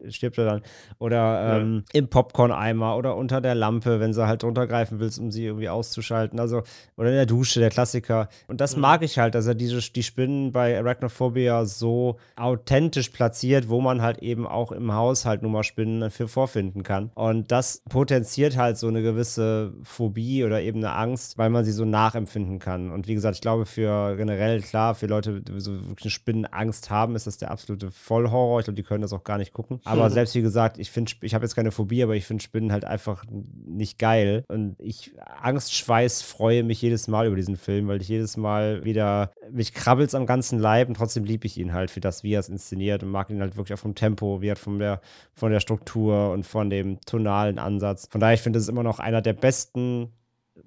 stirbt 0.09 0.37
er 0.37 0.45
dann. 0.45 0.61
Oder 0.99 1.57
ähm, 1.57 1.83
im 1.93 2.07
Popcorn-Eimer 2.07 2.97
oder 2.97 3.15
unter 3.15 3.41
der 3.41 3.55
Lampe, 3.55 3.99
wenn 3.99 4.13
sie 4.13 4.27
halt 4.27 4.43
drunter 4.43 4.67
greifen 4.67 4.99
willst, 4.99 5.19
um 5.19 5.31
sie 5.31 5.45
irgendwie 5.45 5.69
auszuschalten. 5.69 6.39
Also, 6.39 6.63
oder 6.97 7.09
in 7.09 7.15
der 7.15 7.25
Dusche, 7.25 7.59
der 7.59 7.69
Klassiker. 7.69 8.29
Und 8.47 8.61
das 8.61 8.75
mag 8.75 9.01
ich 9.01 9.17
halt, 9.19 9.35
dass 9.35 9.47
er 9.47 9.55
diese, 9.55 9.79
die 9.91 10.03
Spinnen 10.03 10.51
bei 10.51 10.77
Arachnophobia 10.77 11.65
so 11.65 12.17
authentisch 12.35 13.09
platziert, 13.09 13.69
wo 13.69 13.81
man 13.81 14.01
halt 14.01 14.19
eben 14.19 14.47
auch 14.47 14.71
im 14.71 14.93
Haushalt 14.93 15.41
nur 15.41 15.51
mal 15.51 15.63
Spinnen 15.63 16.01
dafür 16.01 16.27
vorfinden 16.27 16.83
kann. 16.83 17.11
Und 17.15 17.51
das 17.51 17.83
potenziert 17.89 18.57
halt 18.57 18.77
so 18.77 18.87
eine 18.87 19.01
gewisse 19.01 19.73
Phobie 19.83 20.43
oder 20.43 20.61
eben 20.61 20.79
eine 20.79 20.93
Angst, 20.93 21.37
weil 21.37 21.49
man 21.49 21.65
sie 21.65 21.71
so 21.71 21.85
nachempfinden 21.85 22.59
kann. 22.59 22.91
Und 22.91 23.07
wie 23.07 23.13
gesagt, 23.13 23.35
ich 23.35 23.41
glaube, 23.41 23.65
für 23.65 24.15
generell, 24.17 24.61
klar, 24.61 24.95
für 24.95 25.07
Leute, 25.07 25.41
die 25.41 25.59
so 25.59 25.73
wirklich 25.87 26.05
eine 26.05 26.11
Spinnenangst 26.11 26.89
haben, 26.89 27.15
ist 27.15 27.27
das 27.27 27.37
der 27.37 27.51
absolute 27.51 27.91
Vollhorror. 27.91 28.59
Ich 28.59 28.65
glaube, 28.65 28.75
die 28.75 28.83
können 28.83 29.01
das 29.01 29.13
auch 29.13 29.23
gar 29.23 29.37
nicht 29.37 29.53
gucken. 29.53 29.60
Aber 29.83 30.09
selbst 30.09 30.35
wie 30.35 30.41
gesagt, 30.41 30.77
ich 30.77 30.91
finde, 30.91 31.13
ich 31.21 31.33
habe 31.33 31.45
jetzt 31.45 31.55
keine 31.55 31.71
Phobie, 31.71 32.03
aber 32.03 32.15
ich 32.15 32.25
finde 32.25 32.43
Spinnen 32.43 32.71
halt 32.71 32.85
einfach 32.85 33.23
nicht 33.29 33.99
geil. 33.99 34.43
Und 34.47 34.75
ich, 34.79 35.13
Angst, 35.41 35.73
Schweiß, 35.73 36.21
freue 36.21 36.63
mich 36.63 36.81
jedes 36.81 37.07
Mal 37.07 37.27
über 37.27 37.35
diesen 37.35 37.57
Film, 37.57 37.87
weil 37.87 38.01
ich 38.01 38.07
jedes 38.07 38.37
Mal 38.37 38.83
wieder, 38.83 39.31
mich 39.51 39.73
krabbelt 39.73 40.13
am 40.15 40.25
ganzen 40.25 40.59
Leib 40.59 40.87
und 40.87 40.95
trotzdem 40.95 41.23
liebe 41.23 41.45
ich 41.47 41.57
ihn 41.57 41.73
halt 41.73 41.91
für 41.91 41.99
das, 41.99 42.23
wie 42.23 42.33
er 42.33 42.39
es 42.39 42.49
inszeniert 42.49 43.03
und 43.03 43.09
mag 43.09 43.29
ihn 43.29 43.41
halt 43.41 43.57
wirklich 43.57 43.77
auch 43.77 43.81
vom 43.81 43.95
Tempo, 43.95 44.41
wie 44.41 44.47
er 44.47 44.55
von 44.55 44.79
der, 44.79 45.01
von 45.33 45.51
der 45.51 45.59
Struktur 45.59 46.31
und 46.31 46.45
von 46.45 46.69
dem 46.69 46.99
tonalen 47.01 47.59
Ansatz. 47.59 48.07
Von 48.09 48.21
daher, 48.21 48.33
ich 48.33 48.41
finde, 48.41 48.57
es 48.57 48.63
ist 48.63 48.69
immer 48.69 48.83
noch 48.83 48.99
einer 48.99 49.21
der 49.21 49.33
besten 49.33 50.09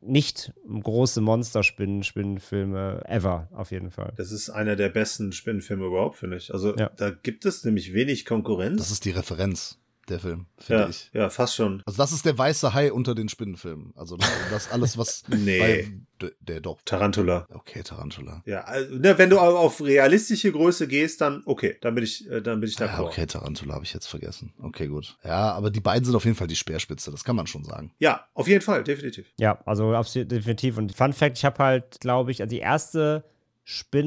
nicht 0.06 0.52
große 0.68 1.20
Monster-Spinnenfilme 1.20 3.02
ever, 3.06 3.48
auf 3.52 3.70
jeden 3.70 3.90
Fall. 3.90 4.12
Das 4.16 4.32
ist 4.32 4.50
einer 4.50 4.76
der 4.76 4.88
besten 4.88 5.32
Spinnenfilme 5.32 5.86
überhaupt, 5.86 6.16
finde 6.16 6.36
ich. 6.36 6.52
Also 6.52 6.76
Ja. 6.76 6.90
da 6.96 7.10
gibt 7.10 7.44
es 7.44 7.64
nämlich 7.64 7.92
wenig 7.94 8.24
Konkurrenz. 8.24 8.78
Das 8.78 8.90
ist 8.90 9.04
die 9.04 9.10
Referenz, 9.10 9.78
der 10.08 10.20
Film, 10.20 10.46
finde 10.58 10.82
ja, 10.82 10.88
ich. 10.88 11.10
ja, 11.12 11.30
fast 11.30 11.54
schon. 11.56 11.82
Also 11.86 11.96
das 11.96 12.12
ist 12.12 12.24
der 12.26 12.36
weiße 12.36 12.74
Hai 12.74 12.92
unter 12.92 13.14
den 13.14 13.28
Spinnenfilmen. 13.28 13.92
Also 13.96 14.16
das 14.50 14.70
alles, 14.70 14.98
was 14.98 15.22
Nee. 15.28 15.58
bei, 15.58 15.92
der, 16.40 16.60
doch. 16.60 16.80
Tarantula. 16.84 17.46
Okay, 17.52 17.82
Tarantula. 17.82 18.42
Ja, 18.46 18.60
also, 18.64 18.94
ne, 18.94 19.16
wenn 19.18 19.30
du 19.30 19.38
au- 19.38 19.56
auf 19.56 19.80
realistische 19.82 20.50
Größe 20.52 20.88
gehst, 20.88 21.20
dann 21.20 21.42
okay, 21.46 21.76
dann 21.80 21.94
bin 21.94 22.04
ich, 22.04 22.28
äh, 22.30 22.40
dann 22.40 22.60
bin 22.60 22.68
ich 22.68 22.78
Ja, 22.78 22.86
d'accord. 22.86 23.06
okay, 23.08 23.26
Tarantula 23.26 23.74
habe 23.74 23.84
ich 23.84 23.92
jetzt 23.94 24.06
vergessen. 24.06 24.52
Okay, 24.62 24.86
gut. 24.88 25.16
Ja, 25.24 25.52
aber 25.52 25.70
die 25.70 25.80
beiden 25.80 26.04
sind 26.04 26.14
auf 26.14 26.24
jeden 26.24 26.36
Fall 26.36 26.46
die 26.46 26.56
Speerspitze, 26.56 27.10
das 27.10 27.24
kann 27.24 27.36
man 27.36 27.46
schon 27.46 27.64
sagen. 27.64 27.92
Ja, 27.98 28.26
auf 28.34 28.48
jeden 28.48 28.62
Fall, 28.62 28.84
definitiv. 28.84 29.26
Ja, 29.38 29.58
also 29.66 29.92
absolut 29.94 30.30
definitiv. 30.30 30.76
Und 30.78 30.94
Fun 30.94 31.12
Fact, 31.12 31.36
ich 31.38 31.44
habe 31.44 31.62
halt, 31.62 32.00
glaube 32.00 32.30
ich, 32.30 32.40
also 32.40 32.50
die 32.50 32.60
erste 32.60 33.24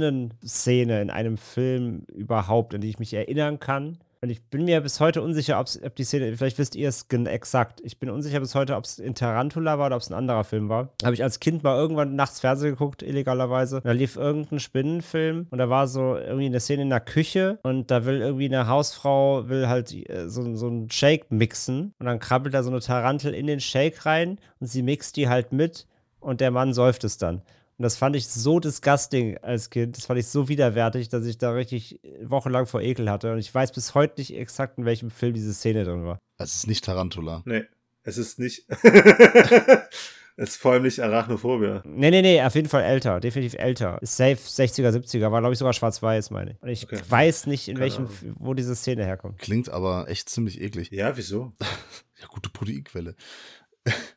Spinnenszene 0.02 1.02
in 1.02 1.10
einem 1.10 1.38
Film 1.38 2.04
überhaupt, 2.14 2.74
an 2.76 2.82
die 2.82 2.90
ich 2.90 3.00
mich 3.00 3.14
erinnern 3.14 3.60
kann. 3.60 3.98
Und 4.22 4.30
ich 4.30 4.44
bin 4.44 4.66
mir 4.66 4.82
bis 4.82 5.00
heute 5.00 5.22
unsicher, 5.22 5.60
ob 5.60 5.96
die 5.96 6.04
Szene, 6.04 6.36
vielleicht 6.36 6.58
wisst 6.58 6.76
ihr 6.76 6.90
es 6.90 7.06
exakt. 7.10 7.82
Ich 7.84 8.00
bin 8.00 8.10
unsicher 8.10 8.40
bis 8.40 8.56
heute, 8.56 8.76
ob 8.76 8.86
es 8.86 9.00
in 9.00 9.14
Tarantula 9.14 9.78
war 9.78 9.88
oder 9.88 9.96
ob 9.96 10.02
es 10.02 10.10
ein 10.10 10.16
anderer 10.16 10.44
Film 10.44 10.70
war. 10.70 10.90
Habe 11.04 11.14
ich 11.14 11.24
als 11.24 11.40
Kind 11.40 11.64
mal 11.64 11.78
irgendwann 11.78 12.16
nachts 12.16 12.40
Fernsehen 12.40 12.72
geguckt, 12.72 13.04
illegalerweise. 13.04 13.82
Da 13.84 13.92
lief 13.92 14.16
irgendein 14.16 14.60
Spinnenfilm 14.60 15.48
und 15.52 15.58
da 15.58 15.70
war 15.70 15.88
so 15.88 16.16
irgendwie 16.16 16.48
eine 16.48 16.60
Szene 16.60 16.84
in 16.84 16.90
der 16.90 17.00
Küche 17.00 17.60
und 17.64 17.92
da 17.92 18.06
will 18.06 18.22
irgendwie 18.22 18.46
eine 18.46 18.68
Hausfrau, 18.68 19.50
will 19.50 19.68
halt 19.68 19.94
äh, 20.10 20.30
so, 20.30 20.56
so 20.56 20.68
einen 20.68 20.90
Shake 20.90 21.32
mixen 21.32 21.94
und 22.00 22.06
dann 22.06 22.20
krabbelt 22.20 22.56
da 22.56 22.64
so 22.64 22.72
eine 22.72 22.80
Tarantel 22.80 23.34
in 23.34 23.48
den 23.48 23.60
Shake 23.60 24.06
rein 24.06 24.40
und 24.60 24.68
sie 24.68 24.82
mixt 24.82 25.16
die 25.16 25.30
halt 25.30 25.52
mit 25.52 25.86
und 26.20 26.42
der 26.42 26.52
Mann 26.52 26.74
säuft 26.74 27.04
es 27.04 27.18
dann. 27.18 27.42
Und 27.78 27.84
das 27.84 27.96
fand 27.96 28.16
ich 28.16 28.28
so 28.28 28.60
disgusting 28.60 29.38
als 29.40 29.70
Kind. 29.70 29.98
Das 29.98 30.06
fand 30.06 30.20
ich 30.20 30.28
so 30.28 30.50
widerwärtig, 30.50 31.10
dass 31.10 31.26
ich 31.26 31.38
da 31.38 31.52
richtig 31.52 32.00
wochenlang 32.24 32.66
vor 32.66 32.82
Ekel 32.82 33.10
hatte. 33.10 33.32
Und 33.32 33.38
ich 33.38 33.54
weiß 33.54 33.72
bis 33.72 33.94
heute 33.94 34.16
nicht 34.20 34.36
exakt, 34.36 34.78
in 34.80 34.86
welchem 34.86 35.12
Film 35.12 35.34
diese 35.36 35.54
Szene 35.54 35.84
drin 35.84 36.04
war. 36.04 36.18
Es 36.38 36.56
ist 36.56 36.68
nicht 36.68 36.84
Tarantula. 36.84 37.44
Nee, 37.46 37.66
es 38.04 38.18
ist 38.18 38.40
nicht. 38.40 38.66
es 40.38 40.50
ist 40.50 40.58
vor 40.58 40.74
allem 40.74 40.84
nicht 40.84 41.00
Arachnophobia. 41.00 41.82
Nee, 41.86 42.10
nee, 42.12 42.22
nee, 42.22 42.42
auf 42.42 42.56
jeden 42.56 42.70
Fall 42.70 42.84
älter. 42.84 43.20
Definitiv 43.20 43.60
älter. 43.60 44.02
Ist 44.02 44.18
safe 44.18 44.38
60er, 44.38 44.90
70er. 44.90 45.32
War, 45.32 45.40
glaube 45.42 45.54
ich, 45.54 45.60
sogar 45.60 45.74
schwarz-weiß, 45.74 46.32
meine 46.32 46.52
ich. 46.52 46.62
Und 46.64 46.70
ich 46.70 46.84
Okay. 46.86 47.00
weiß 47.08 47.46
nicht, 47.48 47.68
in 47.68 47.76
Keine 47.76 47.84
welchem, 47.86 48.06
Ahnung. 48.08 48.36
wo 48.40 48.54
diese 48.56 48.76
Szene 48.76 49.06
herkommt. 49.06 49.38
Klingt 49.40 49.70
aber 49.70 50.10
echt 50.10 50.30
ziemlich 50.30 50.60
eklig. 50.62 50.90
Ja, 50.92 51.16
wieso? 51.18 51.54
Ja, 52.20 52.26
gute 52.30 52.50
Proteinquelle. 52.50 53.14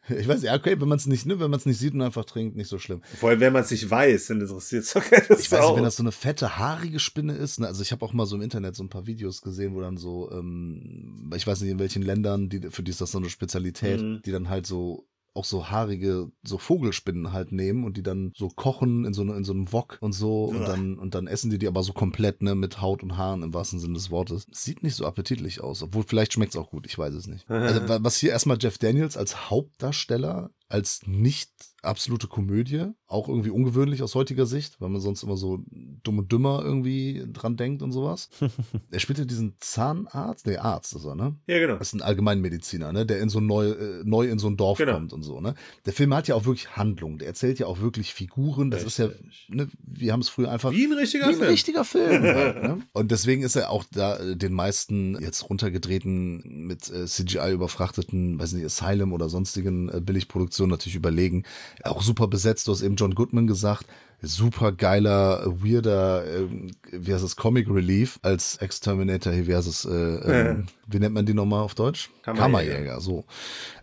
Ich 0.09 0.27
weiß, 0.27 0.43
ja, 0.43 0.55
okay, 0.57 0.81
wenn 0.81 0.89
man 0.89 0.99
es 0.99 1.07
nicht, 1.07 1.25
ne, 1.27 1.39
wenn 1.39 1.51
man 1.51 1.59
es 1.61 1.67
nicht 1.67 1.79
sieht 1.79 1.95
und 1.95 2.03
einfach 2.03 2.25
trinkt, 2.25 2.57
nicht 2.57 2.69
so 2.69 2.79
schlimm. 2.79 3.01
Vor 3.19 3.31
allem, 3.31 3.41
wenn 3.41 3.53
man 3.53 3.63
es 3.63 3.71
nicht 3.71 3.89
weiß, 3.89 4.27
dann 4.29 4.41
interessiert 4.41 4.83
es 4.85 4.93
doch 4.93 5.05
keiner. 5.05 5.23
Ich 5.39 5.51
weiß 5.53 5.61
nicht, 5.67 5.77
wenn 5.77 5.85
das 5.85 5.97
so 5.97 6.03
eine 6.03 6.13
fette, 6.13 6.59
haarige 6.59 6.99
Spinne 6.99 7.35
ist. 7.35 7.61
Ne? 7.61 7.67
Also 7.69 7.83
ich 7.83 7.93
habe 7.93 8.05
auch 8.05 8.13
mal 8.13 8.27
so 8.27 8.35
im 8.37 8.43
Internet 8.43 8.75
so 8.75 8.83
ein 8.83 8.89
paar 8.89 9.07
Videos 9.07 9.41
gesehen, 9.43 9.75
wo 9.75 9.81
dann 9.81 9.97
so, 9.97 10.31
ähm, 10.33 11.31
ich 11.37 11.47
weiß 11.47 11.61
nicht, 11.61 11.71
in 11.71 11.79
welchen 11.79 12.03
Ländern, 12.03 12.49
die, 12.49 12.61
für 12.71 12.83
die 12.83 12.91
ist 12.91 13.01
das 13.01 13.13
so 13.13 13.19
eine 13.19 13.31
Spezialität, 13.31 14.01
Mhm. 14.01 14.23
die 14.25 14.33
dann 14.33 14.49
halt 14.49 14.67
so 14.67 15.07
auch 15.41 15.45
so 15.45 15.71
haarige, 15.71 16.31
so 16.45 16.59
Vogelspinnen 16.59 17.33
halt 17.33 17.51
nehmen 17.53 17.85
und 17.85 17.97
die 17.97 18.03
dann 18.03 18.33
so 18.37 18.49
kochen 18.49 19.05
in 19.05 19.15
so, 19.15 19.25
ne- 19.25 19.35
in 19.37 19.45
so 19.45 19.53
einem 19.53 19.73
Wok 19.73 19.99
und 20.01 20.13
so 20.13 20.45
und 20.45 20.61
dann, 20.69 20.99
und 20.99 21.15
dann 21.15 21.27
essen 21.27 21.51
die 21.51 21.59
die 21.59 21.67
aber 21.67 21.83
so 21.83 21.93
komplett, 21.93 22.43
ne, 22.43 22.55
mit 22.55 22.81
Haut 22.81 23.03
und 23.03 23.17
Haaren 23.17 23.43
im 23.43 23.55
wahrsten 23.55 23.79
Sinne 23.81 23.95
des 23.95 24.11
Wortes. 24.11 24.47
Sieht 24.53 24.83
nicht 24.83 24.95
so 24.95 25.07
appetitlich 25.07 25.61
aus, 25.63 25.83
obwohl 25.83 26.05
vielleicht 26.07 26.33
schmeckt's 26.35 26.57
auch 26.57 26.71
gut, 26.71 26.87
ich 26.87 26.97
weiß 26.99 27.15
es 27.15 27.27
nicht. 27.27 27.49
Also 27.51 27.81
wa- 27.89 27.99
was 28.03 28.17
hier 28.19 28.31
erstmal 28.31 28.59
Jeff 28.61 28.79
Daniels 28.79 29.17
als 29.17 29.51
Hauptdarsteller, 29.51 30.51
als 30.69 31.01
nicht 31.07 31.51
absolute 31.83 32.27
Komödie, 32.27 32.87
auch 33.07 33.29
irgendwie 33.29 33.51
ungewöhnlich 33.51 34.03
aus 34.03 34.15
heutiger 34.15 34.47
Sicht, 34.47 34.81
weil 34.81 34.89
man 34.89 35.01
sonst 35.01 35.23
immer 35.23 35.37
so 35.37 35.65
dumm 36.03 36.19
und 36.19 36.31
dümmer 36.33 36.63
irgendwie 36.65 37.25
dran 37.33 37.57
denkt 37.57 37.83
und 37.83 37.93
sowas. 37.93 38.29
er 38.91 39.01
spielte 39.01 39.27
diesen 39.27 39.57
Zahnarzt, 39.61 40.47
nee, 40.47 40.57
Arzt 40.57 40.95
ist 40.95 41.05
er, 41.05 41.15
ne? 41.15 41.37
Ja, 41.47 41.59
genau. 41.59 41.77
Das 41.77 41.89
ist 41.89 41.95
ein 41.95 42.03
Allgemeinmediziner, 42.03 42.93
ne? 42.93 43.07
Der 43.07 43.21
in 43.21 43.29
so 43.29 43.39
ein 43.41 43.47
neu, 43.47 43.71
äh, 43.71 44.03
neu 44.05 44.29
in 44.29 44.39
so 44.39 44.49
ein 44.49 44.57
Dorf 44.57 44.79
Genau. 44.79 44.95
kommt 44.95 45.13
und 45.13 45.23
so, 45.23 45.41
ne? 45.41 45.55
Der 45.87 45.93
Film 45.93 46.15
hat 46.15 46.29
ja 46.29 46.35
auch 46.35 46.45
wirklich 46.45 46.77
Handlung. 46.77 47.19
Der 47.19 47.29
erzählt 47.29 47.59
ja 47.59 47.67
auch 47.67 47.81
wirklich 47.81 48.15
Figuren. 48.15 48.71
Das 48.71 48.85
ist 48.85 48.99
ja, 48.99 49.07
Richtig. 49.07 49.47
ne, 49.51 49.69
wir 49.83 50.13
haben 50.13 50.21
es 50.21 50.29
früher 50.29 50.51
einfach 50.51 50.71
Wie 50.73 50.85
ein 50.85 50.93
richtiger 50.93 51.27
wie 51.27 51.31
ein 51.33 51.37
Film. 51.39 51.51
richtiger 51.51 51.85
Film. 51.85 52.23
halt, 52.23 52.63
ne? 52.63 52.79
Und 52.93 53.11
deswegen 53.11 53.43
ist 53.43 53.57
er 53.57 53.71
auch 53.71 53.85
da 53.93 54.17
äh, 54.19 54.37
den 54.37 54.53
meisten 54.53 55.21
jetzt 55.21 55.49
runtergedrehten, 55.49 56.67
mit 56.67 56.91
äh, 56.91 57.07
CGI 57.07 57.53
überfrachteten, 57.53 58.39
weiß 58.39 58.53
nicht, 58.53 58.65
Asylum 58.65 59.13
oder 59.13 59.29
sonstigen 59.29 59.89
äh, 59.89 60.01
Billigproduktionen 60.01 60.71
natürlich 60.71 60.97
überlegen. 60.97 61.45
Auch 61.85 62.03
super 62.03 62.27
besetzt, 62.27 62.69
du 62.69 62.73
hast 62.73 62.83
eben 62.83 62.97
John 62.97 63.15
Goodman 63.15 63.47
gesagt. 63.47 63.87
Super 64.23 64.73
geiler, 64.73 65.45
äh, 65.47 65.65
weirder, 65.65 66.27
äh, 66.27 66.47
wie 66.93 67.15
heißt 67.15 67.25
es, 67.25 67.37
Comic 67.37 67.69
Relief 67.71 68.19
als 68.23 68.57
Exterminator, 68.57 69.33
hier, 69.33 69.47
wie 69.47 69.57
heißt 69.57 69.69
es, 69.69 69.87
äh, 69.87 69.91
ähm, 69.91 70.67
wie 70.87 70.99
nennt 70.99 71.15
man 71.15 71.25
die 71.25 71.33
nochmal 71.33 71.63
auf 71.63 71.75
Deutsch? 71.75 72.11
Kammerjäger. 72.23 72.43
Kammerjäger, 72.43 73.01
so. 73.01 73.25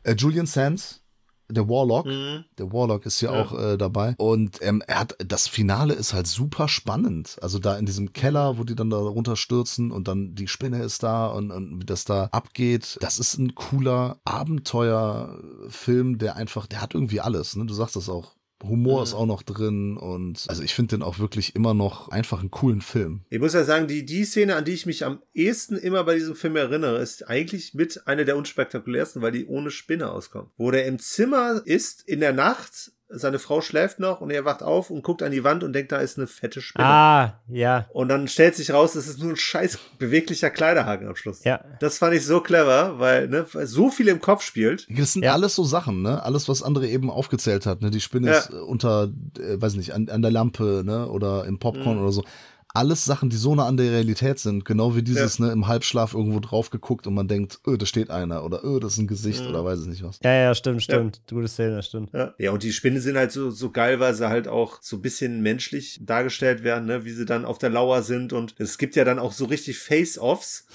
Äh, 0.04 0.14
Julian 0.16 0.46
Sands, 0.46 1.02
der 1.50 1.68
Warlock, 1.70 2.06
Mhm. 2.06 2.44
der 2.58 2.72
Warlock 2.74 3.06
ist 3.06 3.20
hier 3.20 3.32
Ja. 3.32 3.42
auch 3.42 3.58
äh, 3.58 3.78
dabei. 3.78 4.16
Und 4.18 4.58
ähm, 4.62 4.84
er 4.86 5.00
hat, 5.00 5.16
das 5.26 5.48
Finale 5.48 5.94
ist 5.94 6.14
halt 6.14 6.28
super 6.28 6.68
spannend. 6.68 7.38
Also 7.42 7.60
da 7.60 7.78
in 7.78 7.86
diesem 7.86 8.12
Keller, 8.14 8.58
wo 8.58 8.64
die 8.64 8.76
dann 8.76 8.90
da 8.90 8.98
runterstürzen 8.98 9.92
und 9.92 10.08
dann 10.08 10.36
die 10.36 10.48
Spinne 10.48 10.84
ist 10.84 11.04
da 11.04 11.28
und, 11.28 11.52
und 11.52 11.80
wie 11.82 11.86
das 11.86 12.04
da 12.06 12.30
abgeht. 12.32 12.98
Das 13.02 13.18
ist 13.20 13.38
ein 13.38 13.56
cooler 13.56 14.18
Abenteuerfilm, 14.26 16.18
der 16.18 16.36
einfach, 16.36 16.68
der 16.68 16.82
hat 16.82 16.94
irgendwie 16.94 17.22
alles. 17.22 17.56
Ne? 17.56 17.66
Du 17.66 17.74
sagst 17.74 17.96
das 17.96 18.10
auch. 18.10 18.34
Humor 18.64 19.00
Mhm. 19.00 19.04
ist 19.04 19.14
auch 19.14 19.26
noch 19.26 19.44
drin 19.44 19.98
und 19.98 20.46
also 20.48 20.64
ich 20.64 20.74
finde 20.74 20.96
den 20.98 21.04
auch 21.04 21.20
wirklich 21.20 21.56
immer 21.56 21.74
noch 21.74 22.10
einfach 22.10 22.40
einen 22.40 22.52
coolen 22.52 22.82
Film. 22.82 23.22
Ich 23.30 23.40
muss 23.40 23.54
ja 23.54 23.64
sagen, 23.64 23.88
die, 23.88 24.06
die 24.06 24.26
Szene, 24.26 24.56
an 24.56 24.66
die 24.66 24.74
ich 24.74 24.86
mich 24.86 25.06
am 25.06 25.22
ehesten 25.34 25.76
immer 25.78 26.04
bei 26.04 26.16
diesem 26.16 26.36
Film 26.36 26.56
erinnere, 26.56 27.00
ist 27.00 27.28
eigentlich 27.28 27.74
mit 27.74 28.08
einer 28.08 28.26
der 28.26 28.36
unspektakulärsten, 28.38 29.22
weil 29.22 29.32
die 29.32 29.46
ohne 29.46 29.70
Spinne 29.72 30.12
auskommt. 30.12 30.50
Wo 30.58 30.72
der 30.72 30.86
im 30.86 30.98
Zimmer 31.00 31.62
ist, 31.66 32.08
in 32.08 32.20
der 32.20 32.34
Nacht, 32.34 32.92
seine 33.10 33.40
Frau 33.40 33.62
schläft 33.62 34.00
noch 34.00 34.20
und 34.22 34.30
er 34.32 34.44
wacht 34.44 34.62
auf 34.64 34.90
und 34.90 35.02
guckt 35.02 35.24
an 35.24 35.32
die 35.32 35.44
Wand 35.44 35.64
und 35.64 35.72
denkt, 35.74 35.92
da 35.92 35.98
ist 35.98 36.18
eine 36.18 36.28
fette 36.28 36.60
Spinne. 36.62 36.86
Ah, 36.88 37.40
ja. 37.48 37.86
Und 37.94 38.10
dann 38.10 38.28
stellt 38.28 38.56
sich 38.56 38.72
raus, 38.72 38.94
das 38.94 39.08
ist 39.08 39.20
nur 39.20 39.30
ein 39.32 39.36
scheiß 39.38 39.80
beweglicher 39.98 40.50
Kleiderhaken 40.50 41.08
am 41.08 41.16
Schluss. 41.16 41.44
Ja. 41.46 41.62
Das 41.80 41.98
fand 42.00 42.14
ich 42.16 42.26
so 42.26 42.42
clever, 42.42 43.00
weil, 43.00 43.28
ne, 43.30 43.46
weil 43.54 43.66
so 43.66 43.90
viel 43.90 44.08
im 44.10 44.20
Kopf 44.20 44.42
spielt. 44.44 44.88
Das 44.90 45.14
sind 45.14 45.24
Ja. 45.24 45.34
alles 45.34 45.56
so 45.56 45.64
Sachen, 45.64 46.02
ne? 46.02 46.22
Alles, 46.24 46.50
was 46.50 46.64
andere 46.64 46.88
eben 46.88 47.10
aufgezählt 47.10 47.66
hat, 47.66 47.82
ne? 47.82 47.92
Die 47.92 48.02
Spinne 48.02 48.28
Ja. 48.32 48.38
ist 48.40 48.52
unter, 48.52 49.10
äh, 49.40 49.62
weiß 49.62 49.76
nicht, 49.76 49.94
an, 49.94 50.10
an 50.10 50.22
der 50.22 50.32
Lampe, 50.32 50.82
ne? 50.86 51.08
Oder 51.08 51.46
im 51.46 51.60
Popcorn 51.60 51.96
Mhm. 51.98 52.04
oder 52.04 52.12
so. 52.12 52.24
Alles 52.74 53.06
Sachen, 53.06 53.30
die 53.30 53.38
so 53.38 53.56
nah 53.56 53.66
an 53.66 53.78
der 53.78 53.92
Realität 53.92 54.38
sind. 54.40 54.64
Genau 54.66 54.96
wie 54.96 55.02
dieses, 55.02 55.40
ne, 55.40 55.52
im 55.52 55.68
Halbschlaf 55.68 56.14
irgendwo 56.14 56.40
drauf 56.40 56.70
geguckt 56.70 57.08
und 57.08 57.14
man 57.16 57.28
denkt, 57.28 57.60
öh, 57.66 57.78
da 57.78 57.86
steht 57.88 58.12
einer 58.12 58.44
oder 58.44 58.64
öh, 58.64 58.80
das 58.80 58.94
ist 58.94 59.00
ein 59.00 59.08
Gesicht 59.08 59.42
Mhm. 59.44 59.50
oder 59.50 59.66
weiß 59.66 59.82
ich 59.82 59.88
nicht 59.88 60.04
was. 60.04 60.20
Ja, 60.24 60.34
ja, 60.34 60.54
stimmt, 60.54 60.84
stimmt. 60.84 61.22
Gute 61.30 61.48
Szene, 61.48 61.82
stimmt. 61.82 62.12
Ja. 62.14 62.34
ja, 62.38 62.52
und 62.52 62.62
die 62.62 62.74
Spinnen 62.74 63.02
sind 63.02 63.18
halt 63.18 63.32
so, 63.32 63.50
so 63.50 63.72
geil, 63.72 64.00
weil 64.00 64.14
sie 64.14 64.28
halt 64.30 64.48
auch 64.48 64.78
so 64.82 64.98
ein 64.98 65.02
bisschen 65.02 65.42
menschlich 65.42 66.00
dargestellt 66.04 66.64
werden, 66.64 66.86
ne? 66.86 67.04
wie 67.06 67.12
sie 67.12 67.26
dann 67.26 67.46
auf 67.46 67.58
der 67.58 67.70
Lauer 67.72 68.04
sind. 68.04 68.32
Und 68.34 68.54
es 68.60 68.78
gibt 68.78 68.96
ja 68.96 69.04
dann 69.06 69.18
auch 69.18 69.32
so 69.32 69.46
richtig 69.46 69.80
Face-Offs, 69.80 70.66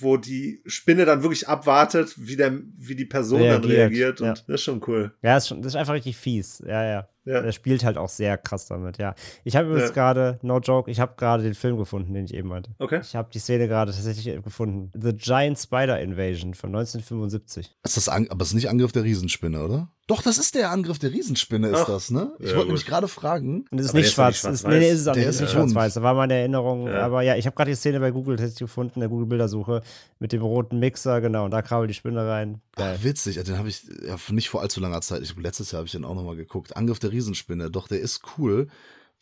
wo 0.00 0.16
die 0.16 0.62
Spinne 0.66 1.04
dann 1.04 1.22
wirklich 1.22 1.48
abwartet, 1.48 2.14
wie, 2.16 2.36
der, 2.36 2.58
wie 2.76 2.94
die 2.96 3.04
Person 3.04 3.40
dann 3.40 3.62
Reagiert, 3.64 3.78
reagiert. 3.78 4.20
Und 4.20 4.26
ja. 4.26 4.32
das 4.34 4.44
ist 4.48 4.62
schon 4.62 4.80
cool. 4.86 5.12
Ja, 5.22 5.36
ist 5.36 5.48
schon, 5.48 5.62
das 5.62 5.72
ist 5.72 5.76
einfach 5.76 5.94
richtig 5.94 6.16
fies. 6.16 6.62
Ja, 6.66 6.84
ja. 6.84 7.08
Ja. 7.24 7.40
Er 7.40 7.52
spielt 7.52 7.84
halt 7.84 7.98
auch 7.98 8.08
sehr 8.08 8.38
krass 8.38 8.66
damit, 8.66 8.96
ja. 8.96 9.14
Ich 9.44 9.54
habe 9.54 9.68
übrigens 9.68 9.90
Ja. 9.90 9.94
gerade, 9.94 10.38
no 10.40 10.60
joke, 10.60 10.90
ich 10.90 10.98
habe 10.98 11.12
gerade 11.18 11.42
den 11.42 11.52
Film 11.52 11.76
gefunden, 11.76 12.14
den 12.14 12.24
ich 12.24 12.32
eben 12.32 12.48
meinte. 12.48 12.70
Okay. 12.78 13.00
Ich 13.02 13.14
habe 13.14 13.28
die 13.32 13.38
Szene 13.38 13.68
gerade 13.68 13.92
tatsächlich 13.92 14.42
gefunden. 14.42 14.90
The 14.98 15.12
Giant 15.12 15.58
Spider 15.58 16.00
Invasion 16.00 16.54
von 16.54 16.70
1975. 16.70 17.76
Ist 17.84 17.96
das 17.98 18.08
An 18.08 18.28
aber 18.30 18.42
es 18.42 18.48
ist 18.48 18.54
nicht 18.54 18.70
Angriff 18.70 18.92
der 18.92 19.04
Riesenspinne, 19.04 19.62
oder? 19.62 19.90
Doch, 20.08 20.22
das 20.22 20.38
ist 20.38 20.54
der 20.54 20.70
Angriff 20.70 20.98
der 20.98 21.12
Riesenspinne, 21.12 21.68
ist 21.68 21.80
Ach. 21.82 21.86
das, 21.86 22.10
ne? 22.10 22.32
Ich 22.40 22.46
Ja, 22.50 22.56
wollte 22.56 22.68
nämlich 22.68 22.86
gerade 22.86 23.06
fragen. 23.08 23.66
Und 23.70 23.78
es 23.78 23.86
ist 23.86 23.92
nicht 23.92 24.06
ist 24.06 24.12
schwarz. 24.14 24.42
nicht 24.42 24.52
ist, 24.54 24.60
schwarz-weiß. 24.62 24.72
nee, 24.72 24.78
nee, 24.80 24.90
ist 24.90 25.00
es 25.02 25.06
auch 25.06 25.12
Der 25.12 25.20
nicht, 25.20 25.28
ist 25.28 25.34
ist 25.36 25.40
nicht 25.42 25.52
schwarz-weiß. 25.52 25.94
Da 25.94 26.02
war 26.02 26.14
meine 26.14 26.32
Erinnerung. 26.34 26.86
Ja. 26.88 27.02
Aber 27.04 27.20
ja, 27.22 27.36
ich 27.36 27.44
habe 27.46 27.54
gerade 27.54 27.70
die 27.70 27.76
Szene 27.76 28.00
bei 28.00 28.10
Google 28.10 28.36
tatsächlich 28.36 28.60
gefunden, 28.60 28.94
in 28.96 29.00
der 29.00 29.10
Google-Bildersuche, 29.10 29.82
mit 30.18 30.32
dem 30.32 30.40
roten 30.42 30.78
Mixer, 30.78 31.20
genau. 31.20 31.44
Und 31.44 31.50
da 31.50 31.60
krabbelt 31.62 31.90
die 31.90 31.94
Spinne 31.94 32.26
rein. 32.26 32.62
Geil. 32.74 32.96
Ach, 32.98 33.04
witzig, 33.04 33.36
den 33.44 33.58
habe 33.58 33.68
ich 33.68 33.82
ja, 34.06 34.16
nicht 34.30 34.48
vor 34.48 34.62
allzu 34.62 34.80
langer 34.80 35.02
Zeit. 35.02 35.22
Ich, 35.22 35.36
letztes 35.36 35.72
Jahr 35.72 35.78
habe 35.80 35.86
ich 35.86 35.92
den 35.92 36.04
auch 36.06 36.14
nochmal 36.14 36.36
geguckt. 36.36 36.74
Angriff 36.76 36.98
der 36.98 37.12
Riesenspinne. 37.12 37.70
Doch, 37.70 37.86
der 37.86 38.00
ist 38.00 38.22
cool, 38.38 38.68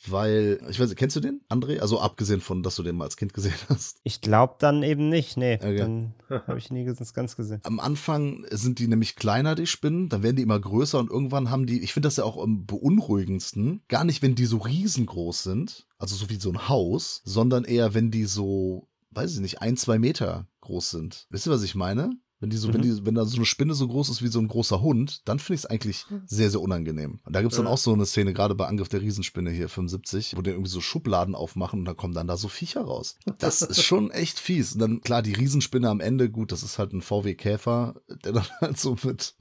weil, 0.08 0.60
ich 0.68 0.78
weiß 0.78 0.88
nicht, 0.88 0.98
kennst 0.98 1.16
du 1.16 1.20
den, 1.20 1.40
André? 1.48 1.78
Also 1.80 2.00
abgesehen 2.00 2.40
von, 2.40 2.62
dass 2.62 2.76
du 2.76 2.82
den 2.82 2.96
mal 2.96 3.04
als 3.04 3.16
Kind 3.16 3.32
gesehen 3.34 3.54
hast. 3.68 3.98
Ich 4.04 4.20
glaube 4.20 4.56
dann 4.58 4.82
eben 4.82 5.08
nicht. 5.08 5.36
Nee, 5.36 5.54
Okay. 5.56 5.76
dann 5.78 6.14
habe 6.46 6.58
ich 6.58 6.70
nie 6.70 6.86
ges- 6.88 7.14
ganz 7.14 7.36
gesehen. 7.36 7.60
Am 7.64 7.80
Anfang 7.80 8.44
sind 8.50 8.78
die 8.78 8.88
nämlich 8.88 9.16
kleiner, 9.16 9.54
die 9.54 9.66
Spinnen, 9.66 10.08
dann 10.08 10.22
werden 10.22 10.36
die 10.36 10.42
immer 10.42 10.60
größer 10.60 10.98
und 10.98 11.10
irgendwann 11.10 11.50
haben 11.50 11.66
die, 11.66 11.80
ich 11.82 11.92
finde 11.92 12.06
das 12.08 12.16
ja 12.16 12.24
auch 12.24 12.36
am 12.42 12.66
beunruhigendsten, 12.66 13.82
gar 13.88 14.04
nicht, 14.04 14.22
wenn 14.22 14.34
die 14.34 14.46
so 14.46 14.58
riesengroß 14.58 15.42
sind, 15.42 15.86
also 15.98 16.14
so 16.16 16.28
wie 16.30 16.36
so 16.36 16.50
ein 16.50 16.68
Haus, 16.68 17.22
sondern 17.24 17.64
eher, 17.64 17.94
wenn 17.94 18.10
die 18.10 18.24
so, 18.24 18.88
weiß 19.10 19.34
ich 19.34 19.40
nicht, 19.40 19.62
ein, 19.62 19.76
zwei 19.76 19.98
Meter 19.98 20.46
groß 20.60 20.90
sind. 20.90 21.26
Wisst 21.30 21.46
ihr, 21.46 21.52
was 21.52 21.62
ich 21.62 21.74
meine? 21.74 22.10
Wenn 22.38 22.50
die 22.50 22.58
so, 22.58 22.68
wenn 22.74 22.82
Mhm. 22.82 22.96
die, 22.96 23.06
wenn 23.06 23.14
da 23.14 23.24
so 23.24 23.36
eine 23.36 23.46
Spinne 23.46 23.72
so 23.74 23.88
groß 23.88 24.10
ist 24.10 24.22
wie 24.22 24.28
so 24.28 24.38
ein 24.38 24.48
großer 24.48 24.82
Hund, 24.82 25.26
dann 25.26 25.38
finde 25.38 25.54
ich 25.54 25.60
es 25.62 25.66
eigentlich 25.66 26.04
sehr, 26.26 26.50
sehr 26.50 26.60
unangenehm. 26.60 27.20
Und 27.24 27.34
da 27.34 27.40
gibt 27.40 27.52
es 27.52 27.56
dann 27.56 27.64
Ja. 27.66 27.72
auch 27.72 27.78
so 27.78 27.94
eine 27.94 28.04
Szene, 28.04 28.34
gerade 28.34 28.54
bei 28.54 28.66
Angriff 28.66 28.90
der 28.90 29.00
Riesenspinne 29.00 29.50
hier 29.50 29.70
75, 29.70 30.34
wo 30.36 30.42
die 30.42 30.50
irgendwie 30.50 30.68
so 30.70 30.82
Schubladen 30.82 31.34
aufmachen 31.34 31.78
und 31.78 31.84
da 31.86 31.94
kommen 31.94 32.12
dann 32.12 32.26
da 32.26 32.36
so 32.36 32.48
Viecher 32.48 32.82
raus. 32.82 33.16
Das 33.38 33.62
ist 33.62 33.82
schon 33.82 34.10
echt 34.10 34.38
fies. 34.38 34.74
Und 34.74 34.80
dann, 34.80 35.00
klar, 35.00 35.22
die 35.22 35.32
Riesenspinne 35.32 35.88
am 35.88 36.00
Ende, 36.00 36.28
gut, 36.28 36.52
das 36.52 36.62
ist 36.62 36.78
halt 36.78 36.92
ein 36.92 37.00
VW-Käfer, 37.00 37.94
der 38.24 38.32
dann 38.32 38.44
halt 38.60 38.78
so 38.78 38.96
mit 39.02 39.34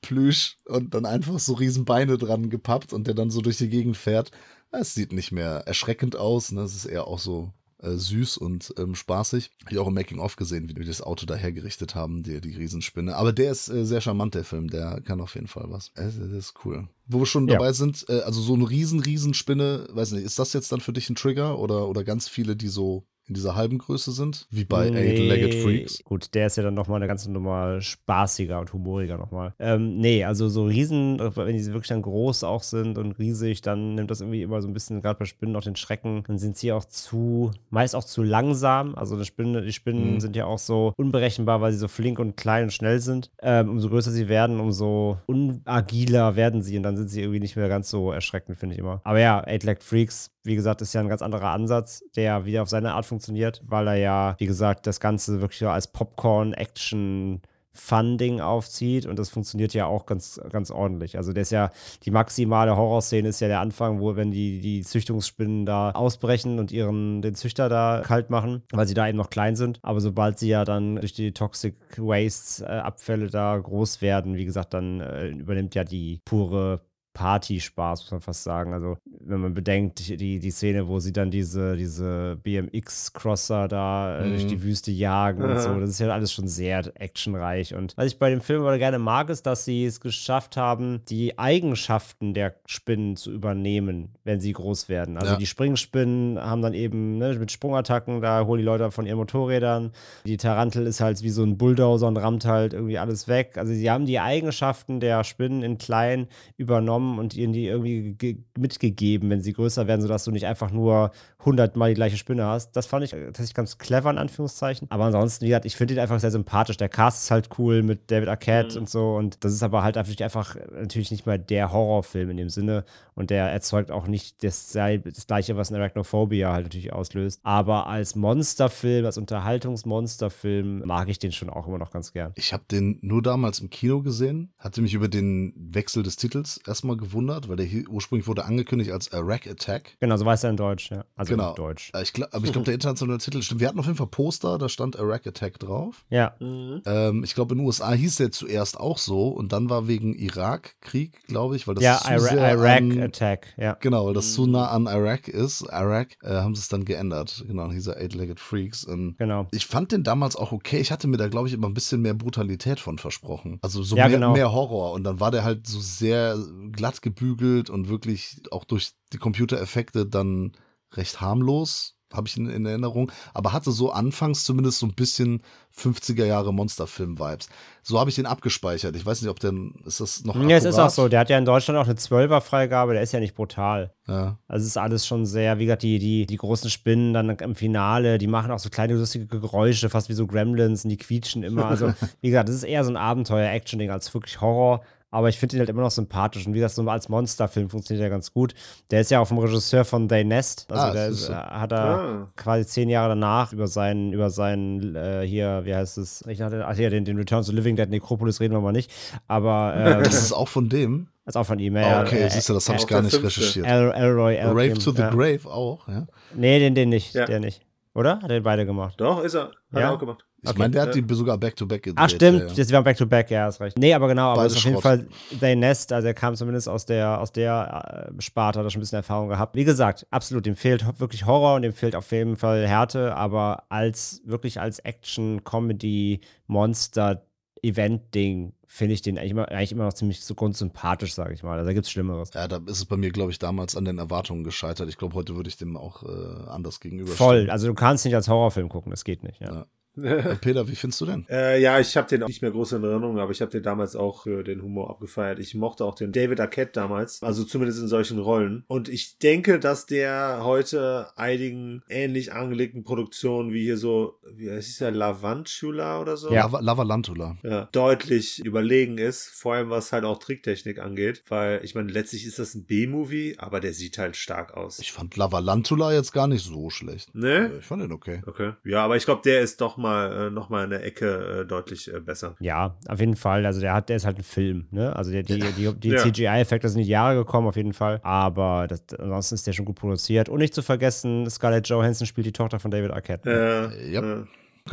Plüsch 0.00 0.58
und 0.66 0.94
dann 0.94 1.06
einfach 1.06 1.38
so 1.38 1.54
Riesenbeine 1.54 2.18
dran 2.18 2.50
gepappt 2.50 2.92
und 2.92 3.06
der 3.06 3.14
dann 3.14 3.30
so 3.30 3.40
durch 3.40 3.58
die 3.58 3.68
Gegend 3.68 3.96
fährt. 3.96 4.32
Es 4.72 4.94
sieht 4.94 5.12
nicht 5.12 5.32
mehr 5.32 5.66
erschreckend 5.66 6.16
aus, 6.16 6.50
ne? 6.50 6.62
Es 6.62 6.74
ist 6.74 6.86
eher 6.86 7.06
auch 7.06 7.18
so 7.18 7.52
äh, 7.82 7.96
süß 7.96 8.36
und 8.38 8.72
ähm, 8.78 8.94
spaßig. 8.94 9.50
Hab 9.64 9.72
ich 9.72 9.78
auch 9.78 9.88
im 9.88 9.94
Making-of 9.94 10.36
gesehen, 10.36 10.68
wie 10.68 10.74
die 10.74 10.84
das 10.84 11.02
Auto 11.02 11.26
da 11.26 11.34
hergerichtet 11.34 11.94
haben, 11.94 12.22
die, 12.22 12.40
die 12.40 12.54
Riesenspinne. 12.56 13.14
Aber 13.16 13.32
der 13.32 13.50
ist 13.52 13.68
äh, 13.68 13.84
sehr 13.84 14.00
charmant, 14.00 14.34
der 14.34 14.44
Film. 14.44 14.68
Der 14.68 15.00
kann 15.00 15.20
auf 15.20 15.34
jeden 15.34 15.48
Fall 15.48 15.66
was. 15.68 15.92
Das 15.94 16.16
ist 16.16 16.54
cool. 16.64 16.88
Wo 17.06 17.18
wir 17.20 17.26
schon 17.26 17.48
Ja. 17.48 17.54
dabei 17.58 17.72
sind, 17.72 18.06
äh, 18.08 18.20
also 18.20 18.40
so 18.40 18.54
eine 18.54 18.68
riesen, 18.70 19.00
Riesenspinne, 19.00 19.88
weiß 19.90 20.12
nicht, 20.12 20.24
ist 20.24 20.38
das 20.38 20.52
jetzt 20.52 20.72
dann 20.72 20.80
für 20.80 20.92
dich 20.92 21.10
ein 21.10 21.16
Trigger 21.16 21.58
oder, 21.58 21.88
oder 21.88 22.04
ganz 22.04 22.28
viele, 22.28 22.56
die 22.56 22.68
so 22.68 23.04
in 23.28 23.34
dieser 23.34 23.54
halben 23.54 23.78
Größe 23.78 24.12
sind? 24.12 24.46
Wie 24.50 24.64
bei 24.64 24.88
Eight-Legged 24.90 25.54
Freaks? 25.54 26.02
Gut, 26.04 26.34
der 26.34 26.46
ist 26.48 26.56
ja 26.56 26.62
dann 26.62 26.74
nochmal 26.74 26.96
eine 26.96 27.06
ganze 27.06 27.30
Nummer 27.30 27.80
spaßiger 27.80 28.58
und 28.60 28.72
humoriger 28.72 29.16
nochmal. 29.16 29.54
Ähm, 29.58 29.98
nee, 29.98 30.24
also 30.24 30.48
so 30.48 30.64
Riesen, 30.64 31.18
wenn 31.20 31.56
die 31.56 31.64
wirklich 31.66 31.88
dann 31.88 32.02
groß 32.02 32.44
auch 32.44 32.62
sind 32.62 32.98
und 32.98 33.12
riesig, 33.18 33.62
dann 33.62 33.94
nimmt 33.94 34.10
das 34.10 34.20
irgendwie 34.20 34.42
immer 34.42 34.60
so 34.60 34.68
ein 34.68 34.74
bisschen, 34.74 35.00
gerade 35.02 35.18
bei 35.20 35.24
Spinnen, 35.24 35.54
auch 35.56 35.62
den 35.62 35.76
Schrecken. 35.76 36.24
Dann 36.26 36.38
sind 36.38 36.56
sie 36.56 36.72
auch 36.72 36.84
zu, 36.84 37.52
meist 37.70 37.94
auch 37.94 38.04
zu 38.04 38.22
langsam. 38.22 38.94
Also 38.96 39.16
die, 39.18 39.24
Spinne, 39.24 39.62
die 39.62 39.72
Spinnen 39.72 40.14
Mhm. 40.14 40.20
sind 40.20 40.36
ja 40.36 40.46
auch 40.46 40.58
so 40.58 40.92
unberechenbar, 40.96 41.60
weil 41.60 41.72
sie 41.72 41.78
so 41.78 41.88
flink 41.88 42.18
und 42.18 42.36
klein 42.36 42.64
und 42.64 42.72
schnell 42.72 42.98
sind. 42.98 43.30
Ähm, 43.40 43.68
umso 43.70 43.88
größer 43.88 44.10
sie 44.10 44.28
werden, 44.28 44.58
umso 44.58 45.18
unagiler 45.26 46.36
werden 46.36 46.62
sie 46.62 46.76
und 46.76 46.82
dann 46.82 46.96
sind 46.96 47.08
sie 47.08 47.20
irgendwie 47.20 47.40
nicht 47.40 47.56
mehr 47.56 47.68
ganz 47.68 47.88
so 47.90 48.10
erschreckend, 48.12 48.58
finde 48.58 48.74
ich 48.74 48.80
immer. 48.80 49.00
Aber 49.04 49.20
ja, 49.20 49.42
Eight-Legged 49.46 49.82
Freaks, 49.82 50.30
wie 50.44 50.54
gesagt, 50.56 50.80
ist 50.82 50.92
ja 50.92 51.00
ein 51.00 51.08
ganz 51.08 51.22
anderer 51.22 51.50
Ansatz, 51.50 52.02
der 52.16 52.44
wieder 52.44 52.62
auf 52.62 52.68
seine 52.68 52.94
Art 52.94 53.06
funktioniert, 53.12 53.60
weil 53.66 53.88
er 53.88 53.96
ja, 53.96 54.34
wie 54.38 54.46
gesagt, 54.46 54.86
das 54.86 54.98
Ganze 54.98 55.42
wirklich 55.42 55.66
als 55.66 55.86
Popcorn-Action 55.86 57.42
Funding 57.74 58.40
aufzieht 58.40 59.06
und 59.06 59.18
das 59.18 59.30
funktioniert 59.30 59.72
ja 59.72 59.86
auch 59.86 60.04
ganz, 60.04 60.40
ganz 60.50 60.70
ordentlich. 60.70 61.16
Also 61.16 61.32
der 61.32 61.42
ist 61.42 61.52
ja, 61.52 61.70
die 62.04 62.10
maximale 62.10 62.76
Horrorszene 62.76 63.28
ist 63.28 63.40
ja 63.40 63.48
der 63.48 63.60
Anfang, 63.60 64.00
wo 64.00 64.14
wenn 64.14 64.30
die, 64.30 64.60
die 64.60 64.82
Züchtungsspinnen 64.82 65.64
da 65.64 65.90
ausbrechen 65.92 66.58
und 66.58 66.70
ihren, 66.70 67.22
den 67.22 67.34
Züchter 67.34 67.68
da 67.70 68.02
kalt 68.04 68.28
machen, 68.28 68.62
weil 68.72 68.86
sie 68.86 68.94
da 68.94 69.08
eben 69.08 69.16
noch 69.16 69.30
klein 69.30 69.56
sind. 69.56 69.78
Aber 69.82 70.00
sobald 70.00 70.38
sie 70.38 70.48
ja 70.48 70.64
dann 70.66 70.96
durch 70.96 71.14
die 71.14 71.32
Toxic 71.32 71.74
Wastes 71.96 72.60
äh, 72.60 72.66
Abfälle 72.66 73.28
da 73.28 73.56
groß 73.56 74.02
werden, 74.02 74.36
wie 74.36 74.44
gesagt, 74.44 74.74
dann 74.74 75.00
äh, 75.00 75.28
übernimmt 75.28 75.74
ja 75.74 75.84
die 75.84 76.20
pure 76.26 76.82
Party-Spaß, 77.14 78.02
muss 78.02 78.10
man 78.10 78.20
fast 78.20 78.42
sagen. 78.44 78.72
Also, 78.72 78.96
wenn 79.24 79.40
man 79.40 79.54
bedenkt, 79.54 80.08
die, 80.08 80.38
die 80.38 80.50
Szene, 80.50 80.88
wo 80.88 80.98
sie 80.98 81.12
dann 81.12 81.30
diese, 81.30 81.76
diese 81.76 82.36
BMX-Crosser 82.42 83.68
da 83.68 84.18
äh, 84.20 84.28
durch 84.28 84.44
Mhm. 84.44 84.48
die 84.48 84.62
Wüste 84.62 84.90
jagen 84.90 85.42
und 85.42 85.58
so, 85.60 85.78
das 85.80 85.90
ist 85.90 86.00
ja 86.00 86.08
alles 86.08 86.32
schon 86.32 86.48
sehr 86.48 86.82
actionreich. 87.00 87.74
Und 87.74 87.96
was 87.96 88.06
ich 88.06 88.18
bei 88.18 88.30
dem 88.30 88.40
Film 88.40 88.62
aber 88.62 88.78
gerne 88.78 88.98
mag, 88.98 89.28
ist, 89.30 89.46
dass 89.46 89.64
sie 89.64 89.84
es 89.84 90.00
geschafft 90.00 90.56
haben, 90.56 91.02
die 91.08 91.38
Eigenschaften 91.38 92.34
der 92.34 92.54
Spinnen 92.66 93.16
zu 93.16 93.30
übernehmen, 93.30 94.10
wenn 94.24 94.40
sie 94.40 94.52
groß 94.52 94.88
werden. 94.88 95.16
Also, 95.16 95.32
Ja. 95.32 95.38
die 95.38 95.46
Springspinnen 95.46 96.38
haben 96.40 96.62
dann 96.62 96.74
eben 96.74 97.18
ne, 97.18 97.34
mit 97.38 97.52
Sprungattacken, 97.52 98.20
da 98.20 98.44
holen 98.46 98.58
die 98.58 98.64
Leute 98.64 98.90
von 98.90 99.06
ihren 99.06 99.18
Motorrädern. 99.18 99.92
Die 100.24 100.36
Tarantel 100.36 100.86
ist 100.86 101.00
halt 101.00 101.22
wie 101.22 101.30
so 101.30 101.42
ein 101.44 101.58
Bulldozer 101.58 102.08
und 102.08 102.16
rammt 102.16 102.44
halt 102.44 102.72
irgendwie 102.72 102.98
alles 102.98 103.28
weg. 103.28 103.56
Also, 103.58 103.72
sie 103.72 103.90
haben 103.90 104.06
die 104.06 104.18
Eigenschaften 104.20 105.00
der 105.00 105.24
Spinnen 105.24 105.62
in 105.62 105.78
klein 105.78 106.26
übernommen 106.56 107.01
und 107.18 107.34
ihnen 107.34 107.52
die 107.52 107.66
irgendwie 107.66 108.14
ge- 108.14 108.38
mitgegeben, 108.56 109.30
wenn 109.30 109.40
sie 109.42 109.52
größer 109.52 109.86
werden, 109.86 110.00
sodass 110.00 110.24
du 110.24 110.30
nicht 110.30 110.46
einfach 110.46 110.70
nur 110.70 111.10
100 111.40 111.76
Mal 111.76 111.88
die 111.90 111.94
gleiche 111.94 112.16
Spinne 112.16 112.44
hast. 112.46 112.72
Das 112.76 112.86
fand 112.86 113.04
ich 113.04 113.12
äh, 113.12 113.26
tatsächlich 113.26 113.54
ganz 113.54 113.78
clever, 113.78 114.10
in 114.10 114.18
Anführungszeichen. 114.18 114.86
Aber 114.90 115.04
ansonsten, 115.04 115.44
wie 115.44 115.48
gesagt, 115.48 115.64
ich 115.66 115.76
finde 115.76 115.94
ihn 115.94 116.00
einfach 116.00 116.20
sehr 116.20 116.30
sympathisch. 116.30 116.76
Der 116.76 116.88
Cast 116.88 117.24
ist 117.24 117.30
halt 117.30 117.48
cool 117.58 117.82
mit 117.82 118.10
David 118.10 118.28
Arquette 118.28 118.78
und 118.78 118.88
so. 118.88 119.16
Und 119.16 119.44
das 119.44 119.52
ist 119.52 119.62
aber 119.62 119.82
halt 119.82 119.96
einfach, 119.96 120.14
einfach 120.20 120.56
natürlich 120.72 121.10
nicht 121.10 121.26
mal 121.26 121.38
der 121.38 121.72
Horrorfilm 121.72 122.30
in 122.30 122.36
dem 122.36 122.48
Sinne. 122.48 122.84
Und 123.14 123.30
der 123.30 123.46
erzeugt 123.50 123.90
auch 123.90 124.06
nicht 124.06 124.42
das, 124.44 124.68
das 124.72 125.26
Gleiche, 125.26 125.56
was 125.56 125.70
ein 125.70 125.76
Arachnophobia 125.76 126.52
halt 126.52 126.66
natürlich 126.66 126.92
auslöst. 126.92 127.40
Aber 127.42 127.86
als 127.88 128.14
Monsterfilm, 128.14 129.04
als 129.04 129.18
Unterhaltungsmonsterfilm 129.18 130.82
mag 130.86 131.08
ich 131.08 131.18
den 131.18 131.32
schon 131.32 131.50
auch 131.50 131.66
immer 131.66 131.78
noch 131.78 131.90
ganz 131.90 132.12
gern. 132.12 132.32
Ich 132.36 132.52
habe 132.52 132.64
den 132.70 132.98
nur 133.02 133.22
damals 133.22 133.60
im 133.60 133.70
Kino 133.70 134.02
gesehen, 134.02 134.52
hatte 134.58 134.80
mich 134.82 134.94
über 134.94 135.08
den 135.08 135.52
Wechsel 135.56 136.02
des 136.02 136.16
Titels 136.16 136.60
erstmal 136.66 136.91
gewundert, 136.96 137.48
weil 137.48 137.56
der 137.56 137.66
hier 137.66 137.88
ursprünglich 137.88 138.26
wurde 138.26 138.44
angekündigt 138.44 138.90
als 138.92 139.12
Iraq 139.12 139.46
Attack. 139.46 139.96
Genau, 140.00 140.16
so 140.16 140.24
weiß 140.24 140.44
er 140.44 140.50
in 140.50 140.56
Deutsch, 140.56 140.90
ja. 140.90 141.04
Also 141.16 141.30
Genau. 141.34 141.50
in 141.50 141.54
Deutsch. 141.56 141.90
Äh, 141.94 142.02
Ich 142.02 142.12
glaub, 142.12 142.32
aber 142.34 142.44
ich 142.44 142.52
glaube, 142.52 142.64
der 142.66 142.74
internationale 142.74 143.18
Titel 143.18 143.42
stimmt. 143.42 143.60
Wir 143.60 143.68
hatten 143.68 143.78
auf 143.78 143.86
jeden 143.86 143.96
Fall 143.98 144.06
Poster, 144.08 144.58
da 144.58 144.68
stand 144.68 144.96
Iraq 144.96 145.26
Attack 145.26 145.58
drauf. 145.58 146.04
Ja. 146.10 146.34
Mhm. 146.40 146.82
Ähm, 146.86 147.24
ich 147.24 147.34
glaube, 147.34 147.54
in 147.54 147.58
den 147.58 147.66
USA 147.66 147.92
hieß 147.92 148.16
der 148.16 148.30
zuerst 148.32 148.78
auch 148.78 148.98
so 148.98 149.28
und 149.28 149.52
dann 149.52 149.70
war 149.70 149.88
wegen 149.88 150.14
Irakkrieg, 150.14 151.26
glaube 151.26 151.56
ich, 151.56 151.66
weil 151.66 151.74
das 151.74 151.84
ja, 151.84 151.98
zu 151.98 152.10
Ira 152.10 152.18
sehr 152.20 152.52
Iraq 152.52 152.76
an, 152.82 153.00
Attack, 153.00 153.54
ja. 153.56 153.76
Genau, 153.80 154.06
weil 154.06 154.14
das 154.14 154.26
Mhm. 154.30 154.34
zu 154.34 154.46
nah 154.46 154.68
an 154.70 154.86
Iraq 154.86 155.28
ist, 155.28 155.62
Iraq, 155.62 156.08
äh, 156.22 156.28
haben 156.34 156.54
sie 156.54 156.60
es 156.60 156.68
dann 156.68 156.84
geändert. 156.84 157.44
Genau, 157.46 157.62
dann 157.62 157.72
hieß 157.72 157.86
er 157.88 157.96
Eight-Legged 157.98 158.40
Freaks. 158.40 158.86
Ähm, 158.88 159.14
Genau. 159.18 159.46
ich 159.52 159.66
fand 159.66 159.92
den 159.92 160.02
damals 160.04 160.36
auch 160.36 160.52
okay. 160.52 160.78
Ich 160.80 160.90
hatte 160.92 161.08
mir 161.08 161.16
da, 161.16 161.28
glaube 161.28 161.48
ich, 161.48 161.54
immer 161.54 161.68
ein 161.68 161.74
bisschen 161.74 162.00
mehr 162.02 162.14
Brutalität 162.14 162.80
von 162.80 162.98
versprochen. 162.98 163.58
Also 163.62 163.82
so 163.82 163.96
Ja, 163.96 164.08
mehr, 164.08 164.18
genau. 164.18 164.32
mehr 164.32 164.52
Horror. 164.52 164.92
Und 164.92 165.04
dann 165.04 165.20
war 165.20 165.30
der 165.30 165.44
halt 165.44 165.66
so 165.66 165.80
sehr 165.80 166.36
glatt 166.82 167.00
gebügelt 167.00 167.70
und 167.70 167.88
wirklich 167.88 168.42
auch 168.50 168.64
durch 168.64 168.90
die 169.12 169.18
Computereffekte 169.18 170.04
dann 170.04 170.50
recht 170.94 171.20
harmlos, 171.20 171.94
habe 172.12 172.26
ich 172.26 172.36
in, 172.36 172.50
in 172.50 172.66
Erinnerung. 172.66 173.12
Aber 173.34 173.52
hatte 173.52 173.70
so 173.70 173.92
anfangs 173.92 174.44
zumindest 174.44 174.80
so 174.80 174.86
ein 174.86 174.94
bisschen 174.94 175.42
50er 175.78 176.24
Jahre 176.24 176.52
Monsterfilm-Vibes. 176.52 177.48
So 177.84 178.00
habe 178.00 178.10
ich 178.10 178.16
den 178.16 178.26
abgespeichert. 178.26 178.96
Ich 178.96 179.06
weiß 179.06 179.22
nicht, 179.22 179.30
ob 179.30 179.38
der, 179.38 179.52
ist 179.86 180.00
das 180.00 180.24
noch 180.24 180.34
Ja, 180.34 180.56
es 180.56 180.64
ist 180.64 180.74
auch 180.74 180.86
akkurat? 180.86 180.92
so. 180.92 181.08
Der 181.08 181.20
hat 181.20 181.30
ja 181.30 181.38
in 181.38 181.44
Deutschland 181.44 181.78
auch 181.78 181.86
eine 181.86 181.94
12er-Freigabe, 181.94 182.94
der 182.94 183.02
ist 183.02 183.12
ja 183.12 183.20
nicht 183.20 183.36
brutal. 183.36 183.94
Ja. 184.08 184.40
Also 184.48 184.64
es 184.64 184.70
ist 184.70 184.76
alles 184.76 185.06
schon 185.06 185.24
sehr, 185.24 185.60
wie 185.60 185.66
gesagt, 185.66 185.84
die, 185.84 186.00
die, 186.00 186.26
die 186.26 186.36
großen 186.36 186.68
Spinnen 186.68 187.14
dann 187.14 187.30
im 187.30 187.54
Finale, 187.54 188.18
die 188.18 188.26
machen 188.26 188.50
auch 188.50 188.58
so 188.58 188.70
kleine 188.70 188.94
lustige 188.94 189.28
Geräusche, 189.28 189.88
fast 189.88 190.08
wie 190.08 190.14
so 190.14 190.26
Gremlins 190.26 190.82
und 190.82 190.90
die 190.90 190.96
quietschen 190.96 191.44
immer. 191.44 191.66
Also, 191.66 191.94
wie 192.22 192.30
gesagt, 192.30 192.48
das 192.48 192.56
ist 192.56 192.64
eher 192.64 192.82
so 192.82 192.90
ein 192.90 192.96
Abenteuer-Action-Ding 192.96 193.92
als 193.92 194.12
wirklich 194.12 194.40
Horror. 194.40 194.82
Aber 195.12 195.28
ich 195.28 195.38
finde 195.38 195.54
ihn 195.56 195.58
halt 195.60 195.68
immer 195.68 195.82
noch 195.82 195.90
sympathisch. 195.92 196.46
Und 196.46 196.54
wie 196.54 196.58
gesagt, 196.58 196.74
so 196.74 196.82
als 196.88 197.08
Monsterfilm 197.08 197.70
funktioniert 197.70 198.02
er 198.04 198.10
ganz 198.10 198.32
gut. 198.32 198.54
Der 198.90 199.02
ist 199.02 199.10
ja 199.12 199.20
auch 199.20 199.28
vom 199.28 199.38
Regisseur 199.38 199.84
von 199.84 200.08
They 200.08 200.24
Nest. 200.24 200.66
Also 200.70 200.82
Ah, 200.82 200.90
der 200.92 201.08
das 201.10 201.14
ist, 201.20 201.26
so. 201.26 201.32
äh, 201.32 201.36
hat 201.36 201.70
er 201.72 201.78
Ah. 201.78 202.26
quasi 202.34 202.66
zehn 202.66 202.88
Jahre 202.88 203.10
danach 203.10 203.52
über 203.52 203.68
seinen, 203.68 204.12
über 204.12 204.30
seinen, 204.30 204.96
äh, 204.96 205.22
hier, 205.26 205.60
wie 205.64 205.74
heißt 205.74 205.98
es? 205.98 206.24
Ich 206.26 206.40
hatte, 206.42 206.66
ach 206.66 206.76
ja, 206.76 206.90
den, 206.90 207.04
den 207.04 207.16
Return 207.18 207.44
to 207.44 207.52
Living 207.52 207.76
Dead 207.76 207.88
Necropolis 207.88 208.40
reden 208.40 208.54
wir 208.54 208.60
mal 208.60 208.72
nicht. 208.72 208.90
Aber 209.28 209.74
ähm, 209.76 210.02
Das 210.02 210.14
ist 210.14 210.32
auch 210.32 210.48
von 210.48 210.68
dem. 210.68 211.08
ist 211.26 211.36
auch 211.36 211.44
von 211.46 211.58
ihm. 211.58 211.76
Ja, 211.76 212.00
okay, 212.02 212.22
äh, 212.22 212.30
siehst 212.30 212.48
du, 212.48 212.54
das 212.54 212.68
habe 212.68 212.78
auch 212.78 212.82
ich 212.82 212.88
gar 212.88 213.02
nicht 213.02 213.22
recherchiert. 213.22 213.66
El 213.66 213.92
Elroy 213.92 214.38
Rave 214.40 214.62
Elkim, 214.62 214.78
to 214.78 214.92
the 214.92 215.02
ja. 215.02 215.10
Grave 215.10 215.40
auch, 215.46 215.86
ja. 215.88 216.06
Nee, 216.34 216.58
den, 216.58 216.74
den 216.74 216.88
nicht, 216.88 217.14
Ja. 217.14 217.26
der 217.26 217.38
nicht. 217.40 217.60
Oder? 217.94 218.20
Hat 218.22 218.30
er 218.30 218.40
beide 218.40 218.64
gemacht? 218.64 218.94
Doch, 218.96 219.22
ist 219.22 219.34
er. 219.34 219.42
Hat 219.44 219.52
Ja? 219.74 219.80
er 219.80 219.92
auch 219.92 219.98
gemacht. 219.98 220.24
Ich 220.44 220.50
Okay. 220.50 220.58
meine, 220.58 220.72
der 220.72 220.82
hat 220.82 220.94
die 220.96 221.04
sogar 221.14 221.38
back-to-back 221.38 221.84
gedreht. 221.84 222.04
Ach 222.04 222.10
stimmt, 222.10 222.40
ja, 222.40 222.46
ja. 222.46 222.54
das 222.54 222.72
war 222.72 222.82
Back 222.82 222.96
to 222.96 223.06
Back, 223.06 223.30
ja, 223.30 223.46
ist 223.46 223.60
recht. 223.60 223.78
Nee, 223.78 223.94
aber 223.94 224.08
genau, 224.08 224.30
aber 224.30 224.42
Beides 224.42 224.54
es 224.54 224.58
ist 224.58 224.64
auf 224.64 224.70
jeden. 224.70 224.82
Fall 224.82 225.06
They 225.38 225.54
Nest, 225.54 225.92
also 225.92 226.08
er 226.08 226.14
kam 226.14 226.34
zumindest 226.34 226.68
aus 226.68 226.84
der, 226.84 227.20
aus 227.20 227.30
der 227.30 228.08
äh, 228.18 228.20
Sparte, 228.20 228.58
hat 228.58 228.66
er 228.66 228.70
schon 228.70 228.80
ein 228.80 228.82
bisschen 228.82 228.96
Erfahrung 228.96 229.28
gehabt. 229.28 229.54
Wie 229.54 229.62
gesagt, 229.62 230.04
absolut, 230.10 230.44
dem 230.44 230.56
fehlt 230.56 230.98
wirklich 230.98 231.26
Horror 231.26 231.54
und 231.54 231.62
dem 231.62 231.72
fehlt 231.72 231.94
auf 231.94 232.10
jeden 232.10 232.36
Fall 232.36 232.66
Härte, 232.66 233.14
aber 233.14 233.62
als, 233.68 234.20
wirklich 234.24 234.60
als 234.60 234.80
Action, 234.80 235.44
Comedy, 235.44 236.20
Monster, 236.48 237.22
Event-Ding 237.62 238.54
finde 238.66 238.94
ich 238.94 239.02
den 239.02 239.18
eigentlich 239.18 239.30
immer, 239.30 239.48
eigentlich 239.48 239.70
immer 239.70 239.84
noch 239.84 239.92
ziemlich 239.92 240.24
so 240.24 240.34
grundsympathisch, 240.34 241.14
sage 241.14 241.34
ich 241.34 241.42
mal. 241.44 241.58
Also 241.58 241.66
da 241.66 241.72
gibt's 241.72 241.90
Schlimmeres. 241.90 242.30
Ja, 242.34 242.48
da 242.48 242.56
ist 242.56 242.78
es 242.78 242.84
bei 242.84 242.96
mir, 242.96 243.10
glaube 243.10 243.30
ich, 243.30 243.38
damals 243.38 243.76
an 243.76 243.84
den 243.84 243.98
Erwartungen 243.98 244.42
gescheitert. 244.42 244.88
Ich 244.88 244.96
glaube, 244.96 245.14
heute 245.14 245.36
würde 245.36 245.48
ich 245.48 245.56
dem 245.56 245.76
auch 245.76 246.02
äh, 246.02 246.48
anders 246.48 246.80
gegenüber. 246.80 247.12
Voll, 247.12 247.48
also 247.50 247.68
du 247.68 247.74
kannst 247.74 248.04
nicht 248.04 248.14
als 248.14 248.28
Horrorfilm 248.28 248.68
gucken, 248.68 248.90
das 248.90 249.04
geht 249.04 249.22
nicht, 249.22 249.40
ja. 249.40 249.52
Ja. 249.54 249.66
Äh, 249.96 250.36
Peter, 250.36 250.66
wie 250.68 250.74
findest 250.74 251.00
du 251.00 251.06
denn? 251.06 251.26
Äh, 251.28 251.60
ja, 251.60 251.78
ich 251.78 251.96
habe 251.96 252.08
den 252.08 252.22
auch 252.22 252.28
nicht 252.28 252.42
mehr 252.42 252.50
groß 252.50 252.72
in 252.72 252.84
Erinnerung, 252.84 253.18
aber 253.18 253.32
ich 253.32 253.40
habe 253.40 253.50
den 253.50 253.62
damals 253.62 253.94
auch 253.96 254.22
für 254.22 254.42
den 254.42 254.62
Humor 254.62 254.90
abgefeiert. 254.90 255.38
Ich 255.38 255.54
mochte 255.54 255.84
auch 255.84 255.94
den 255.94 256.12
David 256.12 256.40
Arquette 256.40 256.72
damals, 256.72 257.22
also 257.22 257.44
zumindest 257.44 257.80
in 257.80 257.88
solchen 257.88 258.18
Rollen. 258.18 258.64
Und 258.68 258.88
ich 258.88 259.18
denke, 259.18 259.58
dass 259.58 259.86
der 259.86 260.40
heute 260.42 261.08
einigen 261.16 261.82
ähnlich 261.88 262.32
angelegten 262.32 262.84
Produktionen 262.84 263.52
wie 263.52 263.62
hier 263.62 263.76
so, 263.76 264.18
wie 264.34 264.50
heißt 264.50 264.80
der, 264.80 264.90
Lavantula 264.92 266.00
oder 266.00 266.16
so? 266.16 266.30
Ja. 266.32 266.42
Lava, 266.42 266.60
Lavalantula. 266.60 267.36
ja, 267.42 267.68
deutlich 267.72 268.44
überlegen 268.44 268.98
ist, 268.98 269.28
vor 269.28 269.54
allem 269.54 269.70
was 269.70 269.92
halt 269.92 270.04
auch 270.04 270.18
Tricktechnik 270.18 270.78
angeht, 270.78 271.22
weil 271.28 271.60
ich 271.64 271.74
meine, 271.74 271.92
letztlich 271.92 272.26
ist 272.26 272.38
das 272.38 272.54
ein 272.54 272.64
B-Movie, 272.64 273.36
aber 273.38 273.60
der 273.60 273.72
sieht 273.74 273.98
halt 273.98 274.16
stark 274.16 274.54
aus. 274.54 274.78
Ich 274.78 274.92
fand 274.92 275.16
Lavalantula 275.16 275.92
jetzt 275.92 276.12
gar 276.12 276.26
nicht 276.26 276.44
so 276.44 276.70
schlecht. 276.70 277.14
ne? 277.14 277.52
Ich 277.60 277.66
fand 277.66 277.82
den 277.82 277.92
okay. 277.92 278.22
Okay. 278.26 278.52
Ja, 278.64 278.84
aber 278.84 278.96
ich 278.96 279.04
glaube, 279.04 279.22
der 279.24 279.40
ist 279.40 279.60
doch 279.60 279.76
mal 279.82 280.28
äh, 280.28 280.30
noch 280.30 280.48
mal 280.48 280.64
eine 280.64 280.80
Ecke 280.80 281.40
äh, 281.42 281.44
deutlich 281.46 281.92
äh, 281.92 282.00
besser. 282.00 282.36
Ja, 282.40 282.76
auf 282.88 283.00
jeden 283.00 283.16
Fall. 283.16 283.44
Also 283.44 283.60
der 283.60 283.74
hat, 283.74 283.88
der 283.88 283.96
ist 283.96 284.06
halt 284.06 284.18
ein 284.18 284.22
Film, 284.22 284.66
ne? 284.70 284.94
Also 284.96 285.10
der, 285.10 285.22
die, 285.24 285.38
die, 285.38 285.72
die 285.74 285.88
Ja. 285.90 285.98
CGI-Effekte 285.98 286.68
sind 286.68 286.78
in 286.80 286.84
die 286.84 286.90
Jahre 286.90 287.16
gekommen, 287.16 287.46
auf 287.48 287.56
jeden 287.56 287.72
Fall. 287.74 288.00
Aber 288.02 288.66
das, 288.68 288.82
ansonsten 288.98 289.34
ist 289.34 289.46
der 289.46 289.52
schon 289.52 289.64
gut 289.66 289.76
produziert. 289.76 290.28
Und 290.28 290.38
nicht 290.38 290.54
zu 290.54 290.62
vergessen, 290.62 291.28
Scarlett 291.28 291.68
Johansson 291.68 292.06
spielt 292.06 292.26
die 292.26 292.32
Tochter 292.32 292.58
von 292.60 292.70
David 292.70 292.90
Arquette. 292.92 293.28
ne? 293.28 293.72
Äh, 293.76 293.92
Ja. 293.92 294.02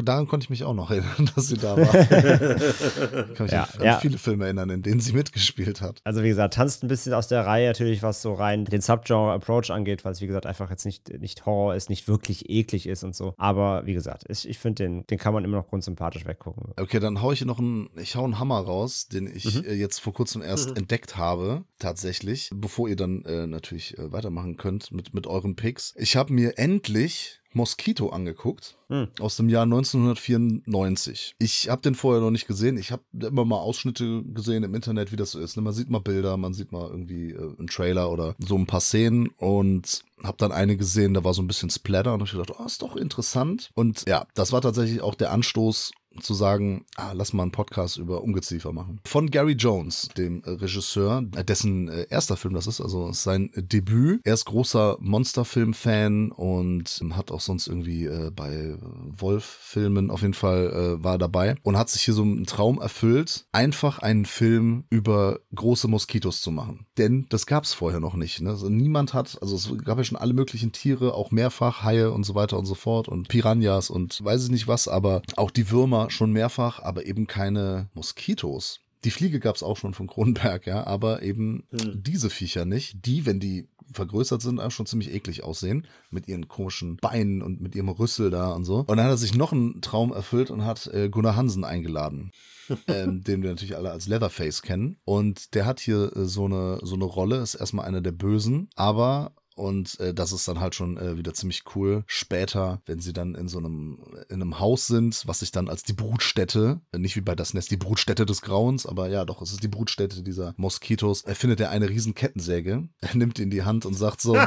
Daran 0.03 0.27
konnte 0.27 0.43
ich 0.45 0.49
mich 0.49 0.63
auch 0.63 0.73
noch 0.73 0.91
erinnern, 0.91 1.29
dass 1.35 1.47
sie 1.47 1.57
da 1.57 1.75
war. 1.77 1.95
ich 1.95 2.09
kann 3.35 3.43
mich 3.45 3.51
Ja, 3.51 3.63
an, 3.77 3.83
ja. 3.83 3.99
viele 3.99 4.17
Filme 4.17 4.45
erinnern, 4.45 4.69
in 4.69 4.81
denen 4.81 4.99
sie 4.99 5.13
mitgespielt 5.13 5.81
hat. 5.81 5.99
Also 6.03 6.23
wie 6.23 6.27
gesagt, 6.29 6.53
tanzt 6.55 6.83
ein 6.83 6.87
bisschen 6.87 7.13
aus 7.13 7.27
der 7.27 7.45
Reihe 7.45 7.67
natürlich, 7.67 8.03
was 8.03 8.21
so 8.21 8.33
rein 8.33 8.65
den 8.65 8.81
Subgenre-Approach 8.81 9.71
angeht, 9.71 10.05
weil 10.05 10.11
es 10.11 10.21
wie 10.21 10.27
gesagt 10.27 10.45
einfach 10.45 10.69
jetzt 10.69 10.85
nicht, 10.85 11.09
nicht 11.19 11.45
Horror 11.45 11.75
ist, 11.75 11.89
nicht 11.89 12.07
wirklich 12.07 12.49
eklig 12.49 12.87
ist 12.87 13.03
und 13.03 13.15
so. 13.15 13.33
Aber 13.37 13.85
wie 13.85 13.93
gesagt, 13.93 14.25
ich, 14.29 14.47
ich 14.47 14.59
finde, 14.59 14.83
den, 14.83 15.07
den 15.07 15.17
kann 15.17 15.33
man 15.33 15.43
immer 15.43 15.57
noch 15.57 15.67
grundsympathisch 15.67 16.25
weggucken. 16.25 16.73
Okay, 16.79 16.99
dann 16.99 17.21
hau 17.21 17.31
ich 17.31 17.39
hier 17.39 17.47
noch 17.47 17.59
einen, 17.59 17.89
ich 17.99 18.15
hau 18.15 18.23
einen 18.23 18.39
Hammer 18.39 18.59
raus, 18.59 19.07
den 19.07 19.27
ich 19.27 19.39
Mhm. 19.55 19.63
äh, 19.65 19.73
jetzt 19.73 19.99
vor 19.99 20.13
kurzem 20.13 20.41
erst 20.41 20.77
entdeckt 20.77 21.17
habe, 21.17 21.63
tatsächlich, 21.79 22.49
bevor 22.53 22.87
ihr 22.89 22.95
dann 22.95 23.23
äh, 23.25 23.47
natürlich 23.47 23.97
äh, 23.97 24.11
weitermachen 24.11 24.57
könnt 24.57 24.91
mit, 24.91 25.13
mit 25.13 25.25
euren 25.27 25.55
Picks. 25.55 25.93
Ich 25.97 26.15
habe 26.15 26.33
mir 26.33 26.57
endlich 26.57 27.38
Mosquito 27.53 28.09
angeguckt. 28.09 28.77
Hm. 28.89 29.07
Aus 29.19 29.37
dem 29.37 29.49
Jahr 29.49 29.63
1994. 29.63 31.35
Ich 31.39 31.69
habe 31.69 31.81
den 31.81 31.95
vorher 31.95 32.21
noch 32.21 32.31
nicht 32.31 32.47
gesehen. 32.47 32.77
Ich 32.77 32.91
habe 32.91 33.03
immer 33.13 33.45
mal 33.45 33.57
Ausschnitte 33.57 34.23
gesehen 34.23 34.63
im 34.63 34.73
Internet, 34.73 35.11
wie 35.11 35.15
das 35.15 35.31
so 35.31 35.39
ist. 35.39 35.55
ne? 35.57 35.63
Man 35.63 35.73
sieht 35.73 35.89
mal 35.89 35.99
Bilder, 35.99 36.37
man 36.37 36.53
sieht 36.53 36.71
mal 36.71 36.89
irgendwie 36.89 37.31
äh, 37.31 37.55
einen 37.57 37.67
Trailer 37.67 38.11
oder 38.11 38.35
so 38.39 38.55
ein 38.55 38.65
paar 38.65 38.81
Szenen 38.81 39.29
und 39.37 40.03
habe 40.23 40.37
dann 40.37 40.51
eine 40.51 40.75
gesehen, 40.75 41.13
da 41.13 41.23
war 41.23 41.33
so 41.33 41.41
ein 41.41 41.47
bisschen 41.47 41.69
Splatter 41.69 42.13
und 42.13 42.23
ich 42.23 42.31
gedacht, 42.31 42.51
oh, 42.57 42.65
ist 42.65 42.81
doch 42.81 42.95
interessant. 42.95 43.71
Und 43.73 44.03
ja, 44.07 44.25
das 44.33 44.51
war 44.51 44.61
tatsächlich 44.61 45.01
auch 45.01 45.15
der 45.15 45.31
Anstoß 45.31 45.91
zu 46.21 46.33
sagen, 46.33 46.85
ah, 46.95 47.11
lass 47.13 47.33
mal 47.33 47.43
einen 47.43 47.51
Podcast 47.51 47.97
über 47.97 48.23
Ungeziefer 48.23 48.73
machen. 48.73 48.99
Von 49.05 49.29
Gary 49.29 49.53
Jones, 49.53 50.09
dem 50.17 50.43
äh, 50.43 50.51
Regisseur, 50.51 51.23
äh, 51.35 51.43
dessen 51.43 51.87
äh, 51.87 52.07
erster 52.09 52.37
Film 52.37 52.53
das 52.53 52.67
ist, 52.67 52.81
also 52.81 53.11
sein 53.11 53.51
Debüt. 53.55 54.21
Er 54.23 54.33
ist 54.33 54.45
großer 54.45 54.97
Monsterfilm-Fan 54.99 56.31
und 56.31 56.99
ähm, 57.01 57.15
hat 57.15 57.31
auch 57.31 57.41
sonst 57.41 57.67
irgendwie 57.67 58.09
bei 58.35 58.75
Wolf-Filmen 59.17 60.11
auf 60.11 60.21
jeden 60.21 60.33
Fall 60.33 60.97
war 61.01 61.17
dabei 61.17 61.55
und 61.63 61.77
hat 61.77 61.89
sich 61.89 62.03
hier 62.03 62.13
so 62.13 62.21
einen 62.21 62.45
Traum 62.45 62.79
erfüllt, 62.79 63.45
einfach 63.51 63.99
einen 63.99 64.25
Film 64.25 64.85
über 64.89 65.39
große 65.55 65.87
Moskitos 65.87 66.41
zu 66.41 66.51
machen. 66.51 66.85
Denn 66.97 67.27
das 67.29 67.45
gab 67.45 67.63
es 67.63 67.73
vorher 67.73 67.99
noch 67.99 68.15
nicht. 68.15 68.41
Ne? 68.41 68.49
Also 68.49 68.69
niemand 68.69 69.13
hat, 69.13 69.37
also 69.41 69.55
es 69.55 69.71
gab 69.83 69.97
ja 69.97 70.03
schon 70.03 70.17
alle 70.17 70.33
möglichen 70.33 70.71
Tiere, 70.71 71.13
auch 71.13 71.31
mehrfach, 71.31 71.83
Haie 71.83 72.11
und 72.11 72.23
so 72.23 72.35
weiter 72.35 72.57
und 72.57 72.65
so 72.65 72.75
fort 72.75 73.07
und 73.07 73.27
Piranhas 73.27 73.89
und 73.89 74.23
weiß 74.23 74.45
ich 74.45 74.51
nicht 74.51 74.67
was, 74.67 74.87
aber 74.87 75.21
auch 75.35 75.51
die 75.51 75.71
Würmer 75.71 75.98
schon 76.09 76.31
mehrfach, 76.31 76.81
aber 76.81 77.05
eben 77.05 77.27
keine 77.27 77.89
Moskitos. 77.93 78.79
Die 79.03 79.11
Fliege 79.11 79.39
gab 79.39 79.55
es 79.55 79.63
auch 79.63 79.77
schon 79.77 79.93
von 79.93 80.07
Kronberg, 80.07 80.65
ja, 80.67 80.85
aber 80.85 81.21
eben 81.23 81.63
Hm. 81.71 82.03
diese 82.03 82.29
Viecher 82.29 82.65
nicht. 82.65 83.05
Die, 83.05 83.25
wenn 83.25 83.39
die 83.39 83.67
vergrößert 83.93 84.41
sind, 84.41 84.59
auch 84.59 84.71
schon 84.71 84.85
ziemlich 84.85 85.11
eklig 85.13 85.43
aussehen. 85.43 85.87
Mit 86.11 86.27
ihren 86.27 86.47
komischen 86.47 86.97
Beinen 86.97 87.41
und 87.41 87.61
mit 87.61 87.75
ihrem 87.75 87.89
Rüssel 87.89 88.29
da 88.29 88.51
und 88.51 88.65
so. 88.65 88.79
Und 88.79 88.89
dann 88.89 89.03
hat 89.03 89.11
er 89.11 89.17
sich 89.17 89.35
noch 89.35 89.51
einen 89.51 89.81
Traum 89.81 90.11
erfüllt 90.11 90.51
und 90.51 90.65
hat 90.65 90.87
äh, 90.87 91.09
Gunnar 91.09 91.35
Hansen 91.35 91.63
eingeladen. 91.63 92.31
ähm, 92.87 93.23
den 93.23 93.41
wir 93.41 93.49
natürlich 93.49 93.75
alle 93.75 93.91
als 93.91 94.07
Leatherface 94.07 94.61
kennen. 94.61 94.97
Und 95.05 95.55
der 95.55 95.65
hat 95.65 95.79
hier 95.79 96.15
äh, 96.15 96.25
so, 96.25 96.45
eine, 96.45 96.79
so 96.83 96.95
eine 96.95 97.05
Rolle, 97.05 97.37
ist 97.37 97.55
erstmal 97.55 97.85
einer 97.85 98.01
der 98.01 98.11
Bösen, 98.11 98.69
aber 98.75 99.33
und 99.59 99.99
äh, 99.99 100.13
das 100.13 100.31
ist 100.31 100.47
dann 100.47 100.59
halt 100.59 100.73
schon 100.73 100.97
äh, 100.97 101.17
wieder 101.17 101.33
ziemlich 101.33 101.63
cool. 101.75 102.03
Später, 102.07 102.81
wenn 102.85 102.99
sie 102.99 103.13
dann 103.13 103.35
in 103.35 103.47
so 103.47 103.57
einem, 103.57 103.99
in 104.29 104.41
einem 104.41 104.59
Haus 104.59 104.87
sind, 104.87 105.23
was 105.25 105.39
sich 105.39 105.51
dann 105.51 105.69
als 105.69 105.83
die 105.83 105.93
Brutstätte, 105.93 106.79
äh, 106.91 106.97
nicht 106.97 107.15
wie 107.15 107.21
bei 107.21 107.35
das 107.35 107.53
Nest, 107.53 107.69
die 107.69 107.77
Brutstätte 107.77 108.25
des 108.25 108.41
Grauens, 108.41 108.85
aber 108.85 109.09
ja, 109.09 109.25
doch, 109.25 109.41
es 109.41 109.51
ist 109.51 109.63
die 109.63 109.67
Brutstätte 109.67 110.23
dieser 110.23 110.53
Moskitos, 110.57 111.21
er 111.23 111.35
findet 111.35 111.59
er 111.59 111.69
eine 111.69 111.89
riesen 111.89 112.15
Kettensäge, 112.15 112.87
er 113.01 113.15
nimmt 113.15 113.37
die 113.37 113.43
in 113.43 113.49
die 113.49 113.63
Hand 113.63 113.85
und 113.85 113.93
sagt 113.93 114.21
so, 114.21 114.37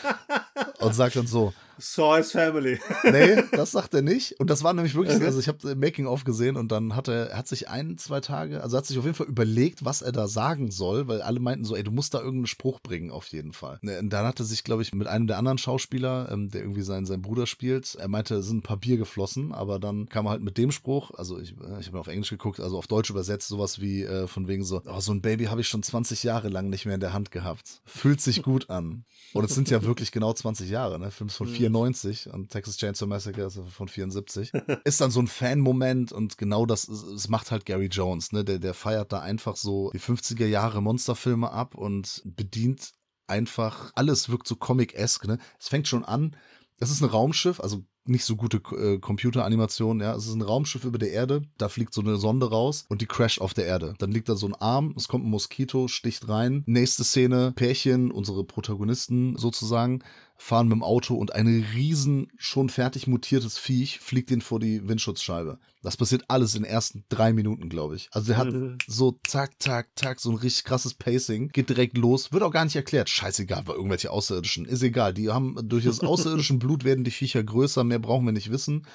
und 0.78 0.94
sagt 0.94 1.16
dann 1.16 1.26
so, 1.26 1.52
Saw's 1.78 2.32
Family. 2.32 2.78
nee, 3.04 3.42
das 3.52 3.72
sagt 3.72 3.94
er 3.94 4.02
nicht. 4.02 4.38
Und 4.40 4.50
das 4.50 4.62
war 4.62 4.72
nämlich 4.72 4.94
wirklich, 4.94 5.20
also 5.22 5.38
ich 5.38 5.48
habe 5.48 5.74
Making-of 5.74 6.24
gesehen 6.24 6.56
und 6.56 6.72
dann 6.72 6.96
hat 6.96 7.08
er, 7.08 7.30
er 7.30 7.38
hat 7.38 7.48
sich 7.48 7.68
ein, 7.68 7.98
zwei 7.98 8.20
Tage, 8.20 8.62
also 8.62 8.76
hat 8.76 8.86
sich 8.86 8.98
auf 8.98 9.04
jeden 9.04 9.16
Fall 9.16 9.26
überlegt, 9.26 9.84
was 9.84 10.02
er 10.02 10.12
da 10.12 10.28
sagen 10.28 10.70
soll, 10.70 11.08
weil 11.08 11.22
alle 11.22 11.40
meinten 11.40 11.64
so, 11.64 11.76
ey, 11.76 11.82
du 11.82 11.90
musst 11.90 12.14
da 12.14 12.18
irgendeinen 12.18 12.46
Spruch 12.46 12.80
bringen, 12.80 13.10
auf 13.10 13.28
jeden 13.28 13.52
Fall. 13.52 13.78
Ne, 13.82 13.98
Und 13.98 14.10
dann 14.10 14.26
hat 14.26 14.40
er 14.40 14.46
sich, 14.46 14.64
glaube 14.64 14.82
ich, 14.82 14.94
mit 14.94 15.06
einem 15.06 15.26
der 15.26 15.38
anderen 15.38 15.58
Schauspieler, 15.58 16.28
ähm, 16.30 16.50
der 16.50 16.62
irgendwie 16.62 16.82
seinen, 16.82 17.06
seinen 17.06 17.22
Bruder 17.22 17.46
spielt, 17.46 17.94
er 17.94 18.08
meinte, 18.08 18.36
es 18.36 18.46
sind 18.46 18.58
ein 18.58 18.62
paar 18.62 18.78
Bier 18.78 18.96
geflossen, 18.96 19.52
aber 19.52 19.78
dann 19.78 20.08
kam 20.08 20.26
er 20.26 20.30
halt 20.30 20.42
mit 20.42 20.58
dem 20.58 20.70
Spruch, 20.70 21.10
also 21.12 21.38
ich, 21.38 21.52
äh, 21.52 21.80
ich 21.80 21.88
habe 21.88 22.00
auf 22.00 22.08
Englisch 22.08 22.30
geguckt, 22.30 22.60
also 22.60 22.78
auf 22.78 22.86
Deutsch 22.86 23.10
übersetzt, 23.10 23.48
sowas 23.48 23.80
wie 23.80 24.02
äh, 24.02 24.26
von 24.26 24.48
wegen 24.48 24.64
so, 24.64 24.82
oh, 24.86 25.00
so 25.00 25.12
ein 25.12 25.22
Baby 25.22 25.46
habe 25.46 25.60
ich 25.60 25.68
schon 25.68 25.82
20 25.82 26.22
Jahre 26.22 26.48
lang 26.48 26.68
nicht 26.68 26.86
mehr 26.86 26.94
in 26.94 27.00
der 27.00 27.12
Hand 27.12 27.30
gehabt. 27.30 27.80
Fühlt 27.84 28.20
sich 28.20 28.42
gut 28.42 28.70
an. 28.70 29.04
Und 29.32 29.44
es 29.44 29.54
sind 29.54 29.70
ja 29.70 29.82
wirklich 29.82 30.12
genau 30.12 30.32
20 30.32 30.70
Jahre, 30.70 30.98
ne? 30.98 31.10
Film 31.10 31.28
ist 31.28 31.36
von 31.36 31.48
94 31.70 32.32
und 32.32 32.50
Texas 32.50 32.76
Chainsaw 32.76 33.06
Massacre 33.06 33.42
ist 33.42 33.58
von 33.70 33.88
74. 33.88 34.52
ist 34.84 35.00
dann 35.00 35.10
so 35.10 35.20
ein 35.20 35.26
Fan-Moment 35.26 36.12
und 36.12 36.38
genau 36.38 36.66
das, 36.66 36.88
es 36.88 37.28
macht 37.28 37.50
halt 37.50 37.66
Gary 37.66 37.86
Jones, 37.86 38.32
ne? 38.32 38.44
Der, 38.44 38.58
der 38.58 38.74
feiert 38.74 39.12
da 39.12 39.20
einfach 39.20 39.56
so 39.56 39.90
die 39.92 40.00
50er 40.00 40.46
Jahre 40.46 40.82
Monsterfilme 40.82 41.50
ab 41.50 41.74
und 41.74 42.22
bedient 42.24 42.92
einfach, 43.26 43.92
alles 43.94 44.28
wirkt 44.28 44.46
so 44.46 44.56
comic-esque, 44.56 45.26
ne? 45.26 45.38
Es 45.58 45.68
fängt 45.68 45.88
schon 45.88 46.04
an, 46.04 46.36
es 46.78 46.90
ist 46.90 47.00
ein 47.00 47.08
Raumschiff, 47.08 47.60
also 47.60 47.82
nicht 48.08 48.24
so 48.24 48.36
gute 48.36 48.58
äh, 48.76 48.98
Computeranimation, 48.98 50.00
ja. 50.00 50.14
Es 50.14 50.26
ist 50.26 50.34
ein 50.34 50.42
Raumschiff 50.42 50.84
über 50.84 50.98
der 50.98 51.10
Erde, 51.10 51.42
da 51.58 51.68
fliegt 51.68 51.92
so 51.92 52.00
eine 52.00 52.16
Sonde 52.16 52.48
raus 52.48 52.84
und 52.88 53.02
die 53.02 53.06
crasht 53.06 53.40
auf 53.40 53.54
der 53.54 53.66
Erde. 53.66 53.94
Dann 53.98 54.12
liegt 54.12 54.28
da 54.28 54.36
so 54.36 54.46
ein 54.46 54.54
Arm, 54.54 54.94
es 54.96 55.08
kommt 55.08 55.24
ein 55.24 55.30
Moskito, 55.30 55.88
sticht 55.88 56.28
rein. 56.28 56.62
Nächste 56.66 57.04
Szene, 57.04 57.52
Pärchen, 57.56 58.10
unsere 58.10 58.44
Protagonisten 58.44 59.36
sozusagen, 59.36 60.02
fahren 60.38 60.68
mit 60.68 60.76
dem 60.76 60.82
Auto 60.82 61.14
und 61.14 61.34
ein 61.34 61.46
riesen, 61.74 62.28
schon 62.36 62.68
fertig 62.68 63.06
mutiertes 63.06 63.58
Viech 63.58 64.00
fliegt 64.00 64.30
ihnen 64.30 64.40
vor 64.42 64.60
die 64.60 64.86
Windschutzscheibe. 64.88 65.58
Das 65.82 65.96
passiert 65.96 66.24
alles 66.28 66.54
in 66.54 66.62
den 66.64 66.70
ersten 66.70 67.04
drei 67.08 67.32
Minuten, 67.32 67.68
glaube 67.68 67.96
ich. 67.96 68.08
Also 68.12 68.28
der 68.28 68.36
hat 68.36 68.52
Mhm. 68.52 68.78
so 68.86 69.18
zack, 69.26 69.52
zack, 69.60 69.88
zack, 69.96 70.20
so 70.20 70.30
ein 70.30 70.36
richtig 70.36 70.64
krasses 70.64 70.94
Pacing, 70.94 71.48
geht 71.48 71.68
direkt 71.70 71.96
los, 71.96 72.32
wird 72.32 72.42
auch 72.42 72.50
gar 72.50 72.64
nicht 72.64 72.76
erklärt. 72.76 73.08
Scheißegal, 73.08 73.62
bei 73.62 73.74
irgendwelche 73.74 74.10
Außerirdischen. 74.10 74.64
Ist 74.64 74.82
egal. 74.82 75.14
Die 75.14 75.30
haben, 75.30 75.56
durch 75.62 75.84
das 75.84 76.00
außerirdischen 76.00 76.58
Blut 76.58 76.84
werden 76.84 77.04
die 77.04 77.10
Viecher 77.10 77.42
größer, 77.42 77.84
mehr 77.84 77.98
brauchen 78.00 78.26
wir 78.26 78.32
nicht 78.32 78.50
wissen. 78.50 78.86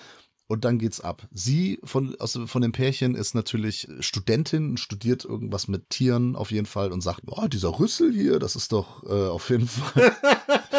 Und 0.47 0.65
dann 0.65 0.79
geht's 0.79 0.99
ab. 0.99 1.29
Sie 1.31 1.79
von, 1.85 2.13
aus, 2.19 2.37
von 2.45 2.61
dem 2.61 2.73
Pärchen 2.73 3.15
ist 3.15 3.35
natürlich 3.35 3.87
Studentin, 4.01 4.75
studiert 4.75 5.23
irgendwas 5.23 5.69
mit 5.69 5.89
Tieren 5.89 6.35
auf 6.35 6.51
jeden 6.51 6.65
Fall 6.65 6.91
und 6.91 6.99
sagt, 6.99 7.21
oh, 7.27 7.47
dieser 7.47 7.79
Rüssel 7.79 8.11
hier, 8.11 8.37
das 8.37 8.57
ist 8.57 8.73
doch 8.73 9.01
äh, 9.05 9.29
auf 9.29 9.49
jeden 9.49 9.69
Fall. 9.69 10.13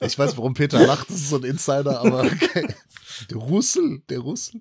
ich 0.00 0.18
weiß, 0.18 0.36
warum 0.36 0.54
Peter 0.54 0.84
lacht, 0.86 1.10
das 1.10 1.16
ist 1.16 1.30
so 1.30 1.36
ein 1.36 1.44
Insider, 1.44 2.00
aber 2.00 2.22
okay. 2.24 2.74
Der 3.30 3.38
Russel, 3.38 4.02
der 4.08 4.20
Russel. 4.20 4.60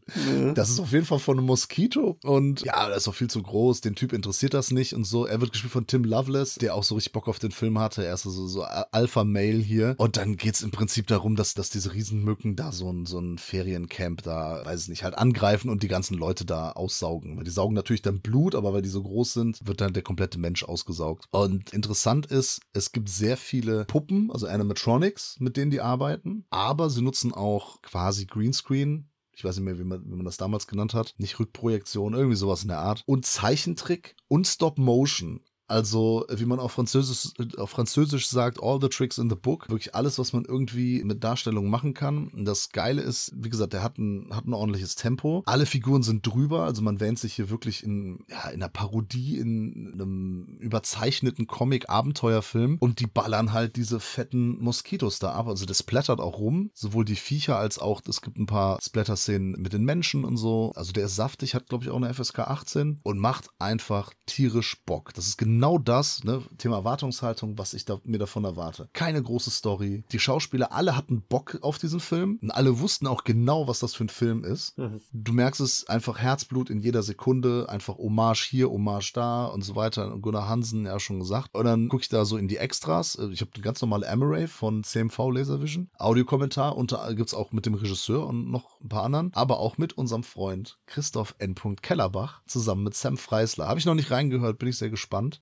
Das 0.55 0.69
ist 0.69 0.79
auf 0.79 0.91
jeden 0.91 1.05
Fall 1.05 1.19
von 1.19 1.37
einem 1.37 1.47
Moskito. 1.47 2.17
Und 2.23 2.61
ja, 2.61 2.87
der 2.87 2.97
ist 2.97 3.07
auch 3.07 3.15
viel 3.15 3.29
zu 3.29 3.41
groß. 3.41 3.81
Den 3.81 3.95
Typ 3.95 4.13
interessiert 4.13 4.53
das 4.53 4.71
nicht 4.71 4.93
und 4.93 5.05
so. 5.05 5.25
Er 5.25 5.41
wird 5.41 5.51
gespielt 5.51 5.73
von 5.73 5.87
Tim 5.87 6.03
Loveless, 6.03 6.55
der 6.55 6.75
auch 6.75 6.83
so 6.83 6.95
richtig 6.95 7.13
Bock 7.13 7.27
auf 7.27 7.39
den 7.39 7.51
Film 7.51 7.79
hatte. 7.79 8.05
Er 8.05 8.13
ist 8.13 8.23
so, 8.23 8.47
so 8.47 8.63
Alpha-Male 8.63 9.57
hier. 9.57 9.95
Und 9.97 10.17
dann 10.17 10.37
geht 10.37 10.55
es 10.55 10.61
im 10.61 10.71
Prinzip 10.71 11.07
darum, 11.07 11.35
dass, 11.35 11.53
dass 11.53 11.69
diese 11.69 11.93
Riesenmücken 11.93 12.55
da 12.55 12.71
so 12.71 12.91
ein, 12.91 13.05
so 13.05 13.19
ein 13.19 13.37
Feriencamp 13.37 14.23
da, 14.23 14.63
weiß 14.65 14.83
ich 14.83 14.89
nicht, 14.89 15.03
halt 15.03 15.17
angreifen 15.17 15.69
und 15.69 15.83
die 15.83 15.87
ganzen 15.87 16.17
Leute 16.17 16.45
da 16.45 16.71
aussaugen. 16.71 17.37
Weil 17.37 17.43
die 17.43 17.51
saugen 17.51 17.75
natürlich 17.75 18.01
dann 18.01 18.21
Blut, 18.21 18.55
aber 18.55 18.73
weil 18.73 18.81
die 18.81 18.89
so 18.89 19.03
groß 19.03 19.33
sind, 19.33 19.59
wird 19.65 19.81
dann 19.81 19.93
der 19.93 20.03
komplette 20.03 20.39
Mensch 20.39 20.63
ausgesaugt. 20.63 21.25
Und 21.31 21.71
interessant 21.73 22.25
ist, 22.25 22.61
es 22.73 22.91
gibt 22.91 23.09
sehr 23.09 23.37
viele 23.37 23.85
Puppen, 23.85 24.31
also 24.31 24.47
Animatronics, 24.47 25.37
mit 25.39 25.57
denen 25.57 25.71
die 25.71 25.81
arbeiten. 25.81 26.45
Aber 26.49 26.89
sie 26.89 27.01
nutzen 27.01 27.33
auch 27.33 27.81
quasi 27.81 28.25
Greenscreen 28.39 29.09
ich 29.39 29.45
weiß 29.45 29.55
nicht 29.55 29.63
mehr, 29.63 29.79
wie 29.79 29.85
man, 29.85 30.03
wie 30.03 30.15
man 30.15 30.25
das 30.25 30.35
damals 30.35 30.67
genannt 30.67 30.93
hat, 30.93 31.15
nicht 31.17 31.39
Rückprojektion, 31.39 32.13
irgendwie 32.13 32.35
sowas 32.35 32.63
in 32.63 32.67
der 32.67 32.79
Art. 32.79 33.03
Und 33.05 33.25
Zeichentrick 33.25 34.17
und 34.27 34.45
Stop 34.45 34.77
Motion. 34.77 35.39
Also, 35.69 36.25
wie 36.31 36.45
man 36.45 36.59
auf 36.59 36.71
Französisch, 36.71 37.31
auf 37.57 37.69
Französisch 37.69 38.27
sagt, 38.27 38.61
all 38.61 38.79
the 38.81 38.89
tricks 38.89 39.19
in 39.19 39.29
the 39.29 39.35
book. 39.35 39.69
Wirklich 39.69 39.93
alles, 39.93 40.17
was 40.17 40.33
man 40.33 40.43
irgendwie 40.43 41.03
mit 41.03 41.23
Darstellungen 41.23 41.69
machen 41.69 41.93
kann. 41.93 42.31
Das 42.33 42.69
Geile 42.69 43.03
ist, 43.03 43.31
wie 43.35 43.49
gesagt, 43.49 43.73
der 43.73 43.83
hat 43.83 43.99
ein, 43.99 44.29
hat 44.33 44.47
ein 44.47 44.53
ordentliches 44.53 44.95
Tempo. 44.95 45.43
Alle 45.45 45.67
Figuren 45.67 46.01
sind 46.01 46.25
drüber. 46.25 46.63
Also, 46.63 46.81
man 46.81 46.99
wähnt 46.99 47.19
sich 47.19 47.35
hier 47.35 47.51
wirklich 47.51 47.83
in, 47.83 48.25
ja, 48.29 48.49
in 48.49 48.63
einer 48.63 48.69
Parodie, 48.69 49.37
in 49.37 49.91
einem 49.93 50.57
überzeichneten 50.59 51.45
Comic-Abenteuerfilm. 51.45 52.77
Und 52.79 52.99
die 52.99 53.07
ballern 53.07 53.53
halt 53.53 53.75
diese 53.75 53.99
fetten 53.99 54.57
Moskitos 54.59 55.19
da 55.19 55.33
ab. 55.33 55.47
Also, 55.47 55.67
das 55.67 55.79
splattert 55.79 56.19
auch 56.19 56.39
rum. 56.39 56.71
Sowohl 56.73 57.05
die 57.05 57.15
Viecher 57.15 57.59
als 57.59 57.77
auch, 57.77 58.01
es 58.09 58.21
gibt 58.21 58.39
ein 58.39 58.47
paar 58.47 58.79
Splatter-Szenen 58.81 59.51
mit 59.51 59.73
den 59.73 59.83
Menschen 59.83 60.25
und 60.25 60.37
so. 60.37 60.71
Also, 60.75 60.93
der 60.93 61.05
ist 61.05 61.15
saftig, 61.15 61.53
hat, 61.53 61.67
glaube 61.69 61.83
ich, 61.83 61.91
auch 61.91 61.97
eine 61.97 62.11
FSK 62.11 62.39
18 62.39 63.01
und 63.03 63.19
macht 63.19 63.49
einfach 63.59 64.11
tierisch 64.25 64.83
Bock. 64.87 65.13
Das 65.13 65.27
ist 65.27 65.37
genau 65.37 65.58
genau 65.59 65.77
das, 65.77 66.23
ne, 66.23 66.41
Thema 66.57 66.77
Erwartungshaltung, 66.77 67.57
was 67.57 67.73
ich 67.73 67.83
da, 67.83 67.99
mir 68.05 68.17
davon 68.17 68.45
erwarte. 68.45 68.87
Keine 68.93 69.21
große 69.21 69.51
Story. 69.51 70.05
Die 70.09 70.19
Schauspieler, 70.19 70.71
alle 70.71 70.95
hatten 70.95 71.21
Bock 71.21 71.57
auf 71.61 71.77
diesen 71.77 71.99
Film 71.99 72.39
und 72.41 72.51
alle 72.51 72.79
wussten 72.79 73.07
auch 73.07 73.25
genau, 73.25 73.67
was 73.67 73.79
das 73.79 73.93
für 73.93 74.05
ein 74.05 74.09
Film 74.09 74.45
ist. 74.45 74.77
Mhm. 74.77 75.01
Du 75.11 75.33
merkst 75.33 75.59
es 75.59 75.85
einfach 75.89 76.17
Herzblut 76.17 76.69
in 76.69 76.79
jeder 76.79 77.03
Sekunde, 77.03 77.67
einfach 77.67 77.97
Hommage 77.97 78.47
hier, 78.49 78.69
Hommage 78.69 79.11
da 79.13 79.47
und 79.47 79.63
so 79.63 79.75
weiter. 79.75 80.17
Gunnar 80.21 80.47
Hansen, 80.47 80.85
ja 80.85 80.97
schon 80.97 81.19
gesagt. 81.19 81.53
Und 81.53 81.65
dann 81.65 81.89
gucke 81.89 82.03
ich 82.03 82.09
da 82.09 82.23
so 82.23 82.37
in 82.37 82.47
die 82.47 82.55
Extras. 82.55 83.17
Ich 83.29 83.41
habe 83.41 83.51
eine 83.53 83.63
ganz 83.63 83.81
normale 83.81 84.09
Amaray 84.09 84.47
von 84.47 84.85
CMV 84.85 85.17
Laservision. 85.33 85.89
Audiokommentar. 85.97 86.77
Und 86.77 86.93
da 86.93 87.11
gibt 87.11 87.27
es 87.27 87.33
auch 87.33 87.51
mit 87.51 87.65
dem 87.65 87.73
Regisseur 87.73 88.25
und 88.25 88.49
noch 88.49 88.79
ein 88.79 88.87
paar 88.87 89.03
anderen, 89.03 89.31
aber 89.33 89.59
auch 89.59 89.77
mit 89.77 89.91
unserem 89.97 90.23
Freund 90.23 90.77
Christoph 90.85 91.35
N. 91.39 91.55
Kellerbach 91.81 92.43
zusammen 92.47 92.83
mit 92.83 92.93
Sam 92.93 93.17
Freisler. 93.17 93.67
Habe 93.67 93.79
ich 93.79 93.85
noch 93.85 93.95
nicht 93.95 94.11
reingehört, 94.11 94.57
bin 94.57 94.69
ich 94.69 94.77
sehr 94.77 94.89
gespannt 94.89 95.41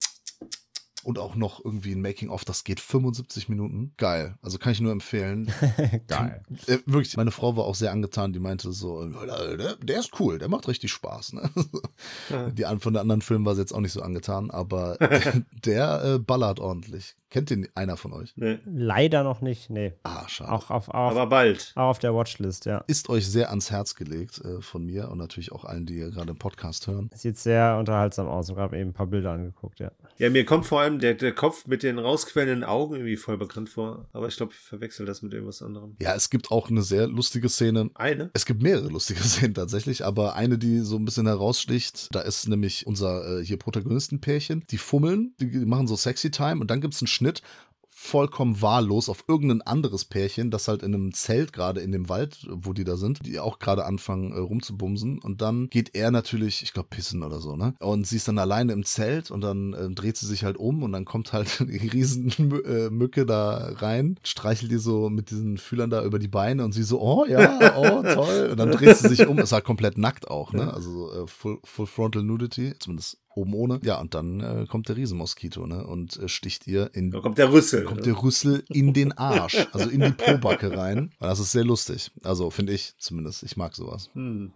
und 1.07 1.19
auch 1.19 1.35
noch 1.35 1.63
irgendwie 1.63 1.93
ein 1.93 2.01
Making-of, 2.01 2.43
das 2.43 2.65
geht 2.65 2.81
75 2.81 3.47
Minuten. 3.47 3.93
Geil. 3.95 4.37
Also 4.41 4.57
kann 4.57 4.73
ich 4.73 4.81
nur 4.81 4.91
empfehlen. 4.91 5.49
Geil. 6.07 6.43
Äh, 6.65 6.79
wirklich, 6.85 7.15
meine 7.15 7.31
Frau 7.31 7.55
war 7.55 7.63
auch 7.63 7.75
sehr 7.75 7.93
angetan, 7.93 8.33
die 8.33 8.39
meinte 8.39 8.73
so, 8.73 9.07
der, 9.07 9.77
der 9.77 9.99
ist 9.99 10.19
cool, 10.19 10.37
der 10.37 10.49
macht 10.49 10.67
richtig 10.67 10.91
Spaß. 10.91 11.31
Ne? 11.31 11.49
Ja. 12.29 12.49
Die 12.49 12.63
von 12.79 12.93
den 12.93 12.97
anderen 12.97 13.21
Filmen 13.21 13.45
war 13.45 13.55
sie 13.55 13.61
jetzt 13.61 13.73
auch 13.73 13.79
nicht 13.79 13.93
so 13.93 14.01
angetan, 14.01 14.51
aber 14.51 14.97
der 15.65 16.03
äh, 16.03 16.19
ballert 16.19 16.59
ordentlich. 16.59 17.15
Kennt 17.29 17.49
den 17.49 17.67
einer 17.75 17.97
von 17.97 18.13
euch? 18.13 18.33
Nee. 18.37 18.59
Leider 18.65 19.23
noch 19.23 19.41
nicht, 19.41 19.69
nee. 19.69 19.93
Ah, 20.03 20.27
schade. 20.29 20.51
Auch 20.51 20.69
auf, 20.69 20.87
auf, 20.87 21.11
Aber 21.11 21.27
bald. 21.27 21.73
Auch 21.75 21.89
auf 21.89 21.99
der 21.99 22.15
Watchlist, 22.15 22.65
ja. 22.65 22.85
Ist 22.87 23.09
euch 23.09 23.27
sehr 23.27 23.49
ans 23.49 23.69
Herz 23.69 23.95
gelegt 23.95 24.39
äh, 24.45 24.61
von 24.61 24.85
mir 24.85 25.09
und 25.09 25.17
natürlich 25.17 25.51
auch 25.51 25.65
allen, 25.65 25.85
die 25.85 25.97
ihr 25.97 26.09
gerade 26.09 26.31
im 26.31 26.37
Podcast 26.37 26.87
hören. 26.87 27.09
Sieht 27.13 27.37
sehr 27.37 27.77
unterhaltsam 27.77 28.27
aus. 28.27 28.49
Ich 28.49 28.55
habe 28.55 28.77
eben 28.77 28.91
ein 28.91 28.93
paar 28.93 29.07
Bilder 29.07 29.31
angeguckt, 29.31 29.79
ja. 29.79 29.91
Ja, 30.17 30.29
mir 30.29 30.45
kommt 30.45 30.65
vor 30.65 30.79
allem 30.79 30.99
der, 30.99 31.15
der 31.15 31.33
Kopf 31.33 31.67
mit 31.67 31.83
den 31.83 31.99
rausquellenden 31.99 32.63
Augen 32.63 32.95
irgendwie 32.95 33.17
voll 33.17 33.37
bekannt 33.37 33.69
vor. 33.69 34.07
Aber 34.13 34.27
ich 34.29 34.37
glaube, 34.37 34.53
ich 34.53 34.59
verwechsel 34.59 35.05
das 35.05 35.21
mit 35.21 35.33
irgendwas 35.33 35.61
anderem. 35.61 35.97
Ja, 36.01 36.15
es 36.15 36.29
gibt 36.29 36.49
auch 36.49 36.69
eine 36.69 36.81
sehr 36.81 37.07
lustige 37.07 37.49
Szene. 37.49 37.89
Eine? 37.95 38.29
Es 38.33 38.45
gibt 38.45 38.63
mehrere 38.63 38.87
lustige 38.87 39.19
Szenen 39.23 39.53
tatsächlich, 39.53 40.05
aber 40.05 40.35
eine, 40.35 40.57
die 40.57 40.79
so 40.79 40.95
ein 40.95 41.03
bisschen 41.03 41.27
heraussticht, 41.27 42.07
da 42.15 42.21
ist 42.21 42.47
nämlich 42.47 42.87
unser 42.87 43.39
äh, 43.39 43.45
hier 43.45 43.57
Protagonistenpärchen. 43.57 44.63
Die 44.69 44.77
fummeln, 44.77 45.33
die 45.41 45.65
machen 45.65 45.87
so 45.87 45.97
Sexy 45.97 46.31
Time 46.31 46.61
und 46.61 46.71
dann 46.71 46.79
gibt 46.79 46.93
es 46.93 47.01
einen 47.01 47.07
Schnitt 47.17 47.41
vollkommen 47.99 48.61
wahllos 48.61 49.09
auf 49.09 49.23
irgendein 49.27 49.63
anderes 49.63 50.05
Pärchen, 50.05 50.51
das 50.51 50.67
halt 50.67 50.83
in 50.83 50.93
einem 50.93 51.13
Zelt 51.15 51.51
gerade 51.51 51.81
in 51.81 51.91
dem 51.91 52.09
Wald, 52.09 52.47
wo 52.47 52.71
die 52.71 52.83
da 52.83 52.95
sind, 52.95 53.25
die 53.25 53.39
auch 53.39 53.57
gerade 53.57 53.85
anfangen 53.85 54.33
äh, 54.33 54.37
rumzubumsen. 54.37 55.17
Und 55.17 55.41
dann 55.41 55.67
geht 55.71 55.95
er 55.95 56.11
natürlich, 56.11 56.61
ich 56.61 56.73
glaube, 56.73 56.89
pissen 56.89 57.23
oder 57.23 57.39
so, 57.39 57.55
ne? 57.55 57.73
Und 57.79 58.05
sie 58.05 58.17
ist 58.17 58.27
dann 58.27 58.37
alleine 58.37 58.73
im 58.73 58.85
Zelt 58.85 59.31
und 59.31 59.41
dann 59.41 59.73
äh, 59.73 59.89
dreht 59.89 60.15
sie 60.15 60.27
sich 60.27 60.43
halt 60.43 60.57
um 60.57 60.83
und 60.83 60.91
dann 60.91 61.05
kommt 61.05 61.33
halt 61.33 61.59
eine 61.59 61.71
riesen 61.71 62.31
äh, 62.65 62.91
Mücke 62.91 63.25
da 63.25 63.71
rein, 63.77 64.19
streichelt 64.21 64.71
die 64.71 64.77
so 64.77 65.09
mit 65.09 65.31
diesen 65.31 65.57
Fühlern 65.57 65.89
da 65.89 66.03
über 66.05 66.19
die 66.19 66.27
Beine 66.27 66.65
und 66.65 66.73
sie 66.73 66.83
so, 66.83 67.01
oh 67.01 67.25
ja, 67.25 67.77
oh 67.77 68.03
toll. 68.13 68.49
Und 68.51 68.59
dann 68.59 68.71
dreht 68.71 68.95
sie 68.95 69.09
sich 69.09 69.25
um, 69.25 69.39
ist 69.39 69.53
halt 69.53 69.65
komplett 69.65 69.97
nackt 69.97 70.29
auch, 70.29 70.53
ne? 70.53 70.71
Also 70.71 71.11
äh, 71.11 71.27
full, 71.27 71.57
full 71.63 71.87
Frontal 71.87 72.21
Nudity, 72.21 72.75
zumindest 72.77 73.17
oben 73.37 73.53
ohne. 73.53 73.79
Ja, 73.83 73.99
und 73.99 74.13
dann 74.13 74.41
äh, 74.41 74.65
kommt 74.67 74.89
der 74.89 74.97
Riesenmoskito, 74.97 75.65
ne? 75.65 75.85
Und 75.85 76.17
äh, 76.17 76.27
sticht 76.27 76.67
ihr 76.67 76.89
in. 76.93 77.11
Da 77.11 77.19
kommt 77.19 77.37
der 77.37 77.51
Rüssel. 77.51 77.83
Kommt 77.83 78.05
der 78.05 78.21
Rüssel 78.21 78.63
in 78.69 78.93
den 78.93 79.17
Arsch, 79.17 79.67
also 79.71 79.89
in 79.89 80.01
die 80.01 80.11
Pobacke 80.11 80.75
rein. 80.75 81.11
Und 81.19 81.27
das 81.27 81.39
ist 81.39 81.51
sehr 81.51 81.63
lustig. 81.63 82.11
Also 82.23 82.49
finde 82.49 82.73
ich 82.73 82.95
zumindest. 82.97 83.43
Ich 83.43 83.55
mag 83.55 83.75
sowas. 83.75 84.09
Hm. 84.13 84.51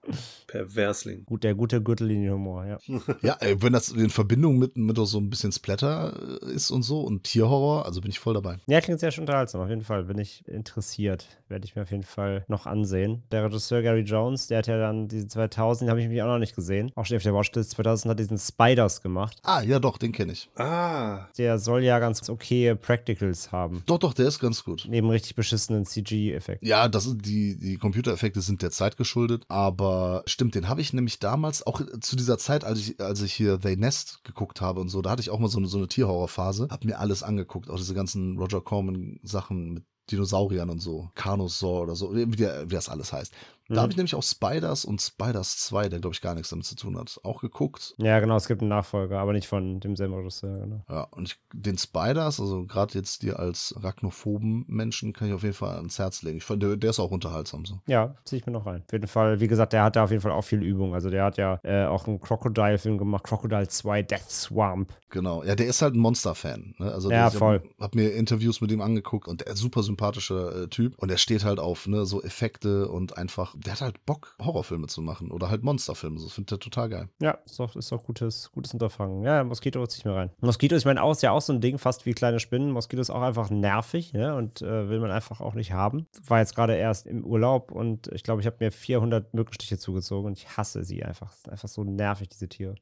Perversling. 0.47 1.25
Gut, 1.25 1.43
der 1.43 1.55
gute 1.55 1.82
Gürtellinienhumor, 1.82 2.65
ja. 2.65 2.79
ja, 3.21 3.38
wenn 3.57 3.73
das 3.73 3.89
in 3.89 4.09
Verbindung 4.09 4.57
mit, 4.57 4.75
mit 4.75 4.97
so 4.97 5.17
ein 5.19 5.29
bisschen 5.29 5.51
Splatter 5.51 6.39
äh, 6.43 6.53
ist 6.53 6.71
und 6.71 6.84
so 6.84 7.01
und 7.01 7.23
Tierhorror, 7.23 7.86
also 7.86 8.01
bin 8.01 8.09
ich 8.09 8.19
voll 8.19 8.34
dabei. 8.34 8.57
Ja, 8.67 8.82
klingt 8.82 8.99
sehr 8.99 9.11
schön 9.11 9.23
unterhaltsam. 9.23 9.61
Auf 9.61 9.69
jeden 9.69 9.84
Fall 9.84 10.03
bin 10.03 10.17
ich 10.17 10.47
interessiert. 10.47 11.27
Werde 11.47 11.65
ich 11.65 11.75
mir 11.75 11.84
auf 11.84 11.91
jeden 11.91 12.03
Fall 12.03 12.45
noch 12.47 12.65
ansehen. 12.65 13.23
Der 13.32 13.45
Regisseur 13.45 13.82
Gary 13.82 14.01
Jones, 14.01 14.47
der 14.47 14.59
hat 14.59 14.67
ja 14.67 14.77
dann 14.77 15.07
diese 15.07 15.27
2000, 15.27 15.84
den 15.84 15.89
habe 15.89 16.01
ich 16.01 16.07
mich 16.07 16.21
auch 16.21 16.27
noch 16.27 16.39
nicht 16.39 16.55
gesehen. 16.55 16.91
Auch 16.95 17.05
steht 17.05 17.17
auf 17.17 17.23
der 17.23 17.34
Watchlist. 17.34 17.71
2000 17.71 18.11
hat 18.11 18.19
diesen 18.19 18.38
Spy 18.38 18.70
Spiders 18.72 19.01
gemacht. 19.01 19.38
Ah, 19.43 19.61
ja, 19.61 19.80
doch, 19.80 19.97
den 19.97 20.11
kenne 20.11 20.32
ich. 20.32 20.49
Ah. 20.55 21.28
Der 21.38 21.59
soll 21.59 21.84
ja 21.84 21.99
ganz 21.99 22.30
okay 22.30 22.74
Practicals 22.76 23.51
haben. 23.51 23.84
Doch, 23.86 23.97
doch, 23.97 24.13
der 24.13 24.28
ist 24.28 24.39
ganz 24.39 24.63
gut. 24.63 24.86
Neben 24.88 25.09
richtig 25.09 25.36
beschissenen 25.36 25.86
CG-Effekten. 25.86 26.67
Ja, 26.67 26.88
das 26.88 27.03
sind 27.03 27.26
die, 27.26 27.57
die 27.57 27.78
Computereffekte 27.78 28.41
sind 28.41 28.61
der 28.61 28.72
Zeit 28.72 28.97
geschuldet. 28.97 29.43
Aber 29.49 30.24
stimmt, 30.26 30.55
den 30.55 30.69
habe 30.69 30.82
ich 30.82 30.93
nämlich 30.93 31.19
damals, 31.19 31.65
auch 31.67 31.82
zu 31.99 32.15
dieser 32.15 32.38
Zeit, 32.38 32.63
als 32.63 32.80
ich, 32.80 32.99
als 33.01 33.22
ich 33.22 33.34
hier 33.34 33.59
They 33.59 33.76
Nest 33.76 34.24
geguckt 34.24 34.61
habe 34.61 34.80
und 34.80 34.89
so, 34.89 35.01
da 35.01 35.11
hatte 35.11 35.22
ich 35.22 35.30
auch 35.30 35.39
mal 35.39 35.49
so 35.49 35.57
eine, 35.57 35.67
so 35.67 35.78
eine 35.78 35.88
Tierhorrorphase. 35.88 36.67
Hab 36.72 36.86
mir 36.86 36.99
alles 36.99 37.24
angeguckt, 37.24 37.69
auch 37.69 37.78
diese 37.78 37.93
ganzen 37.93 38.38
Roger 38.38 38.61
Corman-Sachen 38.61 39.74
mit 39.74 39.84
Dinosauriern 40.09 40.69
und 40.69 40.80
so. 40.80 41.09
Carnosaur 41.15 41.84
oder 41.84 41.95
so, 41.95 42.15
wie, 42.15 42.26
der, 42.36 42.69
wie 42.69 42.76
das 42.76 42.89
alles 42.89 43.13
heißt. 43.13 43.34
Da 43.72 43.80
mhm. 43.80 43.84
habe 43.84 43.91
ich 43.91 43.97
nämlich 43.97 44.15
auch 44.15 44.24
Spiders 44.24 44.86
und 44.86 45.01
Spiders 45.01 45.57
2, 45.57 45.89
der 45.89 45.99
glaube 45.99 46.13
ich 46.13 46.22
gar 46.22 46.36
nichts 46.36 46.49
damit 46.49 46.65
zu 46.65 46.76
tun 46.76 46.97
hat, 46.97 47.19
auch 47.24 47.41
geguckt. 47.41 47.95
Ja, 47.97 48.19
genau, 48.19 48.36
es 48.36 48.47
gibt 48.47 48.61
einen 48.61 48.69
Nachfolger, 48.69 49.19
aber 49.19 49.34
nicht 49.34 49.47
von 49.47 49.80
demselben 49.80 50.13
Regisseur, 50.13 50.59
genau. 50.59 50.84
Ja, 50.89 51.03
und 51.03 51.30
ich, 51.30 51.39
den 51.53 51.78
Spiders, 51.78 52.39
also 52.39 52.65
gerade 52.65 52.93
jetzt 52.95 53.24
dir 53.24 53.39
als 53.39 53.74
arachnophoben 53.78 54.65
Menschen, 54.67 55.13
kann 55.13 55.30
ich 55.30 55.34
auf 55.34 55.43
jeden 55.43 55.55
Fall 55.55 55.78
ans 55.78 55.99
Herz 55.99 56.22
legen. 56.22 56.38
Ich 56.38 56.43
fand, 56.43 56.61
der, 56.61 56.76
der 56.76 56.89
ist 56.89 56.99
auch 56.99 57.11
unterhaltsam 57.11 57.65
so. 57.65 57.80
Ja, 57.88 58.15
ziehe 58.26 58.39
ich 58.39 58.45
mir 58.45 58.51
noch 58.51 58.65
rein. 58.65 58.84
Auf 58.86 58.91
jeden 58.91 59.07
Fall, 59.07 59.39
wie 59.39 59.47
gesagt, 59.47 59.74
der 59.74 59.84
hat 59.84 59.95
da 59.95 60.03
auf 60.03 60.11
jeden 60.11 60.22
Fall 60.22 60.32
auch 60.32 60.43
viel 60.43 60.61
Übung. 60.61 60.93
Also 60.93 61.09
der 61.09 61.24
hat 61.24 61.38
ja 61.38 61.59
äh, 61.63 61.86
auch 61.86 62.07
einen 62.07 62.19
Crocodile-Film 62.19 62.97
gemacht, 62.97 63.24
Crocodile 63.24 63.67
2, 63.67 64.03
Death 64.03 64.30
Swamp. 64.30 64.93
Genau, 65.09 65.43
ja, 65.43 65.55
der 65.55 65.67
ist 65.67 65.82
halt 65.82 65.95
ein 65.95 65.99
Monster-Fan. 65.99 66.76
Ne? 66.78 66.91
Also 66.91 67.09
ja, 67.09 67.30
der, 67.30 67.39
voll. 67.39 67.61
Ich 67.63 67.72
habe 67.76 67.84
hab 67.84 67.95
mir 67.95 68.13
Interviews 68.13 68.61
mit 68.61 68.72
ihm 68.72 68.82
angeguckt 68.82 69.28
und 69.28 69.41
der 69.41 69.47
ist 69.47 69.59
super 69.59 69.84
sympathischer 69.84 70.63
äh, 70.63 70.67
Typ 70.67 70.97
und 70.97 71.11
er 71.11 71.17
steht 71.17 71.43
halt 71.43 71.59
auf 71.59 71.88
ne, 71.88 72.05
so 72.05 72.22
Effekte 72.22 72.88
und 72.88 73.17
einfach, 73.17 73.55
der 73.62 73.74
hat 73.74 73.82
halt 73.82 74.05
Bock, 74.05 74.36
Horrorfilme 74.39 74.88
zu 74.88 75.01
machen 75.01 75.32
oder 75.32 75.49
halt 75.49 75.64
Monsterfilme. 75.64 76.20
Das 76.20 76.34
finde 76.34 76.53
ich 76.55 76.59
total 76.59 76.89
geil. 76.89 77.09
Ja, 77.22 77.32
ist 77.45 77.59
doch, 77.59 77.76
ist 77.76 77.91
doch 77.91 78.03
gutes, 78.03 78.51
gutes 78.51 78.74
Unterfangen. 78.74 79.24
Ja, 79.24 79.43
Moskito 79.43 79.86
ziehe 79.88 79.99
ich 79.99 80.05
mir 80.05 80.16
rein. 80.16 80.32
Moskito, 80.39 80.76
ich 80.76 80.86
meine, 80.86 81.01
auch 81.01 81.12
ist 81.12 81.24
ja 81.24 81.32
auch 81.32 81.41
so 81.41 81.53
ein 81.53 81.62
Ding, 81.62 81.78
fast 81.78 82.05
wie 82.05 82.14
kleine 82.14 82.39
Spinnen. 82.39 82.72
Moskito 82.72 83.01
ist 83.01 83.09
auch 83.09 83.22
einfach 83.22 83.49
nervig 83.49 84.12
ja, 84.14 84.36
und 84.36 84.62
äh, 84.62 84.89
will 84.89 84.99
man 84.99 85.12
einfach 85.12 85.41
auch 85.41 85.53
nicht 85.53 85.72
haben. 85.72 86.07
War 86.26 86.39
jetzt 86.39 86.55
gerade 86.55 86.76
erst 86.76 87.07
im 87.07 87.26
Urlaub 87.26 87.72
und 87.72 88.07
ich 88.14 88.24
glaube, 88.24 88.41
ich 88.41 88.47
habe 88.47 88.57
mir 88.59 88.72
400 88.72 89.34
Mückenstiche 89.34 89.78
zugezogen 89.78 90.28
und 90.28 90.38
ich 90.38 90.57
hasse 90.57 90.84
sie 90.84 91.03
einfach. 91.03 91.34
Einfach 91.49 91.68
so 91.68 91.84
nervig, 91.84 92.30
diese 92.30 92.49
Tiere. 92.49 92.76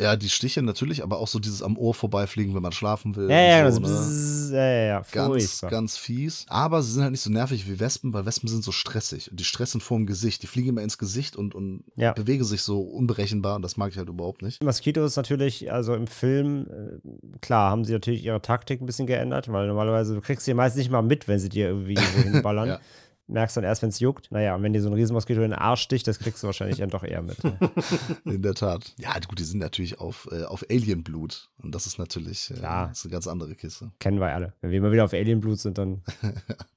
Ja, 0.00 0.14
die 0.14 0.28
Stiche 0.28 0.62
natürlich, 0.62 1.02
aber 1.02 1.18
auch 1.18 1.26
so 1.26 1.40
dieses 1.40 1.60
am 1.60 1.76
Ohr 1.76 1.92
vorbeifliegen, 1.92 2.54
wenn 2.54 2.62
man 2.62 2.70
schlafen 2.70 3.16
will. 3.16 3.28
Ja, 3.28 3.40
ja, 3.40 3.70
so, 3.70 3.80
das 3.80 4.50
ne? 4.50 4.56
Ja, 4.56 4.64
ja, 4.64 4.84
ja. 4.84 5.02
Ganz, 5.10 5.60
ganz 5.62 5.96
fies. 5.96 6.46
Aber 6.48 6.82
sie 6.82 6.92
sind 6.92 7.02
halt 7.02 7.10
nicht 7.10 7.20
so 7.20 7.30
nervig 7.30 7.68
wie 7.68 7.80
Wespen, 7.80 8.12
weil 8.12 8.24
Wespen 8.24 8.48
sind 8.48 8.62
so 8.62 8.70
stressig. 8.70 9.28
Und 9.28 9.40
die 9.40 9.44
stressen 9.44 9.80
vor 9.80 9.96
dem 9.96 10.06
Gesicht. 10.06 10.44
Die 10.44 10.46
fliegen 10.46 10.68
immer 10.68 10.82
ins 10.82 10.98
Gesicht 10.98 11.34
und, 11.34 11.56
und 11.56 11.82
ja. 11.96 12.12
bewegen 12.12 12.44
sich 12.44 12.62
so 12.62 12.80
unberechenbar. 12.80 13.56
Und 13.56 13.62
das 13.62 13.76
mag 13.76 13.90
ich 13.90 13.98
halt 13.98 14.08
überhaupt 14.08 14.42
nicht. 14.42 14.62
Moskito 14.62 15.04
ist 15.04 15.16
natürlich, 15.16 15.72
also 15.72 15.94
im 15.94 16.06
Film, 16.06 16.68
äh, 16.70 17.38
klar, 17.40 17.72
haben 17.72 17.84
sie 17.84 17.92
natürlich 17.92 18.24
ihre 18.24 18.40
Taktik 18.40 18.80
ein 18.80 18.86
bisschen 18.86 19.08
geändert, 19.08 19.50
weil 19.50 19.66
normalerweise 19.66 20.14
du 20.14 20.20
kriegst 20.20 20.44
sie 20.44 20.54
meist 20.54 20.76
nicht 20.76 20.92
mal 20.92 21.02
mit, 21.02 21.26
wenn 21.26 21.40
sie 21.40 21.48
dir 21.48 21.66
irgendwie 21.68 21.96
so 22.16 22.22
hinballern. 22.22 22.68
ja. 22.68 22.80
Merkst 23.28 23.56
dann 23.56 23.64
erst, 23.64 23.82
wenn 23.82 23.90
es 23.90 24.00
juckt. 24.00 24.30
Naja, 24.32 24.54
und 24.54 24.62
wenn 24.62 24.72
dir 24.72 24.82
so 24.82 24.88
ein 24.88 24.94
Riesenmoskito 24.94 25.42
in 25.42 25.50
den 25.50 25.58
Arsch 25.58 25.82
sticht, 25.82 26.06
das 26.06 26.18
kriegst 26.18 26.42
du 26.42 26.46
wahrscheinlich 26.46 26.78
dann 26.78 26.90
doch 26.90 27.04
eher 27.04 27.22
mit. 27.22 27.36
In 28.24 28.42
der 28.42 28.54
Tat. 28.54 28.94
Ja, 28.98 29.12
gut, 29.28 29.38
die 29.38 29.44
sind 29.44 29.58
natürlich 29.58 30.00
auf, 30.00 30.28
äh, 30.32 30.44
auf 30.44 30.64
Alienblut. 30.70 31.50
Und 31.62 31.74
das 31.74 31.86
ist 31.86 31.98
natürlich 31.98 32.50
äh, 32.50 32.54
Klar. 32.54 32.88
das 32.88 32.98
ist 32.98 33.04
eine 33.04 33.12
ganz 33.12 33.26
andere 33.26 33.54
Kiste. 33.54 33.92
Kennen 34.00 34.18
wir 34.18 34.32
alle. 34.32 34.54
Wenn 34.60 34.70
wir 34.70 34.80
mal 34.80 34.92
wieder 34.92 35.04
auf 35.04 35.12
Alienblut 35.12 35.60
sind, 35.60 35.78
dann 35.78 36.02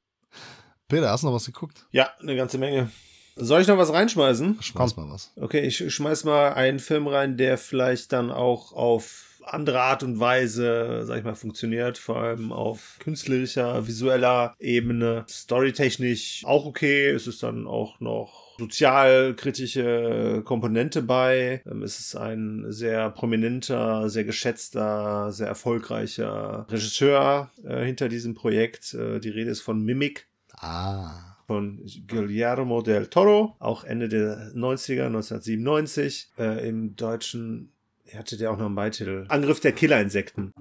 Peter, 0.88 1.10
hast 1.10 1.24
du 1.24 1.28
noch 1.28 1.34
was 1.34 1.46
geguckt? 1.46 1.88
Ja, 1.92 2.10
eine 2.20 2.36
ganze 2.36 2.58
Menge. 2.58 2.92
Soll 3.38 3.62
ich 3.62 3.68
noch 3.68 3.78
was 3.78 3.94
reinschmeißen? 3.94 4.62
Schmeiß 4.62 4.98
mal 4.98 5.10
was. 5.10 5.32
Okay, 5.38 5.62
ich 5.62 5.94
schmeiß 5.94 6.26
mal 6.26 6.54
einen 6.54 6.80
Film 6.80 7.08
rein, 7.08 7.38
der 7.38 7.58
vielleicht 7.58 8.12
dann 8.12 8.30
auch 8.30 8.74
auf 8.74 9.31
andere 9.44 9.82
Art 9.82 10.04
und 10.04 10.20
Weise, 10.20 11.04
sag 11.06 11.18
ich 11.20 11.24
mal, 11.24 11.36
funktioniert, 11.36 11.98
vor 11.98 12.18
allem 12.18 12.52
auf 12.52 12.98
künstlerischer, 13.00 13.88
visueller 13.88 14.56
Ebene, 14.60 15.26
storytechnisch 15.30 16.44
auch 16.46 16.66
okay. 16.66 17.10
Es 17.10 17.28
ist 17.28 17.44
dann 17.44 17.68
auch 17.68 18.00
noch 18.00 18.58
sozialkritische 18.60 20.42
Komponente 20.46 21.02
bei. 21.02 21.62
Ähm, 21.66 21.84
Es 21.84 22.00
ist 22.00 22.16
ein 22.16 22.66
sehr 22.70 23.10
prominenter, 23.10 24.10
sehr 24.10 24.24
geschätzter, 24.24 25.32
sehr 25.32 25.48
erfolgreicher 25.48 26.66
Regisseur 26.70 27.50
äh, 27.64 27.84
hinter 27.86 28.10
diesem 28.10 28.34
Projekt. 28.34 28.94
Äh, 28.94 29.20
die 29.20 29.30
Rede 29.30 29.52
ist 29.52 29.62
von 29.62 29.82
Mimic 29.84 30.28
Ah. 30.54 31.36
von 31.48 31.82
Guillermo 32.08 32.82
del 32.82 33.08
Toro, 33.08 33.56
auch 33.60 33.84
Ende 33.84 34.08
der 34.08 34.52
90er, 34.54 35.06
1997. 35.08 36.32
Äh, 36.38 36.70
Im 36.70 36.96
Deutschen 36.96 37.74
hatte 38.18 38.38
der 38.38 38.52
auch 38.52 38.58
noch 38.58 38.66
einen 38.68 38.76
Beititel. 38.76 39.26
Angriff 39.30 39.60
der 39.60 39.72
Killerinsekten. 39.72 40.54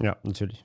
ja, 0.00 0.16
natürlich. 0.22 0.64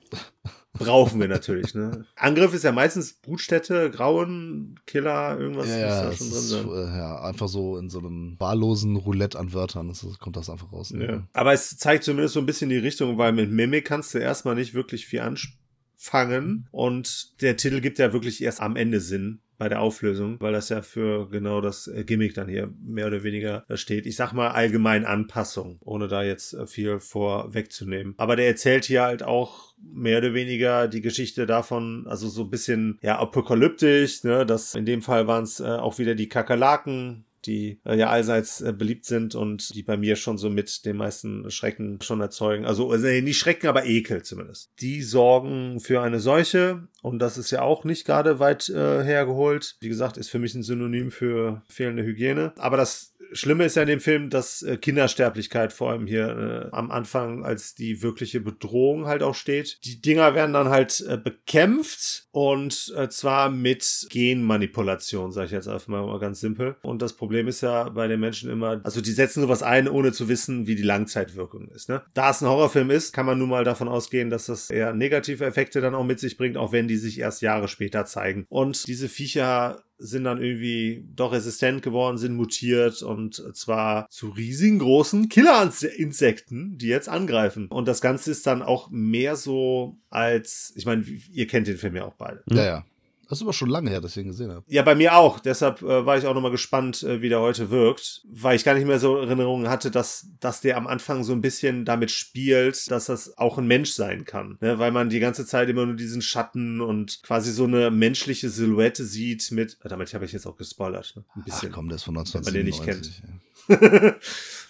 Brauchen 0.78 1.20
wir 1.20 1.28
natürlich, 1.28 1.74
ne? 1.74 2.04
Angriff 2.16 2.52
ist 2.52 2.64
ja 2.64 2.70
meistens 2.72 3.14
Brutstätte, 3.14 3.90
Grauen, 3.90 4.78
Killer, 4.86 5.38
irgendwas 5.38 5.68
Ja, 5.68 5.78
ja, 5.78 6.02
da 6.02 6.10
es 6.10 6.18
schon 6.18 6.28
drin 6.28 6.38
ist, 6.38 6.48
sein. 6.50 6.68
äh, 6.68 6.98
ja, 6.98 7.20
einfach 7.22 7.48
so 7.48 7.78
in 7.78 7.88
so 7.88 7.98
einem 8.00 8.36
wahllosen 8.38 8.96
Roulette 8.96 9.38
an 9.38 9.54
Wörtern 9.54 9.88
das 9.88 10.04
kommt 10.18 10.36
das 10.36 10.50
einfach 10.50 10.70
raus. 10.72 10.90
ne? 10.92 11.06
Ja. 11.06 11.28
Aber 11.32 11.54
es 11.54 11.78
zeigt 11.78 12.04
zumindest 12.04 12.34
so 12.34 12.40
ein 12.40 12.46
bisschen 12.46 12.68
die 12.68 12.76
Richtung, 12.76 13.16
weil 13.16 13.32
mit 13.32 13.50
Mimic 13.50 13.86
kannst 13.86 14.12
du 14.12 14.18
erstmal 14.18 14.54
nicht 14.54 14.74
wirklich 14.74 15.06
viel 15.06 15.20
anfangen. 15.20 16.68
Und 16.70 17.40
der 17.40 17.56
Titel 17.56 17.80
gibt 17.80 17.98
ja 17.98 18.12
wirklich 18.12 18.42
erst 18.42 18.60
am 18.60 18.76
Ende 18.76 19.00
Sinn 19.00 19.40
bei 19.58 19.68
der 19.68 19.80
Auflösung, 19.80 20.36
weil 20.40 20.52
das 20.52 20.68
ja 20.68 20.82
für 20.82 21.28
genau 21.28 21.60
das 21.60 21.88
äh, 21.88 22.04
Gimmick 22.04 22.34
dann 22.34 22.48
hier 22.48 22.72
mehr 22.84 23.06
oder 23.06 23.22
weniger 23.22 23.64
steht. 23.74 24.06
Ich 24.06 24.16
sag 24.16 24.32
mal 24.32 24.48
allgemein 24.48 25.04
Anpassung, 25.04 25.78
ohne 25.84 26.08
da 26.08 26.22
jetzt 26.22 26.54
äh, 26.54 26.66
viel 26.66 26.98
vorwegzunehmen. 26.98 28.14
Aber 28.16 28.36
der 28.36 28.46
erzählt 28.46 28.84
hier 28.84 29.02
halt 29.02 29.22
auch 29.22 29.74
mehr 29.80 30.18
oder 30.18 30.34
weniger 30.34 30.88
die 30.88 31.00
Geschichte 31.02 31.46
davon, 31.46 32.06
also 32.06 32.28
so 32.28 32.42
ein 32.42 32.50
bisschen 32.50 32.98
ja 33.02 33.18
apokalyptisch, 33.18 34.24
ne, 34.24 34.46
das 34.46 34.74
in 34.74 34.86
dem 34.86 35.02
Fall 35.02 35.26
waren 35.26 35.44
es 35.44 35.60
äh, 35.60 35.64
auch 35.64 35.98
wieder 35.98 36.14
die 36.14 36.28
Kakerlaken, 36.28 37.24
die 37.46 37.80
äh, 37.84 37.96
ja 37.96 38.08
allseits 38.08 38.60
äh, 38.60 38.72
beliebt 38.72 39.04
sind 39.04 39.34
und 39.34 39.74
die 39.74 39.82
bei 39.82 39.96
mir 39.96 40.16
schon 40.16 40.38
so 40.38 40.50
mit 40.50 40.84
den 40.84 40.96
meisten 40.96 41.50
Schrecken 41.50 42.00
schon 42.02 42.20
erzeugen. 42.20 42.66
Also, 42.66 42.94
nee, 42.94 43.20
nicht 43.20 43.38
Schrecken, 43.38 43.68
aber 43.68 43.86
Ekel 43.86 44.22
zumindest. 44.22 44.70
Die 44.80 45.02
sorgen 45.02 45.80
für 45.80 46.02
eine 46.02 46.20
Seuche 46.20 46.88
und 47.02 47.18
das 47.20 47.38
ist 47.38 47.50
ja 47.50 47.62
auch 47.62 47.84
nicht 47.84 48.04
gerade 48.04 48.38
weit 48.38 48.68
äh, 48.68 49.02
hergeholt. 49.02 49.76
Wie 49.80 49.88
gesagt, 49.88 50.16
ist 50.16 50.30
für 50.30 50.38
mich 50.38 50.54
ein 50.54 50.62
Synonym 50.62 51.10
für 51.10 51.62
fehlende 51.68 52.04
Hygiene. 52.04 52.52
Aber 52.58 52.76
das 52.76 53.15
Schlimme 53.32 53.64
ist 53.64 53.76
ja 53.76 53.82
in 53.82 53.88
dem 53.88 54.00
Film, 54.00 54.30
dass 54.30 54.62
äh, 54.62 54.76
Kindersterblichkeit 54.76 55.72
vor 55.72 55.90
allem 55.90 56.06
hier 56.06 56.70
äh, 56.72 56.76
am 56.76 56.90
Anfang 56.90 57.44
als 57.44 57.74
die 57.74 58.02
wirkliche 58.02 58.40
Bedrohung 58.40 59.06
halt 59.06 59.22
auch 59.22 59.34
steht. 59.34 59.78
Die 59.84 60.00
Dinger 60.00 60.34
werden 60.34 60.52
dann 60.52 60.68
halt 60.68 61.04
äh, 61.08 61.16
bekämpft 61.16 62.28
und 62.30 62.92
äh, 62.96 63.08
zwar 63.08 63.50
mit 63.50 64.06
Genmanipulation, 64.10 65.32
sage 65.32 65.46
ich 65.46 65.52
jetzt 65.52 65.68
einfach 65.68 65.88
mal, 65.88 66.18
ganz 66.18 66.40
simpel. 66.40 66.76
Und 66.82 67.02
das 67.02 67.14
Problem 67.14 67.48
ist 67.48 67.60
ja 67.60 67.88
bei 67.88 68.08
den 68.08 68.20
Menschen 68.20 68.50
immer, 68.50 68.80
also 68.84 69.00
die 69.00 69.12
setzen 69.12 69.42
sowas 69.42 69.62
ein, 69.62 69.88
ohne 69.88 70.12
zu 70.12 70.28
wissen, 70.28 70.66
wie 70.66 70.74
die 70.74 70.82
Langzeitwirkung 70.82 71.68
ist. 71.68 71.88
Ne? 71.88 72.02
Da 72.14 72.30
es 72.30 72.42
ein 72.42 72.48
Horrorfilm 72.48 72.90
ist, 72.90 73.12
kann 73.12 73.26
man 73.26 73.38
nun 73.38 73.48
mal 73.48 73.64
davon 73.64 73.88
ausgehen, 73.88 74.30
dass 74.30 74.46
das 74.46 74.70
eher 74.70 74.92
negative 74.92 75.44
Effekte 75.44 75.80
dann 75.80 75.94
auch 75.94 76.04
mit 76.04 76.20
sich 76.20 76.36
bringt, 76.36 76.56
auch 76.56 76.72
wenn 76.72 76.88
die 76.88 76.96
sich 76.96 77.18
erst 77.20 77.42
Jahre 77.42 77.68
später 77.68 78.04
zeigen. 78.06 78.46
Und 78.48 78.86
diese 78.86 79.08
Viecher 79.08 79.82
sind 79.98 80.24
dann 80.24 80.42
irgendwie 80.42 81.04
doch 81.14 81.32
resistent 81.32 81.82
geworden, 81.82 82.18
sind 82.18 82.34
mutiert 82.34 83.02
und 83.02 83.34
zwar 83.56 84.08
zu 84.10 84.28
riesigen 84.28 84.78
großen 84.78 85.28
Killerinsekten, 85.28 86.78
die 86.78 86.88
jetzt 86.88 87.08
angreifen. 87.08 87.68
Und 87.68 87.88
das 87.88 88.00
Ganze 88.00 88.30
ist 88.30 88.46
dann 88.46 88.62
auch 88.62 88.90
mehr 88.90 89.36
so 89.36 89.98
als, 90.10 90.72
ich 90.76 90.86
meine, 90.86 91.02
ihr 91.02 91.46
kennt 91.46 91.66
den 91.66 91.78
Film 91.78 91.96
ja 91.96 92.04
auch 92.04 92.14
beide. 92.14 92.42
Ja, 92.50 92.64
ja. 92.64 92.84
Das 93.28 93.38
ist 93.38 93.42
aber 93.42 93.52
schon 93.52 93.68
lange 93.70 93.90
her, 93.90 94.00
dass 94.00 94.16
ich 94.16 94.22
ihn 94.22 94.28
gesehen 94.28 94.52
habe. 94.52 94.64
Ja, 94.68 94.82
bei 94.82 94.94
mir 94.94 95.16
auch. 95.16 95.40
Deshalb 95.40 95.82
äh, 95.82 96.06
war 96.06 96.16
ich 96.16 96.26
auch 96.26 96.34
nochmal 96.34 96.50
gespannt, 96.50 97.02
äh, 97.02 97.20
wie 97.22 97.28
der 97.28 97.40
heute 97.40 97.70
wirkt, 97.70 98.22
weil 98.30 98.54
ich 98.56 98.64
gar 98.64 98.74
nicht 98.74 98.86
mehr 98.86 99.00
so 99.00 99.16
Erinnerungen 99.16 99.68
hatte, 99.68 99.90
dass, 99.90 100.28
dass 100.40 100.60
der 100.60 100.76
am 100.76 100.86
Anfang 100.86 101.24
so 101.24 101.32
ein 101.32 101.40
bisschen 101.40 101.84
damit 101.84 102.10
spielt, 102.10 102.90
dass 102.90 103.06
das 103.06 103.36
auch 103.36 103.58
ein 103.58 103.66
Mensch 103.66 103.90
sein 103.92 104.24
kann. 104.24 104.58
Ne? 104.60 104.78
Weil 104.78 104.92
man 104.92 105.08
die 105.08 105.20
ganze 105.20 105.44
Zeit 105.44 105.68
immer 105.68 105.86
nur 105.86 105.96
diesen 105.96 106.22
Schatten 106.22 106.80
und 106.80 107.22
quasi 107.22 107.52
so 107.52 107.64
eine 107.64 107.90
menschliche 107.90 108.48
Silhouette 108.48 109.04
sieht 109.04 109.50
mit, 109.50 109.76
äh, 109.82 109.88
damit 109.88 110.14
habe 110.14 110.24
ich 110.24 110.32
jetzt 110.32 110.46
auch 110.46 110.56
gespoilert, 110.56 111.14
ne? 111.16 111.24
ein 111.34 111.40
Ach 111.40 111.44
bisschen. 111.46 111.72
komm, 111.72 111.88
der 111.88 111.96
ist 111.96 112.04
von 112.04 112.14
Wenn 112.16 112.24
man 112.42 112.54
den 112.54 112.66
nicht 112.66 112.80
1997. 112.80 113.22
ja. 113.24 113.30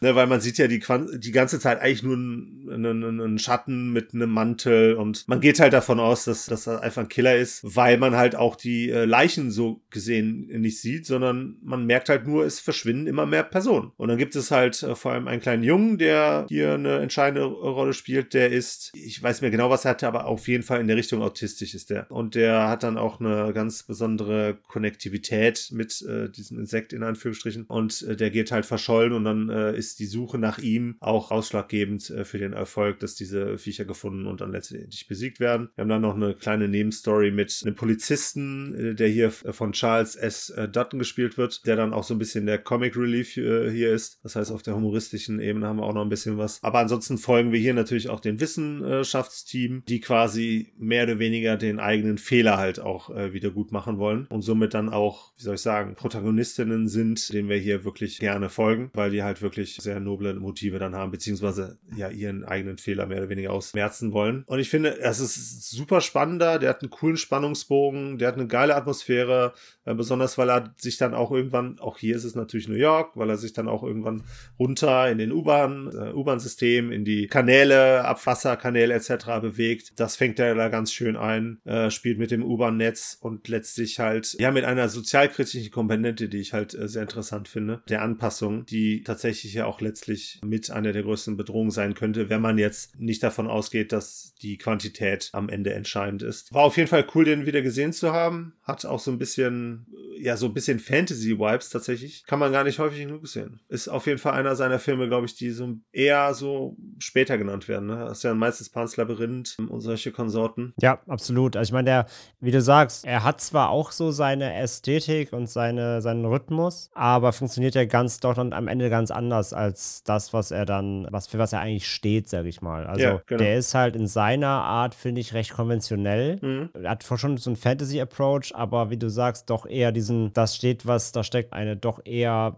ne, 0.01 0.15
weil 0.15 0.27
man 0.27 0.41
sieht 0.41 0.59
ja 0.59 0.69
die, 0.69 0.83
die 1.19 1.33
ganze 1.33 1.59
Zeit 1.61 1.81
eigentlich 1.81 2.03
nur 2.03 2.15
einen, 2.15 2.87
einen, 2.87 3.21
einen 3.21 3.39
Schatten 3.39 3.93
mit 3.93 4.15
einem 4.15 4.31
Mantel 4.31 4.95
und 4.95 5.27
man 5.29 5.41
geht 5.41 5.61
halt 5.61 5.73
davon 5.73 6.01
aus, 6.01 6.25
dass, 6.25 6.47
dass 6.47 6.65
das 6.65 6.81
einfach 6.81 7.03
ein 7.03 7.09
Killer 7.09 7.37
ist, 7.37 7.61
weil 7.63 7.99
man 7.99 8.17
halt 8.17 8.37
auch 8.37 8.57
die 8.57 8.91
äh, 8.91 9.05
Leichen 9.05 9.51
so 9.51 9.83
gesehen 9.91 10.47
nicht 10.61 10.81
sieht, 10.81 11.07
sondern 11.07 11.57
man 11.63 11.87
merkt 11.87 12.09
halt 12.09 12.27
nur, 12.27 12.45
es 12.45 12.61
verschwinden 12.61 13.07
immer 13.07 13.27
mehr 13.27 13.43
Personen. 13.43 13.93
Und 13.97 14.09
dann 14.09 14.19
gibt 14.19 14.37
es 14.37 14.51
halt 14.51 14.83
äh, 14.83 14.95
vor 14.95 15.13
allem 15.13 15.29
einen 15.29 15.41
kleinen 15.41 15.63
Jungen, 15.63 15.99
der 15.99 16.47
hier 16.49 16.75
eine 16.75 16.99
entscheidende 16.99 17.45
Rolle 17.45 17.93
spielt, 17.93 18.35
der 18.35 18.51
ist, 18.51 18.93
ich 18.95 19.23
weiß 19.23 19.41
mehr 19.41 19.51
genau, 19.51 19.71
was 19.71 19.85
er 19.85 19.93
hatte, 19.93 20.07
aber 20.07 20.27
auf 20.27 20.49
jeden 20.49 20.63
Fall 20.63 20.81
in 20.81 20.89
der 20.89 20.97
Richtung 20.97 21.23
autistisch 21.23 21.75
ist 21.75 21.91
der. 21.91 22.11
Und 22.11 22.35
der 22.35 22.69
hat 22.69 22.83
dann 22.83 22.99
auch 22.99 23.21
eine 23.21 23.53
ganz 23.53 23.83
besondere 23.83 24.59
Konnektivität 24.67 25.69
mit 25.73 26.03
äh, 26.03 26.29
diesem 26.29 26.59
Insekt 26.59 26.93
in 26.93 27.03
Anführungsstrichen 27.03 27.65
und 27.65 28.03
äh, 28.03 28.17
der 28.17 28.31
geht 28.31 28.53
halt 28.53 28.67
verschollen 28.67 29.13
und 29.13 29.25
dann 29.25 29.49
äh, 29.49 29.77
ist 29.77 29.86
die 29.95 30.07
Suche 30.07 30.39
nach 30.39 30.59
ihm 30.59 30.97
auch 30.99 31.31
ausschlaggebend 31.31 32.11
äh, 32.11 32.25
für 32.25 32.39
den 32.39 32.53
Erfolg, 32.53 32.99
dass 32.99 33.15
diese 33.15 33.59
Viecher 33.59 33.85
gefunden 33.85 34.27
und 34.27 34.41
dann 34.41 34.51
letztendlich 34.51 35.07
besiegt 35.07 35.39
werden. 35.39 35.69
Wir 35.77 35.83
haben 35.83 35.89
dann 35.89 36.03
noch 36.03 36.17
eine 36.17 36.35
kleine 36.35 36.67
Nebenstory 36.67 37.31
mit 37.31 37.61
einem 37.65 37.77
Polizisten, 37.77 38.75
äh, 38.75 38.95
der 38.95 39.09
hier 39.09 39.29
f- 39.29 39.45
von 39.51 39.73
Charles 39.73 40.17
S. 40.17 40.51
äh, 40.51 40.69
Dutton 40.69 40.99
gespielt 40.99 41.39
wird, 41.39 41.67
der 41.67 41.77
dann 41.77 41.93
auch 41.93 42.03
so 42.05 42.15
ein 42.15 42.19
bisschen 42.19 42.47
der 42.47 42.59
Comic 42.59 42.97
Relief 42.97 43.37
äh, 43.37 43.71
hier 43.71 43.93
ist. 43.93 44.19
Das 44.23 44.35
heißt, 44.35 44.51
auf 44.51 44.63
der 44.63 44.75
humoristischen 44.75 45.39
Ebene 45.39 45.67
haben 45.67 45.77
wir 45.77 45.85
auch 45.85 45.95
noch 45.95 46.03
ein 46.03 46.09
bisschen 46.09 46.39
was. 46.39 46.59
Aber 46.63 46.79
ansonsten 46.79 47.19
folgen 47.19 47.53
wir 47.53 47.61
hier 47.61 47.75
natürlich 47.75 48.09
auch 48.09 48.21
dem 48.21 48.41
Wissenschaftsteam, 48.41 49.83
die 49.89 50.01
quasi 50.01 50.73
mehr 50.79 51.05
oder 51.05 51.19
weniger 51.19 51.57
den 51.57 51.79
eigenen 51.79 52.19
Fehler 52.19 52.57
halt 52.57 52.81
auch 52.81 53.11
äh, 53.11 53.33
wieder 53.33 53.51
gut 53.51 53.73
machen 53.73 53.99
wollen 53.99 54.27
und 54.31 54.43
somit 54.43 54.75
dann 54.75 54.89
auch, 54.89 55.33
wie 55.37 55.43
soll 55.43 55.57
ich 55.57 55.61
sagen, 55.61 55.95
Protagonistinnen 55.95 56.89
sind, 56.89 57.33
denen 57.33 57.49
wir 57.49 57.59
hier 57.59 57.85
wirklich 57.85 58.19
gerne 58.19 58.49
folgen, 58.49 58.91
weil 58.95 59.11
die 59.11 59.23
halt 59.23 59.43
wirklich 59.43 59.76
sehr 59.77 60.01
noble 60.01 60.35
Motive 60.35 60.79
dann 60.79 60.95
haben, 60.95 61.11
beziehungsweise 61.11 61.79
ja 61.97 62.09
ihren 62.09 62.45
eigenen 62.45 62.79
Fehler 62.79 63.07
mehr 63.07 63.19
oder 63.19 63.29
weniger 63.29 63.53
ausmerzen 63.53 64.13
wollen. 64.13 64.45
Und 64.47 64.59
ich 64.59 64.69
finde, 64.69 64.99
es 64.99 65.21
ist 65.21 65.71
super 65.71 66.01
spannender, 66.01 66.59
der 66.59 66.71
hat 66.71 66.83
einen 66.83 66.91
coolen 66.91 67.17
Spannungsbogen, 67.17 68.19
der 68.19 68.29
hat 68.29 68.35
eine 68.37 68.47
geile 68.47 68.75
Atmosphäre, 68.75 69.53
äh, 69.85 69.95
besonders 69.95 70.39
weil 70.39 70.51
er 70.51 70.75
sich 70.77 70.97
dann 70.97 71.15
auch 71.15 71.31
irgendwann, 71.31 71.79
auch 71.79 71.99
hier 71.99 72.17
ist 72.17 72.25
es 72.25 72.35
natürlich 72.35 72.69
New 72.69 72.75
York, 72.75 73.17
weil 73.17 73.31
er 73.31 73.37
sich 73.37 73.53
dann 73.53 73.69
auch 73.69 73.83
irgendwann 73.83 74.25
runter 74.59 75.11
in 75.11 75.19
den 75.19 75.33
U-Bahn, 75.33 75.89
äh, 75.89 76.13
U-Bahn-System, 76.13 76.93
in 76.93 77.05
die 77.05 77.27
Kanäle, 77.27 78.05
Abwasserkanäle 78.05 78.95
etc. 78.95 79.41
bewegt. 79.41 79.93
Das 79.99 80.17
fängt 80.17 80.39
er 80.39 80.55
da 80.55 80.69
ganz 80.69 80.93
schön 80.93 81.17
ein, 81.17 81.59
äh, 81.65 81.91
spielt 81.91 82.19
mit 82.19 82.31
dem 82.31 82.45
U-Bahn-Netz 82.45 83.19
und 83.21 83.49
letztlich 83.49 83.99
halt, 83.99 84.37
ja, 84.39 84.51
mit 84.51 84.65
einer 84.65 84.89
sozialkritischen 84.89 85.71
Komponente, 85.71 86.29
die 86.29 86.39
ich 86.39 86.53
halt 86.53 86.77
sehr 86.79 87.03
interessant 87.03 87.49
finde, 87.49 87.83
der 87.89 88.03
Anpassung, 88.03 88.67
die 88.67 89.03
tatsächlich 89.03 89.55
ja 89.55 89.66
auch 89.67 89.81
letztlich 89.81 90.41
mit 90.45 90.71
einer 90.71 90.93
der 90.93 91.03
größten 91.03 91.37
Bedrohungen 91.37 91.71
sein 91.71 91.95
könnte, 91.95 92.29
wenn 92.29 92.41
man 92.41 92.59
jetzt 92.59 92.99
nicht 92.99 93.23
davon 93.23 93.47
ausgeht, 93.47 93.93
dass 93.93 94.35
die 94.43 94.59
Quantität 94.59 95.31
am 95.33 95.49
Ende 95.49 95.75
entscheidend 95.75 96.23
ist. 96.23 96.53
War 96.53 96.63
auf 96.63 96.77
jeden 96.77 96.89
Fall 96.89 97.07
cool, 97.15 97.25
den 97.25 97.47
wieder 97.47 97.63
gesehen 97.63 97.93
zu 97.93 98.13
haben. 98.13 98.55
Hat 98.63 98.85
auch 98.85 99.01
so 99.01 99.11
ein 99.11 99.19
bisschen, 99.19 99.87
ja, 100.19 100.37
so 100.37 100.47
ein 100.47 100.55
bisschen 100.55 100.79
Fantasy-Vibes 100.79 101.71
tatsächlich. 101.71 102.25
Kann 102.27 102.39
man 102.39 102.53
gar 102.53 102.65
nicht 102.65 102.79
häufig 102.79 103.01
genug 103.01 103.27
sehen. 103.29 103.61
Ist 103.69 103.89
auf 103.89 104.07
jeden 104.07 104.19
Fall 104.19 104.35
einer 104.35 104.57
seiner 104.57 104.79
Filme, 104.79 105.09
glaube 105.09 105.27
ich, 105.27 105.37
die 105.37 105.51
so 105.51 105.77
eher 105.93 106.35
so 106.35 106.77
später 106.99 107.39
genannt 107.39 107.69
werden. 107.69 107.87
Ne? 107.87 107.97
Das 107.97 108.19
ist 108.19 108.25
ja 108.25 108.35
meistens 108.35 108.71
Pans 108.71 108.97
Labyrinth 108.97 109.57
und 109.69 109.81
solche 109.81 110.13
Konsorten. 110.13 110.75
Ja, 110.81 111.01
absolut. 111.07 111.57
Also 111.57 111.71
ich 111.71 111.73
meine, 111.73 111.87
der, 111.87 112.07
wie 112.41 112.51
du 112.51 112.61
sagst, 112.61 113.05
er 113.05 113.25
hat 113.25 113.41
zwar 113.41 113.71
auch 113.71 113.93
so 113.93 114.11
seine 114.11 114.55
Ästhetik 114.55 115.33
und 115.33 115.49
seine, 115.49 116.03
seinen 116.03 116.25
Rhythmus, 116.25 116.91
aber 116.95 117.33
funktioniert 117.33 117.75
ja 117.75 117.85
ganz 117.85 118.21
doch 118.21 118.35
dann 118.35 118.53
am 118.53 118.69
Ende 118.69 118.91
ganz 118.91 119.11
anders 119.11 119.53
als 119.57 120.03
das, 120.05 120.33
was 120.33 120.51
er 120.51 120.67
dann, 120.67 121.07
was 121.11 121.27
für 121.27 121.39
was 121.39 121.53
er 121.53 121.61
eigentlich 121.61 121.89
steht, 121.89 122.29
sag 122.29 122.47
ich 122.47 122.63
mal. 122.63 122.87
Also 122.87 123.03
Ja, 123.03 123.21
genau. 123.27 123.39
der 123.43 123.57
ist 123.57 123.75
halt 123.75 123.97
in 123.97 124.07
seiner 124.07 124.49
Art, 124.49 124.95
finde 124.95 125.21
ich, 125.21 125.35
recht 125.35 125.53
konventionell. 125.53 126.39
Mhm. 126.41 126.69
Er 126.81 126.91
hat 126.91 127.03
schon 127.05 127.37
so 127.39 127.51
einen 127.51 127.57
Fantasy-Approach, 127.57 128.55
aber 128.55 128.91
wie 128.91 128.97
du 128.99 129.09
sagst, 129.11 129.51
doch 129.51 129.67
eher 129.67 129.91
diesen, 129.93 130.33
das 130.35 130.55
steht 130.55 130.87
was, 130.87 131.13
da 131.13 131.25
steckt 131.25 131.53
eine 131.53 131.77
doch 131.77 132.01
eher 132.05 132.57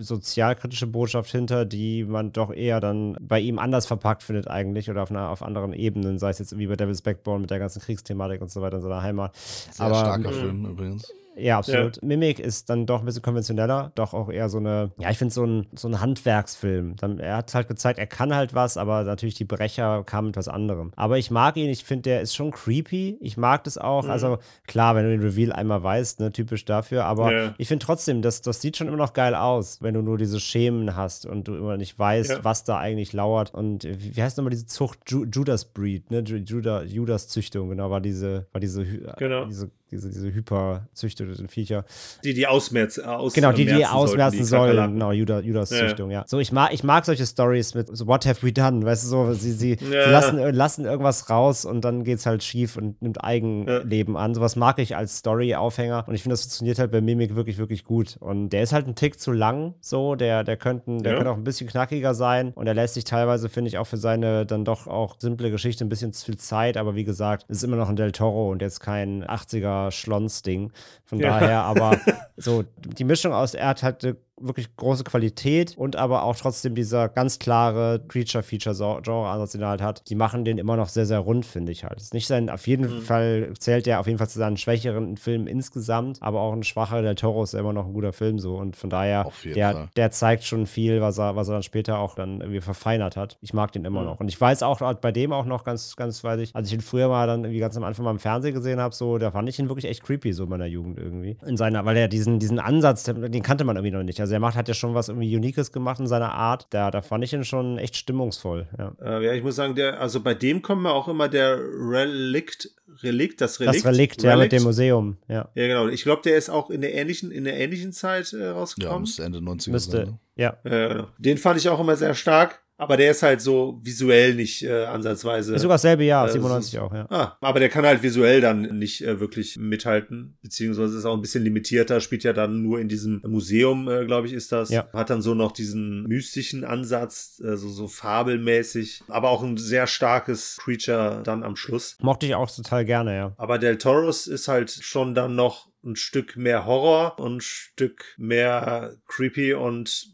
sozialkritische 0.00 0.86
Botschaft 0.86 1.30
hinter, 1.30 1.64
die 1.64 2.04
man 2.04 2.32
doch 2.32 2.52
eher 2.52 2.80
dann 2.80 3.16
bei 3.20 3.40
ihm 3.40 3.58
anders 3.58 3.86
verpackt 3.86 4.22
findet 4.22 4.48
eigentlich 4.48 4.88
oder 4.90 5.02
auf, 5.02 5.10
einer, 5.10 5.28
auf 5.30 5.42
anderen 5.42 5.72
Ebenen, 5.72 6.18
sei 6.18 6.30
es 6.30 6.38
jetzt 6.38 6.56
wie 6.58 6.66
bei 6.66 6.76
Devil's 6.76 7.02
Backbone 7.02 7.40
mit 7.40 7.50
der 7.50 7.58
ganzen 7.58 7.80
Kriegsthematik 7.82 8.40
und 8.40 8.50
so 8.50 8.62
weiter 8.62 8.76
in 8.76 8.82
seiner 8.82 9.02
Heimat. 9.02 9.34
Sehr 9.36 9.86
Aber- 9.86 9.96
starker 9.96 10.30
Mhm. 10.30 10.34
Film 10.34 10.64
übrigens. 10.66 11.12
Ja, 11.38 11.58
absolut. 11.58 12.02
Mimic 12.02 12.38
ist 12.40 12.68
dann 12.70 12.86
doch 12.86 13.00
ein 13.00 13.04
bisschen 13.06 13.22
konventioneller, 13.22 13.92
doch 13.94 14.12
auch 14.14 14.28
eher 14.30 14.48
so 14.48 14.58
eine, 14.58 14.90
ja, 14.98 15.10
ich 15.10 15.18
finde 15.18 15.32
so 15.34 15.44
ein, 15.44 15.66
so 15.74 15.88
ein 15.88 16.00
Handwerksfilm. 16.00 16.96
Dann, 16.96 17.18
er 17.18 17.36
hat 17.38 17.54
halt 17.54 17.68
gezeigt, 17.68 17.98
er 17.98 18.06
kann 18.06 18.34
halt 18.34 18.54
was, 18.54 18.76
aber 18.76 19.04
natürlich 19.04 19.34
die 19.34 19.44
Brecher 19.44 20.02
kamen 20.04 20.28
mit 20.28 20.36
was 20.36 20.48
anderem. 20.48 20.92
Aber 20.96 21.18
ich 21.18 21.30
mag 21.30 21.56
ihn, 21.56 21.68
ich 21.70 21.84
finde, 21.84 22.02
der 22.02 22.20
ist 22.20 22.34
schon 22.34 22.50
creepy. 22.50 23.18
Ich 23.20 23.36
mag 23.36 23.64
das 23.64 23.78
auch. 23.78 24.04
Mhm. 24.04 24.10
Also 24.10 24.38
klar, 24.66 24.94
wenn 24.96 25.04
du 25.04 25.10
den 25.10 25.20
Reveal 25.22 25.52
einmal 25.52 25.82
weißt, 25.82 26.20
ne, 26.20 26.32
typisch 26.32 26.64
dafür, 26.64 27.04
aber 27.04 27.32
Ja. 27.32 27.54
ich 27.58 27.68
finde 27.68 27.84
trotzdem, 27.84 28.22
das, 28.22 28.42
das 28.42 28.60
sieht 28.60 28.76
schon 28.76 28.88
immer 28.88 28.96
noch 28.96 29.12
geil 29.12 29.34
aus, 29.34 29.80
wenn 29.82 29.94
du 29.94 30.02
nur 30.02 30.18
diese 30.18 30.40
Schemen 30.40 30.96
hast 30.96 31.26
und 31.26 31.48
du 31.48 31.54
immer 31.54 31.76
nicht 31.76 31.98
weißt, 31.98 32.30
Ja. 32.30 32.44
was 32.44 32.64
da 32.64 32.78
eigentlich 32.78 33.12
lauert. 33.12 33.54
Und 33.54 33.84
äh, 33.84 33.96
wie, 34.00 34.16
wie 34.16 34.22
heißt 34.22 34.36
nochmal 34.38 34.50
diese 34.50 34.66
Zucht? 34.66 34.98
Ju 35.08 35.24
Judas 35.24 35.64
Breed, 35.64 36.10
ne? 36.10 36.20
Ju- 36.22 36.36
Juda, 36.44 36.82
Judas 36.82 37.28
Züchtung, 37.28 37.68
genau, 37.68 37.90
war 37.90 38.00
diese, 38.00 38.46
war 38.52 38.60
diese, 38.60 38.84
Genau. 39.18 39.44
diese, 39.46 39.70
diese, 39.90 40.08
diese 40.10 40.32
hyperzüchteten 40.32 41.48
Viecher. 41.48 41.84
Die, 42.24 42.34
die 42.34 42.46
ausmerz, 42.46 42.98
aus, 42.98 43.32
Genau, 43.34 43.52
die, 43.52 43.64
die 43.64 43.72
merzen 43.72 43.94
ausmerzen 43.94 44.44
sollen. 44.44 44.62
Kakerlaken. 44.76 44.94
Genau, 44.94 45.12
Judas, 45.12 45.44
Judas 45.44 45.70
Ja, 45.70 45.76
ja. 45.78 45.86
Züchtung, 45.88 46.10
ja. 46.10 46.24
So, 46.26 46.38
ich 46.38 46.52
mag, 46.52 46.72
ich 46.72 46.84
mag 46.84 47.04
solche 47.04 47.26
Stories 47.26 47.74
mit 47.74 47.94
so, 47.96 48.06
what 48.06 48.26
have 48.26 48.44
we 48.46 48.52
done? 48.52 48.84
Weißt 48.84 49.04
du, 49.04 49.08
so, 49.08 49.32
sie, 49.32 49.52
sie, 49.52 49.70
Ja. 49.80 50.04
sie 50.04 50.10
lassen, 50.10 50.38
äh, 50.38 50.50
lassen 50.50 50.84
irgendwas 50.84 51.30
raus 51.30 51.64
und 51.64 51.82
dann 51.84 52.04
geht's 52.04 52.26
halt 52.26 52.42
schief 52.42 52.76
und 52.76 53.00
nimmt 53.02 53.22
Eigenleben 53.24 54.16
an. 54.16 54.34
Sowas 54.34 54.56
mag 54.56 54.78
ich 54.78 54.96
als 54.96 55.18
Story-Aufhänger 55.18 56.04
und 56.06 56.14
ich 56.14 56.22
finde, 56.22 56.34
das 56.34 56.42
funktioniert 56.42 56.78
halt 56.78 56.90
bei 56.90 57.00
Mimik 57.00 57.34
wirklich, 57.34 57.58
wirklich 57.58 57.84
gut. 57.84 58.16
Und 58.20 58.50
der 58.50 58.62
ist 58.62 58.72
halt 58.72 58.86
ein 58.86 58.94
Tick 58.94 59.18
zu 59.20 59.32
lang, 59.32 59.74
so, 59.80 60.14
der, 60.14 60.44
der 60.44 60.56
könnten, 60.56 61.02
der 61.02 61.12
Ja. 61.12 61.18
könnte 61.18 61.32
auch 61.32 61.36
ein 61.36 61.44
bisschen 61.44 61.68
knackiger 61.68 62.14
sein 62.14 62.52
und 62.54 62.66
er 62.66 62.74
lässt 62.74 62.94
sich 62.94 63.04
teilweise, 63.04 63.48
finde 63.48 63.68
ich, 63.68 63.78
auch 63.78 63.86
für 63.86 63.96
seine 63.96 64.46
dann 64.46 64.64
doch 64.64 64.86
auch 64.86 65.16
simple 65.18 65.50
Geschichte 65.50 65.84
ein 65.84 65.88
bisschen 65.88 66.12
zu 66.12 66.24
viel 66.26 66.36
Zeit, 66.36 66.76
aber 66.76 66.94
wie 66.94 67.04
gesagt, 67.04 67.44
es 67.48 67.58
ist 67.58 67.62
immer 67.64 67.76
noch 67.76 67.88
ein 67.88 67.96
Del 67.96 68.12
Toro 68.12 68.50
und 68.50 68.62
jetzt 68.62 68.80
kein 68.80 69.24
80er 69.24 69.77
Schlons-Ding. 69.90 70.72
Von 71.04 71.18
Ja. 71.20 71.38
daher, 71.40 71.62
aber 71.62 71.98
so 72.36 72.64
die 72.76 73.04
Mischung 73.04 73.32
aus, 73.32 73.54
er 73.54 73.68
hat 73.68 73.82
halt 73.82 74.04
eine 74.04 74.16
wirklich 74.40 74.74
große 74.76 75.04
Qualität 75.04 75.74
und 75.76 75.96
aber 75.96 76.22
auch 76.24 76.36
trotzdem 76.36 76.74
dieser 76.74 77.08
ganz 77.08 77.38
klare 77.38 78.00
Creature-Feature-Genre-Ansatz, 78.08 79.52
den 79.52 79.62
er 79.62 79.68
halt 79.68 79.82
hat, 79.82 80.02
die 80.08 80.14
machen 80.14 80.44
den 80.44 80.58
immer 80.58 80.76
noch 80.76 80.88
sehr, 80.88 81.06
sehr 81.06 81.18
rund, 81.18 81.44
finde 81.46 81.72
ich 81.72 81.84
halt. 81.84 82.00
Ist 82.00 82.14
nicht 82.14 82.26
sein, 82.26 82.50
auf 82.50 82.66
jeden 82.66 82.78
Mhm. 82.98 83.02
Fall 83.02 83.52
zählt 83.58 83.86
er 83.86 84.00
auf 84.00 84.06
jeden 84.06 84.18
Fall 84.18 84.28
zu 84.28 84.38
seinen 84.38 84.56
schwächeren 84.56 85.16
Filmen 85.16 85.46
insgesamt, 85.46 86.18
aber 86.22 86.40
auch 86.40 86.52
ein 86.52 86.62
schwacher 86.62 87.02
Del 87.02 87.14
Toro 87.14 87.42
ist 87.42 87.54
immer 87.54 87.72
noch 87.72 87.86
ein 87.86 87.92
guter 87.92 88.12
Film 88.12 88.38
so 88.38 88.56
und 88.56 88.76
von 88.76 88.90
daher, 88.90 89.30
der, 89.44 89.88
der 89.96 90.10
zeigt 90.10 90.44
schon 90.44 90.66
viel, 90.66 91.00
was 91.00 91.18
er, 91.18 91.36
was 91.36 91.48
er 91.48 91.54
dann 91.54 91.62
später 91.62 91.98
auch 91.98 92.14
dann 92.14 92.40
irgendwie 92.40 92.60
verfeinert 92.60 93.16
hat. 93.16 93.38
Ich 93.40 93.52
mag 93.54 93.72
den 93.72 93.84
immer 93.84 94.00
Mhm. 94.00 94.06
noch. 94.06 94.20
Und 94.20 94.28
ich 94.28 94.40
weiß 94.40 94.62
auch 94.62 94.80
bei 94.94 95.12
dem 95.12 95.32
auch 95.32 95.44
noch 95.44 95.64
ganz, 95.64 95.96
ganz, 95.96 96.22
weiß 96.24 96.40
ich, 96.40 96.54
als 96.54 96.68
ich 96.68 96.74
ihn 96.74 96.80
früher 96.80 97.08
mal 97.08 97.26
dann 97.26 97.44
irgendwie 97.44 97.60
ganz 97.60 97.76
am 97.76 97.84
Anfang 97.84 98.04
mal 98.04 98.10
im 98.12 98.18
Fernsehen 98.18 98.54
gesehen 98.54 98.80
habe, 98.80 98.94
so, 98.94 99.18
da 99.18 99.30
fand 99.30 99.48
ich 99.48 99.58
ihn 99.58 99.68
wirklich 99.68 99.86
echt 99.86 100.02
creepy, 100.02 100.32
so 100.32 100.44
in 100.44 100.50
meiner 100.50 100.66
Jugend 100.66 100.98
irgendwie. 100.98 101.36
In 101.46 101.56
seiner, 101.56 101.84
weil 101.84 101.96
er 101.96 102.08
diesen, 102.08 102.38
diesen 102.38 102.58
Ansatz, 102.58 103.04
den 103.04 103.28
den 103.32 103.42
kannte 103.42 103.64
man 103.64 103.76
irgendwie 103.76 103.96
noch 103.96 104.02
nicht. 104.02 104.20
Also 104.20 104.27
er 104.34 104.40
macht, 104.40 104.56
hat 104.56 104.68
ja 104.68 104.74
schon 104.74 104.94
was 104.94 105.08
irgendwie 105.08 105.34
Unikes 105.36 105.72
gemacht 105.72 106.00
in 106.00 106.06
seiner 106.06 106.32
Art. 106.32 106.66
Da, 106.70 106.90
da 106.90 107.02
fand 107.02 107.24
ich 107.24 107.32
ihn 107.32 107.44
schon 107.44 107.78
echt 107.78 107.96
stimmungsvoll, 107.96 108.66
ja. 108.78 108.92
Äh, 109.00 109.24
ja, 109.26 109.32
ich 109.32 109.42
muss 109.42 109.56
sagen, 109.56 109.74
der, 109.74 110.00
also 110.00 110.20
bei 110.20 110.34
dem 110.34 110.62
kommt 110.62 110.82
mir 110.82 110.92
auch 110.92 111.08
immer 111.08 111.28
der 111.28 111.58
Relikt, 111.58 112.70
Relikt, 113.02 113.40
das 113.40 113.60
Relikt. 113.60 113.76
Das 113.76 113.84
Relikt, 113.86 114.22
ja, 114.22 114.36
mit 114.36 114.52
dem 114.52 114.62
Museum, 114.62 115.16
ja. 115.28 115.48
Ja, 115.54 115.66
genau. 115.66 115.88
Ich 115.88 116.02
glaube, 116.02 116.22
der 116.22 116.36
ist 116.36 116.50
auch 116.50 116.70
in 116.70 116.80
der 116.80 116.94
ähnlichen, 116.94 117.30
in 117.30 117.44
der 117.44 117.56
ähnlichen 117.58 117.92
Zeit 117.92 118.32
äh, 118.32 118.40
Ja, 118.40 118.52
rausgekommen. 118.52 119.00
müsste 119.02 119.24
Ende 119.24 119.38
90er 119.38 119.60
sein. 119.62 119.72
Müsste, 119.72 119.98
Ne? 120.06 120.18
ja. 120.36 120.56
Ja, 120.64 120.88
genau. 120.88 121.06
Den 121.18 121.38
fand 121.38 121.58
ich 121.58 121.68
auch 121.68 121.80
immer 121.80 121.96
sehr 121.96 122.14
stark, 122.14 122.60
aber 122.78 122.96
der 122.96 123.10
ist 123.10 123.22
halt 123.22 123.40
so 123.42 123.78
visuell 123.82 124.34
nicht 124.34 124.62
äh, 124.62 124.84
ansatzweise. 124.86 125.54
Ist 125.54 125.62
sogar 125.62 125.74
dasselbe 125.74 126.04
Jahr, 126.04 126.26
Äh, 126.28 126.32
97 126.32 126.68
es 126.68 126.74
ist- 126.74 126.80
auch, 126.80 126.94
ja. 126.94 127.06
Ah, 127.10 127.36
aber 127.42 127.60
der 127.60 127.68
kann 127.68 127.84
halt 127.84 128.02
visuell 128.02 128.40
dann 128.40 128.78
nicht 128.78 129.02
äh, 129.04 129.20
wirklich 129.20 129.56
mithalten, 129.58 130.38
beziehungsweise 130.42 130.96
ist 130.96 131.04
auch 131.04 131.14
ein 131.14 131.20
bisschen 131.20 131.44
limitierter, 131.44 132.00
spielt 132.00 132.24
ja 132.24 132.32
dann 132.32 132.62
nur 132.62 132.80
in 132.80 132.88
diesem 132.88 133.20
Museum, 133.26 133.88
äh, 133.88 134.06
glaube 134.06 134.26
ich, 134.28 134.32
ist 134.32 134.50
das. 134.52 134.70
Ja. 134.70 134.88
Hat 134.94 135.10
dann 135.10 135.20
so 135.20 135.34
noch 135.34 135.52
diesen 135.52 136.04
mystischen 136.04 136.64
Ansatz, 136.64 137.42
äh, 137.44 137.56
so, 137.56 137.68
so 137.68 137.86
fabelmäßig, 137.88 139.02
aber 139.08 139.30
auch 139.30 139.42
ein 139.42 139.56
sehr 139.56 139.86
starkes 139.86 140.58
Creature 140.62 141.22
dann 141.24 141.42
am 141.42 141.56
Schluss. 141.56 141.96
Mochte 142.00 142.26
ich 142.26 142.34
auch 142.34 142.50
total 142.50 142.84
gerne, 142.84 143.16
ja. 143.16 143.32
Aber 143.36 143.58
Del 143.58 143.78
Toros 143.78 144.26
ist 144.26 144.48
halt 144.48 144.70
schon 144.70 145.14
dann 145.14 145.34
noch 145.34 145.68
ein 145.84 145.96
Stück 145.96 146.36
mehr 146.36 146.66
Horror 146.66 147.18
und 147.18 147.36
ein 147.36 147.40
Stück 147.40 148.04
mehr 148.18 148.96
creepy 149.06 149.54
und 149.54 150.08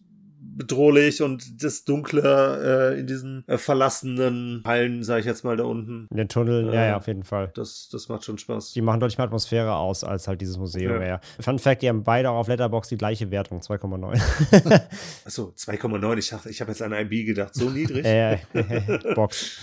bedrohlich 0.56 1.22
und 1.22 1.62
das 1.62 1.84
Dunkle 1.84 2.92
äh, 2.94 3.00
in 3.00 3.06
diesen 3.06 3.44
äh, 3.46 3.58
verlassenen 3.58 4.62
Hallen, 4.66 5.02
sage 5.02 5.20
ich 5.20 5.26
jetzt 5.26 5.44
mal 5.44 5.56
da 5.56 5.64
unten. 5.64 6.06
In 6.10 6.16
den 6.16 6.28
Tunneln, 6.28 6.66
ja, 6.66 6.72
Äh, 6.72 6.88
ja, 6.88 6.96
auf 6.96 7.06
jeden 7.06 7.24
Fall. 7.24 7.50
Das, 7.54 7.88
das 7.90 8.08
macht 8.08 8.24
schon 8.24 8.38
Spaß. 8.38 8.72
Die 8.72 8.82
machen 8.82 9.00
deutlich 9.00 9.18
mehr 9.18 9.26
Atmosphäre 9.26 9.74
aus 9.74 10.04
als 10.04 10.28
halt 10.28 10.40
dieses 10.40 10.58
Museum. 10.58 10.94
Ja. 10.94 11.00
Ja. 11.00 11.06
Ja. 11.06 11.20
Fun 11.40 11.58
Fact, 11.58 11.82
die 11.82 11.88
haben 11.88 12.02
beide 12.04 12.30
auch 12.30 12.36
auf 12.36 12.48
Letterbox 12.48 12.88
die 12.88 12.96
gleiche 12.96 13.30
Wertung, 13.30 13.60
2,9. 13.60 14.80
Achso, 15.24 15.52
2,9. 15.56 16.18
Ich 16.18 16.28
dachte, 16.30 16.50
ich 16.50 16.60
habe 16.60 16.70
jetzt 16.70 16.82
an 16.82 16.92
IB 16.92 17.24
gedacht. 17.24 17.54
So 17.54 17.70
niedrig? 17.70 18.04
äh, 18.04 18.38
Box. 19.14 19.58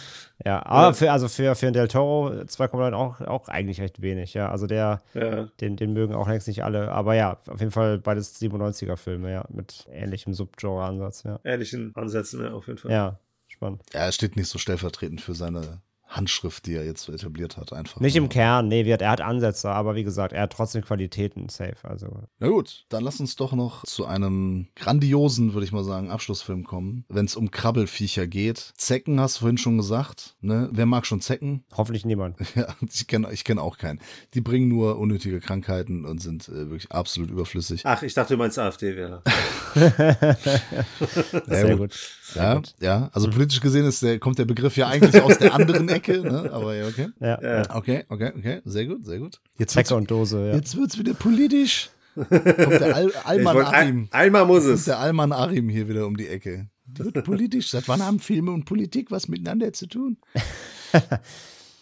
Ja, 0.46 0.66
aber 0.66 0.94
für, 0.94 1.12
also 1.12 1.28
für, 1.28 1.56
für 1.56 1.68
einen 1.68 1.74
Del 1.74 1.88
Toro 1.88 2.30
2,9 2.30 2.94
auch, 2.94 3.22
auch 3.22 3.48
eigentlich 3.48 3.80
recht 3.82 4.02
wenig, 4.02 4.34
ja. 4.34 4.50
Also 4.50 4.68
der, 4.68 5.02
ja. 5.14 5.46
den, 5.60 5.76
den 5.76 5.94
mögen 5.94 6.16
auch 6.16 6.28
längst 6.28 6.48
nicht 6.48 6.64
alle. 6.64 6.92
Aber 6.92 7.16
ja, 7.16 7.38
auf 7.48 7.60
jeden 7.60 7.72
Fall 7.72 8.00
beides 8.00 8.42
97er-Filme, 8.42 9.32
ja, 9.32 9.46
mit 9.50 9.88
ähnlichem 9.92 10.34
Subgenre-Ansatz, 10.34 11.24
ja. 11.24 11.40
Ehrlichen 11.44 11.96
Ansätzen, 11.96 12.44
ja, 12.44 12.54
auf 12.54 12.68
jeden 12.68 12.80
Fall. 12.80 12.92
Ja, 12.92 13.20
spannend. 13.48 13.84
Ja, 13.94 14.02
er 14.02 14.12
steht 14.12 14.36
nicht 14.36 14.48
so 14.48 14.58
stellvertretend 14.58 15.22
für 15.22 15.36
seine 15.36 15.82
Handschrift, 16.12 16.66
die 16.66 16.76
er 16.76 16.86
jetzt 16.86 17.04
so 17.04 17.14
etabliert 17.14 17.58
hat, 17.58 17.74
einfach. 17.74 18.00
Nicht 18.02 18.16
im 18.16 18.24
nur. 18.24 18.30
Kern, 18.30 18.68
nee, 18.68 18.84
er 18.84 19.10
hat 19.10 19.22
Ansätze, 19.22 19.70
aber 19.70 19.96
wie 19.96 20.04
gesagt, 20.04 20.34
er 20.34 20.44
hat 20.44 20.54
trotzdem 20.54 20.84
Qualitäten 20.84 21.50
safe. 21.50 21.78
Also 21.84 22.24
Na 22.40 22.48
gut, 22.50 22.86
dann 22.90 23.04
lass 23.04 23.20
uns 23.20 23.36
doch 23.36 23.54
noch 23.54 23.84
zu 23.86 24.06
einem 24.06 24.68
grandiosen, 24.76 25.54
würde 25.54 25.66
ich 25.66 25.72
mal 25.72 25.84
sagen, 25.84 26.10
Abschlussfilm 26.10 26.64
kommen, 26.66 27.06
wenn 27.10 27.26
es 27.26 27.36
um 27.36 27.50
Krabbelfiecher 27.52 28.28
geht. 28.28 28.74
Zecken 28.76 29.20
hast 29.20 29.38
du 29.38 29.40
vorhin 29.42 29.58
schon 29.58 29.78
gesagt, 29.78 30.36
ne? 30.42 30.70
Wer 30.72 30.86
mag 30.86 31.06
schon 31.06 31.22
Zecken? 31.22 31.64
hoffentlich 31.76 32.06
niemand. 32.06 32.38
Ja, 32.56 32.68
ich 32.94 33.08
kenne 33.08 33.32
ich 33.32 33.44
kenn 33.46 33.58
auch 33.60 33.78
keinen. 33.78 34.00
Die 34.34 34.42
bringen 34.42 34.68
nur 34.68 35.00
unnötige 35.00 35.40
Krankheiten 35.40 36.06
und 36.06 36.20
sind 36.22 36.50
äh, 36.50 36.70
wirklich 36.70 36.92
absolut 36.92 37.30
überflüssig. 37.32 37.82
Ach, 37.86 38.04
ich 38.04 38.14
dachte, 38.14 38.34
du 38.34 38.38
meinst 38.38 38.60
AfD-Wähler. 38.60 39.24
Sehr 41.48 41.78
gut. 41.78 41.94
Sehr 42.24 42.44
Ja, 42.44 42.54
gut. 42.56 42.74
ja, 42.82 43.10
also 43.14 43.30
politisch 43.30 43.60
gesehen 43.62 43.86
ist 43.86 44.02
der, 44.04 44.20
kommt 44.20 44.38
der 44.40 44.46
Begriff 44.46 44.78
ja 44.78 44.88
eigentlich 44.88 45.22
aus 45.22 45.38
der 45.38 45.54
anderen 45.54 45.88
Ecke, 45.90 46.01
ne? 46.08 46.50
aber 46.52 46.76
ja, 46.76 46.88
okay. 46.88 47.08
Ja, 47.20 47.42
Ja. 47.42 47.76
Okay, 47.76 48.06
okay, 48.10 48.32
okay, 48.38 48.62
sehr 48.66 48.86
gut, 48.86 49.06
sehr 49.06 49.20
gut. 49.20 49.40
Jetzt 49.58 49.76
wird's, 49.76 49.90
Zecke 49.90 49.96
und 49.98 50.10
Dose, 50.12 50.48
ja. 50.48 50.56
jetzt 50.56 50.76
wird's 50.78 50.98
wieder 50.98 51.14
politisch. 51.14 51.90
Kommt 52.16 52.30
der 52.32 52.96
Al 52.96 53.12
Alman 53.24 53.56
wollte- 53.56 53.74
Arim. 53.74 54.08
einmal 54.12 54.46
muss 54.46 54.66
es. 54.66 54.86
der 54.86 55.00
Alman 55.00 55.32
Arim 55.32 55.70
hier 55.70 55.88
wieder 55.88 56.06
um 56.08 56.18
die 56.18 56.28
Ecke. 56.28 56.68
Die 56.86 57.06
wird 57.06 57.24
politisch. 57.24 57.70
Seit 57.70 57.88
wann 57.88 58.04
haben 58.04 58.20
Filme 58.20 58.52
und 58.52 58.66
Politik 58.66 59.12
was 59.12 59.30
miteinander 59.30 59.72
zu 59.72 59.88
tun? 59.88 60.18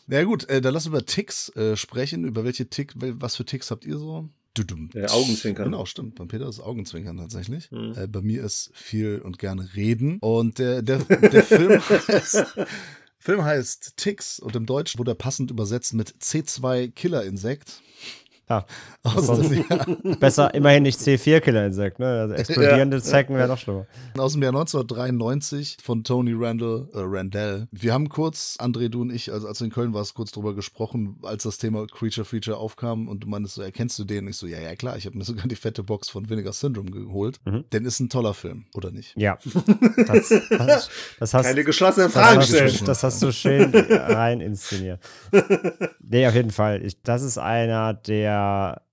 Na 0.06 0.18
ja, 0.18 0.24
gut, 0.24 0.48
äh, 0.50 0.62
dann 0.62 0.76
lass 0.76 0.86
über 0.86 1.04
Ticks 1.04 1.50
äh, 1.56 1.76
sprechen. 1.76 2.26
Über 2.26 2.44
welche 2.44 2.70
Tick, 2.70 2.94
was 2.96 3.36
für 3.38 3.46
Ticks 3.46 3.72
habt 3.72 3.86
ihr 3.86 3.98
so? 3.98 4.30
Dudum. 4.54 4.90
Ja, 4.94 5.08
Augenzwinkern. 5.10 5.66
Genau, 5.72 5.86
stimmt. 5.86 6.14
Bei 6.16 6.26
Peter 6.26 6.48
ist 6.48 6.60
Augenzwinkern 6.60 7.18
tatsächlich. 7.18 7.72
Mhm. 7.72 7.94
Äh, 7.96 8.08
bei 8.08 8.22
mir 8.22 8.44
ist 8.44 8.70
viel 8.76 9.20
und 9.20 9.40
gerne 9.40 9.68
reden. 9.76 10.20
Und 10.20 10.60
der, 10.60 10.82
der, 10.84 11.00
der 11.00 11.44
Film 11.44 11.82
heißt. 12.08 12.46
Film 13.20 13.44
heißt 13.44 13.98
Ticks 13.98 14.40
und 14.40 14.56
im 14.56 14.66
Deutschen 14.66 14.98
wurde 14.98 15.12
er 15.12 15.16
passend 15.16 15.52
übersetzt 15.52 15.94
mit 15.94 16.10
C2 16.22 16.92
Killerinsekt. 16.92 17.82
Ja. 18.50 18.66
Aus 19.04 19.28
Sonst- 19.28 19.50
dem, 19.52 19.66
Jahr, 19.70 19.86
Besser 20.20 20.54
immerhin 20.54 20.84
nicht 20.84 21.00
C4-Killer-Insekt, 21.00 22.00
ne? 22.00 22.08
Also 22.08 22.34
explodierende 22.34 23.02
Zecken 23.02 23.36
wäre 23.36 23.48
noch 23.48 23.58
schlimmer. 23.58 23.86
aus 24.18 24.34
dem 24.34 24.42
Jahr 24.44 24.52
1993 24.52 25.78
von 25.82 26.04
Tony 26.04 26.34
Randall, 26.36 26.88
äh, 26.94 26.98
Randall. 27.02 27.68
Wir 27.72 27.94
haben 27.94 28.10
kurz, 28.10 28.58
André, 28.60 28.90
du 28.90 29.02
und 29.02 29.12
ich, 29.12 29.32
also 29.32 29.48
als 29.48 29.60
du 29.60 29.66
in 29.66 29.72
Köln 29.72 29.94
warst, 29.94 30.16
kurz 30.16 30.32
drüber 30.32 30.54
gesprochen, 30.56 31.18
als 31.24 31.44
das 31.44 31.58
Thema 31.60 31.86
Creature 31.88 32.26
Feature 32.26 32.58
aufkam 32.58 33.08
und 33.08 33.24
du 33.24 33.28
meintest 33.30 33.56
so, 33.56 33.62
erkennst 33.62 33.98
du 34.00 34.04
den? 34.04 34.28
Ich 34.28 34.38
so, 34.38 34.48
ja, 34.48 34.60
ja, 34.60 34.76
klar, 34.76 34.98
ich 34.98 35.06
habe 35.06 35.18
mir 35.18 35.24
sogar 35.24 35.48
die 35.48 35.56
fette 35.56 35.84
Box 35.84 36.10
von 36.10 36.30
Vinegar 36.30 36.54
Syndrome 36.54 36.92
geholt. 36.92 37.40
Mhm. 37.46 37.66
Denn 37.72 37.86
ist 37.86 38.00
ein 38.00 38.10
toller 38.10 38.34
Film, 38.34 38.66
oder 38.74 38.92
nicht? 38.92 39.16
Ja. 39.16 39.38
Das, 40.10 40.30
das, 40.30 40.90
das 41.20 41.34
hast 41.34 41.46
Keine 41.46 41.64
Fragen 42.10 42.38
hast, 42.40 42.48
stellen. 42.50 42.74
du, 42.80 42.86
das 42.86 43.04
hast 43.04 43.22
du 43.22 43.32
schön 43.32 43.72
rein 43.76 44.42
inszeniert. 44.42 45.00
Nee, 46.02 46.28
auf 46.28 46.34
jeden 46.34 46.50
Fall. 46.52 46.84
Ich, 46.84 47.02
das 47.04 47.22
ist 47.22 47.38
einer 47.38 47.94
der 47.94 48.39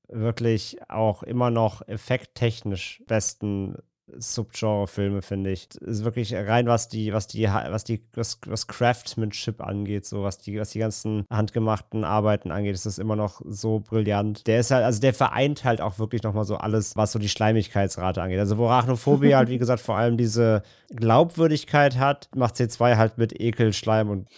wirklich 0.09 0.79
auch 0.89 1.23
immer 1.23 1.51
noch 1.51 1.87
effekttechnisch 1.89 3.03
besten 3.07 3.77
Subgenre-Filme, 4.17 5.23
finde 5.23 5.51
ich. 5.51 5.69
Ist 5.81 6.05
wirklich 6.05 6.35
rein, 6.35 6.67
was 6.67 6.89
die, 6.89 7.13
was 7.13 7.27
die, 7.27 7.45
was 7.49 7.85
die, 7.85 8.01
was, 8.15 8.39
was 8.47 8.67
Craftsmanship 8.67 9.61
angeht, 9.61 10.07
so 10.07 10.23
was 10.23 10.39
die, 10.39 10.59
was 10.59 10.71
die 10.71 10.79
ganzen 10.79 11.25
handgemachten 11.31 12.05
Arbeiten 12.05 12.51
angeht, 12.51 12.75
ist 12.75 12.87
das 12.87 12.99
immer 12.99 13.17
noch 13.17 13.41
so 13.45 13.81
brillant. 13.81 14.47
Der 14.47 14.61
ist 14.61 14.71
halt, 14.71 14.85
also 14.85 15.01
der 15.01 15.13
vereint 15.13 15.65
halt 15.65 15.81
auch 15.81 15.99
wirklich 15.99 16.23
nochmal 16.23 16.45
so 16.45 16.57
alles, 16.57 16.97
was 16.97 17.13
so 17.13 17.19
die 17.19 17.29
Schleimigkeitsrate 17.29 18.23
angeht. 18.23 18.39
Also 18.39 18.59
wo 18.59 18.69
Arachnophobie 18.69 19.35
halt, 19.35 19.49
wie 19.49 19.59
gesagt, 19.59 19.81
vor 19.81 19.97
allem 19.97 20.17
diese 20.17 20.63
Glaubwürdigkeit 20.95 21.99
hat, 21.99 22.29
macht 22.35 22.57
C2 22.57 22.97
halt 22.97 23.19
mit 23.19 23.41
Ekel, 23.41 23.73
Schleim 23.73 24.09
und 24.09 24.29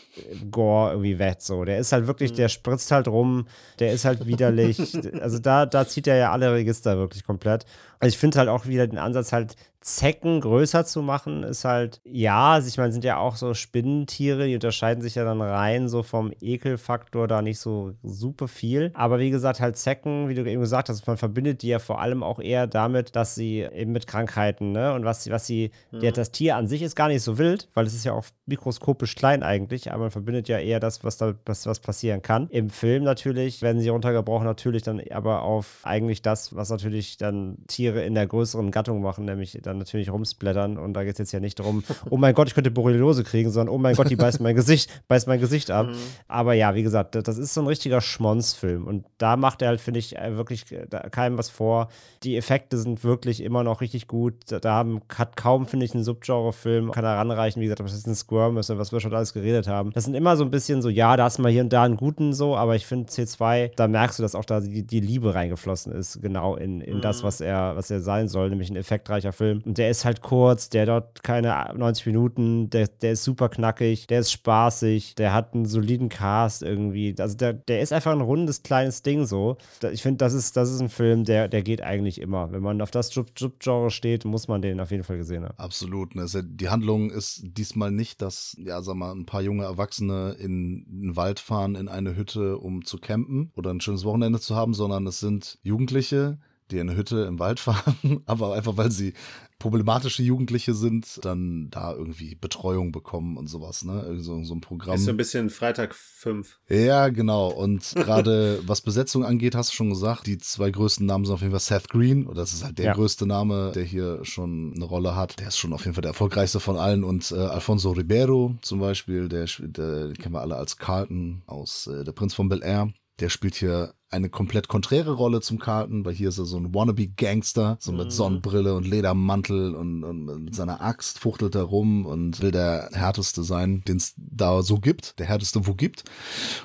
Gore 0.50 0.92
irgendwie 0.92 1.18
wett. 1.18 1.42
So, 1.42 1.64
der 1.64 1.78
ist 1.78 1.92
halt 1.92 2.06
wirklich, 2.06 2.32
der 2.32 2.48
spritzt 2.48 2.90
halt 2.90 3.06
rum, 3.06 3.46
der 3.78 3.92
ist 3.92 4.06
halt 4.06 4.26
widerlich. 4.26 4.78
also 5.20 5.38
da, 5.38 5.66
da 5.66 5.86
zieht 5.86 6.06
er 6.06 6.16
ja 6.16 6.32
alle 6.32 6.52
Register 6.54 6.96
wirklich 6.96 7.24
komplett. 7.24 7.66
Also 8.00 8.14
ich 8.14 8.18
finde 8.18 8.38
halt 8.38 8.48
auch 8.48 8.66
wieder 8.66 8.86
den 8.86 8.98
Ansatz 8.98 9.32
halt 9.32 9.56
Zecken 9.80 10.40
größer 10.40 10.84
zu 10.84 11.02
machen, 11.02 11.44
ist 11.44 11.64
halt, 11.64 12.00
ja, 12.04 12.54
also 12.54 12.68
ich 12.68 12.78
meine, 12.78 12.92
sind 12.92 13.04
ja 13.04 13.18
auch 13.18 13.36
so 13.36 13.54
Spinnentiere, 13.54 14.46
die 14.46 14.54
unterscheiden 14.54 15.02
sich 15.02 15.14
ja 15.14 15.24
dann 15.24 15.40
rein 15.40 15.88
so 15.88 16.02
vom 16.02 16.32
Ekelfaktor 16.40 17.28
da 17.28 17.42
nicht 17.42 17.60
so 17.60 17.92
super 18.02 18.48
viel. 18.48 18.90
Aber 18.94 19.18
wie 19.18 19.30
gesagt, 19.30 19.60
halt 19.60 19.76
Zecken, 19.76 20.28
wie 20.28 20.34
du 20.34 20.44
eben 20.44 20.60
gesagt 20.60 20.88
hast, 20.88 21.06
man 21.06 21.16
verbindet 21.16 21.62
die 21.62 21.68
ja 21.68 21.78
vor 21.78 22.00
allem 22.00 22.22
auch 22.22 22.40
eher 22.40 22.66
damit, 22.66 23.14
dass 23.14 23.34
sie 23.34 23.60
eben 23.60 23.92
mit 23.92 24.06
Krankheiten, 24.06 24.72
ne, 24.72 24.94
und 24.94 25.04
was 25.04 25.24
sie, 25.24 25.30
was 25.30 25.46
sie, 25.46 25.70
der, 25.92 26.12
das 26.12 26.32
Tier 26.32 26.56
an 26.56 26.66
sich 26.66 26.82
ist 26.82 26.96
gar 26.96 27.08
nicht 27.08 27.22
so 27.22 27.38
wild, 27.38 27.68
weil 27.74 27.86
es 27.86 27.94
ist 27.94 28.04
ja 28.04 28.12
auch 28.12 28.24
mikroskopisch 28.46 29.14
klein 29.14 29.42
eigentlich, 29.42 29.92
aber 29.92 30.04
man 30.04 30.10
verbindet 30.10 30.48
ja 30.48 30.58
eher 30.58 30.80
das, 30.80 31.04
was 31.04 31.16
da 31.18 31.34
was, 31.46 31.66
was 31.66 31.80
passieren 31.80 32.22
kann. 32.22 32.48
Im 32.50 32.70
Film 32.70 33.04
natürlich 33.04 33.62
werden 33.62 33.80
sie 33.80 33.88
runtergebrochen, 33.88 34.46
natürlich 34.46 34.82
dann 34.82 35.00
aber 35.10 35.42
auf 35.42 35.80
eigentlich 35.84 36.22
das, 36.22 36.54
was 36.54 36.70
natürlich 36.70 37.16
dann 37.16 37.58
Tiere 37.68 38.02
in 38.02 38.14
der 38.14 38.26
größeren 38.26 38.70
Gattung 38.70 39.00
machen, 39.02 39.24
nämlich 39.24 39.58
dann 39.68 39.78
natürlich 39.78 40.10
rumsplattern. 40.10 40.78
Und 40.78 40.94
da 40.94 41.04
geht 41.04 41.12
es 41.12 41.18
jetzt 41.18 41.32
ja 41.32 41.40
nicht 41.40 41.58
darum, 41.58 41.84
oh 42.10 42.16
mein 42.16 42.34
Gott, 42.34 42.48
ich 42.48 42.54
könnte 42.54 42.70
Borreliose 42.70 43.24
kriegen, 43.24 43.50
sondern 43.50 43.74
oh 43.74 43.78
mein 43.78 43.94
Gott, 43.94 44.10
die 44.10 44.16
beißt 44.16 44.40
mein 44.40 44.54
Gesicht, 44.56 44.90
beißt 45.08 45.28
mein 45.28 45.40
Gesicht 45.40 45.70
ab. 45.70 45.88
Aber 46.26 46.54
ja, 46.54 46.74
wie 46.74 46.82
gesagt, 46.82 47.14
das- 47.14 47.38
ist 47.38 47.54
so 47.54 47.60
ein 47.60 47.66
richtiger 47.68 48.00
Schmonzfilm. 48.00 48.86
Und 48.86 49.04
da 49.18 49.36
macht 49.36 49.62
er 49.62 49.68
halt, 49.68 49.80
finde 49.80 50.00
ich, 50.00 50.16
äh, 50.16 50.36
wirklich 50.36 50.72
äh, 50.72 50.86
keinem 51.10 51.38
was 51.38 51.50
vor. 51.50 51.88
Die 52.24 52.36
Effekte 52.36 52.76
sind 52.78 53.04
wirklich 53.04 53.42
immer 53.42 53.62
noch 53.62 53.80
richtig 53.80 54.08
gut. 54.08 54.34
Da, 54.48 54.60
haben, 54.74 55.00
hat 55.14 55.36
kaum, 55.36 55.66
finde 55.66 55.86
ich, 55.86 55.94
ein 55.94 56.02
Subgenre-Film, 56.02 56.90
kann 56.90 57.04
er 57.04 57.16
ranreichen, 57.16 57.60
wie 57.60 57.66
gesagt, 57.66 57.80
das 57.80 57.92
jetzt 57.92 58.06
ein 58.06 58.14
Squirm 58.14 58.56
ist 58.56 58.68
was 58.78 58.92
wir 58.92 59.00
schon 59.00 59.14
alles 59.14 59.32
geredet 59.32 59.66
haben. 59.66 59.92
Das 59.92 60.04
sind 60.04 60.14
immer 60.14 60.36
so 60.36 60.44
ein 60.44 60.50
bisschen 60.50 60.82
so, 60.82 60.88
ja, 60.88 61.16
da 61.16 61.24
hast 61.24 61.38
du 61.38 61.42
mal 61.42 61.50
hier 61.52 61.62
und 61.62 61.72
da 61.72 61.82
einen 61.82 61.96
guten 61.96 62.32
so, 62.32 62.56
aber 62.56 62.76
ich 62.76 62.86
finde 62.86 63.08
C2, 63.10 63.70
da 63.76 63.88
merkst 63.88 64.18
du, 64.18 64.22
dass 64.22 64.34
auch 64.34 64.44
da 64.44 64.60
die, 64.60 64.86
die 64.86 65.00
Liebe 65.00 65.34
reingeflossen 65.34 65.92
ist, 65.92 66.20
genau 66.22 66.56
in, 66.56 66.80
in 66.80 67.00
das, 67.00 67.22
was 67.22 67.40
er, 67.40 67.76
was 67.76 67.90
er 67.90 68.00
sein 68.00 68.28
soll, 68.28 68.50
nämlich 68.50 68.70
ein 68.70 68.76
effektreicher 68.76 69.32
Film. 69.32 69.57
Und 69.64 69.78
der 69.78 69.90
ist 69.90 70.04
halt 70.04 70.22
kurz, 70.22 70.68
der 70.68 70.86
dauert 70.86 71.22
keine 71.22 71.72
90 71.74 72.06
Minuten, 72.06 72.70
der, 72.70 72.88
der 72.88 73.12
ist 73.12 73.24
super 73.24 73.48
knackig, 73.48 74.06
der 74.06 74.20
ist 74.20 74.32
spaßig, 74.32 75.14
der 75.14 75.32
hat 75.32 75.54
einen 75.54 75.66
soliden 75.66 76.08
Cast 76.08 76.62
irgendwie. 76.62 77.14
Also 77.18 77.36
der, 77.36 77.52
der 77.52 77.80
ist 77.80 77.92
einfach 77.92 78.12
ein 78.12 78.20
rundes, 78.20 78.62
kleines 78.62 79.02
Ding 79.02 79.26
so. 79.26 79.56
Ich 79.92 80.02
finde, 80.02 80.18
das 80.18 80.34
ist, 80.34 80.56
das 80.56 80.70
ist 80.70 80.80
ein 80.80 80.88
Film, 80.88 81.24
der, 81.24 81.48
der 81.48 81.62
geht 81.62 81.82
eigentlich 81.82 82.20
immer. 82.20 82.52
Wenn 82.52 82.62
man 82.62 82.80
auf 82.80 82.90
das 82.90 83.08
Subgenre 83.08 83.90
steht, 83.90 84.24
muss 84.24 84.48
man 84.48 84.62
den 84.62 84.80
auf 84.80 84.90
jeden 84.90 85.04
Fall 85.04 85.18
gesehen 85.18 85.44
haben. 85.44 85.58
Absolut. 85.58 86.14
Ne? 86.14 86.26
Die 86.44 86.68
Handlung 86.68 87.10
ist 87.10 87.42
diesmal 87.42 87.90
nicht, 87.90 88.22
dass, 88.22 88.56
ja, 88.58 88.82
sag 88.82 88.96
mal, 88.96 89.12
ein 89.12 89.26
paar 89.26 89.42
junge 89.42 89.64
Erwachsene 89.64 90.36
in 90.38 90.84
den 90.88 91.16
Wald 91.16 91.40
fahren, 91.40 91.74
in 91.74 91.88
eine 91.88 92.16
Hütte, 92.16 92.58
um 92.58 92.84
zu 92.84 92.98
campen 92.98 93.52
oder 93.56 93.70
ein 93.70 93.80
schönes 93.80 94.04
Wochenende 94.04 94.40
zu 94.40 94.56
haben, 94.56 94.74
sondern 94.74 95.06
es 95.06 95.20
sind 95.20 95.58
Jugendliche, 95.62 96.38
die 96.70 96.78
in 96.78 96.88
eine 96.88 96.98
Hütte 96.98 97.20
im 97.22 97.38
Wald 97.38 97.60
fahren, 97.60 98.20
aber 98.26 98.54
einfach 98.54 98.76
weil 98.76 98.90
sie 98.90 99.14
problematische 99.58 100.22
Jugendliche 100.22 100.72
sind, 100.72 101.18
dann 101.24 101.66
da 101.70 101.92
irgendwie 101.92 102.36
Betreuung 102.36 102.92
bekommen 102.92 103.36
und 103.36 103.48
sowas, 103.48 103.84
ne? 103.84 104.14
So, 104.20 104.40
so 104.44 104.54
ein 104.54 104.60
Programm. 104.60 104.94
Ist 104.94 105.04
so 105.06 105.10
ein 105.10 105.16
bisschen 105.16 105.50
Freitag 105.50 105.96
5. 105.96 106.60
Ja, 106.68 107.08
genau. 107.08 107.48
Und 107.48 107.92
gerade 107.96 108.60
was 108.66 108.82
Besetzung 108.82 109.24
angeht, 109.24 109.56
hast 109.56 109.72
du 109.72 109.74
schon 109.74 109.88
gesagt, 109.90 110.28
die 110.28 110.38
zwei 110.38 110.70
größten 110.70 111.04
Namen 111.04 111.24
sind 111.24 111.34
auf 111.34 111.40
jeden 111.40 111.50
Fall 111.50 111.58
Seth 111.60 111.88
Green. 111.88 112.24
Und 112.24 112.38
das 112.38 112.52
ist 112.52 112.62
halt 112.64 112.78
der 112.78 112.86
Ja. 112.86 112.92
größte 112.92 113.26
Name, 113.26 113.72
der 113.74 113.82
hier 113.82 114.20
schon 114.24 114.74
eine 114.76 114.84
Rolle 114.84 115.16
hat. 115.16 115.40
Der 115.40 115.48
ist 115.48 115.58
schon 115.58 115.72
auf 115.72 115.84
jeden 115.84 115.94
Fall 115.94 116.02
der 116.02 116.10
erfolgreichste 116.10 116.60
von 116.60 116.76
allen. 116.76 117.02
Und 117.02 117.32
äh, 117.32 117.38
Alfonso 117.38 117.90
Ribeiro 117.90 118.54
zum 118.62 118.78
Beispiel, 118.78 119.28
der, 119.28 119.48
spielt- 119.48 119.76
der 119.76 120.06
den 120.06 120.16
kennen 120.18 120.34
wir 120.34 120.40
alle 120.40 120.54
als 120.56 120.76
Carlton 120.76 121.42
aus 121.46 121.88
äh, 121.88 122.04
Der 122.04 122.12
Prinz 122.12 122.32
von 122.32 122.48
Bel 122.48 122.62
Air. 122.62 122.92
Der 123.18 123.28
spielt 123.28 123.56
hier 123.56 123.92
eine 124.10 124.30
komplett 124.30 124.68
konträre 124.68 125.12
Rolle 125.12 125.40
zum 125.40 125.58
Carlton, 125.58 126.04
weil 126.04 126.14
hier 126.14 126.30
ist 126.30 126.38
er 126.38 126.46
so 126.46 126.56
ein 126.56 126.74
Wannabe-Gangster, 126.74 127.76
so 127.80 127.92
mit 127.92 128.10
Sonnenbrille 128.12 128.74
und 128.74 128.86
Ledermantel 128.86 129.74
und, 129.74 130.04
und 130.04 130.44
mit 130.44 130.54
seiner 130.54 130.80
Axt 130.80 131.18
fuchtelt 131.18 131.54
er 131.54 131.62
rum 131.62 132.06
und 132.06 132.40
will 132.40 132.50
der 132.50 132.88
härteste 132.92 133.42
sein, 133.42 133.82
den 133.86 133.98
es 133.98 134.14
da 134.16 134.62
so 134.62 134.78
gibt, 134.78 135.18
der 135.18 135.26
härteste 135.26 135.66
wo 135.66 135.74
gibt. 135.74 136.04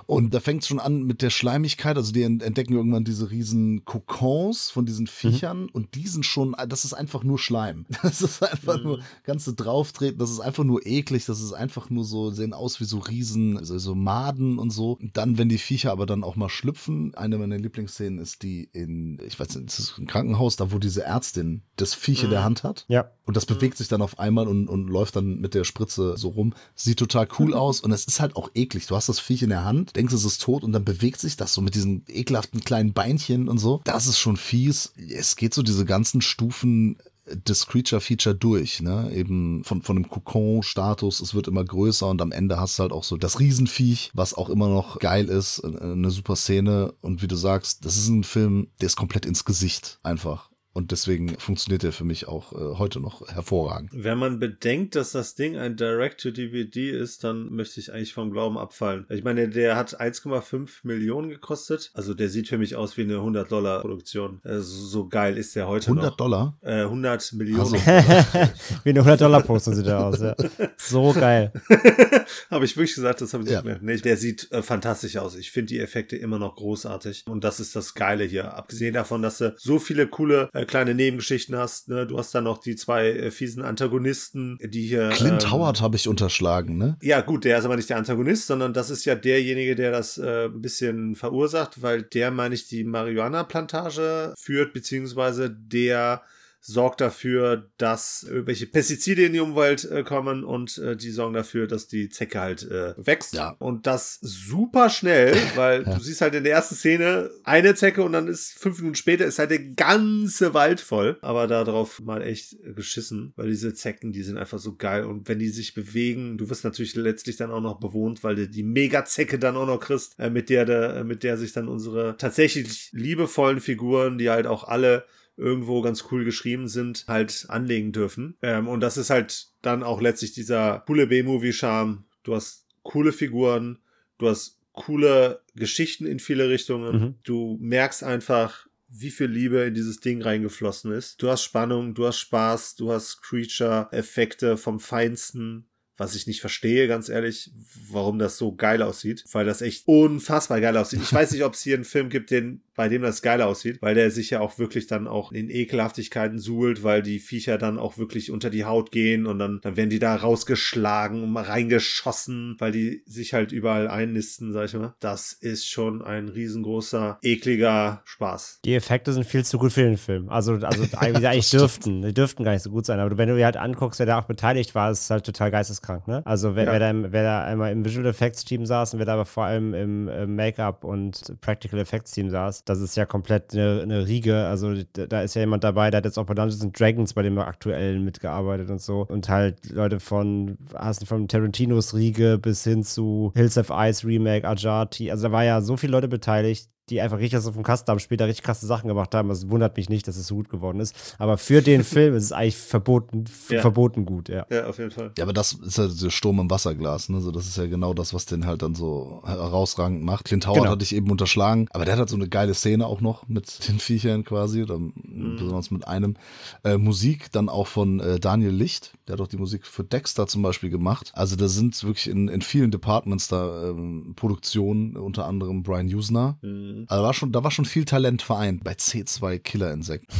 Und 0.05 0.33
da 0.33 0.39
fängt 0.39 0.61
es 0.61 0.67
schon 0.67 0.79
an 0.79 1.03
mit 1.03 1.21
der 1.21 1.29
Schleimigkeit, 1.29 1.97
also 1.97 2.13
die 2.13 2.23
ent- 2.23 2.43
entdecken 2.43 2.73
irgendwann 2.75 3.03
diese 3.03 3.29
riesen 3.29 3.83
Kokons 3.85 4.69
von 4.69 4.85
diesen 4.85 5.07
Viechern 5.07 5.67
und 5.69 5.95
die 5.95 6.07
sind 6.07 6.25
schon, 6.25 6.55
das 6.69 6.85
ist 6.85 6.93
einfach 6.93 7.23
nur 7.23 7.39
Schleim. 7.39 7.85
Das 8.03 8.21
ist 8.21 8.43
einfach 8.43 8.81
nur 8.83 8.99
ganze 9.23 9.53
drauftreten, 9.55 10.19
das 10.19 10.29
ist 10.29 10.39
einfach 10.39 10.63
nur 10.63 10.85
eklig, 10.85 11.25
das 11.25 11.41
ist 11.41 11.53
einfach 11.53 11.89
nur 11.89 12.03
so, 12.03 12.31
sehen 12.31 12.53
aus 12.53 12.79
wie 12.79 12.85
so 12.85 12.99
Riesen, 12.99 13.57
also 13.57 13.77
so 13.79 13.95
Maden 13.95 14.59
und 14.59 14.69
so. 14.69 14.97
Und 15.01 15.17
dann, 15.17 15.37
wenn 15.37 15.49
die 15.49 15.57
Viecher 15.57 15.91
aber 15.91 16.05
dann 16.05 16.23
auch 16.23 16.35
mal 16.35 16.49
schlüpfen, 16.49 17.15
eine 17.15 17.32
meiner 17.37 17.57
Lieblingsszenen 17.57 18.19
ist 18.19 18.43
die 18.43 18.69
in, 18.73 19.19
ich 19.25 19.39
weiß 19.39 19.55
nicht, 19.55 19.67
das 19.67 19.79
ist 19.79 19.97
ein 19.97 20.07
Krankenhaus, 20.07 20.55
da 20.55 20.71
wo 20.71 20.79
diese 20.79 21.03
Ärztin 21.03 21.61
das 21.75 21.93
Viech 21.93 22.23
in 22.23 22.29
der 22.29 22.43
Hand 22.43 22.63
hat. 22.63 22.85
Ja. 22.87 23.11
Und 23.25 23.37
das 23.37 23.45
bewegt 23.45 23.77
sich 23.77 23.87
dann 23.87 24.01
auf 24.01 24.19
einmal 24.19 24.47
und, 24.47 24.67
und 24.67 24.87
läuft 24.87 25.15
dann 25.15 25.39
mit 25.39 25.53
der 25.53 25.63
Spritze 25.63 26.17
so 26.17 26.29
rum. 26.29 26.53
Sieht 26.75 26.99
total 26.99 27.27
cool 27.39 27.53
aus 27.53 27.79
und 27.79 27.91
es 27.91 28.05
ist 28.05 28.19
halt 28.19 28.35
auch 28.35 28.49
eklig. 28.53 28.87
Du 28.87 28.95
hast 28.95 29.09
das 29.09 29.19
Viech 29.19 29.43
in 29.43 29.49
der 29.49 29.63
Hand, 29.63 29.95
denkst, 29.95 30.13
es 30.13 30.25
ist 30.25 30.41
tot 30.41 30.63
und 30.63 30.73
dann 30.73 30.83
bewegt 30.83 31.19
sich 31.19 31.37
das 31.37 31.53
so 31.53 31.61
mit 31.61 31.75
diesen 31.75 32.03
ekelhaften 32.07 32.61
kleinen 32.61 32.93
Beinchen 32.93 33.47
und 33.47 33.57
so. 33.57 33.81
Das 33.83 34.07
ist 34.07 34.19
schon 34.19 34.37
fies. 34.37 34.93
Es 34.97 35.35
geht 35.35 35.53
so 35.53 35.63
diese 35.63 35.85
ganzen 35.85 36.21
Stufen 36.21 36.97
des 37.25 37.67
Creature-Feature 37.67 38.35
durch, 38.35 38.81
ne? 38.81 39.11
Eben 39.13 39.63
von, 39.63 39.81
von 39.81 39.95
dem 39.95 40.09
Kokon-Status, 40.09 41.21
es 41.21 41.33
wird 41.33 41.47
immer 41.47 41.63
größer 41.63 42.07
und 42.07 42.21
am 42.21 42.31
Ende 42.31 42.59
hast 42.59 42.77
du 42.77 42.83
halt 42.83 42.91
auch 42.91 43.03
so 43.03 43.17
das 43.17 43.39
Riesenviech, 43.39 44.11
was 44.13 44.33
auch 44.33 44.49
immer 44.49 44.67
noch 44.67 44.99
geil 44.99 45.25
ist, 45.29 45.59
äh, 45.59 45.81
eine 45.81 46.11
super 46.11 46.35
Szene 46.35 46.93
und 47.01 47.21
wie 47.21 47.27
du 47.27 47.35
sagst, 47.35 47.85
das 47.85 47.97
ist 47.97 48.09
ein 48.09 48.23
Film, 48.23 48.67
der 48.81 48.87
ist 48.87 48.97
komplett 48.97 49.25
ins 49.25 49.45
Gesicht 49.45 49.99
einfach. 50.03 50.49
Und 50.75 50.89
deswegen 50.91 51.37
funktioniert 51.37 51.83
der 51.83 51.91
für 51.91 52.03
mich 52.03 52.27
auch 52.27 52.51
äh, 52.53 52.77
heute 52.79 52.99
noch 52.99 53.27
hervorragend. 53.27 53.91
Wenn 53.93 54.17
man 54.17 54.39
bedenkt, 54.39 54.95
dass 54.95 55.11
das 55.11 55.35
Ding 55.35 55.55
ein 55.55 55.75
Direct-to-DVD 55.75 56.89
ist, 56.89 57.23
dann 57.23 57.53
möchte 57.53 57.79
ich 57.79 57.93
eigentlich 57.93 58.13
vom 58.13 58.31
Glauben 58.31 58.57
abfallen. 58.57 59.05
Ich 59.09 59.23
meine, 59.23 59.47
der 59.49 59.75
hat 59.75 60.01
1,5 60.01 60.69
Millionen 60.81 61.29
gekostet. 61.29 61.91
Also 61.93 62.15
der 62.15 62.29
sieht 62.29 62.47
für 62.47 62.57
mich 62.57 62.75
aus 62.75 62.97
wie 62.97 63.01
eine 63.03 63.17
100-Dollar-Produktion. 63.17 64.41
Also 64.43 64.85
so 64.87 65.07
geil 65.07 65.37
ist 65.37 65.55
der 65.55 65.67
heute 65.67 65.87
100 65.91 66.05
noch. 66.09 66.17
Dollar? 66.17 66.57
Äh, 66.61 66.81
100 66.81 67.33
Millionen. 67.33 67.61
Also, 67.61 67.75
Wie 68.83 68.89
eine 68.89 69.01
100-Dollar-Poster 69.03 69.73
sieht 69.75 69.85
er 69.85 70.05
aus. 70.07 70.19
Ja. 70.19 70.35
So 70.77 71.13
geil. 71.13 71.51
habe 72.49 72.65
ich 72.65 72.75
wirklich 72.75 72.95
gesagt, 72.95 73.21
das 73.21 73.33
habe 73.33 73.43
ich 73.43 73.49
Ja. 73.51 73.57
nicht 73.57 73.65
mehr. 73.65 73.79
Nee, 73.81 73.97
der 74.01 74.17
sieht 74.17 74.51
äh, 74.51 74.63
fantastisch 74.63 75.17
aus. 75.17 75.35
Ich 75.35 75.51
finde 75.51 75.67
die 75.67 75.79
Effekte 75.79 76.15
immer 76.15 76.39
noch 76.39 76.55
großartig. 76.55 77.25
Und 77.27 77.43
das 77.43 77.59
ist 77.59 77.75
das 77.75 77.93
Geile 77.93 78.23
hier. 78.23 78.55
Abgesehen 78.55 78.95
davon, 78.95 79.21
dass 79.21 79.37
du 79.37 79.53
so 79.57 79.77
viele 79.77 80.07
coole 80.07 80.49
äh, 80.63 80.65
kleine 80.65 80.95
Nebengeschichten 80.95 81.55
hast. 81.55 81.89
Ne? 81.89 82.07
Du 82.07 82.17
hast 82.17 82.33
dann 82.33 82.45
noch 82.45 82.57
die 82.57 82.75
zwei 82.75 83.09
äh, 83.09 83.31
fiesen 83.31 83.63
Antagonisten, 83.63 84.57
die 84.61 84.87
hier. 84.87 85.09
Clint 85.09 85.43
ähm, 85.43 85.51
Howard 85.51 85.81
habe 85.81 85.95
ich 85.95 86.07
unterschlagen, 86.07 86.77
ne? 86.77 86.97
Ja, 87.01 87.21
gut, 87.21 87.45
der 87.45 87.57
ist 87.57 87.65
aber 87.65 87.75
nicht 87.75 87.89
der 87.89 87.97
Antagonist, 87.97 88.47
sondern 88.47 88.73
das 88.73 88.89
ist 88.89 89.05
ja 89.05 89.15
derjenige, 89.15 89.75
der 89.75 89.91
das 89.91 90.17
äh, 90.17 90.45
ein 90.45 90.61
bisschen 90.61 91.15
verursacht, 91.15 91.81
weil 91.81 92.03
der, 92.03 92.31
meine 92.31 92.55
ich, 92.55 92.67
die 92.67 92.83
Marihuana-Plantage 92.83 94.33
führt, 94.37 94.73
beziehungsweise 94.73 95.49
der 95.49 96.23
sorgt 96.65 97.01
dafür, 97.01 97.69
dass 97.77 98.23
irgendwelche 98.23 98.67
Pestizide 98.67 99.25
in 99.25 99.33
die 99.33 99.41
Umwelt 99.41 99.83
äh, 99.83 100.03
kommen 100.03 100.45
und 100.45 100.77
äh, 100.77 100.95
die 100.95 101.11
sorgen 101.11 101.33
dafür, 101.33 101.67
dass 101.67 101.89
die 101.89 102.07
Zecke 102.07 102.39
halt 102.39 102.63
äh, 102.63 102.93
wächst. 102.97 103.33
Ja. 103.33 103.57
Und 103.59 103.85
das 103.85 104.17
super 104.21 104.89
schnell, 104.89 105.35
weil 105.55 105.83
du 105.83 105.99
siehst 105.99 106.21
halt 106.21 106.35
in 106.35 106.45
der 106.45 106.53
ersten 106.53 106.75
Szene 106.75 107.29
eine 107.43 107.75
Zecke 107.75 108.01
und 108.01 108.13
dann 108.13 108.29
ist 108.29 108.57
fünf 108.57 108.77
Minuten 108.77 108.95
später 108.95 109.25
ist 109.25 109.39
halt 109.39 109.51
der 109.51 109.59
ganze 109.59 110.53
Wald 110.53 110.79
voll. 110.79 111.17
Aber 111.21 111.47
darauf 111.47 111.99
mal 111.99 112.21
echt 112.21 112.55
geschissen, 112.75 113.33
weil 113.35 113.49
diese 113.49 113.73
Zecken, 113.73 114.13
die 114.13 114.23
sind 114.23 114.37
einfach 114.37 114.59
so 114.59 114.77
geil 114.77 115.03
und 115.03 115.27
wenn 115.27 115.39
die 115.39 115.49
sich 115.49 115.73
bewegen, 115.73 116.37
du 116.37 116.49
wirst 116.49 116.63
natürlich 116.63 116.95
letztlich 116.95 117.35
dann 117.35 117.51
auch 117.51 117.61
noch 117.61 117.81
bewohnt, 117.81 118.23
weil 118.23 118.35
du 118.35 118.47
die 118.47 118.63
Mega-Zecke 118.63 119.37
dann 119.37 119.57
auch 119.57 119.67
noch 119.67 119.81
kriegst, 119.81 120.17
äh, 120.17 120.29
mit 120.29 120.49
der, 120.49 120.63
der, 120.63 121.03
mit 121.03 121.23
der 121.23 121.35
sich 121.35 121.51
dann 121.51 121.67
unsere 121.67 122.15
tatsächlich 122.15 122.89
liebevollen 122.93 123.59
Figuren, 123.59 124.17
die 124.17 124.29
halt 124.29 124.47
auch 124.47 124.63
alle 124.63 125.05
irgendwo 125.37 125.81
ganz 125.81 126.05
cool 126.11 126.25
geschrieben 126.25 126.67
sind, 126.67 127.05
halt 127.07 127.45
anlegen 127.49 127.91
dürfen. 127.91 128.37
Ähm, 128.41 128.67
und 128.67 128.81
das 128.81 128.97
ist 128.97 129.09
halt 129.09 129.47
dann 129.61 129.83
auch 129.83 130.01
letztlich 130.01 130.33
dieser 130.33 130.83
coole 130.85 131.07
B-Movie-Charme. 131.07 132.05
Du 132.23 132.35
hast 132.35 132.67
coole 132.83 133.11
Figuren, 133.11 133.79
du 134.17 134.29
hast 134.29 134.59
coole 134.73 135.41
Geschichten 135.55 136.05
in 136.05 136.19
viele 136.19 136.49
Richtungen. 136.49 136.99
Mhm. 136.99 137.15
Du 137.23 137.57
merkst 137.61 138.03
einfach, 138.03 138.67
wie 138.89 139.11
viel 139.11 139.27
Liebe 139.27 139.61
in 139.61 139.73
dieses 139.73 139.99
Ding 139.99 140.21
reingeflossen 140.21 140.91
ist. 140.91 141.21
Du 141.21 141.29
hast 141.29 141.43
Spannung, 141.43 141.95
du 141.95 142.05
hast 142.05 142.19
Spaß, 142.19 142.75
du 142.75 142.91
hast 142.91 143.21
Creature-Effekte 143.21 144.57
vom 144.57 144.79
Feinsten 144.79 145.67
was 145.97 146.15
ich 146.15 146.25
nicht 146.25 146.41
verstehe, 146.41 146.87
ganz 146.87 147.09
ehrlich, 147.09 147.51
warum 147.89 148.17
das 148.17 148.37
so 148.37 148.55
geil 148.55 148.81
aussieht, 148.81 149.23
weil 149.31 149.45
das 149.45 149.61
echt 149.61 149.87
unfassbar 149.87 150.59
geil 150.59 150.75
aussieht. 150.75 151.01
Ich 151.03 151.13
weiß 151.13 151.31
nicht, 151.31 151.43
ob 151.43 151.53
es 151.53 151.61
hier 151.61 151.75
einen 151.75 151.85
Film 151.85 152.09
gibt, 152.09 152.31
den, 152.31 152.63
bei 152.75 152.89
dem 152.89 153.01
das 153.01 153.21
geil 153.21 153.41
aussieht, 153.41 153.81
weil 153.81 153.95
der 153.95 154.11
sich 154.11 154.29
ja 154.31 154.39
auch 154.39 154.57
wirklich 154.59 154.87
dann 154.87 155.07
auch 155.07 155.31
in 155.31 155.49
Ekelhaftigkeiten 155.49 156.39
suhlt, 156.39 156.83
weil 156.83 157.01
die 157.01 157.19
Viecher 157.19 157.57
dann 157.57 157.77
auch 157.77 157.97
wirklich 157.97 158.31
unter 158.31 158.49
die 158.49 158.65
Haut 158.65 158.91
gehen 158.91 159.25
und 159.25 159.39
dann, 159.39 159.59
dann 159.61 159.77
werden 159.77 159.89
die 159.89 159.99
da 159.99 160.15
rausgeschlagen 160.15 161.23
und 161.23 161.31
mal 161.31 161.43
reingeschossen, 161.43 162.55
weil 162.59 162.71
die 162.71 163.03
sich 163.05 163.33
halt 163.33 163.51
überall 163.51 163.87
einnisten, 163.87 164.51
sag 164.53 164.65
ich 164.65 164.73
mal. 164.73 164.93
Das 164.99 165.33
ist 165.33 165.67
schon 165.67 166.01
ein 166.01 166.29
riesengroßer, 166.29 167.19
ekliger 167.21 168.01
Spaß. 168.05 168.59
Die 168.65 168.73
Effekte 168.75 169.13
sind 169.13 169.25
viel 169.25 169.43
zu 169.45 169.57
gut 169.57 169.73
für 169.73 169.83
den 169.83 169.97
Film. 169.97 170.29
Also, 170.29 170.53
also 170.53 170.83
eigentlich, 170.97 171.27
eigentlich 171.27 171.49
dürften, 171.51 172.01
die 172.01 172.13
dürften 172.13 172.43
gar 172.43 172.53
nicht 172.53 172.63
so 172.63 172.69
gut 172.71 172.85
sein. 172.85 172.99
Aber 172.99 173.17
wenn 173.17 173.29
du 173.29 173.35
dir 173.35 173.45
halt 173.45 173.57
anguckst, 173.57 173.99
wer 173.99 174.05
da 174.05 174.19
auch 174.19 174.25
beteiligt 174.25 174.75
war, 174.75 174.91
ist 174.91 175.01
es 175.01 175.09
halt 175.09 175.25
total 175.25 175.51
geisteskrank, 175.51 176.07
ne? 176.07 176.21
Also 176.25 176.55
wer, 176.55 176.65
Ja. 176.65 176.71
wer, 176.71 176.79
da, 176.79 177.11
wer 177.11 177.23
da 177.23 177.43
einmal 177.43 177.71
im 177.71 177.85
Visual 177.85 178.05
Effects 178.07 178.45
Team 178.45 178.65
saß 178.65 178.93
und 178.93 178.99
wer 178.99 179.05
da 179.05 179.13
aber 179.13 179.25
vor 179.25 179.43
allem 179.45 179.73
im 179.73 180.35
Make-up 180.35 180.83
und 180.83 181.21
Practical 181.41 181.79
Effects 181.79 182.11
Team 182.11 182.29
saß, 182.29 182.62
das 182.65 182.79
ist 182.79 182.95
ja 182.95 183.05
komplett 183.05 183.53
eine, 183.53 183.81
eine 183.81 184.07
Riege. 184.07 184.45
Also 184.45 184.73
da 184.93 185.21
ist 185.21 185.35
ja 185.35 185.41
jemand 185.41 185.63
dabei, 185.63 185.89
der 185.91 185.99
hat 185.99 186.05
jetzt 186.05 186.17
auch 186.17 186.25
bei 186.25 186.33
Dungeons 186.33 186.65
Dragons 186.71 187.13
bei 187.13 187.21
dem 187.21 187.37
aktuellen 187.37 188.03
mitgearbeitet 188.03 188.69
und 188.69 188.81
so. 188.81 189.05
Und 189.07 189.29
halt 189.29 189.69
Leute 189.69 189.99
von, 189.99 190.57
hast 190.73 191.05
von 191.07 191.27
Tarantinos 191.27 191.93
Riege 191.93 192.37
bis 192.37 192.63
hin 192.63 192.83
zu 192.83 193.31
Hills 193.35 193.57
of 193.57 193.71
Ice 193.71 194.07
Remake, 194.07 194.47
Ajati. 194.47 195.11
Also 195.11 195.27
da 195.27 195.31
war 195.31 195.43
ja 195.43 195.61
so 195.61 195.77
viele 195.77 195.91
Leute 195.91 196.07
beteiligt, 196.07 196.69
die 196.89 196.99
einfach 197.01 197.19
richtig 197.19 197.39
so 197.41 197.51
vom 197.53 197.63
Kasten 197.63 197.89
haben, 197.89 197.99
später 197.99 198.27
richtig 198.27 198.43
krasse 198.43 198.65
Sachen 198.65 198.87
gemacht 198.89 199.15
haben. 199.15 199.29
Also 199.29 199.49
wundert 199.49 199.77
mich 199.77 199.87
nicht, 199.89 200.07
dass 200.07 200.17
es 200.17 200.27
so 200.27 200.35
gut 200.35 200.49
geworden 200.49 200.79
ist. 200.81 201.15
Aber 201.17 201.37
für 201.37 201.61
den 201.61 201.83
Film 201.83 202.13
ist 202.15 202.25
es 202.25 202.31
eigentlich 202.33 202.57
verboten, 202.57 203.23
Ja. 203.49 203.61
verboten 203.61 204.05
gut, 204.05 204.27
ja. 204.27 204.45
Ja, 204.51 204.67
auf 204.67 204.77
jeden 204.79 204.91
Fall. 204.91 205.11
Ja, 205.17 205.23
aber 205.23 205.31
das 205.33 205.53
ist 205.53 205.77
ja 205.77 205.87
der 205.87 206.09
Sturm 206.09 206.39
im 206.39 206.49
Wasserglas, 206.49 207.07
ne? 207.09 207.21
So, 207.21 207.31
das 207.31 207.47
ist 207.47 207.57
ja 207.57 207.67
genau 207.67 207.93
das, 207.93 208.13
was 208.13 208.25
den 208.25 208.45
halt 208.45 208.61
dann 208.61 208.75
so 208.75 209.21
herausragend 209.25 210.03
macht. 210.03 210.25
Clint 210.25 210.45
Howard 210.45 210.59
Genau. 210.63 210.71
hatte 210.71 210.83
ich 210.83 210.93
eben 210.93 211.09
unterschlagen, 211.09 211.67
aber 211.71 211.85
der 211.85 211.93
hat 211.93 211.99
halt 211.99 212.09
so 212.09 212.15
eine 212.17 212.27
geile 212.27 212.53
Szene 212.53 212.85
auch 212.85 212.99
noch 213.01 213.27
mit 213.29 213.67
den 213.67 213.79
Viechern 213.79 214.23
quasi, 214.25 214.63
oder 214.63 214.77
Mhm. 214.77 215.35
besonders 215.37 215.71
mit 215.71 215.87
einem. 215.87 216.15
Äh, 216.63 216.77
Musik 216.77 217.31
dann 217.31 217.47
auch 217.49 217.67
von 217.67 217.99
äh, 218.01 218.19
Daniel 218.19 218.51
Licht, 218.51 218.93
der 219.07 219.13
hat 219.13 219.21
auch 219.21 219.27
die 219.27 219.37
Musik 219.37 219.65
für 219.65 219.83
Dexter 219.85 220.27
zum 220.27 220.41
Beispiel 220.41 220.69
gemacht. 220.69 221.11
Also 221.15 221.35
da 221.37 221.47
sind 221.47 221.81
wirklich 221.83 222.09
in, 222.09 222.27
in 222.27 222.41
vielen 222.41 222.71
Departments 222.71 223.27
da 223.29 223.69
ähm, 223.69 224.13
Produktionen, 224.15 224.97
unter 224.97 225.25
anderem 225.25 225.63
Brian 225.63 225.87
Usner. 225.87 226.37
Mhm. 226.41 226.72
Also 226.87 227.03
war 227.03 227.13
schon, 227.13 227.31
da 227.31 227.43
war 227.43 227.51
schon 227.51 227.65
viel 227.65 227.85
Talent 227.85 228.21
vereint 228.21 228.63
bei 228.63 228.73
C2 228.73 229.39
Killerinsekten. 229.39 230.15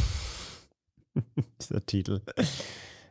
Dieser 1.60 1.84
Titel. 1.84 2.20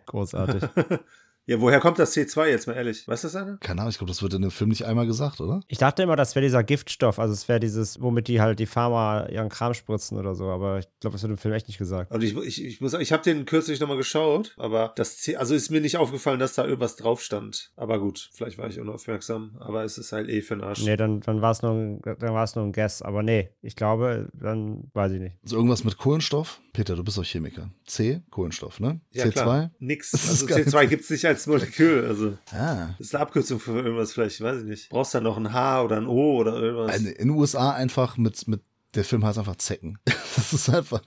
Großartig. 0.05 0.63
Ja, 1.45 1.59
woher 1.59 1.79
kommt 1.81 1.99
das 1.99 2.15
C2 2.15 2.47
jetzt 2.47 2.67
mal 2.67 2.73
ehrlich? 2.73 3.05
Weißt 3.07 3.23
du 3.25 3.27
das 3.27 3.35
einer? 3.35 3.57
Keine 3.57 3.81
Ahnung, 3.81 3.91
ich 3.91 3.97
glaube, 3.97 4.11
das 4.11 4.21
wird 4.23 4.33
in 4.33 4.41
dem 4.43 4.51
Film 4.51 4.69
nicht 4.69 4.85
einmal 4.85 5.05
gesagt, 5.05 5.41
oder? 5.41 5.59
Ich 5.67 5.77
dachte 5.77 6.01
immer, 6.03 6.15
das 6.15 6.35
wäre 6.35 6.45
dieser 6.45 6.63
Giftstoff, 6.63 7.19
also 7.19 7.33
es 7.33 7.49
wäre 7.49 7.59
dieses, 7.59 8.01
womit 8.01 8.29
die 8.29 8.39
halt 8.39 8.59
die 8.59 8.65
Pharma 8.65 9.25
ihren 9.27 9.49
Kram 9.49 9.73
spritzen 9.73 10.17
oder 10.17 10.35
so, 10.35 10.45
aber 10.49 10.79
ich 10.79 10.87
glaube, 11.01 11.15
das 11.15 11.21
wird 11.23 11.31
im 11.31 11.37
Film 11.37 11.53
echt 11.53 11.67
nicht 11.67 11.77
gesagt. 11.77 12.11
Und 12.11 12.23
ich, 12.23 12.35
ich, 12.37 12.63
ich 12.63 12.79
muss 12.79 12.91
sagen, 12.91 13.01
ich 13.01 13.11
habe 13.11 13.23
den 13.23 13.45
kürzlich 13.45 13.81
nochmal 13.81 13.97
geschaut, 13.97 14.53
aber 14.57 14.93
das 14.95 15.17
C, 15.17 15.35
also 15.35 15.53
ist 15.53 15.69
mir 15.69 15.81
nicht 15.81 15.97
aufgefallen, 15.97 16.39
dass 16.39 16.53
da 16.53 16.63
irgendwas 16.63 16.95
drauf 16.95 17.21
stand. 17.21 17.71
Aber 17.75 17.99
gut, 17.99 18.29
vielleicht 18.33 18.57
war 18.57 18.67
ich 18.69 18.79
unaufmerksam, 18.79 19.57
aber 19.59 19.83
es 19.83 19.97
ist 19.97 20.13
halt 20.13 20.29
eh 20.29 20.41
für 20.41 20.55
den 20.55 20.63
Arsch. 20.63 20.83
Nee, 20.85 20.95
dann, 20.95 21.19
dann 21.19 21.41
war 21.41 21.51
es 21.51 21.61
nur, 21.61 21.71
ein- 21.73 22.01
dann 22.03 22.33
war 22.33 22.45
es 22.45 22.55
nur 22.55 22.63
ein 22.63 22.71
Guess, 22.71 23.01
aber 23.01 23.21
nee, 23.21 23.49
ich 23.61 23.75
glaube, 23.75 24.29
dann 24.33 24.89
weiß 24.93 25.11
ich 25.11 25.19
nicht. 25.19 25.35
Also 25.43 25.57
irgendwas 25.57 25.83
mit 25.83 25.97
Kohlenstoff? 25.97 26.61
Peter, 26.71 26.95
du 26.95 27.03
bist 27.03 27.17
doch 27.17 27.25
Chemiker. 27.25 27.69
C, 27.85 28.21
Kohlenstoff, 28.31 28.79
ne? 28.79 28.99
Ja, 29.11 29.25
C2? 29.25 29.31
klar. 29.31 29.71
Nix. 29.79 30.13
Also 30.13 30.45
geil. 30.47 30.63
C2 30.63 30.87
gibt's 30.87 31.09
nicht 31.09 31.25
als 31.25 31.32
Molekül. 31.47 32.05
Also, 32.05 32.37
Ah. 32.51 32.89
das 32.97 33.07
ist 33.07 33.15
eine 33.15 33.21
Abkürzung 33.23 33.59
für 33.59 33.77
irgendwas 33.79 34.13
vielleicht, 34.13 34.41
weiß 34.41 34.59
ich 34.59 34.65
nicht. 34.65 34.89
Brauchst 34.89 35.13
du 35.13 35.17
da 35.19 35.23
noch 35.23 35.37
ein 35.37 35.51
H 35.53 35.83
oder 35.83 35.97
ein 35.97 36.07
O 36.07 36.37
oder 36.37 36.55
irgendwas? 36.59 36.97
In 36.97 37.05
den 37.13 37.29
USA 37.31 37.71
einfach 37.71 38.17
mit, 38.17 38.47
mit, 38.47 38.61
der 38.95 39.03
Film 39.03 39.25
heißt 39.25 39.37
einfach 39.37 39.55
Zecken. 39.57 39.97
Das 40.35 40.51
ist 40.51 40.67
einfach. 40.67 40.99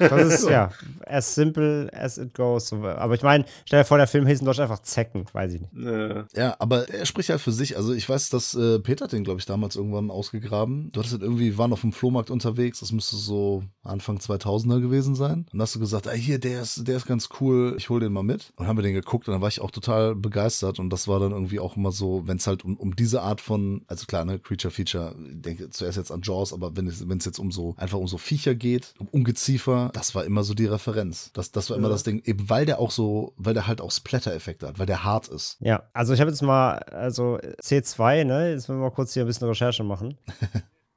Das 0.00 0.40
ist 0.40 0.48
ja 0.50 0.72
as 1.06 1.32
simple 1.32 1.88
as 1.92 2.18
it 2.18 2.34
goes. 2.34 2.72
Aber 2.72 3.14
ich 3.14 3.22
meine, 3.22 3.44
stell 3.64 3.80
dir 3.80 3.84
vor, 3.84 3.96
der 3.96 4.08
Film 4.08 4.26
hieß 4.26 4.40
in 4.40 4.46
Deutschland 4.46 4.68
einfach 4.68 4.82
Zecken, 4.82 5.26
weiß 5.32 5.52
ich 5.54 5.60
nicht. 5.60 5.72
Äh, 5.76 6.24
Ja, 6.34 6.56
aber 6.58 6.88
er 6.88 7.06
spricht 7.06 7.30
halt 7.30 7.40
für 7.40 7.52
sich. 7.52 7.76
Also 7.76 7.92
ich 7.94 8.08
weiß, 8.08 8.30
dass 8.30 8.56
äh, 8.56 8.80
Peter 8.80 9.04
hat 9.04 9.12
den, 9.12 9.22
glaube 9.22 9.38
ich, 9.38 9.46
damals 9.46 9.76
irgendwann 9.76 10.10
ausgegraben. 10.10 10.90
Du 10.90 10.98
hattest 10.98 11.12
halt 11.12 11.22
irgendwie, 11.22 11.56
waren 11.56 11.72
auf 11.72 11.82
dem 11.82 11.92
Flohmarkt 11.92 12.30
unterwegs. 12.30 12.80
Das 12.80 12.90
müsste 12.90 13.14
so 13.14 13.62
Anfang 13.84 14.18
2000er 14.18 14.80
gewesen 14.80 15.14
sein. 15.14 15.38
Und 15.42 15.52
dann 15.52 15.62
hast 15.62 15.76
du 15.76 15.78
gesagt, 15.80 16.08
ey, 16.08 16.20
hier, 16.20 16.40
der 16.40 16.62
ist, 16.62 16.88
der 16.88 16.96
ist 16.96 17.06
ganz 17.06 17.28
cool. 17.40 17.74
Ich 17.78 17.90
hol 17.90 18.00
den 18.00 18.12
mal 18.12 18.24
mit. 18.24 18.52
Und 18.56 18.66
haben 18.66 18.76
wir 18.76 18.82
den 18.82 18.94
geguckt 18.94 19.28
und 19.28 19.32
dann 19.34 19.40
war 19.40 19.48
ich 19.48 19.60
auch 19.60 19.70
total 19.70 20.16
begeistert. 20.16 20.80
Und 20.80 20.90
das 20.90 21.06
war 21.06 21.20
dann 21.20 21.30
irgendwie 21.30 21.60
auch 21.60 21.76
immer 21.76 21.92
so, 21.92 22.26
wenn 22.26 22.38
es 22.38 22.46
halt 22.48 22.64
um, 22.64 22.76
um 22.76 22.96
diese 22.96 23.22
Art 23.22 23.40
von, 23.40 23.82
also 23.86 24.04
klar, 24.06 24.24
ne, 24.24 24.40
Creature 24.40 24.72
Feature, 24.72 25.14
ich 25.30 25.42
denke 25.42 25.70
zuerst 25.70 25.96
jetzt 25.96 26.10
an 26.10 26.22
Jaws, 26.22 26.52
aber 26.52 26.76
wenn 26.76 26.88
es, 26.88 27.07
wenn 27.08 27.18
es 27.18 27.24
jetzt 27.24 27.38
um 27.38 27.50
so, 27.50 27.74
einfach 27.78 27.98
um 27.98 28.06
so 28.08 28.18
Viecher 28.18 28.54
geht, 28.54 28.94
um 28.98 29.08
Ungeziefer, 29.08 29.90
das 29.94 30.14
war 30.14 30.24
immer 30.24 30.42
so 30.44 30.54
die 30.54 30.66
Referenz. 30.66 31.30
Das, 31.32 31.52
das 31.52 31.70
war 31.70 31.76
immer 31.76 31.88
Ja. 31.88 31.92
das 31.92 32.02
Ding, 32.02 32.22
eben 32.24 32.48
weil 32.50 32.66
der 32.66 32.78
auch 32.78 32.90
so, 32.90 33.32
weil 33.36 33.54
der 33.54 33.66
halt 33.66 33.80
auch 33.80 33.90
Splatter-Effekte 33.90 34.68
hat, 34.68 34.78
weil 34.78 34.86
der 34.86 35.04
hart 35.04 35.28
ist. 35.28 35.56
Ja, 35.60 35.84
also 35.92 36.14
ich 36.14 36.20
habe 36.20 36.30
jetzt 36.30 36.42
mal, 36.42 36.78
also 36.78 37.38
C2, 37.62 38.24
ne, 38.24 38.50
jetzt 38.50 38.68
müssen 38.68 38.80
wir 38.80 38.88
mal 38.88 38.94
kurz 38.94 39.14
hier 39.14 39.24
ein 39.24 39.26
bisschen 39.26 39.48
Recherche 39.48 39.84
machen. 39.84 40.16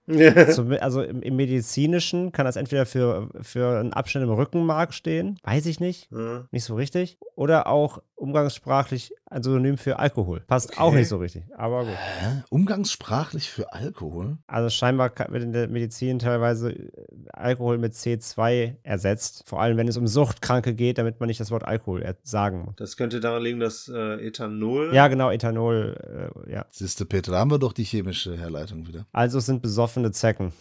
Also 0.07 1.03
im, 1.03 1.21
im 1.21 1.35
Medizinischen 1.35 2.31
kann 2.31 2.45
das 2.45 2.55
entweder 2.57 2.85
für, 2.85 3.29
für 3.41 3.79
einen 3.79 3.93
Abschnitt 3.93 4.23
im 4.23 4.31
Rückenmark 4.31 4.93
stehen, 4.93 5.39
weiß 5.43 5.65
ich 5.67 5.79
nicht, 5.79 6.09
ja. 6.11 6.45
nicht 6.51 6.65
so 6.65 6.75
richtig, 6.75 7.17
oder 7.35 7.67
auch 7.67 7.99
umgangssprachlich 8.21 9.13
ein 9.25 9.43
Synonym 9.43 9.77
für 9.77 9.97
Alkohol. 9.99 10.41
Passt 10.41 10.77
auch 10.77 10.87
Okay. 10.87 10.97
nicht 10.99 11.07
so 11.07 11.17
richtig, 11.17 11.43
aber 11.57 11.85
gut. 11.85 11.95
Hä? 11.95 12.43
Umgangssprachlich 12.49 13.49
für 13.49 13.73
Alkohol? 13.73 14.37
Also 14.47 14.69
scheinbar 14.69 15.11
wird 15.29 15.43
in 15.43 15.53
der 15.53 15.67
Medizin 15.67 16.19
teilweise 16.19 16.71
äh, 16.71 16.91
Alkohol 17.33 17.77
mit 17.77 17.93
C2 17.93 18.75
ersetzt, 18.83 19.43
vor 19.47 19.61
allem 19.61 19.77
wenn 19.77 19.87
es 19.87 19.97
um 19.97 20.07
Suchtkranke 20.07 20.73
geht, 20.75 20.97
damit 20.97 21.19
man 21.19 21.27
nicht 21.27 21.39
das 21.39 21.51
Wort 21.51 21.63
Alkohol 21.63 22.15
sagen 22.23 22.63
muss. 22.65 22.75
Das 22.75 22.97
könnte 22.97 23.19
daran 23.19 23.43
liegen, 23.43 23.59
dass 23.59 23.87
äh, 23.87 24.25
Ethanol. 24.27 24.93
Ja, 24.93 25.07
genau, 25.07 25.31
Ethanol, 25.31 26.31
äh, 26.47 26.51
ja. 26.53 26.65
Siehste, 26.69 27.05
Peter, 27.05 27.31
da 27.31 27.39
haben 27.39 27.51
wir 27.51 27.59
doch 27.59 27.73
die 27.73 27.83
chemische 27.83 28.37
Herleitung 28.37 28.87
wieder. 28.87 29.05
Also 29.11 29.39
es 29.39 29.45
sind 29.45 29.61
besoffene 29.61 30.11
Zecken. 30.11 30.53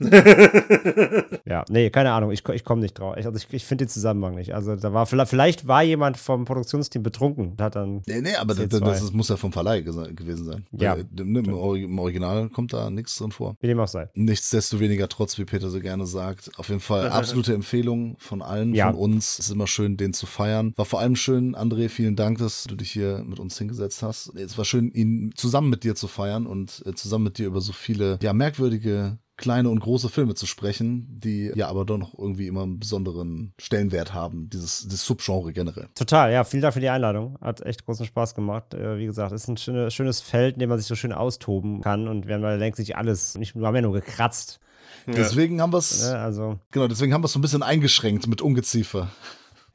ja, 1.44 1.64
nee, 1.68 1.90
keine 1.90 2.12
Ahnung, 2.12 2.30
ich, 2.30 2.46
ich 2.48 2.64
komme 2.64 2.80
nicht 2.80 2.98
drauf. 2.98 3.16
Ich, 3.18 3.26
also 3.26 3.36
ich, 3.38 3.46
ich 3.52 3.64
finde 3.64 3.84
den 3.84 3.90
Zusammenhang 3.90 4.34
nicht. 4.34 4.54
Also 4.54 4.76
da 4.76 4.92
war 4.92 5.06
vielleicht, 5.06 5.30
vielleicht 5.30 5.66
war 5.66 5.82
jemand 5.82 6.16
vom 6.16 6.44
Produktionsteam 6.44 7.02
betrunken 7.02 7.52
und 7.52 7.60
hat 7.60 7.76
dann. 7.76 8.02
Nee, 8.06 8.20
nee, 8.20 8.34
aber 8.34 8.54
das, 8.54 8.66
C2. 8.66 8.80
das, 8.80 9.00
das 9.00 9.12
muss 9.12 9.28
ja 9.28 9.36
vom 9.36 9.52
Verleih 9.52 9.80
gewesen 9.82 10.44
sein. 10.44 10.66
Ja. 10.72 10.96
Weil, 10.96 11.06
ne, 11.12 11.40
im, 11.40 11.44
Im 11.46 11.98
Original 11.98 12.48
kommt 12.48 12.72
da 12.72 12.90
nichts 12.90 13.16
drin 13.16 13.32
vor. 13.32 13.56
Wie 13.60 13.66
dem 13.66 13.78
auch 13.80 13.88
sei. 13.88 14.08
Nichtsdestoweniger, 14.14 15.08
trotz, 15.08 15.38
wie 15.38 15.44
Peter 15.44 15.70
so 15.70 15.80
gerne 15.80 16.06
sagt, 16.06 16.50
auf 16.58 16.68
jeden 16.68 16.80
Fall 16.80 17.08
absolute 17.10 17.54
Empfehlung 17.54 18.16
von 18.18 18.42
allen, 18.42 18.74
Ja. 18.74 18.90
von 18.90 18.98
uns. 18.98 19.38
Es 19.38 19.46
ist 19.46 19.52
immer 19.52 19.66
schön, 19.66 19.96
den 19.96 20.12
zu 20.12 20.26
feiern. 20.26 20.72
War 20.76 20.84
vor 20.84 21.00
allem 21.00 21.16
schön, 21.16 21.54
André, 21.54 21.88
vielen 21.88 22.16
Dank, 22.16 22.38
dass 22.38 22.64
du 22.64 22.76
dich 22.76 22.90
hier 22.90 23.22
mit 23.26 23.38
uns 23.38 23.58
hingesetzt 23.58 24.02
hast. 24.02 24.34
Es 24.34 24.56
war 24.58 24.64
schön, 24.64 24.90
ihn 24.92 25.32
zusammen 25.36 25.70
mit 25.70 25.84
dir 25.84 25.94
zu 25.94 26.08
feiern 26.08 26.46
und 26.46 26.82
äh, 26.86 26.94
zusammen 26.94 27.24
mit 27.24 27.38
dir 27.38 27.46
über 27.46 27.60
so 27.60 27.72
viele, 27.72 28.18
ja, 28.22 28.32
merkwürdige 28.32 29.15
kleine 29.36 29.68
und 29.68 29.80
große 29.80 30.08
Filme 30.08 30.34
zu 30.34 30.46
sprechen, 30.46 31.06
die 31.08 31.52
ja 31.54 31.68
aber 31.68 31.84
doch 31.84 31.98
noch 31.98 32.18
irgendwie 32.18 32.46
immer 32.46 32.62
einen 32.62 32.78
besonderen 32.78 33.52
Stellenwert 33.58 34.14
haben, 34.14 34.48
dieses, 34.50 34.88
das 34.88 35.04
Subgenre 35.04 35.52
generell. 35.52 35.88
Total, 35.94 36.32
ja, 36.32 36.44
vielen 36.44 36.62
Dank 36.62 36.74
für 36.74 36.80
die 36.80 36.88
Einladung. 36.88 37.38
Hat 37.40 37.60
echt 37.60 37.84
großen 37.84 38.06
Spaß 38.06 38.34
gemacht. 38.34 38.74
Äh, 38.74 38.98
wie 38.98 39.06
gesagt, 39.06 39.32
ist 39.32 39.48
ein 39.48 39.56
schöne, 39.56 39.90
schönes 39.90 40.20
Feld, 40.20 40.54
in 40.54 40.60
dem 40.60 40.68
man 40.68 40.78
sich 40.78 40.86
so 40.86 40.94
schön 40.94 41.12
austoben 41.12 41.80
kann. 41.82 42.08
Und 42.08 42.26
wir 42.26 42.34
haben 42.34 42.42
da 42.42 42.54
längst 42.54 42.78
nicht 42.78 42.96
alles, 42.96 43.36
nicht, 43.36 43.54
wir 43.54 43.66
haben 43.66 43.76
ja 43.76 43.82
nur 43.82 43.92
gekratzt. 43.92 44.60
Deswegen 45.06 45.60
haben 45.60 45.72
wir 45.72 45.78
es, 45.78 46.10
Ne? 46.10 46.18
Also 46.18 46.58
genau, 46.70 46.88
deswegen 46.88 47.12
haben 47.12 47.22
wir 47.22 47.26
es 47.26 47.32
so 47.32 47.38
ein 47.38 47.42
bisschen 47.42 47.62
eingeschränkt 47.62 48.26
mit 48.26 48.40
Ungeziefer. 48.42 49.08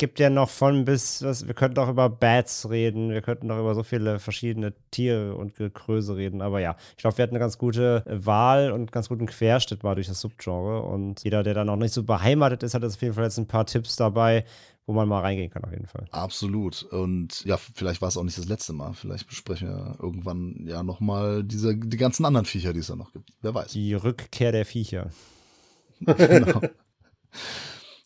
Gibt 0.02 0.20
ja 0.20 0.32
noch 0.32 0.50
von 0.50 0.84
bis, 0.84 1.22
was, 1.22 1.46
wir 1.46 1.54
könnten 1.54 1.78
auch 1.80 1.88
über 1.88 2.10
Bats 2.10 2.72
reden, 2.72 3.12
wir 3.12 3.22
könnten 3.22 3.52
auch 3.52 3.60
über 3.60 3.76
so 3.76 3.84
viele 3.84 4.18
verschiedene 4.18 4.74
Tiere 4.90 5.36
und 5.36 5.54
Gekröse 5.54 6.18
reden, 6.18 6.42
aber 6.42 6.60
ja, 6.60 6.76
ich 6.98 6.98
glaube, 6.98 7.20
wir 7.20 7.24
hatten 7.24 7.36
eine 7.36 7.40
ganz 7.40 7.60
gute 7.60 8.04
Wahl 8.08 8.72
und 8.72 8.92
ganz 8.92 9.10
guten 9.10 9.28
Querschnitt 9.28 9.84
mal 9.84 9.94
durch 9.94 10.08
das 10.08 10.20
Subgenre 10.20 10.82
und 10.82 11.24
jeder, 11.24 11.44
der 11.44 11.54
da 11.54 11.64
noch 11.64 11.76
nicht 11.76 11.94
so 11.94 12.02
beheimatet 12.02 12.64
ist, 12.64 12.74
hat 12.74 12.82
jetzt 12.82 12.96
auf 12.96 13.02
jeden 13.04 13.14
Fall 13.14 13.26
jetzt 13.26 13.38
ein 13.38 13.48
paar 13.48 13.68
Tipps 13.68 13.96
dabei, 13.96 14.44
wo 14.88 14.94
man 14.94 15.08
mal 15.08 15.20
reingehen 15.20 15.52
kann 15.52 15.64
auf 15.64 15.72
jeden 15.72 15.86
Fall. 15.86 16.08
Absolut. 16.10 16.82
Und 16.82 17.46
ja, 17.46 17.58
vielleicht 17.58 18.02
war 18.02 18.10
es 18.10 18.18
auch 18.18 18.24
nicht 18.24 18.40
das 18.40 18.48
letzte 18.48 18.74
Mal. 18.74 18.94
Vielleicht 18.94 19.28
besprechen 19.28 19.68
wir 19.68 19.98
irgendwann 20.02 20.66
ja 20.66 20.82
nochmal 20.82 21.44
diese, 21.44 21.78
die 21.78 21.98
ganzen 21.98 22.26
anderen 22.26 22.48
Viecher, 22.48 22.74
die 22.74 22.80
es 22.80 22.88
da 22.88 22.96
noch 22.96 23.14
gibt. 23.14 23.30
Wer 23.42 23.54
weiß. 23.54 23.74
Die 23.74 23.94
Rückkehr 23.94 24.52
der 24.52 24.66
Viecher. 24.66 25.12
genau. 26.00 26.62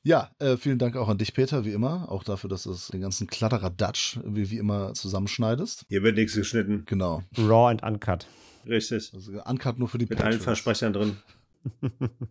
Ja, 0.05 0.29
äh, 0.37 0.55
vielen 0.55 0.77
Dank 0.77 0.95
auch 0.97 1.09
an 1.09 1.17
dich, 1.17 1.33
Peter, 1.33 1.65
wie 1.65 1.71
immer. 1.71 2.11
Auch 2.11 2.23
dafür, 2.23 2.47
dass 2.47 2.63
du 2.63 2.71
es 2.71 2.89
den 2.89 3.01
ganzen 3.01 3.25
Kladderer-Dutch 3.25 4.19
wie, 4.23 4.51
wie 4.51 4.59
immer 4.59 4.93
zusammenschneidest. 4.93 5.83
Hier 5.89 6.03
wird 6.03 6.15
nichts 6.15 6.35
geschnitten. 6.35 6.83
Genau. 6.85 7.23
Raw 7.35 7.71
and 7.71 7.81
Uncut. 7.81 8.27
Richtig. 8.67 9.11
Also 9.15 9.31
Uncut 9.43 9.79
nur 9.79 9.87
für 9.87 9.97
die 9.97 10.05
Mit 10.05 10.19
allen 10.19 10.37
Patrons. 10.37 10.43
Versprechern 10.43 10.93
drin. 10.93 11.17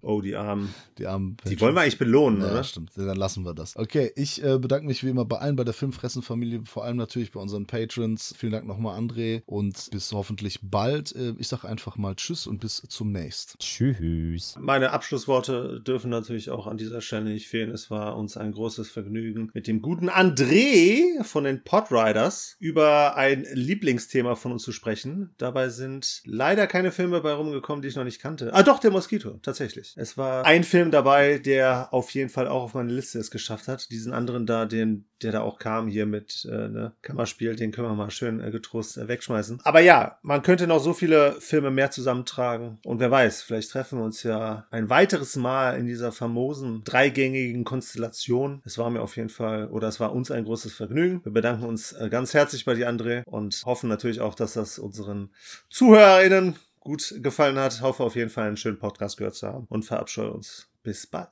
Oh, 0.02 0.20
die 0.20 0.36
Armen. 0.36 0.72
Die 0.98 1.06
armen 1.06 1.36
Die 1.48 1.60
wollen 1.60 1.74
wir 1.74 1.80
eigentlich 1.82 1.98
belohnen, 1.98 2.40
Ja, 2.40 2.50
oder? 2.50 2.64
stimmt. 2.64 2.90
Dann 2.96 3.16
lassen 3.16 3.44
wir 3.44 3.54
das. 3.54 3.76
Okay, 3.76 4.12
ich 4.16 4.42
äh, 4.42 4.58
bedanke 4.58 4.86
mich 4.86 5.04
wie 5.04 5.08
immer 5.10 5.24
bei 5.24 5.38
allen 5.38 5.56
bei 5.56 5.64
der 5.64 5.74
Filmfressen-Familie, 5.74 6.62
vor 6.66 6.84
allem 6.84 6.96
natürlich 6.96 7.32
bei 7.32 7.40
unseren 7.40 7.66
Patrons. 7.66 8.34
Vielen 8.36 8.52
Dank 8.52 8.66
nochmal, 8.66 8.98
André. 8.98 9.42
Und 9.46 9.88
bis 9.90 10.12
hoffentlich 10.12 10.60
bald. 10.62 11.14
Äh, 11.14 11.34
ich 11.38 11.48
sage 11.48 11.68
einfach 11.68 11.96
mal 11.96 12.14
Tschüss 12.14 12.46
und 12.46 12.60
bis 12.60 12.82
zum 12.88 13.12
nächsten. 13.12 13.58
Tschüss. 13.58 14.54
Meine 14.60 14.90
Abschlussworte 14.92 15.80
dürfen 15.80 16.10
natürlich 16.10 16.50
auch 16.50 16.66
an 16.66 16.76
dieser 16.76 17.00
Stelle 17.00 17.24
nicht 17.30 17.48
fehlen. 17.48 17.70
Es 17.70 17.90
war 17.90 18.16
uns 18.16 18.36
ein 18.36 18.52
großes 18.52 18.88
Vergnügen, 18.90 19.50
mit 19.54 19.66
dem 19.66 19.80
guten 19.82 20.08
André 20.10 21.22
von 21.24 21.44
den 21.44 21.62
Podriders 21.64 22.56
über 22.58 23.16
ein 23.16 23.46
Lieblingsthema 23.52 24.34
von 24.34 24.52
uns 24.52 24.62
zu 24.62 24.72
sprechen. 24.72 25.34
Dabei 25.38 25.68
sind 25.68 26.22
leider 26.24 26.66
keine 26.66 26.92
Filme 26.92 27.20
bei 27.20 27.32
rumgekommen, 27.32 27.82
die 27.82 27.88
ich 27.88 27.96
noch 27.96 28.04
nicht 28.04 28.20
kannte. 28.20 28.52
Ah, 28.52 28.62
doch, 28.62 28.78
der 28.78 28.90
Moskito, 28.90 29.23
tatsächlich. 29.42 29.94
Es 29.96 30.16
war 30.16 30.44
ein 30.44 30.64
Film 30.64 30.90
dabei, 30.90 31.38
der 31.38 31.92
auf 31.92 32.10
jeden 32.10 32.30
Fall 32.30 32.48
auch 32.48 32.62
auf 32.62 32.74
meine 32.74 32.92
Liste 32.92 33.18
es 33.18 33.30
geschafft 33.30 33.68
hat. 33.68 33.90
Diesen 33.90 34.12
anderen 34.12 34.46
da, 34.46 34.66
den, 34.66 35.06
der 35.22 35.32
da 35.32 35.40
auch 35.40 35.58
kam 35.58 35.88
hier 35.88 36.06
mit 36.06 36.46
äh, 36.50 36.68
ne, 36.68 36.92
Kammerspiel, 37.02 37.56
den 37.56 37.72
können 37.72 37.88
wir 37.88 37.94
mal 37.94 38.10
schön 38.10 38.40
äh, 38.40 38.50
getrost 38.50 38.96
äh, 38.96 39.08
wegschmeißen. 39.08 39.60
Aber 39.64 39.80
ja, 39.80 40.18
man 40.22 40.42
könnte 40.42 40.66
noch 40.66 40.80
so 40.80 40.92
viele 40.92 41.32
Filme 41.40 41.70
mehr 41.70 41.90
zusammentragen. 41.90 42.78
Und 42.84 43.00
wer 43.00 43.10
weiß, 43.10 43.42
vielleicht 43.42 43.70
treffen 43.70 43.98
wir 43.98 44.04
uns 44.04 44.22
ja 44.22 44.66
ein 44.70 44.90
weiteres 44.90 45.36
Mal 45.36 45.78
in 45.78 45.86
dieser 45.86 46.12
famosen 46.12 46.82
dreigängigen 46.84 47.64
Konstellation. 47.64 48.62
Es 48.64 48.78
war 48.78 48.90
mir 48.90 49.02
auf 49.02 49.16
jeden 49.16 49.30
Fall, 49.30 49.68
oder 49.68 49.88
es 49.88 50.00
war 50.00 50.12
uns 50.12 50.30
ein 50.30 50.44
großes 50.44 50.74
Vergnügen. 50.74 51.24
Wir 51.24 51.32
bedanken 51.32 51.64
uns 51.64 51.92
äh, 51.92 52.08
ganz 52.10 52.34
herzlich 52.34 52.64
bei 52.64 52.74
dir, 52.74 52.90
André, 52.90 53.22
und 53.26 53.62
hoffen 53.64 53.88
natürlich 53.88 54.20
auch, 54.20 54.34
dass 54.34 54.54
das 54.54 54.78
unseren 54.78 55.30
ZuhörerInnen 55.70 56.56
gut 56.84 57.14
gefallen 57.18 57.58
hat. 57.58 57.80
Hoffe 57.80 58.04
auf 58.04 58.14
jeden 58.14 58.30
Fall 58.30 58.46
einen 58.46 58.56
schönen 58.56 58.78
Podcast 58.78 59.16
gehört 59.16 59.34
zu 59.34 59.48
haben 59.48 59.66
und 59.68 59.84
verabscheue 59.84 60.30
uns. 60.30 60.68
Bis 60.82 61.06
bald. 61.06 61.30